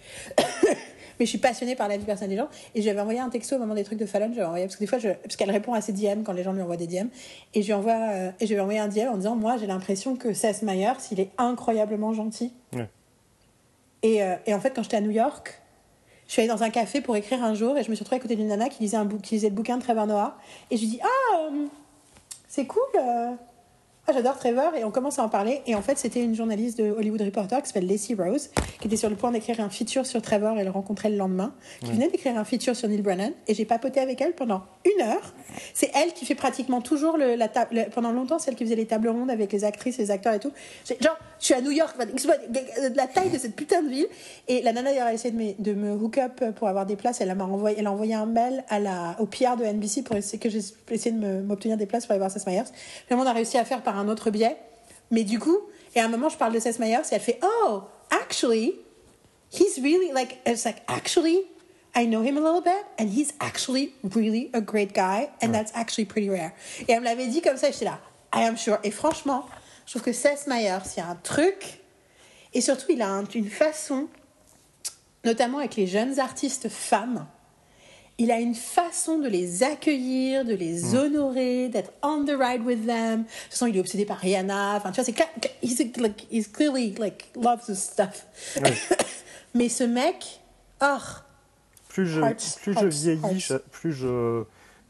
Mais 1.19 1.27
je 1.27 1.31
suis 1.31 1.39
passionnée 1.39 1.75
par 1.77 1.89
la 1.89 1.97
vie 1.97 2.05
personnelle 2.05 2.31
des 2.31 2.37
gens, 2.37 2.49
et 2.75 2.81
je 2.81 2.83
lui 2.83 2.91
avais 2.91 3.01
envoyé 3.01 3.21
un 3.21 3.29
texto 3.31 3.57
au 3.57 3.59
moment 3.59 3.75
des 3.75 3.85
trucs 3.85 3.99
de 3.99 4.07
Fallon, 4.07 4.27
je 4.29 4.33
lui 4.33 4.39
avais 4.41 4.47
envoyé, 4.49 4.64
parce 4.67 4.77
que 4.77 4.81
des 4.81 4.87
fois, 4.87 4.99
je, 4.99 5.09
parce 5.11 5.37
qu'elle 5.37 5.51
répond 5.51 5.73
à 5.75 5.81
ses 5.81 5.93
DM 5.93 6.23
quand 6.25 6.33
les 6.33 6.43
gens 6.43 6.53
lui 6.53 6.62
envoient 6.62 6.77
des 6.77 6.87
DM, 6.87 7.07
et 7.55 7.62
je 7.62 7.67
lui 7.67 7.73
envoie, 7.73 7.93
euh, 8.11 8.31
et 8.41 8.47
je 8.47 8.53
lui 8.53 8.59
ai 8.59 8.61
envoyé 8.61 8.79
un 8.81 8.89
DM 8.89 9.09
en 9.12 9.17
disant, 9.17 9.37
moi, 9.37 9.57
j'ai 9.57 9.67
l'impression 9.67 10.17
que 10.17 10.33
Seth 10.33 10.62
Meyers, 10.62 10.93
il 11.12 11.21
est 11.21 11.31
incroyablement 11.39 12.12
gentil. 12.12 12.53
Ouais. 12.75 12.89
Et, 14.03 14.23
euh, 14.23 14.37
et 14.47 14.55
en 14.55 14.61
fait, 14.61 14.71
quand 14.75 14.83
j'étais 14.83 14.97
à 14.99 15.01
New 15.01 15.11
York, 15.11 15.61
je 16.27 16.33
suis 16.33 16.43
allée 16.43 16.49
dans 16.51 16.62
un 16.62 16.71
café 16.71 17.01
pour 17.01 17.17
écrire 17.17 17.43
un 17.43 17.55
jour 17.55 17.77
et 17.79 17.83
je 17.85 17.91
me 17.91 17.95
suis 17.95 18.03
retrouvée 18.03 18.19
à 18.21 18.23
côté 18.23 18.37
d'une 18.37 18.49
nana 18.49 18.69
qui 18.69 18.83
lisait, 18.83 18.97
un 18.97 19.05
bou- 19.05 19.19
qui 19.19 19.35
lisait 19.37 19.49
le 19.49 19.55
bouquin 19.55 19.77
de 19.79 19.83
Trevor 19.83 20.07
Noah. 20.07 20.37
Et 20.71 20.77
je 20.77 20.83
lui 20.83 20.89
dis 20.91 21.01
Ah, 21.03 21.39
euh, 21.53 21.67
c'est 22.49 22.67
cool. 22.67 22.83
euh. 22.99 23.31
Ah, 24.09 24.13
j'adore 24.13 24.39
Trevor. 24.39 24.77
Et 24.77 24.85
on 24.85 24.93
commence 24.93 25.19
à 25.19 25.25
en 25.25 25.29
parler. 25.29 25.63
Et 25.67 25.75
en 25.75 25.83
fait, 25.83 25.99
c'était 25.99 26.23
une 26.23 26.37
journaliste 26.37 26.79
de 26.79 26.93
Hollywood 26.93 27.23
Reporter 27.23 27.61
qui 27.61 27.67
s'appelle 27.67 27.89
Lacey 27.89 28.15
Rose, 28.15 28.51
qui 28.81 28.87
était 28.87 28.97
sur 28.97 29.11
le 29.11 29.17
point 29.17 29.33
d'écrire 29.33 29.59
un 29.59 29.69
feature 29.69 30.07
sur 30.07 30.23
Trevor 30.23 30.59
et 30.59 30.65
le 30.65 30.71
rencontrer 30.71 31.11
le 31.11 31.17
lendemain, 31.17 31.53
qui 31.81 31.91
venait 31.91 32.09
d'écrire 32.09 32.39
un 32.39 32.45
feature 32.45 32.77
sur 32.77 32.89
Neil 32.89 33.03
Brennan. 33.03 33.33
Et 33.49 33.55
j'ai 33.55 33.65
papoté 33.65 33.99
avec 33.99 34.21
elle 34.21 34.35
pendant 34.35 34.63
une 34.97 35.03
heure. 35.03 35.32
C'est 35.74 35.91
elle 35.95 36.12
qui 36.12 36.24
fait 36.26 36.34
pratiquement 36.34 36.80
toujours 36.80 37.16
la 37.16 37.49
table. 37.49 37.68
le- 37.74 37.91
Pendant 37.91 38.12
longtemps, 38.12 38.39
c'est 38.39 38.51
elle 38.51 38.57
qui 38.57 38.64
faisait 38.64 38.76
les 38.76 38.87
tables 38.87 39.09
rondes 39.09 39.30
avec 39.30 39.53
les 39.53 39.64
actrices, 39.64 39.97
les 39.99 40.11
acteurs 40.11 40.34
et 40.34 40.39
tout. 40.41 40.53
Genre, 41.01 41.16
je 41.41 41.45
suis 41.45 41.55
à 41.55 41.61
New 41.61 41.70
York, 41.70 41.97
la 42.95 43.07
taille 43.07 43.30
de 43.30 43.39
cette 43.39 43.57
putain 43.57 43.82
de 43.82 43.89
ville. 43.89 44.07
Et 44.49 44.62
la 44.62 44.72
nana 44.72 44.91
d'ailleurs 44.91 45.07
a 45.07 45.12
essayé 45.14 45.55
de 45.59 45.72
me, 45.74 45.93
hook 45.93 46.18
up 46.18 46.45
pour 46.57 46.68
avoir 46.68 46.87
des 46.87 46.97
places. 46.97 47.20
Elle 47.20 47.34
m'a 47.34 47.45
envoyé, 47.45 47.76
elle 47.78 47.87
a 47.87 47.93
envoyé 47.93 48.14
un 48.14 48.26
mail 48.26 48.64
à 48.68 48.78
la, 48.78 49.16
au 49.18 49.26
PR 49.26 49.57
de 49.59 49.64
NBC 49.64 50.03
pour 50.03 50.16
essayer 50.16 50.39
que 50.39 50.49
j'ai 50.51 50.61
essayé 50.91 51.12
de 51.14 51.41
m'obtenir 51.43 51.76
des 51.76 51.87
places 51.87 52.05
pour 52.07 52.12
aller 52.12 52.20
voir 52.20 52.30
Seth 52.30 52.47
Meyers. 52.47 52.64
Finalement, 53.07 53.28
on 53.28 53.30
a 53.30 53.34
réussi 53.34 53.57
à 53.59 53.64
faire 53.64 53.82
par 53.82 53.99
un 53.99 54.09
autre 54.09 54.30
biais. 54.30 54.57
Mais 55.11 55.24
du 55.24 55.39
coup, 55.39 55.59
et 55.95 56.01
à 56.01 56.05
un 56.05 56.09
moment, 56.09 56.28
je 56.28 56.37
parle 56.37 56.53
de 56.53 56.59
Seth 56.59 56.78
Meyers 56.78 57.01
et 57.11 57.14
elle 57.14 57.20
fait 57.20 57.39
Oh, 57.43 57.80
actually, 58.11 58.74
he's 59.53 59.78
really 59.82 60.11
like, 60.12 60.39
it's 60.47 60.64
like, 60.64 60.82
actually, 60.89 61.43
I 61.99 62.05
know 62.07 62.22
him 62.22 62.36
a 62.36 62.40
little 62.40 62.61
bit 62.61 62.84
and 62.99 63.09
he's 63.09 63.32
actually 63.40 63.94
really 64.03 64.51
a 64.53 64.61
great 64.61 64.92
guy 64.94 65.30
and 65.42 65.53
that's 65.53 65.72
actually 65.74 66.05
pretty 66.05 66.28
rare. 66.28 66.53
Et 66.86 66.92
elle 66.92 67.01
me 67.01 67.05
l'avait 67.07 67.28
dit 67.28 67.40
comme 67.40 67.57
ça, 67.57 67.70
j'étais 67.70 67.86
là, 67.86 67.99
I 68.34 68.42
am 68.44 68.57
sure. 68.59 68.78
Et 68.84 68.90
franchement, 68.90 69.47
je 69.86 69.92
trouve 69.92 70.03
que 70.03 70.12
Seth 70.12 70.47
Meyers, 70.47 70.78
il 70.97 71.01
y 71.01 71.03
a 71.03 71.09
un 71.09 71.14
truc, 71.16 71.80
et 72.53 72.61
surtout, 72.61 72.86
il 72.90 73.01
a 73.01 73.09
un- 73.09 73.24
une 73.34 73.49
façon, 73.49 74.09
notamment 75.24 75.59
avec 75.59 75.76
les 75.76 75.86
jeunes 75.86 76.18
artistes 76.20 76.68
femmes, 76.68 77.26
il 78.18 78.30
a 78.30 78.40
une 78.40 78.55
façon 78.55 79.18
de 79.18 79.28
les 79.28 79.62
accueillir, 79.62 80.44
de 80.44 80.55
les 80.55 80.94
honorer, 80.94 81.68
d'être 81.68 81.92
on 82.03 82.24
the 82.24 82.30
ride 82.38 82.62
with 82.64 82.86
them. 82.86 83.22
De 83.22 83.24
toute 83.24 83.51
façon, 83.51 83.66
il 83.66 83.76
est 83.76 83.80
obsédé 83.80 84.07
par 84.07 84.18
Rihanna. 84.18 84.76
Enfin, 84.76 84.90
tu 84.90 85.03
vois, 85.03 85.05
c'est 85.05 85.59
he's, 85.62 85.78
like, 85.99 86.26
he's 86.30 86.49
clearly 86.49 86.94
like 86.99 87.26
loves 87.36 87.66
this 87.66 87.78
stuff. 87.78 88.26
Oui. 88.62 88.70
Mais 89.55 89.68
ce 89.68 89.84
mec, 89.84 90.40
oh, 90.82 90.97
plus 92.03 92.07
je, 92.07 92.20
plus 92.61 92.88
vieillis, 92.88 93.47
plus 93.70 93.92
je, 93.92 94.44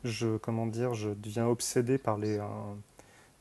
je, 0.04 0.36
comment 0.38 0.66
dire, 0.66 0.94
je 0.94 1.10
deviens 1.10 1.46
obsédé 1.46 1.98
par 1.98 2.18
les, 2.18 2.38
euh, 2.38 2.42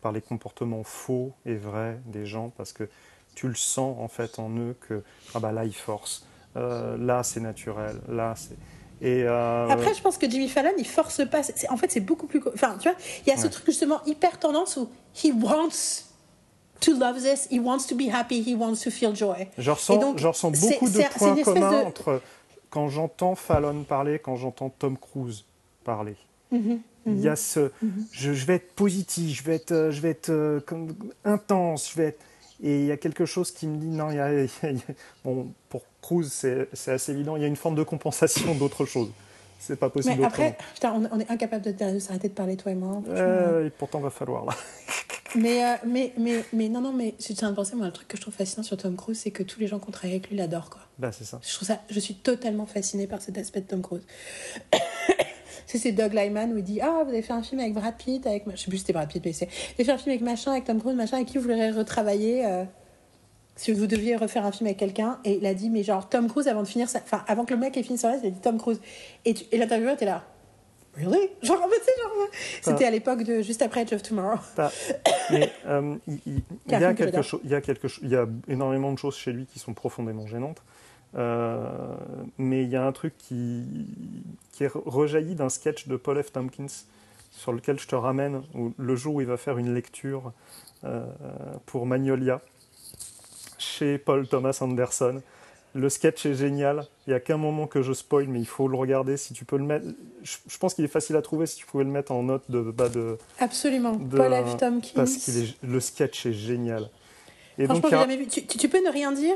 par 0.01 0.11
les 0.11 0.21
comportements 0.21 0.83
faux 0.83 1.33
et 1.45 1.55
vrais 1.55 1.99
des 2.05 2.25
gens 2.25 2.51
parce 2.57 2.73
que 2.73 2.87
tu 3.33 3.47
le 3.47 3.55
sens 3.55 3.97
en 3.99 4.07
fait 4.07 4.39
en 4.39 4.49
eux 4.57 4.75
que 4.87 5.03
ah 5.33 5.39
bah 5.39 5.51
là 5.51 5.65
il 5.65 5.75
force, 5.75 6.25
Euh, 6.57 6.95
là 6.97 7.21
c'est 7.23 7.41
naturel, 7.41 7.99
là 8.07 8.33
c'est 8.37 8.55
et 9.01 9.23
euh, 9.23 9.67
Après, 9.67 9.93
je 9.93 10.01
pense 10.01 10.17
que 10.17 10.29
Jimmy 10.29 10.47
Fallon, 10.47 10.71
il 10.77 10.87
force 10.87 11.21
pas. 11.29 11.43
C'est- 11.43 11.69
en 11.69 11.75
fait, 11.75 11.91
c'est 11.91 11.99
beaucoup 11.99 12.27
plus. 12.27 12.41
Enfin, 12.53 12.77
tu 12.79 12.87
vois, 12.87 12.97
il 13.25 13.29
y 13.29 13.33
a 13.33 13.37
ce 13.37 13.47
truc 13.47 13.65
justement 13.65 13.99
hyper 14.05 14.39
tendance 14.39 14.77
où 14.77 14.87
he 15.21 15.33
wants 15.33 16.05
to 16.79 16.93
love 16.97 17.17
this, 17.21 17.47
he 17.51 17.59
wants 17.59 17.87
to 17.89 17.95
be 17.95 18.07
happy, 18.09 18.41
he 18.41 18.55
wants 18.55 18.77
to 18.85 18.89
feel 18.91 19.13
joy. 19.13 19.49
je 19.57 19.69
ressens, 19.69 19.97
donc, 19.97 20.17
je 20.17 20.27
ressens 20.27 20.51
beaucoup 20.51 20.89
de 20.89 21.01
points 21.17 21.43
communs 21.43 21.71
de- 21.81 21.85
entre 21.87 22.21
quand 22.75 22.89
j'entends 22.89 23.35
Fallon 23.35 23.83
parler, 23.83 24.19
quand 24.19 24.35
j'entends 24.35 24.69
Tom 24.69 24.97
Cruise 24.97 25.45
parler. 25.85 26.17
Mhm, 26.51 26.81
Il 27.05 27.21
y 27.21 27.29
a 27.29 27.37
ce, 27.37 27.71
je, 28.11 28.33
je 28.33 28.45
vais 28.45 28.55
être 28.55 28.73
positif, 28.75 29.37
je 29.39 29.43
vais 29.43 29.55
être, 29.55 29.71
euh, 29.71 29.91
je 29.91 30.01
vais 30.01 30.09
être 30.09 30.29
euh, 30.29 30.59
comme, 30.59 30.93
intense, 31.23 31.91
je 31.93 31.97
vais 31.97 32.07
être, 32.07 32.19
et 32.61 32.81
il 32.81 32.85
y 32.85 32.91
a 32.91 32.97
quelque 32.97 33.25
chose 33.25 33.51
qui 33.51 33.65
me 33.67 33.77
dit 33.77 33.87
non, 33.87 34.11
il 34.11 34.17
y 34.17 34.19
a, 34.19 34.33
il 34.43 34.45
y 34.45 34.65
a- 34.65 34.69
il 34.71 34.75
y 34.77 34.79
a- 34.81 34.93
bon, 35.23 35.47
pour 35.69 35.83
Cruz 36.01 36.25
c'est 36.73 36.91
assez 36.91 37.13
évident, 37.13 37.37
il 37.37 37.43
y 37.43 37.45
a 37.45 37.47
une 37.47 37.55
forme 37.55 37.75
de 37.75 37.83
compensation 37.83 38.53
d'autre 38.55 38.85
chose. 38.85 39.09
C'est 39.57 39.77
pas 39.79 39.89
possible 39.89 40.17
Mais 40.19 40.25
après, 40.25 40.57
putain, 40.73 40.91
on, 40.93 41.07
on 41.15 41.19
est 41.21 41.31
incapable 41.31 41.63
de, 41.63 41.71
de 41.93 41.99
s'arrêter 41.99 42.27
de 42.27 42.33
parler, 42.33 42.57
toi 42.57 42.73
et 42.73 42.75
moi. 42.75 43.01
Euh, 43.07 43.65
et 43.67 43.69
pourtant 43.69 43.99
va 44.01 44.09
falloir 44.09 44.43
là. 44.45 44.53
Mais, 45.35 45.63
euh, 45.65 45.75
mais, 45.85 46.13
mais, 46.17 46.43
mais 46.53 46.69
non, 46.69 46.81
non, 46.81 46.93
mais 46.93 47.13
je 47.19 47.33
tiens 47.33 47.49
à 47.49 47.53
penser, 47.53 47.75
moi, 47.75 47.85
le 47.87 47.91
truc 47.91 48.07
que 48.07 48.15
je 48.17 48.21
trouve 48.21 48.33
fascinant 48.33 48.63
sur 48.63 48.77
Tom 48.77 48.95
Cruise, 48.95 49.19
c'est 49.19 49.31
que 49.31 49.43
tous 49.43 49.59
les 49.59 49.67
gens 49.67 49.79
qui 49.79 49.87
ont 49.89 49.91
travaillé 49.91 50.15
avec 50.15 50.29
lui 50.29 50.37
l'adorent, 50.37 50.69
quoi. 50.69 50.81
Bah 50.97 51.11
c'est 51.11 51.25
ça. 51.25 51.39
Je 51.43 51.53
trouve 51.53 51.67
ça, 51.67 51.81
je 51.89 51.99
suis 51.99 52.15
totalement 52.15 52.65
fascinée 52.65 53.05
par 53.07 53.21
cet 53.21 53.37
aspect 53.37 53.61
de 53.61 53.67
Tom 53.67 53.81
Cruise. 53.81 54.03
c'est 55.67 55.77
c'est 55.77 55.91
Doug 55.91 56.13
Lyman 56.13 56.53
où 56.53 56.57
il 56.57 56.63
dit 56.63 56.79
Ah, 56.81 57.01
vous 57.03 57.09
avez 57.09 57.21
fait 57.21 57.33
un 57.33 57.43
film 57.43 57.59
avec 57.59 57.73
Brad 57.73 57.95
Pitt, 57.97 58.25
avec. 58.25 58.43
Je 58.49 58.55
sais 58.55 58.67
plus 58.69 58.77
si 58.77 58.81
c'était 58.81 58.93
Brad 58.93 59.09
Pitt, 59.09 59.23
mais 59.25 59.33
c'est. 59.33 59.45
Vous 59.47 59.51
avez 59.79 59.83
fait 59.85 59.91
un 59.91 59.97
film 59.97 60.11
avec 60.11 60.21
machin, 60.21 60.51
avec 60.51 60.63
Tom 60.65 60.79
Cruise, 60.79 60.95
machin, 60.95 61.17
avec 61.17 61.27
qui 61.27 61.37
vous 61.37 61.43
voudriez 61.43 61.71
retravailler 61.71 62.45
euh, 62.45 62.63
si 63.57 63.71
vous 63.73 63.87
deviez 63.87 64.15
refaire 64.15 64.45
un 64.45 64.51
film 64.51 64.67
avec 64.67 64.77
quelqu'un? 64.77 65.19
Et 65.25 65.37
il 65.37 65.45
a 65.45 65.53
dit 65.53 65.69
Mais 65.69 65.83
genre, 65.83 66.07
Tom 66.07 66.27
Cruise, 66.29 66.47
avant 66.47 66.61
de 66.63 66.67
finir 66.67 66.87
sa... 66.89 66.99
Enfin, 66.99 67.23
avant 67.27 67.43
que 67.45 67.53
le 67.53 67.59
mec 67.59 67.75
ait 67.77 67.83
fini 67.83 67.97
son 67.97 68.07
reste, 68.09 68.21
il 68.23 68.27
a 68.27 68.31
dit 68.31 68.39
Tom 68.39 68.57
Cruise. 68.57 68.79
Et, 69.25 69.33
tu- 69.33 69.45
et 69.51 69.57
l'intervieweur 69.57 69.95
était 69.95 70.05
là. 70.05 70.23
Really? 70.97 71.29
Genre, 71.41 71.61
en 71.61 71.67
fait, 71.67 71.81
c'est 71.83 72.01
genre. 72.01 72.27
C'était 72.61 72.85
à 72.85 72.91
l'époque 72.91 73.23
de 73.23 73.41
juste 73.41 73.61
après 73.61 73.81
Edge 73.81 73.93
of 73.93 74.01
Tomorrow. 74.03 74.37
Pas- 74.55 74.71
Mais 75.31 75.51
euh, 75.65 75.95
il, 76.07 76.19
il- 76.25 76.33
il 76.35 76.41
Qui 76.67 76.73
est 76.73 76.75
un 76.75 76.79
y 76.79 76.83
a 76.83 76.87
film 76.87 76.93
que 76.93 76.97
quelque 76.97 77.07
j'adore. 77.11 77.23
chose, 77.23 77.39
il 77.43 77.49
y 77.51 77.55
a 77.55 77.61
quelque 77.61 77.87
chose, 77.87 77.99
il 78.03 78.11
y 78.11 78.15
a 78.15 78.25
énormément 78.47 78.91
de 78.93 78.97
choses 78.97 79.15
chez 79.15 79.31
lui 79.33 79.45
qui 79.45 79.59
sont 79.59 79.73
profondément 79.73 80.25
gênantes. 80.27 80.61
Euh, 81.15 81.95
mais 82.37 82.63
il 82.63 82.69
y 82.69 82.75
a 82.75 82.85
un 82.85 82.91
truc 82.91 83.13
qui, 83.17 83.63
qui 84.51 84.63
est 84.65 84.71
rejailli 84.73 85.35
d'un 85.35 85.49
sketch 85.49 85.87
de 85.87 85.95
Paul 85.95 86.21
F. 86.21 86.31
Tompkins 86.33 86.67
sur 87.31 87.51
lequel 87.53 87.79
je 87.79 87.87
te 87.87 87.95
ramène 87.95 88.41
où- 88.53 88.73
le 88.77 88.95
jour 88.95 89.15
où 89.15 89.21
il 89.21 89.27
va 89.27 89.37
faire 89.37 89.57
une 89.57 89.73
lecture 89.73 90.31
euh, 90.83 91.05
pour 91.65 91.85
Magnolia 91.85 92.41
chez 93.57 93.97
Paul 93.97 94.27
Thomas 94.27 94.57
Anderson. 94.61 95.21
Le 95.75 95.89
sketch 95.89 96.25
est 96.25 96.35
génial. 96.35 96.87
Il 97.05 97.09
n'y 97.09 97.15
a 97.17 97.19
qu'un 97.19 97.35
moment 97.35 97.67
que 97.67 97.81
je 97.81 97.91
spoil, 97.91 98.29
mais 98.29 98.39
il 98.39 98.47
faut 98.47 98.69
le 98.69 98.77
regarder. 98.77 99.17
Si 99.17 99.33
tu 99.33 99.43
peux 99.43 99.57
le 99.57 99.65
mettre, 99.65 99.85
je, 100.23 100.57
pense 100.57 100.73
qu'il 100.73 100.85
est 100.85 100.87
facile 100.87 101.17
à 101.17 101.21
trouver. 101.21 101.47
Si 101.47 101.57
tu 101.57 101.65
pouvais 101.65 101.83
le 101.83 101.89
mettre 101.89 102.13
en 102.13 102.23
note 102.23 102.49
de 102.49 102.61
bas 102.61 102.87
de, 102.87 103.17
Absolument. 103.39 103.91
de- 103.91 104.15
Paul 104.15 104.33
F. 104.33 104.55
Tompkins. 104.55 104.91
parce 104.95 105.27
est, 105.27 105.53
le 105.61 105.79
sketch 105.81 106.27
est 106.27 106.33
génial. 106.33 106.89
Et 107.57 107.65
Franchement, 107.65 107.89
donc, 107.89 107.99
jamais 107.99 108.15
vu. 108.15 108.27
Tu, 108.27 108.69
peux 108.69 108.81
ne 108.85 108.89
rien 108.89 109.11
dire 109.11 109.35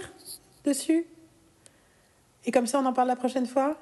dessus? 0.64 1.06
Et 2.46 2.52
comme 2.52 2.68
ça, 2.68 2.80
on 2.80 2.86
en 2.86 2.94
parle 2.94 3.10
la 3.10 3.18
prochaine 3.18 3.46
fois? 3.46 3.76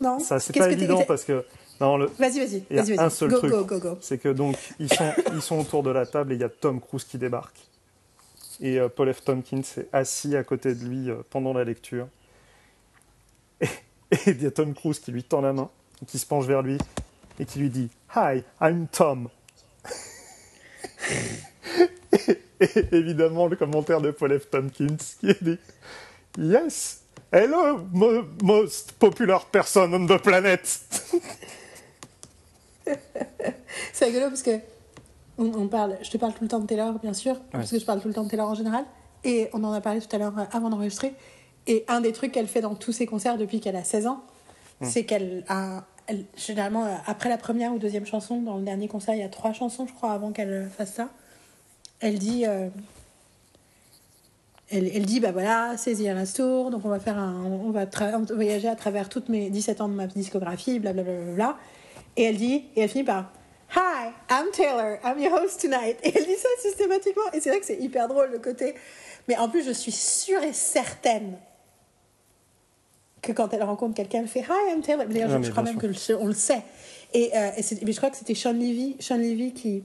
Non? 0.00 0.20
Ça 0.20 0.38
c'est 0.38 0.52
Qu'est-ce 0.52 0.64
pas 0.64 0.70
que 0.70 0.78
évident 0.78 1.02
parce 1.08 1.24
que 1.24 1.44
non, 1.80 1.96
le, 1.96 2.06
Vas-y, 2.18 2.38
vas-y. 2.38 2.78
a 2.78 2.82
Vas-y, 2.82 2.98
un 3.00 3.10
seul 3.10 3.30
Go, 3.30 3.38
truc. 3.38 3.50
go, 3.50 3.64
go, 3.64 3.78
go. 3.80 3.98
c'est 4.00 4.18
que 4.18 4.28
donc 4.28 4.56
ils 4.78 4.92
sont, 4.92 5.12
ils 5.34 5.42
sont 5.42 5.58
autour 5.58 5.82
de 5.82 5.90
la 5.90 6.06
table 6.06 6.32
et 6.32 6.36
il 6.36 6.40
y 6.40 6.44
a 6.44 6.48
Tom 6.48 6.80
Cruise 6.80 7.04
qui 7.04 7.18
débarque. 7.18 7.68
Et 8.60 8.78
euh, 8.78 8.88
Paul 8.88 9.12
F. 9.12 9.22
Tompkins 9.24 9.62
est 9.76 9.88
assis 9.92 10.36
à 10.36 10.44
côté 10.44 10.74
de 10.74 10.84
lui 10.84 11.10
euh, 11.10 11.16
pendant 11.30 11.52
la 11.52 11.64
lecture. 11.64 12.08
Et 13.60 13.68
il 14.26 14.42
y 14.42 14.46
a 14.46 14.50
Tom 14.50 14.74
Cruise 14.74 15.00
qui 15.00 15.12
lui 15.12 15.24
tend 15.24 15.40
la 15.40 15.52
main, 15.52 15.70
qui 16.06 16.18
se 16.18 16.26
penche 16.26 16.46
vers 16.46 16.62
lui 16.62 16.78
et 17.38 17.44
qui 17.44 17.58
lui 17.58 17.70
dit 17.70 17.90
Hi, 18.14 18.42
I'm 18.60 18.86
Tom. 18.88 19.28
et, 22.60 22.86
évidemment, 22.92 23.46
le 23.46 23.56
commentaire 23.56 24.00
de 24.00 24.10
Paul 24.10 24.38
F. 24.38 24.48
Tompkins 24.50 24.96
qui 25.20 25.34
dit 25.42 25.58
Yes, 26.38 27.02
hello, 27.32 27.78
mo- 27.92 28.24
most 28.42 28.92
popular 28.92 29.44
person 29.46 29.92
on 29.92 30.06
the 30.06 30.20
planet. 30.22 30.62
C'est 33.92 34.06
rigolo 34.06 34.28
parce 34.28 34.42
que 34.42 34.60
on, 35.38 35.44
on 35.54 35.68
parle, 35.68 35.96
je 36.02 36.10
te 36.10 36.16
parle 36.16 36.32
tout 36.34 36.42
le 36.42 36.48
temps 36.48 36.58
de 36.60 36.66
Taylor, 36.66 36.94
bien 37.00 37.12
sûr, 37.14 37.36
parce 37.52 37.70
que 37.70 37.78
je 37.78 37.84
parle 37.84 38.00
tout 38.00 38.08
le 38.08 38.14
temps 38.14 38.24
de 38.24 38.28
Taylor 38.30 38.48
en 38.48 38.54
général. 38.54 38.84
Et 39.24 39.48
on 39.52 39.62
en 39.64 39.72
a 39.72 39.80
parlé 39.80 40.00
tout 40.00 40.14
à 40.14 40.18
l'heure 40.18 40.38
euh, 40.38 40.44
avant 40.52 40.70
d'enregistrer. 40.70 41.14
Et 41.66 41.84
un 41.88 42.00
des 42.00 42.12
trucs 42.12 42.32
qu'elle 42.32 42.46
fait 42.46 42.60
dans 42.60 42.74
tous 42.74 42.92
ses 42.92 43.06
concerts 43.06 43.38
depuis 43.38 43.60
qu'elle 43.60 43.76
a 43.76 43.82
16 43.84 44.06
ans, 44.06 44.22
c'est 44.82 45.04
qu'elle 45.04 45.44
a. 45.48 45.84
elle- 46.06 46.26
généralement, 46.36 46.84
euh, 46.84 46.94
après 47.06 47.28
la 47.28 47.38
première 47.38 47.72
ou 47.72 47.78
deuxième 47.78 48.06
chanson, 48.06 48.40
dans 48.42 48.56
le 48.56 48.62
dernier 48.62 48.86
concert, 48.88 49.14
il 49.14 49.20
y 49.20 49.24
a 49.24 49.28
trois 49.28 49.52
chansons, 49.52 49.86
je 49.86 49.92
crois, 49.94 50.12
avant 50.12 50.32
qu'elle 50.32 50.52
euh, 50.52 50.68
fasse 50.68 50.92
ça. 50.92 51.08
Elle 52.00 52.18
dit. 52.18 52.44
euh, 52.46 52.68
elle, 54.70 54.90
elle 54.94 55.06
dit, 55.06 55.20
bah 55.20 55.30
voilà, 55.32 55.74
c'est 55.76 55.94
The 55.94 56.00
Last 56.06 56.36
Tour, 56.36 56.70
donc 56.70 56.84
on 56.84 56.88
va 56.88 56.98
faire 56.98 57.18
un, 57.18 57.44
on 57.44 57.70
va 57.70 57.86
voyager 58.34 58.68
à 58.68 58.74
travers 58.74 59.08
toutes 59.08 59.28
mes 59.28 59.48
17 59.48 59.80
ans 59.80 59.88
de 59.88 59.94
ma 59.94 60.06
discographie, 60.08 60.80
blablabla. 60.80 61.12
Bla, 61.12 61.22
bla, 61.24 61.34
bla. 61.34 61.56
Et 62.16 62.24
elle 62.24 62.36
dit, 62.36 62.64
et 62.74 62.80
elle 62.80 62.88
finit 62.88 63.04
par 63.04 63.30
Hi, 63.74 64.12
I'm 64.30 64.50
Taylor, 64.52 64.98
I'm 65.04 65.18
your 65.18 65.32
host 65.32 65.60
tonight. 65.60 65.98
Et 66.02 66.12
elle 66.16 66.24
dit 66.24 66.36
ça 66.36 66.48
systématiquement. 66.60 67.30
Et 67.32 67.40
c'est 67.40 67.50
vrai 67.50 67.60
que 67.60 67.66
c'est 67.66 67.78
hyper 67.78 68.08
drôle 68.08 68.30
le 68.30 68.38
côté. 68.38 68.74
Mais 69.28 69.36
en 69.36 69.48
plus, 69.48 69.64
je 69.64 69.72
suis 69.72 69.92
sûre 69.92 70.42
et 70.42 70.52
certaine 70.52 71.36
que 73.22 73.32
quand 73.32 73.52
elle 73.52 73.64
rencontre 73.64 73.94
quelqu'un, 73.94 74.20
elle 74.20 74.28
fait 74.28 74.40
Hi, 74.40 74.72
I'm 74.72 74.82
Taylor. 74.82 75.06
D'ailleurs, 75.06 75.42
je, 75.42 75.50
crois 75.50 75.64
même 75.64 75.78
que 75.78 75.86
le- 75.86 75.94
sait. 75.94 76.62
Et, 77.12 77.30
euh, 77.36 77.50
et 77.56 77.62
mais 77.84 77.92
je 77.92 77.96
crois 77.96 78.10
que 78.10 78.16
c'était 78.16 78.34
Sean 78.34 78.52
Levy, 78.52 78.96
Sean 79.00 79.16
Levy 79.16 79.52
qui 79.52 79.82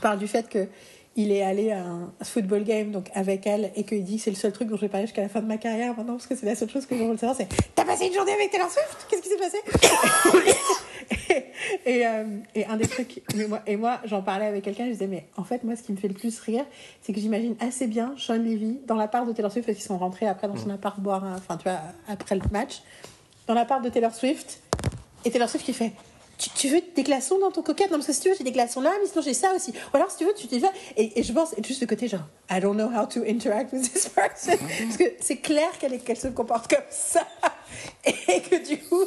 parle 0.00 0.18
du 0.18 0.28
fait 0.28 0.48
que 0.48 0.68
il 1.14 1.30
est 1.30 1.42
allé 1.42 1.70
à 1.70 1.84
un 1.84 2.10
football 2.24 2.64
game 2.64 2.90
donc 2.90 3.10
avec 3.14 3.46
elle 3.46 3.70
et 3.76 3.84
qu'il 3.84 4.02
dit 4.02 4.18
c'est 4.18 4.30
le 4.30 4.36
seul 4.36 4.50
truc 4.52 4.68
dont 4.68 4.76
je 4.76 4.82
vais 4.82 4.88
parler 4.88 5.06
jusqu'à 5.06 5.20
la 5.20 5.28
fin 5.28 5.40
de 5.40 5.46
ma 5.46 5.58
carrière 5.58 5.94
maintenant 5.94 6.14
parce 6.14 6.26
que 6.26 6.34
c'est 6.34 6.46
la 6.46 6.54
seule 6.54 6.70
chose 6.70 6.86
que 6.86 6.96
je 6.96 7.04
veux 7.04 7.16
savoir 7.18 7.36
c'est 7.36 7.48
t'as 7.74 7.84
passé 7.84 8.06
une 8.06 8.14
journée 8.14 8.32
avec 8.32 8.50
Taylor 8.50 8.70
Swift? 8.70 9.06
Qu'est-ce 9.10 9.22
qui 9.22 9.28
s'est 9.28 9.36
passé? 9.36 9.58
et, 11.86 12.06
euh, 12.06 12.24
et 12.54 12.66
un 12.66 12.76
des 12.76 12.88
trucs 12.88 13.22
mais 13.34 13.46
moi, 13.46 13.60
et 13.66 13.76
moi 13.76 14.00
j'en 14.04 14.22
parlais 14.22 14.46
avec 14.46 14.64
quelqu'un 14.64 14.86
je 14.86 14.92
disais 14.92 15.06
mais 15.06 15.26
en 15.36 15.44
fait 15.44 15.64
moi 15.64 15.76
ce 15.76 15.82
qui 15.82 15.92
me 15.92 15.96
fait 15.96 16.08
le 16.08 16.14
plus 16.14 16.38
rire 16.40 16.64
c'est 17.02 17.12
que 17.12 17.20
j'imagine 17.20 17.54
assez 17.60 17.86
bien 17.86 18.14
Sean 18.16 18.34
Levy 18.34 18.80
dans 18.86 18.96
l'appart 18.96 19.26
de 19.26 19.32
Taylor 19.32 19.52
Swift 19.52 19.66
parce 19.66 19.78
qu'ils 19.78 19.86
sont 19.86 19.98
rentrés 19.98 20.26
après 20.26 20.48
dans 20.48 20.56
son 20.56 20.70
appart 20.70 20.98
boire 21.00 21.24
enfin 21.36 21.56
tu 21.56 21.64
vois 21.64 21.80
après 22.08 22.34
le 22.34 22.42
match 22.50 22.82
dans 23.46 23.54
l'appart 23.54 23.82
de 23.82 23.88
Taylor 23.88 24.14
Swift 24.14 24.60
et 25.24 25.30
Taylor 25.30 25.48
Swift 25.48 25.64
qui 25.64 25.72
fait 25.72 25.92
tu, 26.38 26.50
tu 26.50 26.68
veux 26.68 26.82
des 26.96 27.02
glaçons 27.02 27.38
dans 27.38 27.52
ton 27.52 27.62
coquette? 27.62 27.90
Non, 27.90 27.98
parce 27.98 28.08
que 28.08 28.12
si 28.12 28.20
tu 28.20 28.28
veux, 28.28 28.34
j'ai 28.36 28.42
des 28.42 28.50
glaçons 28.52 28.80
là, 28.80 28.90
mais 29.00 29.06
sinon 29.06 29.22
j'ai 29.22 29.34
ça 29.34 29.52
aussi. 29.54 29.70
Ou 29.70 29.96
alors, 29.96 30.10
si 30.10 30.18
tu 30.18 30.24
veux, 30.24 30.34
tu 30.34 30.48
t'y 30.48 30.58
vas. 30.58 30.72
Et, 30.96 31.20
et 31.20 31.22
je 31.22 31.32
pense, 31.32 31.56
et 31.56 31.62
juste 31.62 31.80
le 31.80 31.86
côté 31.86 32.08
genre, 32.08 32.26
I 32.50 32.60
don't 32.60 32.74
know 32.74 32.88
how 32.88 33.06
to 33.06 33.20
interact 33.24 33.72
with 33.72 33.92
this 33.92 34.08
person. 34.08 34.56
parce 34.56 34.96
que 34.96 35.04
c'est 35.20 35.36
clair 35.36 35.70
qu'elle 35.78 36.00
qu'elle 36.00 36.16
se 36.16 36.28
comporte 36.28 36.68
comme 36.68 36.84
ça. 36.90 37.26
Et 38.04 38.42
que 38.42 38.68
du 38.68 38.78
coup, 38.82 39.04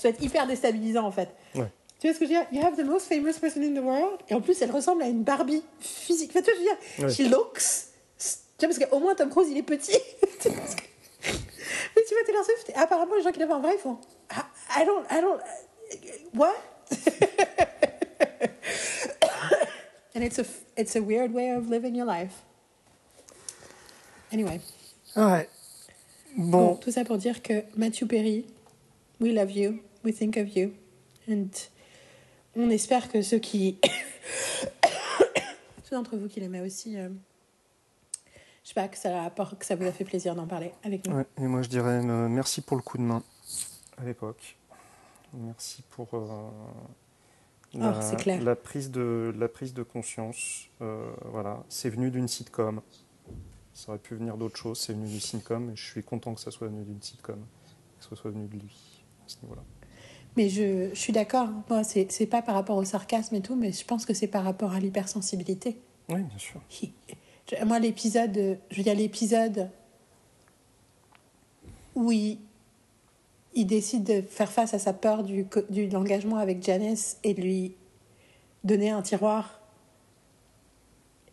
ça 0.00 0.08
va 0.08 0.14
être 0.14 0.22
hyper 0.22 0.46
déstabilisant 0.46 1.04
en 1.06 1.10
fait. 1.10 1.28
Ouais. 1.54 1.70
Tu 2.00 2.06
vois 2.06 2.14
ce 2.14 2.20
que 2.20 2.26
je 2.26 2.32
veux 2.32 2.38
dire? 2.38 2.46
You 2.52 2.64
have 2.66 2.76
the 2.76 2.84
most 2.84 3.06
famous 3.06 3.34
person 3.40 3.62
in 3.62 3.74
the 3.74 3.82
world. 3.84 4.20
Et 4.28 4.34
en 4.34 4.40
plus, 4.40 4.60
elle 4.62 4.70
ressemble 4.70 5.02
à 5.02 5.06
une 5.08 5.22
Barbie 5.22 5.62
physique. 5.80 6.30
Enfin, 6.30 6.40
tu 6.42 6.50
vois, 6.50 6.60
je 6.98 7.04
veux 7.04 7.08
dire, 7.08 7.28
she 7.28 7.30
looks. 7.30 7.62
Tu 8.58 8.66
vois, 8.66 8.74
parce 8.74 8.78
qu'au 8.90 8.98
moins 9.00 9.14
Tom 9.14 9.28
Cruise, 9.30 9.48
il 9.50 9.56
est 9.58 9.62
petit. 9.62 9.96
Que- 10.42 10.48
mais 10.48 12.02
tu 12.08 12.14
vois, 12.14 12.24
Taylor 12.24 12.42
Swift, 12.44 12.72
apparemment, 12.74 13.14
les 13.14 13.22
gens 13.22 13.30
qui 13.30 13.40
la 13.40 13.46
voient 13.46 13.56
en 13.56 13.60
vrai, 13.60 13.74
ils 13.74 13.78
font 13.78 13.98
I 14.30 14.40
I 14.80 14.84
don't, 14.86 15.04
I 15.10 15.20
don't, 15.20 15.38
what? 16.34 16.54
And 20.14 20.22
it's 20.24 20.38
a, 20.38 20.44
it's 20.76 20.96
a 20.96 21.02
weird 21.02 21.32
way 21.32 21.50
of 21.50 21.68
living 21.68 21.94
your 21.94 22.06
life. 22.06 22.42
Anyway. 24.32 24.60
Ouais. 25.16 25.48
Bon, 26.36 26.68
Bon, 26.68 26.74
tout 26.76 26.90
ça 26.90 27.04
pour 27.04 27.18
dire 27.18 27.42
que 27.42 27.64
Matthew 27.76 28.06
Perry, 28.06 28.46
we 29.20 29.32
love 29.32 29.50
you, 29.50 29.80
we 30.04 30.12
think 30.14 30.36
of 30.36 30.54
you, 30.56 30.72
and 31.28 31.48
on 32.56 32.70
espère 32.70 33.10
que 33.10 33.22
ceux 33.22 33.38
qui, 33.38 33.78
ceux 35.84 35.96
d'entre 35.96 36.16
vous 36.16 36.28
qui 36.28 36.40
l'aimaient 36.40 36.60
aussi, 36.60 36.98
euh, 36.98 37.08
je 38.62 38.68
sais 38.68 38.74
pas 38.74 38.88
que 38.88 38.96
ça, 38.98 39.24
apporte- 39.24 39.58
que 39.58 39.64
ça 39.66 39.76
vous 39.76 39.84
a 39.86 39.92
fait 39.92 40.04
plaisir 40.04 40.34
d'en 40.34 40.46
parler 40.46 40.72
avec 40.84 41.06
nous. 41.06 41.16
ouais, 41.16 41.26
et 41.38 41.42
moi 41.42 41.62
je 41.62 41.68
dirais 41.68 42.04
euh, 42.04 42.28
merci 42.28 42.60
pour 42.60 42.76
le 42.76 42.82
coup 42.82 42.98
de 42.98 43.02
main 43.02 43.22
à 43.98 44.04
l'époque. 44.04 44.56
Merci 45.32 45.82
pour 45.90 46.08
euh, 46.14 46.26
la, 47.74 48.00
Oh, 48.12 48.16
clair. 48.16 48.42
la 48.42 48.56
prise 48.56 48.90
de 48.90 49.32
la 49.38 49.48
prise 49.48 49.72
de 49.74 49.84
conscience. 49.84 50.64
Euh, 50.80 51.12
voilà, 51.26 51.62
c'est 51.68 51.88
venu 51.90 52.10
d'une 52.10 52.26
sitcom. 52.26 52.80
Ça 53.72 53.90
aurait 53.90 54.00
pu 54.00 54.16
venir 54.16 54.36
d'autre 54.36 54.56
chose. 54.56 54.80
C'est 54.80 54.92
venu 54.92 55.06
d'une 55.08 55.20
sitcom 55.20 55.70
et 55.70 55.76
je 55.76 55.84
suis 55.88 56.02
content 56.02 56.34
que 56.34 56.40
ça 56.40 56.50
soit 56.50 56.66
venu 56.66 56.82
d'une 56.82 57.00
sitcom, 57.00 57.38
que 58.00 58.04
ce 58.04 58.16
soit 58.16 58.32
venu 58.32 58.48
de 58.48 58.54
lui 58.54 59.04
à 59.24 59.28
ce 59.28 59.36
niveau-là. 59.42 59.62
Mais 60.36 60.48
je, 60.48 60.90
je 60.92 60.98
suis 60.98 61.12
d'accord, 61.12 61.48
hein. 61.48 61.64
moi 61.68 61.84
c'est 61.84 62.10
c'est 62.12 62.26
pas 62.26 62.40
par 62.40 62.54
rapport 62.54 62.76
au 62.76 62.84
sarcasme 62.84 63.34
et 63.34 63.40
tout, 63.40 63.56
mais 63.56 63.72
je 63.72 63.84
pense 63.84 64.06
que 64.06 64.14
c'est 64.14 64.28
par 64.28 64.44
rapport 64.44 64.72
à 64.72 64.80
l'hypersensibilité. 64.80 65.76
Oui, 66.08 66.22
bien 66.22 66.38
sûr. 66.38 66.60
Moi, 67.66 67.78
l'épisode, 67.78 68.58
je 68.70 68.76
veux 68.76 68.82
dire, 68.82 68.94
l'épisode 68.94 69.70
où 71.94 72.12
il, 72.12 72.38
il 73.54 73.66
décide 73.66 74.04
de 74.04 74.22
faire 74.22 74.50
face 74.50 74.74
à 74.74 74.78
sa 74.78 74.92
peur 74.92 75.24
du, 75.24 75.46
du, 75.68 75.86
de 75.86 75.92
l'engagement 75.92 76.36
avec 76.36 76.62
Janice 76.62 77.18
et 77.24 77.34
de 77.34 77.40
lui 77.40 77.74
donner 78.62 78.90
un 78.90 79.02
tiroir 79.02 79.60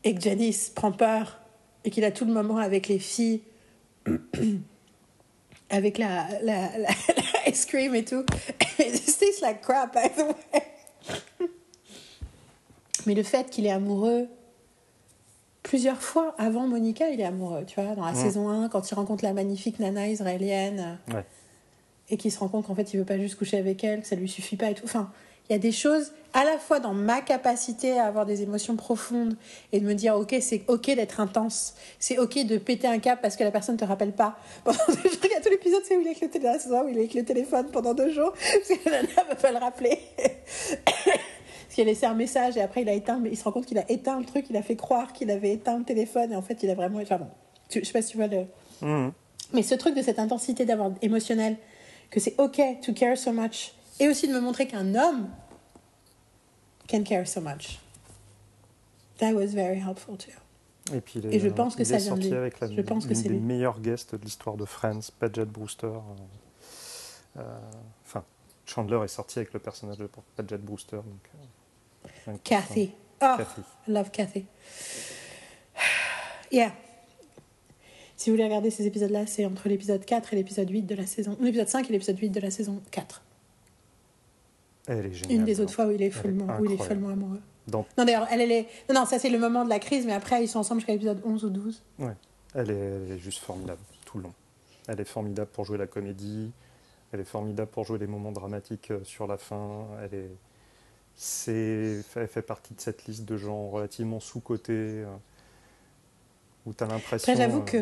et 0.03 0.15
que 0.15 0.21
Janice 0.21 0.69
prend 0.69 0.91
peur 0.91 1.39
et 1.83 1.89
qu'il 1.89 2.03
a 2.03 2.11
tout 2.11 2.25
le 2.25 2.33
moment 2.33 2.57
avec 2.57 2.87
les 2.87 2.99
filles, 2.99 3.41
avec 5.69 5.97
la, 5.97 6.27
la, 6.41 6.77
la, 6.77 6.89
la 7.57 7.61
ice 7.61 7.65
cream 7.65 7.95
et 7.95 8.05
tout. 8.05 8.23
Tastes 8.77 9.41
like 9.41 9.61
crap, 9.61 9.93
by 9.93 10.09
the 10.09 10.25
way. 10.27 11.47
Mais 13.05 13.13
le 13.15 13.23
fait 13.23 13.49
qu'il 13.49 13.65
est 13.65 13.71
amoureux 13.71 14.27
plusieurs 15.63 16.01
fois 16.01 16.35
avant 16.37 16.67
Monica, 16.67 17.09
il 17.09 17.19
est 17.21 17.25
amoureux, 17.25 17.65
tu 17.65 17.81
vois, 17.81 17.95
dans 17.95 18.05
la 18.05 18.11
Mm. 18.13 18.15
saison 18.15 18.49
1, 18.49 18.69
quand 18.69 18.89
il 18.89 18.93
rencontre 18.95 19.23
la 19.23 19.33
magnifique 19.33 19.79
nana 19.79 20.07
israélienne 20.07 20.97
Ouais. 21.13 21.25
et 22.09 22.17
qu'il 22.17 22.31
se 22.31 22.39
rend 22.39 22.47
compte 22.47 22.67
qu'en 22.67 22.75
fait 22.75 22.93
il 22.93 22.97
veut 22.99 23.05
pas 23.05 23.17
juste 23.17 23.35
coucher 23.37 23.57
avec 23.57 23.83
elle, 23.83 24.01
que 24.01 24.07
ça 24.07 24.15
lui 24.15 24.29
suffit 24.29 24.55
pas 24.55 24.69
et 24.71 24.73
tout. 24.75 24.85
Enfin, 24.85 25.11
il 25.49 25.53
y 25.53 25.55
a 25.55 25.59
des 25.59 25.71
choses 25.71 26.11
à 26.33 26.43
la 26.43 26.57
fois 26.59 26.79
dans 26.79 26.93
ma 26.93 27.21
capacité 27.21 27.97
à 27.97 28.05
avoir 28.05 28.25
des 28.25 28.43
émotions 28.43 28.75
profondes 28.75 29.35
et 29.71 29.79
de 29.79 29.85
me 29.85 29.93
dire 29.93 30.15
ok 30.15 30.35
c'est 30.41 30.63
ok 30.67 30.87
d'être 30.87 31.19
intense, 31.19 31.73
c'est 31.99 32.19
ok 32.19 32.45
de 32.45 32.57
péter 32.57 32.87
un 32.87 32.99
câble 32.99 33.21
parce 33.21 33.35
que 33.37 33.43
la 33.43 33.51
personne 33.51 33.77
te 33.77 33.85
rappelle 33.85 34.11
pas. 34.11 34.37
Pendant, 34.63 34.77
je 34.87 35.19
regarde 35.21 35.43
tout 35.43 35.49
l'épisode, 35.49 35.81
c'est 35.85 35.95
où 35.97 36.01
il 36.01 36.07
est 36.07 36.11
avec 36.11 36.21
le 36.21 36.29
téléphone, 36.29 36.59
c'est 36.59 36.69
où 36.69 36.87
il 36.89 36.95
est 36.97 36.99
avec 36.99 37.13
le 37.13 37.23
téléphone 37.25 37.67
pendant 37.71 37.93
deux 37.93 38.11
jours 38.11 38.33
parce 38.67 38.79
que 38.79 38.89
la 38.89 39.01
nana 39.03 39.23
va 39.29 39.35
pas 39.35 39.51
le 39.51 39.57
rappeler. 39.57 39.97
Parce 40.77 41.75
qu'il 41.75 41.83
a 41.83 41.91
laissé 41.91 42.05
un 42.05 42.13
message 42.13 42.57
et 42.57 42.61
après 42.61 42.81
il 42.81 42.89
a 42.89 42.93
éteint, 42.93 43.19
mais 43.21 43.29
il 43.29 43.37
se 43.37 43.43
rend 43.43 43.51
compte 43.51 43.65
qu'il 43.65 43.77
a 43.77 43.89
éteint 43.91 44.17
le 44.19 44.25
truc, 44.25 44.45
il 44.49 44.57
a 44.57 44.61
fait 44.63 44.75
croire 44.75 45.13
qu'il 45.13 45.29
avait 45.29 45.51
éteint 45.51 45.77
le 45.77 45.83
téléphone 45.83 46.31
et 46.31 46.35
en 46.35 46.41
fait 46.41 46.63
il 46.63 46.69
a 46.69 46.75
vraiment. 46.75 46.99
Enfin 47.01 47.17
bon, 47.17 47.27
tu- 47.69 47.79
je 47.81 47.85
sais 47.85 47.93
pas 47.93 48.01
si 48.01 48.11
tu 48.11 48.17
vois 48.17 48.27
le. 48.27 48.45
Mhm. 48.81 49.11
Mais 49.53 49.61
ce 49.63 49.75
truc 49.75 49.93
de 49.95 50.01
cette 50.01 50.17
intensité 50.19 50.65
d'avoir 50.65 50.91
émotionnelle, 51.01 51.57
que 52.09 52.19
c'est 52.19 52.35
ok 52.39 52.61
to 52.81 52.93
care 52.93 53.17
so 53.17 53.31
much, 53.31 53.73
et 53.99 54.07
aussi 54.07 54.27
de 54.27 54.33
me 54.33 54.39
montrer 54.39 54.67
qu'un 54.67 54.95
homme 54.95 55.29
can 56.89 57.03
care 57.03 57.27
so 57.27 57.41
much. 57.41 57.79
That 59.17 59.33
was 59.33 59.47
very 59.47 59.79
helpful 59.79 60.17
too. 60.17 60.31
Et 60.95 61.01
puis 61.01 61.19
il 61.19 61.25
est, 61.25 61.35
Et 61.35 61.39
je 61.39 61.49
pense 61.49 61.75
que 61.75 61.83
ça 61.83 61.97
vient 61.97 62.05
de 62.05 62.09
sorti 62.21 62.29
lui. 62.29 62.37
avec 62.37 62.59
la, 62.59 62.71
Je 62.71 62.81
pense 62.81 63.05
que 63.05 63.09
une 63.09 63.15
c'est 63.15 63.23
des 63.23 63.29
lui. 63.29 63.39
meilleurs 63.39 63.79
guests 63.81 64.15
de 64.15 64.23
l'histoire 64.23 64.55
de 64.55 64.63
Friends, 64.65 65.11
Paget 65.19 65.45
Brewster. 65.45 65.87
euh, 65.87 67.39
euh, 67.39 67.59
Enfin, 68.05 68.23
Chandler 68.65 68.99
est 69.03 69.07
sorti 69.09 69.39
avec 69.39 69.51
le 69.53 69.59
personnage 69.59 69.97
de 69.97 70.09
Paget 70.35 70.57
Brewster. 70.59 70.97
Donc, 70.97 71.29
euh, 72.29 72.37
Kathy. 72.43 72.91
Oh, 73.21 73.35
Kathy. 73.37 73.61
I 73.87 73.91
love 73.91 74.11
Kathy. 74.11 74.45
Yeah. 76.51 76.71
Si 78.15 78.29
vous 78.29 78.35
voulez 78.35 78.45
regarder 78.45 78.71
ces 78.71 78.85
épisodes-là, 78.87 79.27
c'est 79.27 79.45
entre 79.45 79.67
l'épisode 79.67 80.05
4 80.05 80.31
et 80.33 80.37
l'épisode 80.37 80.69
8 80.69 80.83
de 80.83 80.95
la 80.95 81.05
saison. 81.05 81.35
L'épisode 81.41 81.67
5 81.67 81.89
et 81.89 81.93
l'épisode 81.93 82.17
8 82.17 82.29
de 82.29 82.39
la 82.39 82.49
saison 82.51 82.81
4. 82.91 83.21
Elle 84.87 85.05
est 85.07 85.13
géniale. 85.13 85.37
Une 85.39 85.43
des 85.45 85.53
dedans. 85.53 85.63
autres 85.63 85.73
fois 85.73 85.85
où 85.87 85.91
il 85.91 86.01
est 86.01 86.09
follement, 86.11 86.47
où 86.59 86.65
il 86.65 86.71
est 86.71 86.77
follement 86.77 87.09
amoureux. 87.09 87.41
Dans- 87.67 87.85
Non, 87.97 88.05
d'ailleurs, 88.05 88.27
elle, 88.31 88.41
elle 88.41 88.51
est. 88.51 88.67
Non, 88.89 88.95
non, 89.01 89.05
ça 89.05 89.19
c'est 89.19 89.29
le 89.29 89.37
moment 89.39 89.65
de 89.65 89.69
la 89.69 89.79
crise, 89.79 90.05
mais 90.05 90.13
après, 90.13 90.43
ils 90.43 90.47
sont 90.47 90.59
ensemble 90.59 90.79
jusqu'à 90.79 90.93
l'épisode 90.93 91.21
11 91.25 91.43
ou 91.45 91.49
12. 91.49 91.81
elle, 92.55 92.71
est, 92.71 92.73
elle 92.73 93.11
est 93.11 93.19
juste 93.19 93.39
formidable 93.39 93.81
tout 94.05 94.17
le 94.17 94.23
long. 94.23 94.33
Elle 94.87 94.99
est 95.01 95.05
formidable 95.05 95.49
pour 95.51 95.65
jouer 95.65 95.77
la 95.77 95.87
comédie. 95.87 96.51
Elle 97.11 97.19
est 97.19 97.25
formidable 97.25 97.69
pour 97.69 97.83
jouer 97.83 97.99
les 97.99 98.07
moments 98.07 98.31
dramatiques 98.31 98.91
euh, 98.91 99.03
sur 99.03 99.27
la 99.27 99.37
fin. 99.37 99.85
Elle 100.03 100.13
est, 100.17 100.31
c'est, 101.15 102.01
elle 102.15 102.27
fait 102.27 102.41
partie 102.41 102.73
de 102.73 102.79
cette 102.79 103.05
liste 103.05 103.25
de 103.25 103.35
gens 103.37 103.69
relativement 103.69 104.19
sous-cotés 104.21 105.03
euh, 105.03 105.05
où 106.65 106.73
tu 106.73 106.83
as 106.83 106.87
l'impression. 106.87 107.33
Après, 107.33 107.43
j'avoue 107.43 107.59
euh, 107.59 107.63
que. 107.63 107.77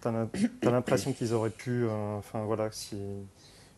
T'as 0.00 0.70
l'impression 0.70 1.12
qu'ils 1.14 1.32
auraient 1.32 1.48
pu. 1.50 1.84
euh, 1.84 2.16
Enfin 2.18 2.44
voilà, 2.44 2.70
si. 2.70 2.96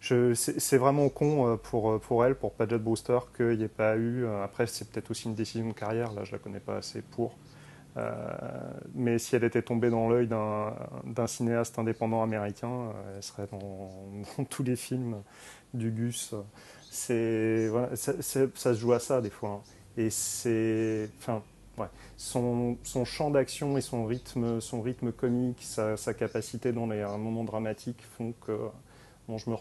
C'est 0.00 0.78
vraiment 0.78 1.08
con 1.08 1.48
euh, 1.48 1.56
pour, 1.56 1.90
euh, 1.90 1.98
pour 1.98 2.24
elle, 2.24 2.34
pour 2.36 2.52
Paget 2.54 2.78
Brewster, 2.78 3.18
qu'il 3.36 3.58
n'y 3.58 3.64
ait 3.64 3.68
pas 3.68 3.96
eu. 3.96 4.24
euh, 4.24 4.44
Après, 4.44 4.66
c'est 4.66 4.88
peut-être 4.90 5.10
aussi 5.10 5.24
une 5.28 5.34
décision 5.34 5.68
de 5.68 5.72
carrière, 5.72 6.12
là, 6.12 6.24
je 6.24 6.32
la 6.32 6.38
connais 6.38 6.60
pas 6.60 6.76
assez 6.76 7.02
pour. 7.02 7.36
Mais 8.94 9.18
si 9.18 9.36
elle 9.36 9.44
était 9.44 9.62
tombée 9.62 9.90
dans 9.90 10.08
l'œil 10.08 10.28
d'un 10.28 11.26
cinéaste 11.26 11.78
indépendant 11.78 12.22
américain, 12.22 12.92
elle 13.14 13.22
serait 13.22 13.48
dans, 13.50 13.90
tous 14.50 14.62
les 14.62 14.76
films 14.76 15.22
du 15.74 15.90
Gus. 15.90 16.34
Voilà, 17.08 17.96
ça, 17.96 18.14
se 18.22 18.74
joue 18.74 18.92
à 18.92 18.98
ça 19.00 19.20
des 19.20 19.30
fois. 19.30 19.50
hein. 19.50 19.62
Et 19.96 20.10
c'est. 20.10 21.08
Enfin, 21.18 21.42
ouais. 21.78 21.86
Son, 22.16 22.76
son 22.82 23.04
champ 23.04 23.30
d'action 23.30 23.76
et 23.78 23.80
son 23.80 24.06
rythme, 24.06 24.60
son 24.60 24.82
rythme 24.82 25.12
comique, 25.12 25.58
sa, 25.62 25.96
sa 25.96 26.14
capacité 26.14 26.72
dans 26.72 26.86
les 26.86 27.02
un 27.02 27.18
moment 27.18 27.44
dramatique 27.44 28.02
font 28.16 28.32
que. 28.46 28.52
Bon, 29.28 29.38
je 29.38 29.50
me, 29.50 29.56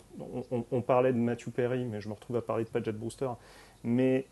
on, 0.52 0.66
on, 0.72 0.82
parlait 0.82 1.12
de 1.12 1.18
Matthew 1.18 1.50
Perry, 1.50 1.86
mais 1.86 2.02
je 2.02 2.08
me 2.08 2.14
retrouve 2.14 2.36
à 2.36 2.42
parler 2.42 2.66
de 2.66 2.70
Paget 2.70 2.92
Brewster. 2.92 3.30
Mais 3.84 4.28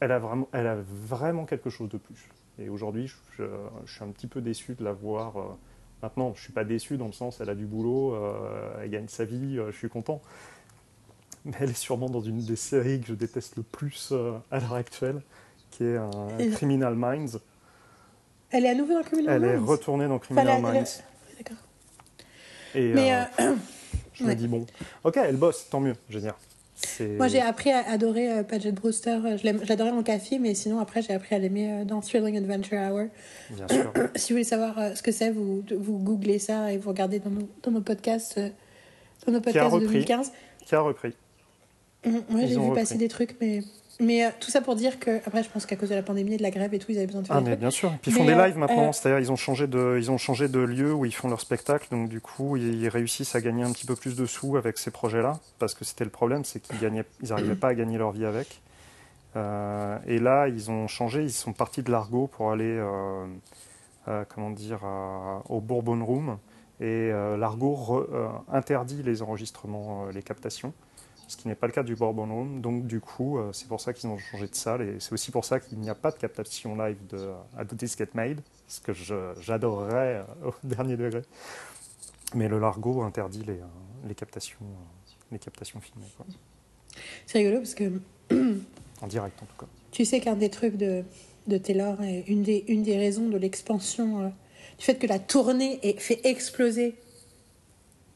elle 0.00 0.12
a 0.12 0.18
vraiment, 0.18 0.48
elle 0.52 0.66
a 0.66 0.76
vraiment 0.76 1.44
quelque 1.44 1.70
chose 1.70 1.88
de 1.88 1.98
plus. 1.98 2.28
Et 2.58 2.68
aujourd'hui, 2.68 3.06
je, 3.06 3.44
je, 3.86 3.92
suis 3.92 4.02
un 4.02 4.08
petit 4.08 4.26
peu 4.26 4.40
déçu 4.40 4.74
de 4.74 4.84
la 4.84 4.92
voir. 4.92 5.36
Euh, 5.36 5.42
maintenant, 6.02 6.32
je 6.34 6.40
ne 6.40 6.42
suis 6.42 6.52
pas 6.52 6.64
déçu 6.64 6.96
dans 6.96 7.06
le 7.06 7.12
sens, 7.12 7.40
elle 7.40 7.50
a 7.50 7.54
du 7.54 7.66
boulot, 7.66 8.14
euh, 8.14 8.82
elle 8.82 8.90
gagne 8.90 9.08
sa 9.08 9.24
vie, 9.24 9.58
euh, 9.58 9.70
je 9.70 9.76
suis 9.76 9.88
content. 9.88 10.20
Mais 11.44 11.54
elle 11.60 11.70
est 11.70 11.78
sûrement 11.78 12.08
dans 12.08 12.20
une 12.20 12.38
des 12.38 12.56
séries 12.56 13.00
que 13.00 13.08
je 13.08 13.14
déteste 13.14 13.56
le 13.56 13.62
plus 13.62 14.12
à 14.50 14.60
l'heure 14.60 14.74
actuelle, 14.74 15.22
qui 15.70 15.84
est 15.84 15.98
Criminal 16.52 16.94
Minds. 16.94 17.40
Elle 18.50 18.66
est 18.66 18.70
à 18.70 18.74
nouveau 18.74 18.94
dans 18.94 19.02
Criminal 19.02 19.40
Minds 19.40 19.50
Elle 19.50 19.54
est 19.54 19.64
retournée 19.64 20.06
dans 20.06 20.18
Criminal 20.18 20.62
Minds. 20.62 21.02
D'accord. 21.36 21.56
Et 22.74 22.92
Mais 22.92 23.12
je 24.14 24.24
me 24.24 24.34
dis, 24.34 24.48
bon, 24.48 24.66
ok, 25.04 25.16
elle 25.16 25.36
bosse, 25.36 25.66
tant 25.70 25.80
mieux, 25.80 25.94
je 26.08 26.14
veux 26.16 26.22
dire. 26.22 26.34
Moi, 27.00 27.28
j'ai 27.28 27.40
appris 27.40 27.70
à 27.70 27.88
adorer 27.90 28.30
euh, 28.30 28.42
Paget 28.42 28.72
Brewster. 28.72 29.18
J'adorais 29.62 29.92
mon 29.92 30.02
café, 30.02 30.38
mais 30.38 30.54
sinon, 30.54 30.80
après, 30.80 31.02
j'ai 31.02 31.12
appris 31.12 31.34
à 31.34 31.38
l'aimer 31.38 31.72
euh, 31.72 31.84
dans 31.84 32.00
Thrilling 32.00 32.36
Adventure 32.36 32.78
Hour. 32.78 33.06
Bien 33.50 33.68
sûr. 33.68 33.92
si 34.16 34.32
vous 34.32 34.36
voulez 34.36 34.44
savoir 34.44 34.78
euh, 34.78 34.94
ce 34.94 35.02
que 35.02 35.12
c'est, 35.12 35.30
vous, 35.30 35.64
vous 35.76 35.98
googlez 35.98 36.38
ça 36.38 36.72
et 36.72 36.78
vous 36.78 36.88
regardez 36.88 37.18
dans 37.18 37.30
nos, 37.30 37.48
dans 37.62 37.70
nos 37.70 37.80
podcasts, 37.80 38.40
dans 39.26 39.32
nos 39.32 39.40
podcasts 39.40 39.74
de 39.74 39.80
2015. 39.80 40.32
Qui 40.66 40.74
a 40.74 40.80
repris. 40.80 41.14
Moi, 42.04 42.46
j'ai 42.46 42.58
vu 42.58 42.72
passer 42.74 42.96
des 42.96 43.08
trucs, 43.08 43.36
mais 43.40 43.62
mais 44.00 44.24
euh, 44.24 44.30
tout 44.40 44.50
ça 44.50 44.60
pour 44.60 44.74
dire 44.74 44.98
que, 44.98 45.18
après, 45.26 45.42
je 45.42 45.50
pense 45.50 45.66
qu'à 45.66 45.76
cause 45.76 45.90
de 45.90 45.94
la 45.94 46.02
pandémie 46.02 46.34
et 46.34 46.36
de 46.36 46.42
la 46.42 46.50
grève 46.50 46.72
et 46.74 46.78
tout, 46.78 46.90
ils 46.90 46.96
avaient 46.98 47.06
besoin 47.06 47.22
de 47.22 47.26
faire 47.26 47.36
ah, 47.36 47.40
mais 47.40 47.56
bien 47.56 47.70
sûr. 47.70 47.92
Puis 48.00 48.10
ils 48.10 48.14
font 48.14 48.24
des 48.24 48.34
lives 48.34 48.56
euh, 48.56 48.60
maintenant, 48.60 48.88
euh, 48.88 48.92
c'est-à-dire 48.92 49.20
ils 49.20 49.30
ont 49.30 49.36
changé 49.36 49.66
de, 49.66 49.96
ils 49.98 50.10
ont 50.10 50.18
changé 50.18 50.48
de 50.48 50.60
lieu 50.60 50.92
où 50.92 51.04
ils 51.04 51.14
font 51.14 51.28
leur 51.28 51.40
spectacle, 51.40 51.88
donc 51.90 52.08
du 52.08 52.20
coup, 52.20 52.56
ils 52.56 52.88
réussissent 52.88 53.34
à 53.34 53.40
gagner 53.40 53.62
un 53.62 53.72
petit 53.72 53.86
peu 53.86 53.96
plus 53.96 54.16
de 54.16 54.26
sous 54.26 54.56
avec 54.56 54.78
ces 54.78 54.90
projets-là, 54.90 55.38
parce 55.58 55.74
que 55.74 55.84
c'était 55.84 56.04
le 56.04 56.10
problème, 56.10 56.44
c'est 56.44 56.60
qu'ils 56.60 56.78
gagnaient, 56.80 57.04
ils 57.22 57.28
n'arrivaient 57.28 57.54
pas 57.54 57.68
à 57.68 57.74
gagner 57.74 57.98
leur 57.98 58.12
vie 58.12 58.24
avec. 58.24 58.60
et 59.36 60.18
là, 60.18 60.48
ils 60.48 60.70
ont 60.70 60.88
changé, 60.88 61.22
ils 61.22 61.32
sont 61.32 61.52
partis 61.52 61.82
de 61.82 61.90
l'Argo 61.90 62.26
pour 62.26 62.50
aller, 62.50 62.82
comment 64.28 64.50
dire, 64.50 64.80
au 65.48 65.60
Bourbon 65.60 66.04
Room, 66.04 66.38
et 66.80 67.10
l'Argo 67.10 68.06
interdit 68.50 69.02
les 69.02 69.22
enregistrements, 69.22 70.06
les 70.06 70.22
captations 70.22 70.72
ce 71.32 71.38
qui 71.38 71.48
n'est 71.48 71.54
pas 71.54 71.66
le 71.66 71.72
cas 71.72 71.82
du 71.82 71.96
Bourbon. 71.96 72.44
Donc 72.60 72.86
du 72.86 73.00
coup, 73.00 73.38
euh, 73.38 73.52
c'est 73.52 73.66
pour 73.66 73.80
ça 73.80 73.94
qu'ils 73.94 74.08
ont 74.08 74.18
changé 74.18 74.46
de 74.46 74.54
salle 74.54 74.82
et 74.82 75.00
c'est 75.00 75.12
aussi 75.12 75.30
pour 75.30 75.46
ça 75.46 75.60
qu'il 75.60 75.78
n'y 75.78 75.88
a 75.88 75.94
pas 75.94 76.10
de 76.10 76.18
captation 76.18 76.76
live 76.76 76.98
de 77.08 77.30
Do 77.64 77.76
This 77.76 77.96
Get 77.96 78.10
Made, 78.12 78.40
ce 78.68 78.80
que 78.80 78.92
j'adorerais 79.40 80.24
euh, 80.44 80.48
au 80.48 80.54
dernier 80.62 80.96
degré. 80.96 81.22
Mais 82.34 82.48
le 82.48 82.58
Largo 82.58 83.02
interdit 83.02 83.44
les, 83.44 83.54
euh, 83.54 84.06
les 84.06 84.14
captations, 84.14 84.58
les 85.30 85.38
captations 85.38 85.80
filmées. 85.80 86.06
C'est 87.26 87.38
rigolo 87.38 87.58
parce 87.58 87.74
que... 87.74 87.90
en 89.00 89.06
direct 89.06 89.42
en 89.42 89.46
tout 89.46 89.56
cas. 89.58 89.66
Tu 89.90 90.06
sais 90.06 90.20
qu'un 90.20 90.36
des 90.36 90.48
trucs 90.48 90.76
de, 90.76 91.04
de 91.48 91.58
Taylor 91.58 92.02
est 92.02 92.24
une 92.26 92.42
des, 92.42 92.64
une 92.68 92.82
des 92.82 92.96
raisons 92.96 93.28
de 93.28 93.36
l'expansion, 93.36 94.32
du 94.78 94.84
fait 94.84 94.94
que 94.94 95.06
la 95.06 95.18
tournée 95.18 95.78
ait 95.82 95.98
fait 95.98 96.24
exploser 96.24 96.94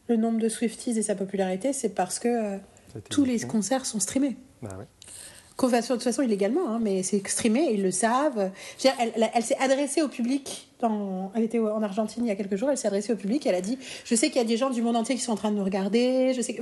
le 0.08 0.16
nombre 0.16 0.38
de 0.38 0.48
Swifties 0.48 0.98
et 0.98 1.02
sa 1.02 1.14
popularité, 1.14 1.74
c'est 1.74 1.94
parce 1.94 2.18
que 2.18 2.58
tous 3.08 3.24
les 3.24 3.40
concerts 3.40 3.86
sont 3.86 4.00
streamés. 4.00 4.36
Bah 4.62 4.76
ouais. 4.78 4.86
De 5.58 5.86
toute 5.86 6.02
façon, 6.02 6.20
illégalement, 6.20 6.68
hein, 6.68 6.78
mais 6.82 7.02
c'est 7.02 7.26
streamé, 7.26 7.70
ils 7.72 7.82
le 7.82 7.90
savent. 7.90 8.50
elle, 8.98 9.30
elle, 9.34 9.42
s'est 9.42 9.56
adressée 9.58 10.02
au 10.02 10.08
public. 10.08 10.68
Dans, 10.80 11.32
elle 11.34 11.44
était 11.44 11.58
en 11.58 11.82
Argentine 11.82 12.26
il 12.26 12.28
y 12.28 12.30
a 12.30 12.36
quelques 12.36 12.56
jours. 12.56 12.68
Elle 12.70 12.76
s'est 12.76 12.88
adressée 12.88 13.14
au 13.14 13.16
public. 13.16 13.46
Elle 13.46 13.54
a 13.54 13.62
dit 13.62 13.78
Je 14.04 14.14
sais 14.14 14.28
qu'il 14.28 14.36
y 14.36 14.44
a 14.44 14.46
des 14.46 14.58
gens 14.58 14.68
du 14.68 14.82
monde 14.82 14.96
entier 14.96 15.14
qui 15.14 15.22
sont 15.22 15.32
en 15.32 15.36
train 15.36 15.50
de 15.50 15.56
nous 15.56 15.64
regarder. 15.64 16.34
Je 16.34 16.42
sais 16.42 16.58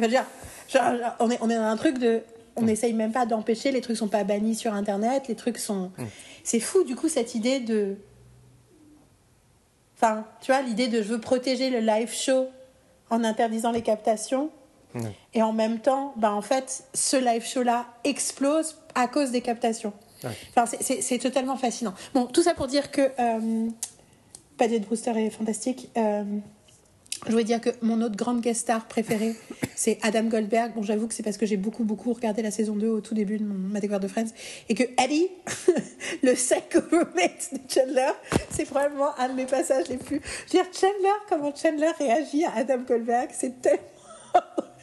on, 1.19 1.31
est, 1.31 1.39
on 1.41 1.51
est 1.51 1.57
dans 1.57 1.63
un 1.63 1.77
truc 1.77 1.99
de. 1.99 2.21
On 2.55 2.63
mm. 2.63 2.67
n'essaye 2.67 2.93
même 2.93 3.11
pas 3.11 3.27
d'empêcher. 3.27 3.73
Les 3.73 3.81
trucs 3.81 3.97
sont 3.97 4.07
pas 4.07 4.23
bannis 4.23 4.55
sur 4.55 4.73
Internet. 4.73 5.27
Les 5.27 5.35
trucs 5.35 5.59
sont. 5.59 5.91
Mm. 5.99 6.05
C'est 6.45 6.61
fou, 6.61 6.85
du 6.85 6.95
coup, 6.95 7.09
cette 7.09 7.35
idée 7.35 7.59
de. 7.59 7.97
Enfin, 9.97 10.25
tu 10.41 10.53
vois, 10.53 10.63
l'idée 10.63 10.87
de 10.87 11.03
je 11.03 11.09
veux 11.09 11.21
protéger 11.21 11.71
le 11.71 11.81
live 11.81 12.13
show 12.13 12.47
en 13.11 13.25
interdisant 13.25 13.73
les 13.73 13.83
captations. 13.83 14.51
Et 15.33 15.43
en 15.43 15.53
même 15.53 15.81
temps, 15.81 16.15
bah, 16.17 16.33
en 16.33 16.43
fait, 16.43 16.85
ce 16.95 17.17
live 17.17 17.45
show-là 17.45 17.87
explose 18.05 18.77
à 18.95 19.09
cause 19.09 19.31
des 19.31 19.41
captations. 19.41 19.93
Enfin, 20.57 20.65
c'est 20.81 21.19
totalement 21.19 21.57
fascinant. 21.57 21.95
Bon, 22.15 22.27
tout 22.27 22.43
ça 22.43 22.55
pour 22.55 22.67
dire 22.67 22.91
que 22.91 23.03
euh, 23.19 23.69
Paddy 24.57 24.79
Brewster 24.81 25.13
est 25.17 25.31
fantastique. 25.31 25.91
Euh, 25.97 26.25
je 27.27 27.31
voulais 27.31 27.45
dire 27.45 27.61
que 27.61 27.71
mon 27.81 28.01
autre 28.03 28.17
grande 28.17 28.41
guest 28.41 28.63
star 28.63 28.87
préférée, 28.87 29.35
c'est 29.75 29.99
Adam 30.03 30.25
Goldberg. 30.25 30.73
Bon, 30.75 30.83
j'avoue 30.83 31.09
que 31.09 31.15
c'est 31.15 31.23
parce 31.23 31.37
que 31.37 31.47
j'ai 31.47 31.57
beaucoup, 31.57 31.85
beaucoup 31.85 32.13
regardé 32.13 32.43
la 32.43 32.51
saison 32.51 32.77
2 32.77 32.89
au 32.89 33.01
tout 33.01 33.15
début 33.15 33.39
de 33.39 33.45
ma 33.45 33.81
découverte 33.81 34.03
de 34.03 34.09
Friends. 34.09 34.33
Et 34.69 34.75
que 34.75 34.85
Eddie, 35.03 35.29
le 36.23 36.33
psycho 36.35 36.81
roommate 36.91 37.53
de 37.53 37.59
Chandler, 37.69 38.13
c'est 38.51 38.65
probablement 38.65 39.19
un 39.19 39.29
de 39.29 39.35
mes 39.35 39.47
passages 39.47 39.89
les 39.89 39.97
plus. 39.97 40.21
Je 40.47 40.57
veux 40.57 40.63
dire, 40.63 40.73
Chandler, 40.73 41.15
comment 41.29 41.55
Chandler 41.55 41.91
réagit 41.99 42.45
à 42.45 42.55
Adam 42.57 42.79
Goldberg, 42.87 43.31
c'est 43.33 43.61
tellement. 43.61 43.83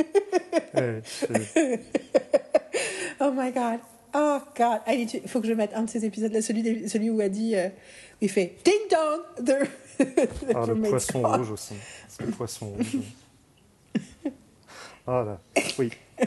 oh 3.20 3.30
my 3.32 3.52
god. 3.52 3.80
Oh 4.14 4.38
god. 4.56 4.80
Il 4.88 5.28
faut 5.28 5.40
que 5.40 5.46
je 5.46 5.52
mette 5.52 5.72
un 5.74 5.82
de 5.82 5.90
ces 5.90 6.04
épisodes 6.04 6.32
là, 6.32 6.42
celui, 6.42 6.88
celui 6.88 7.10
où 7.10 7.20
elle 7.20 7.30
dit, 7.30 7.54
euh, 7.54 7.68
il 8.20 8.28
fait 8.28 8.56
ding 8.64 8.88
dong. 8.90 9.20
The, 10.00 10.16
ah, 10.54 10.64
le 10.66 10.80
poisson 10.80 11.22
rouge 11.22 11.50
aussi. 11.50 11.74
C'est 12.08 12.24
le 12.24 12.32
poisson 12.32 12.70
rouge. 12.70 12.96
Ah 15.06 15.24
là, 15.24 15.40
oui. 15.78 15.90
je 16.18 16.26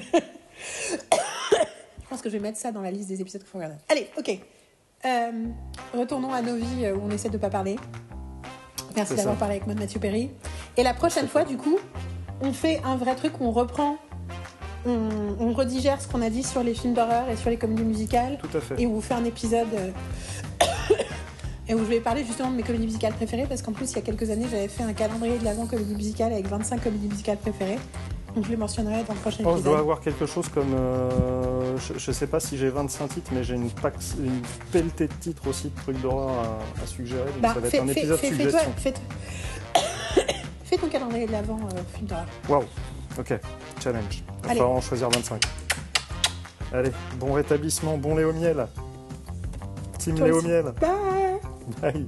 pense 2.10 2.22
que 2.22 2.30
je 2.30 2.38
vais 2.38 2.42
mettre 2.42 2.58
ça 2.58 2.72
dans 2.72 2.82
la 2.82 2.92
liste 2.92 3.10
des 3.10 3.22
épisodes 3.22 3.42
qu'il 3.42 3.50
faut 3.50 3.58
regarder. 3.58 3.78
Allez, 3.90 4.08
ok. 4.18 4.40
Euh, 5.06 5.32
retournons 5.94 6.34
à 6.34 6.42
nos 6.42 6.56
vies 6.56 6.86
euh, 6.86 6.96
où 6.96 7.02
on 7.04 7.12
essaie 7.12 7.30
de 7.30 7.38
ne 7.38 7.42
pas 7.42 7.50
parler. 7.50 7.76
Merci 8.96 9.16
d'avoir 9.16 9.38
parlé 9.38 9.56
avec 9.56 9.66
moi 9.66 9.76
de 9.76 9.80
Mathieu 9.80 10.00
Perry. 10.00 10.30
Et 10.78 10.84
la 10.84 10.94
prochaine 10.94 11.28
fois, 11.28 11.44
du 11.44 11.58
coup, 11.58 11.80
on 12.44 12.54
fait 12.54 12.82
un 12.84 12.96
vrai 12.98 13.16
truc 13.16 13.40
où 13.40 13.46
on 13.46 13.52
reprend, 13.52 13.98
on, 14.86 15.54
redigère 15.54 16.02
ce 16.02 16.08
qu'on 16.08 16.22
a 16.22 16.30
dit 16.30 16.44
sur 16.44 16.62
les 16.64 16.74
films 16.74 16.94
d'horreur 16.94 17.30
et 17.30 17.38
sur 17.38 17.50
les 17.50 17.58
comédies 17.58 17.84
musicales. 17.84 18.38
Tout 18.40 18.58
à 18.58 18.60
fait. 18.60 18.82
Et 18.82 18.86
où 18.86 18.98
on 18.98 19.02
fait 19.02 19.14
un 19.14 19.26
épisode. 19.26 19.68
Euh, 19.74 19.92
et 21.68 21.74
où 21.74 21.80
je 21.80 21.84
vais 21.84 22.02
parler 22.02 22.26
justement 22.26 22.52
de 22.52 22.56
mes 22.56 22.64
comédies 22.64 22.86
musicales 22.86 23.14
préférées 23.14 23.46
parce 23.48 23.62
qu'en 23.62 23.72
plus, 23.72 23.92
il 23.92 23.96
y 23.96 24.00
a 24.00 24.02
quelques 24.02 24.30
années, 24.30 24.46
j'avais 24.52 24.68
fait 24.68 24.84
un 24.84 24.94
calendrier 24.94 25.38
de 25.38 25.46
l'avant 25.46 25.66
comédie 25.66 25.96
musicale 25.96 26.34
avec 26.34 26.48
25 26.48 26.84
comédies 26.84 27.08
musicales 27.08 27.38
préférées. 27.38 27.80
Donc 28.36 28.46
je 28.46 28.50
les 28.50 28.58
mentionnerai 28.58 29.04
dans 29.04 29.14
le 29.14 29.20
prochain 29.20 29.44
épisode. 29.44 29.60
Je 29.60 29.64
dois 29.64 29.80
avoir 29.80 30.02
quelque 30.02 30.26
chose 30.26 30.50
comme. 30.50 30.74
Euh, 30.74 31.78
je, 31.78 32.10
ne 32.10 32.14
sais 32.14 32.26
pas 32.26 32.40
si 32.40 32.58
j'ai 32.58 32.70
25 32.70 33.08
titres, 33.08 33.32
mais 33.32 33.44
j'ai 33.44 33.54
une, 33.54 33.66
une 33.66 34.42
pelletée 34.72 35.08
de 35.08 35.14
titres 35.14 35.48
aussi 35.48 35.70
de 35.70 35.82
trucs 35.82 36.02
d'horreur 36.02 36.60
à, 36.82 36.88
suggérer. 36.88 37.30
Donc 37.32 37.42
bah, 37.42 37.54
ça 37.54 37.60
va 37.60 37.68
être 37.68 37.84
un 37.84 37.88
épisode 37.88 38.18
fais, 38.18 38.30
suggestion. 38.30 38.74
Fais, 38.76 38.94
Fais 40.74 40.80
ton 40.80 40.88
calendrier 40.88 41.28
de 41.28 41.32
l'avant, 41.32 41.60
euh, 41.60 42.02
d'horreur. 42.02 42.26
Waouh, 42.50 42.64
ok, 43.20 43.40
challenge. 43.80 44.24
On 44.50 44.54
va 44.56 44.66
en 44.66 44.82
choisir 44.82 45.08
25. 45.08 45.44
Allez, 46.74 46.90
bon 47.20 47.34
rétablissement, 47.34 47.96
bon 47.96 48.16
Léo 48.16 48.34
Miel. 48.34 48.66
Team 50.00 50.16
Léo 50.16 50.42
Miel. 50.42 50.74
Bye. 50.82 51.94
Bye. 51.94 52.08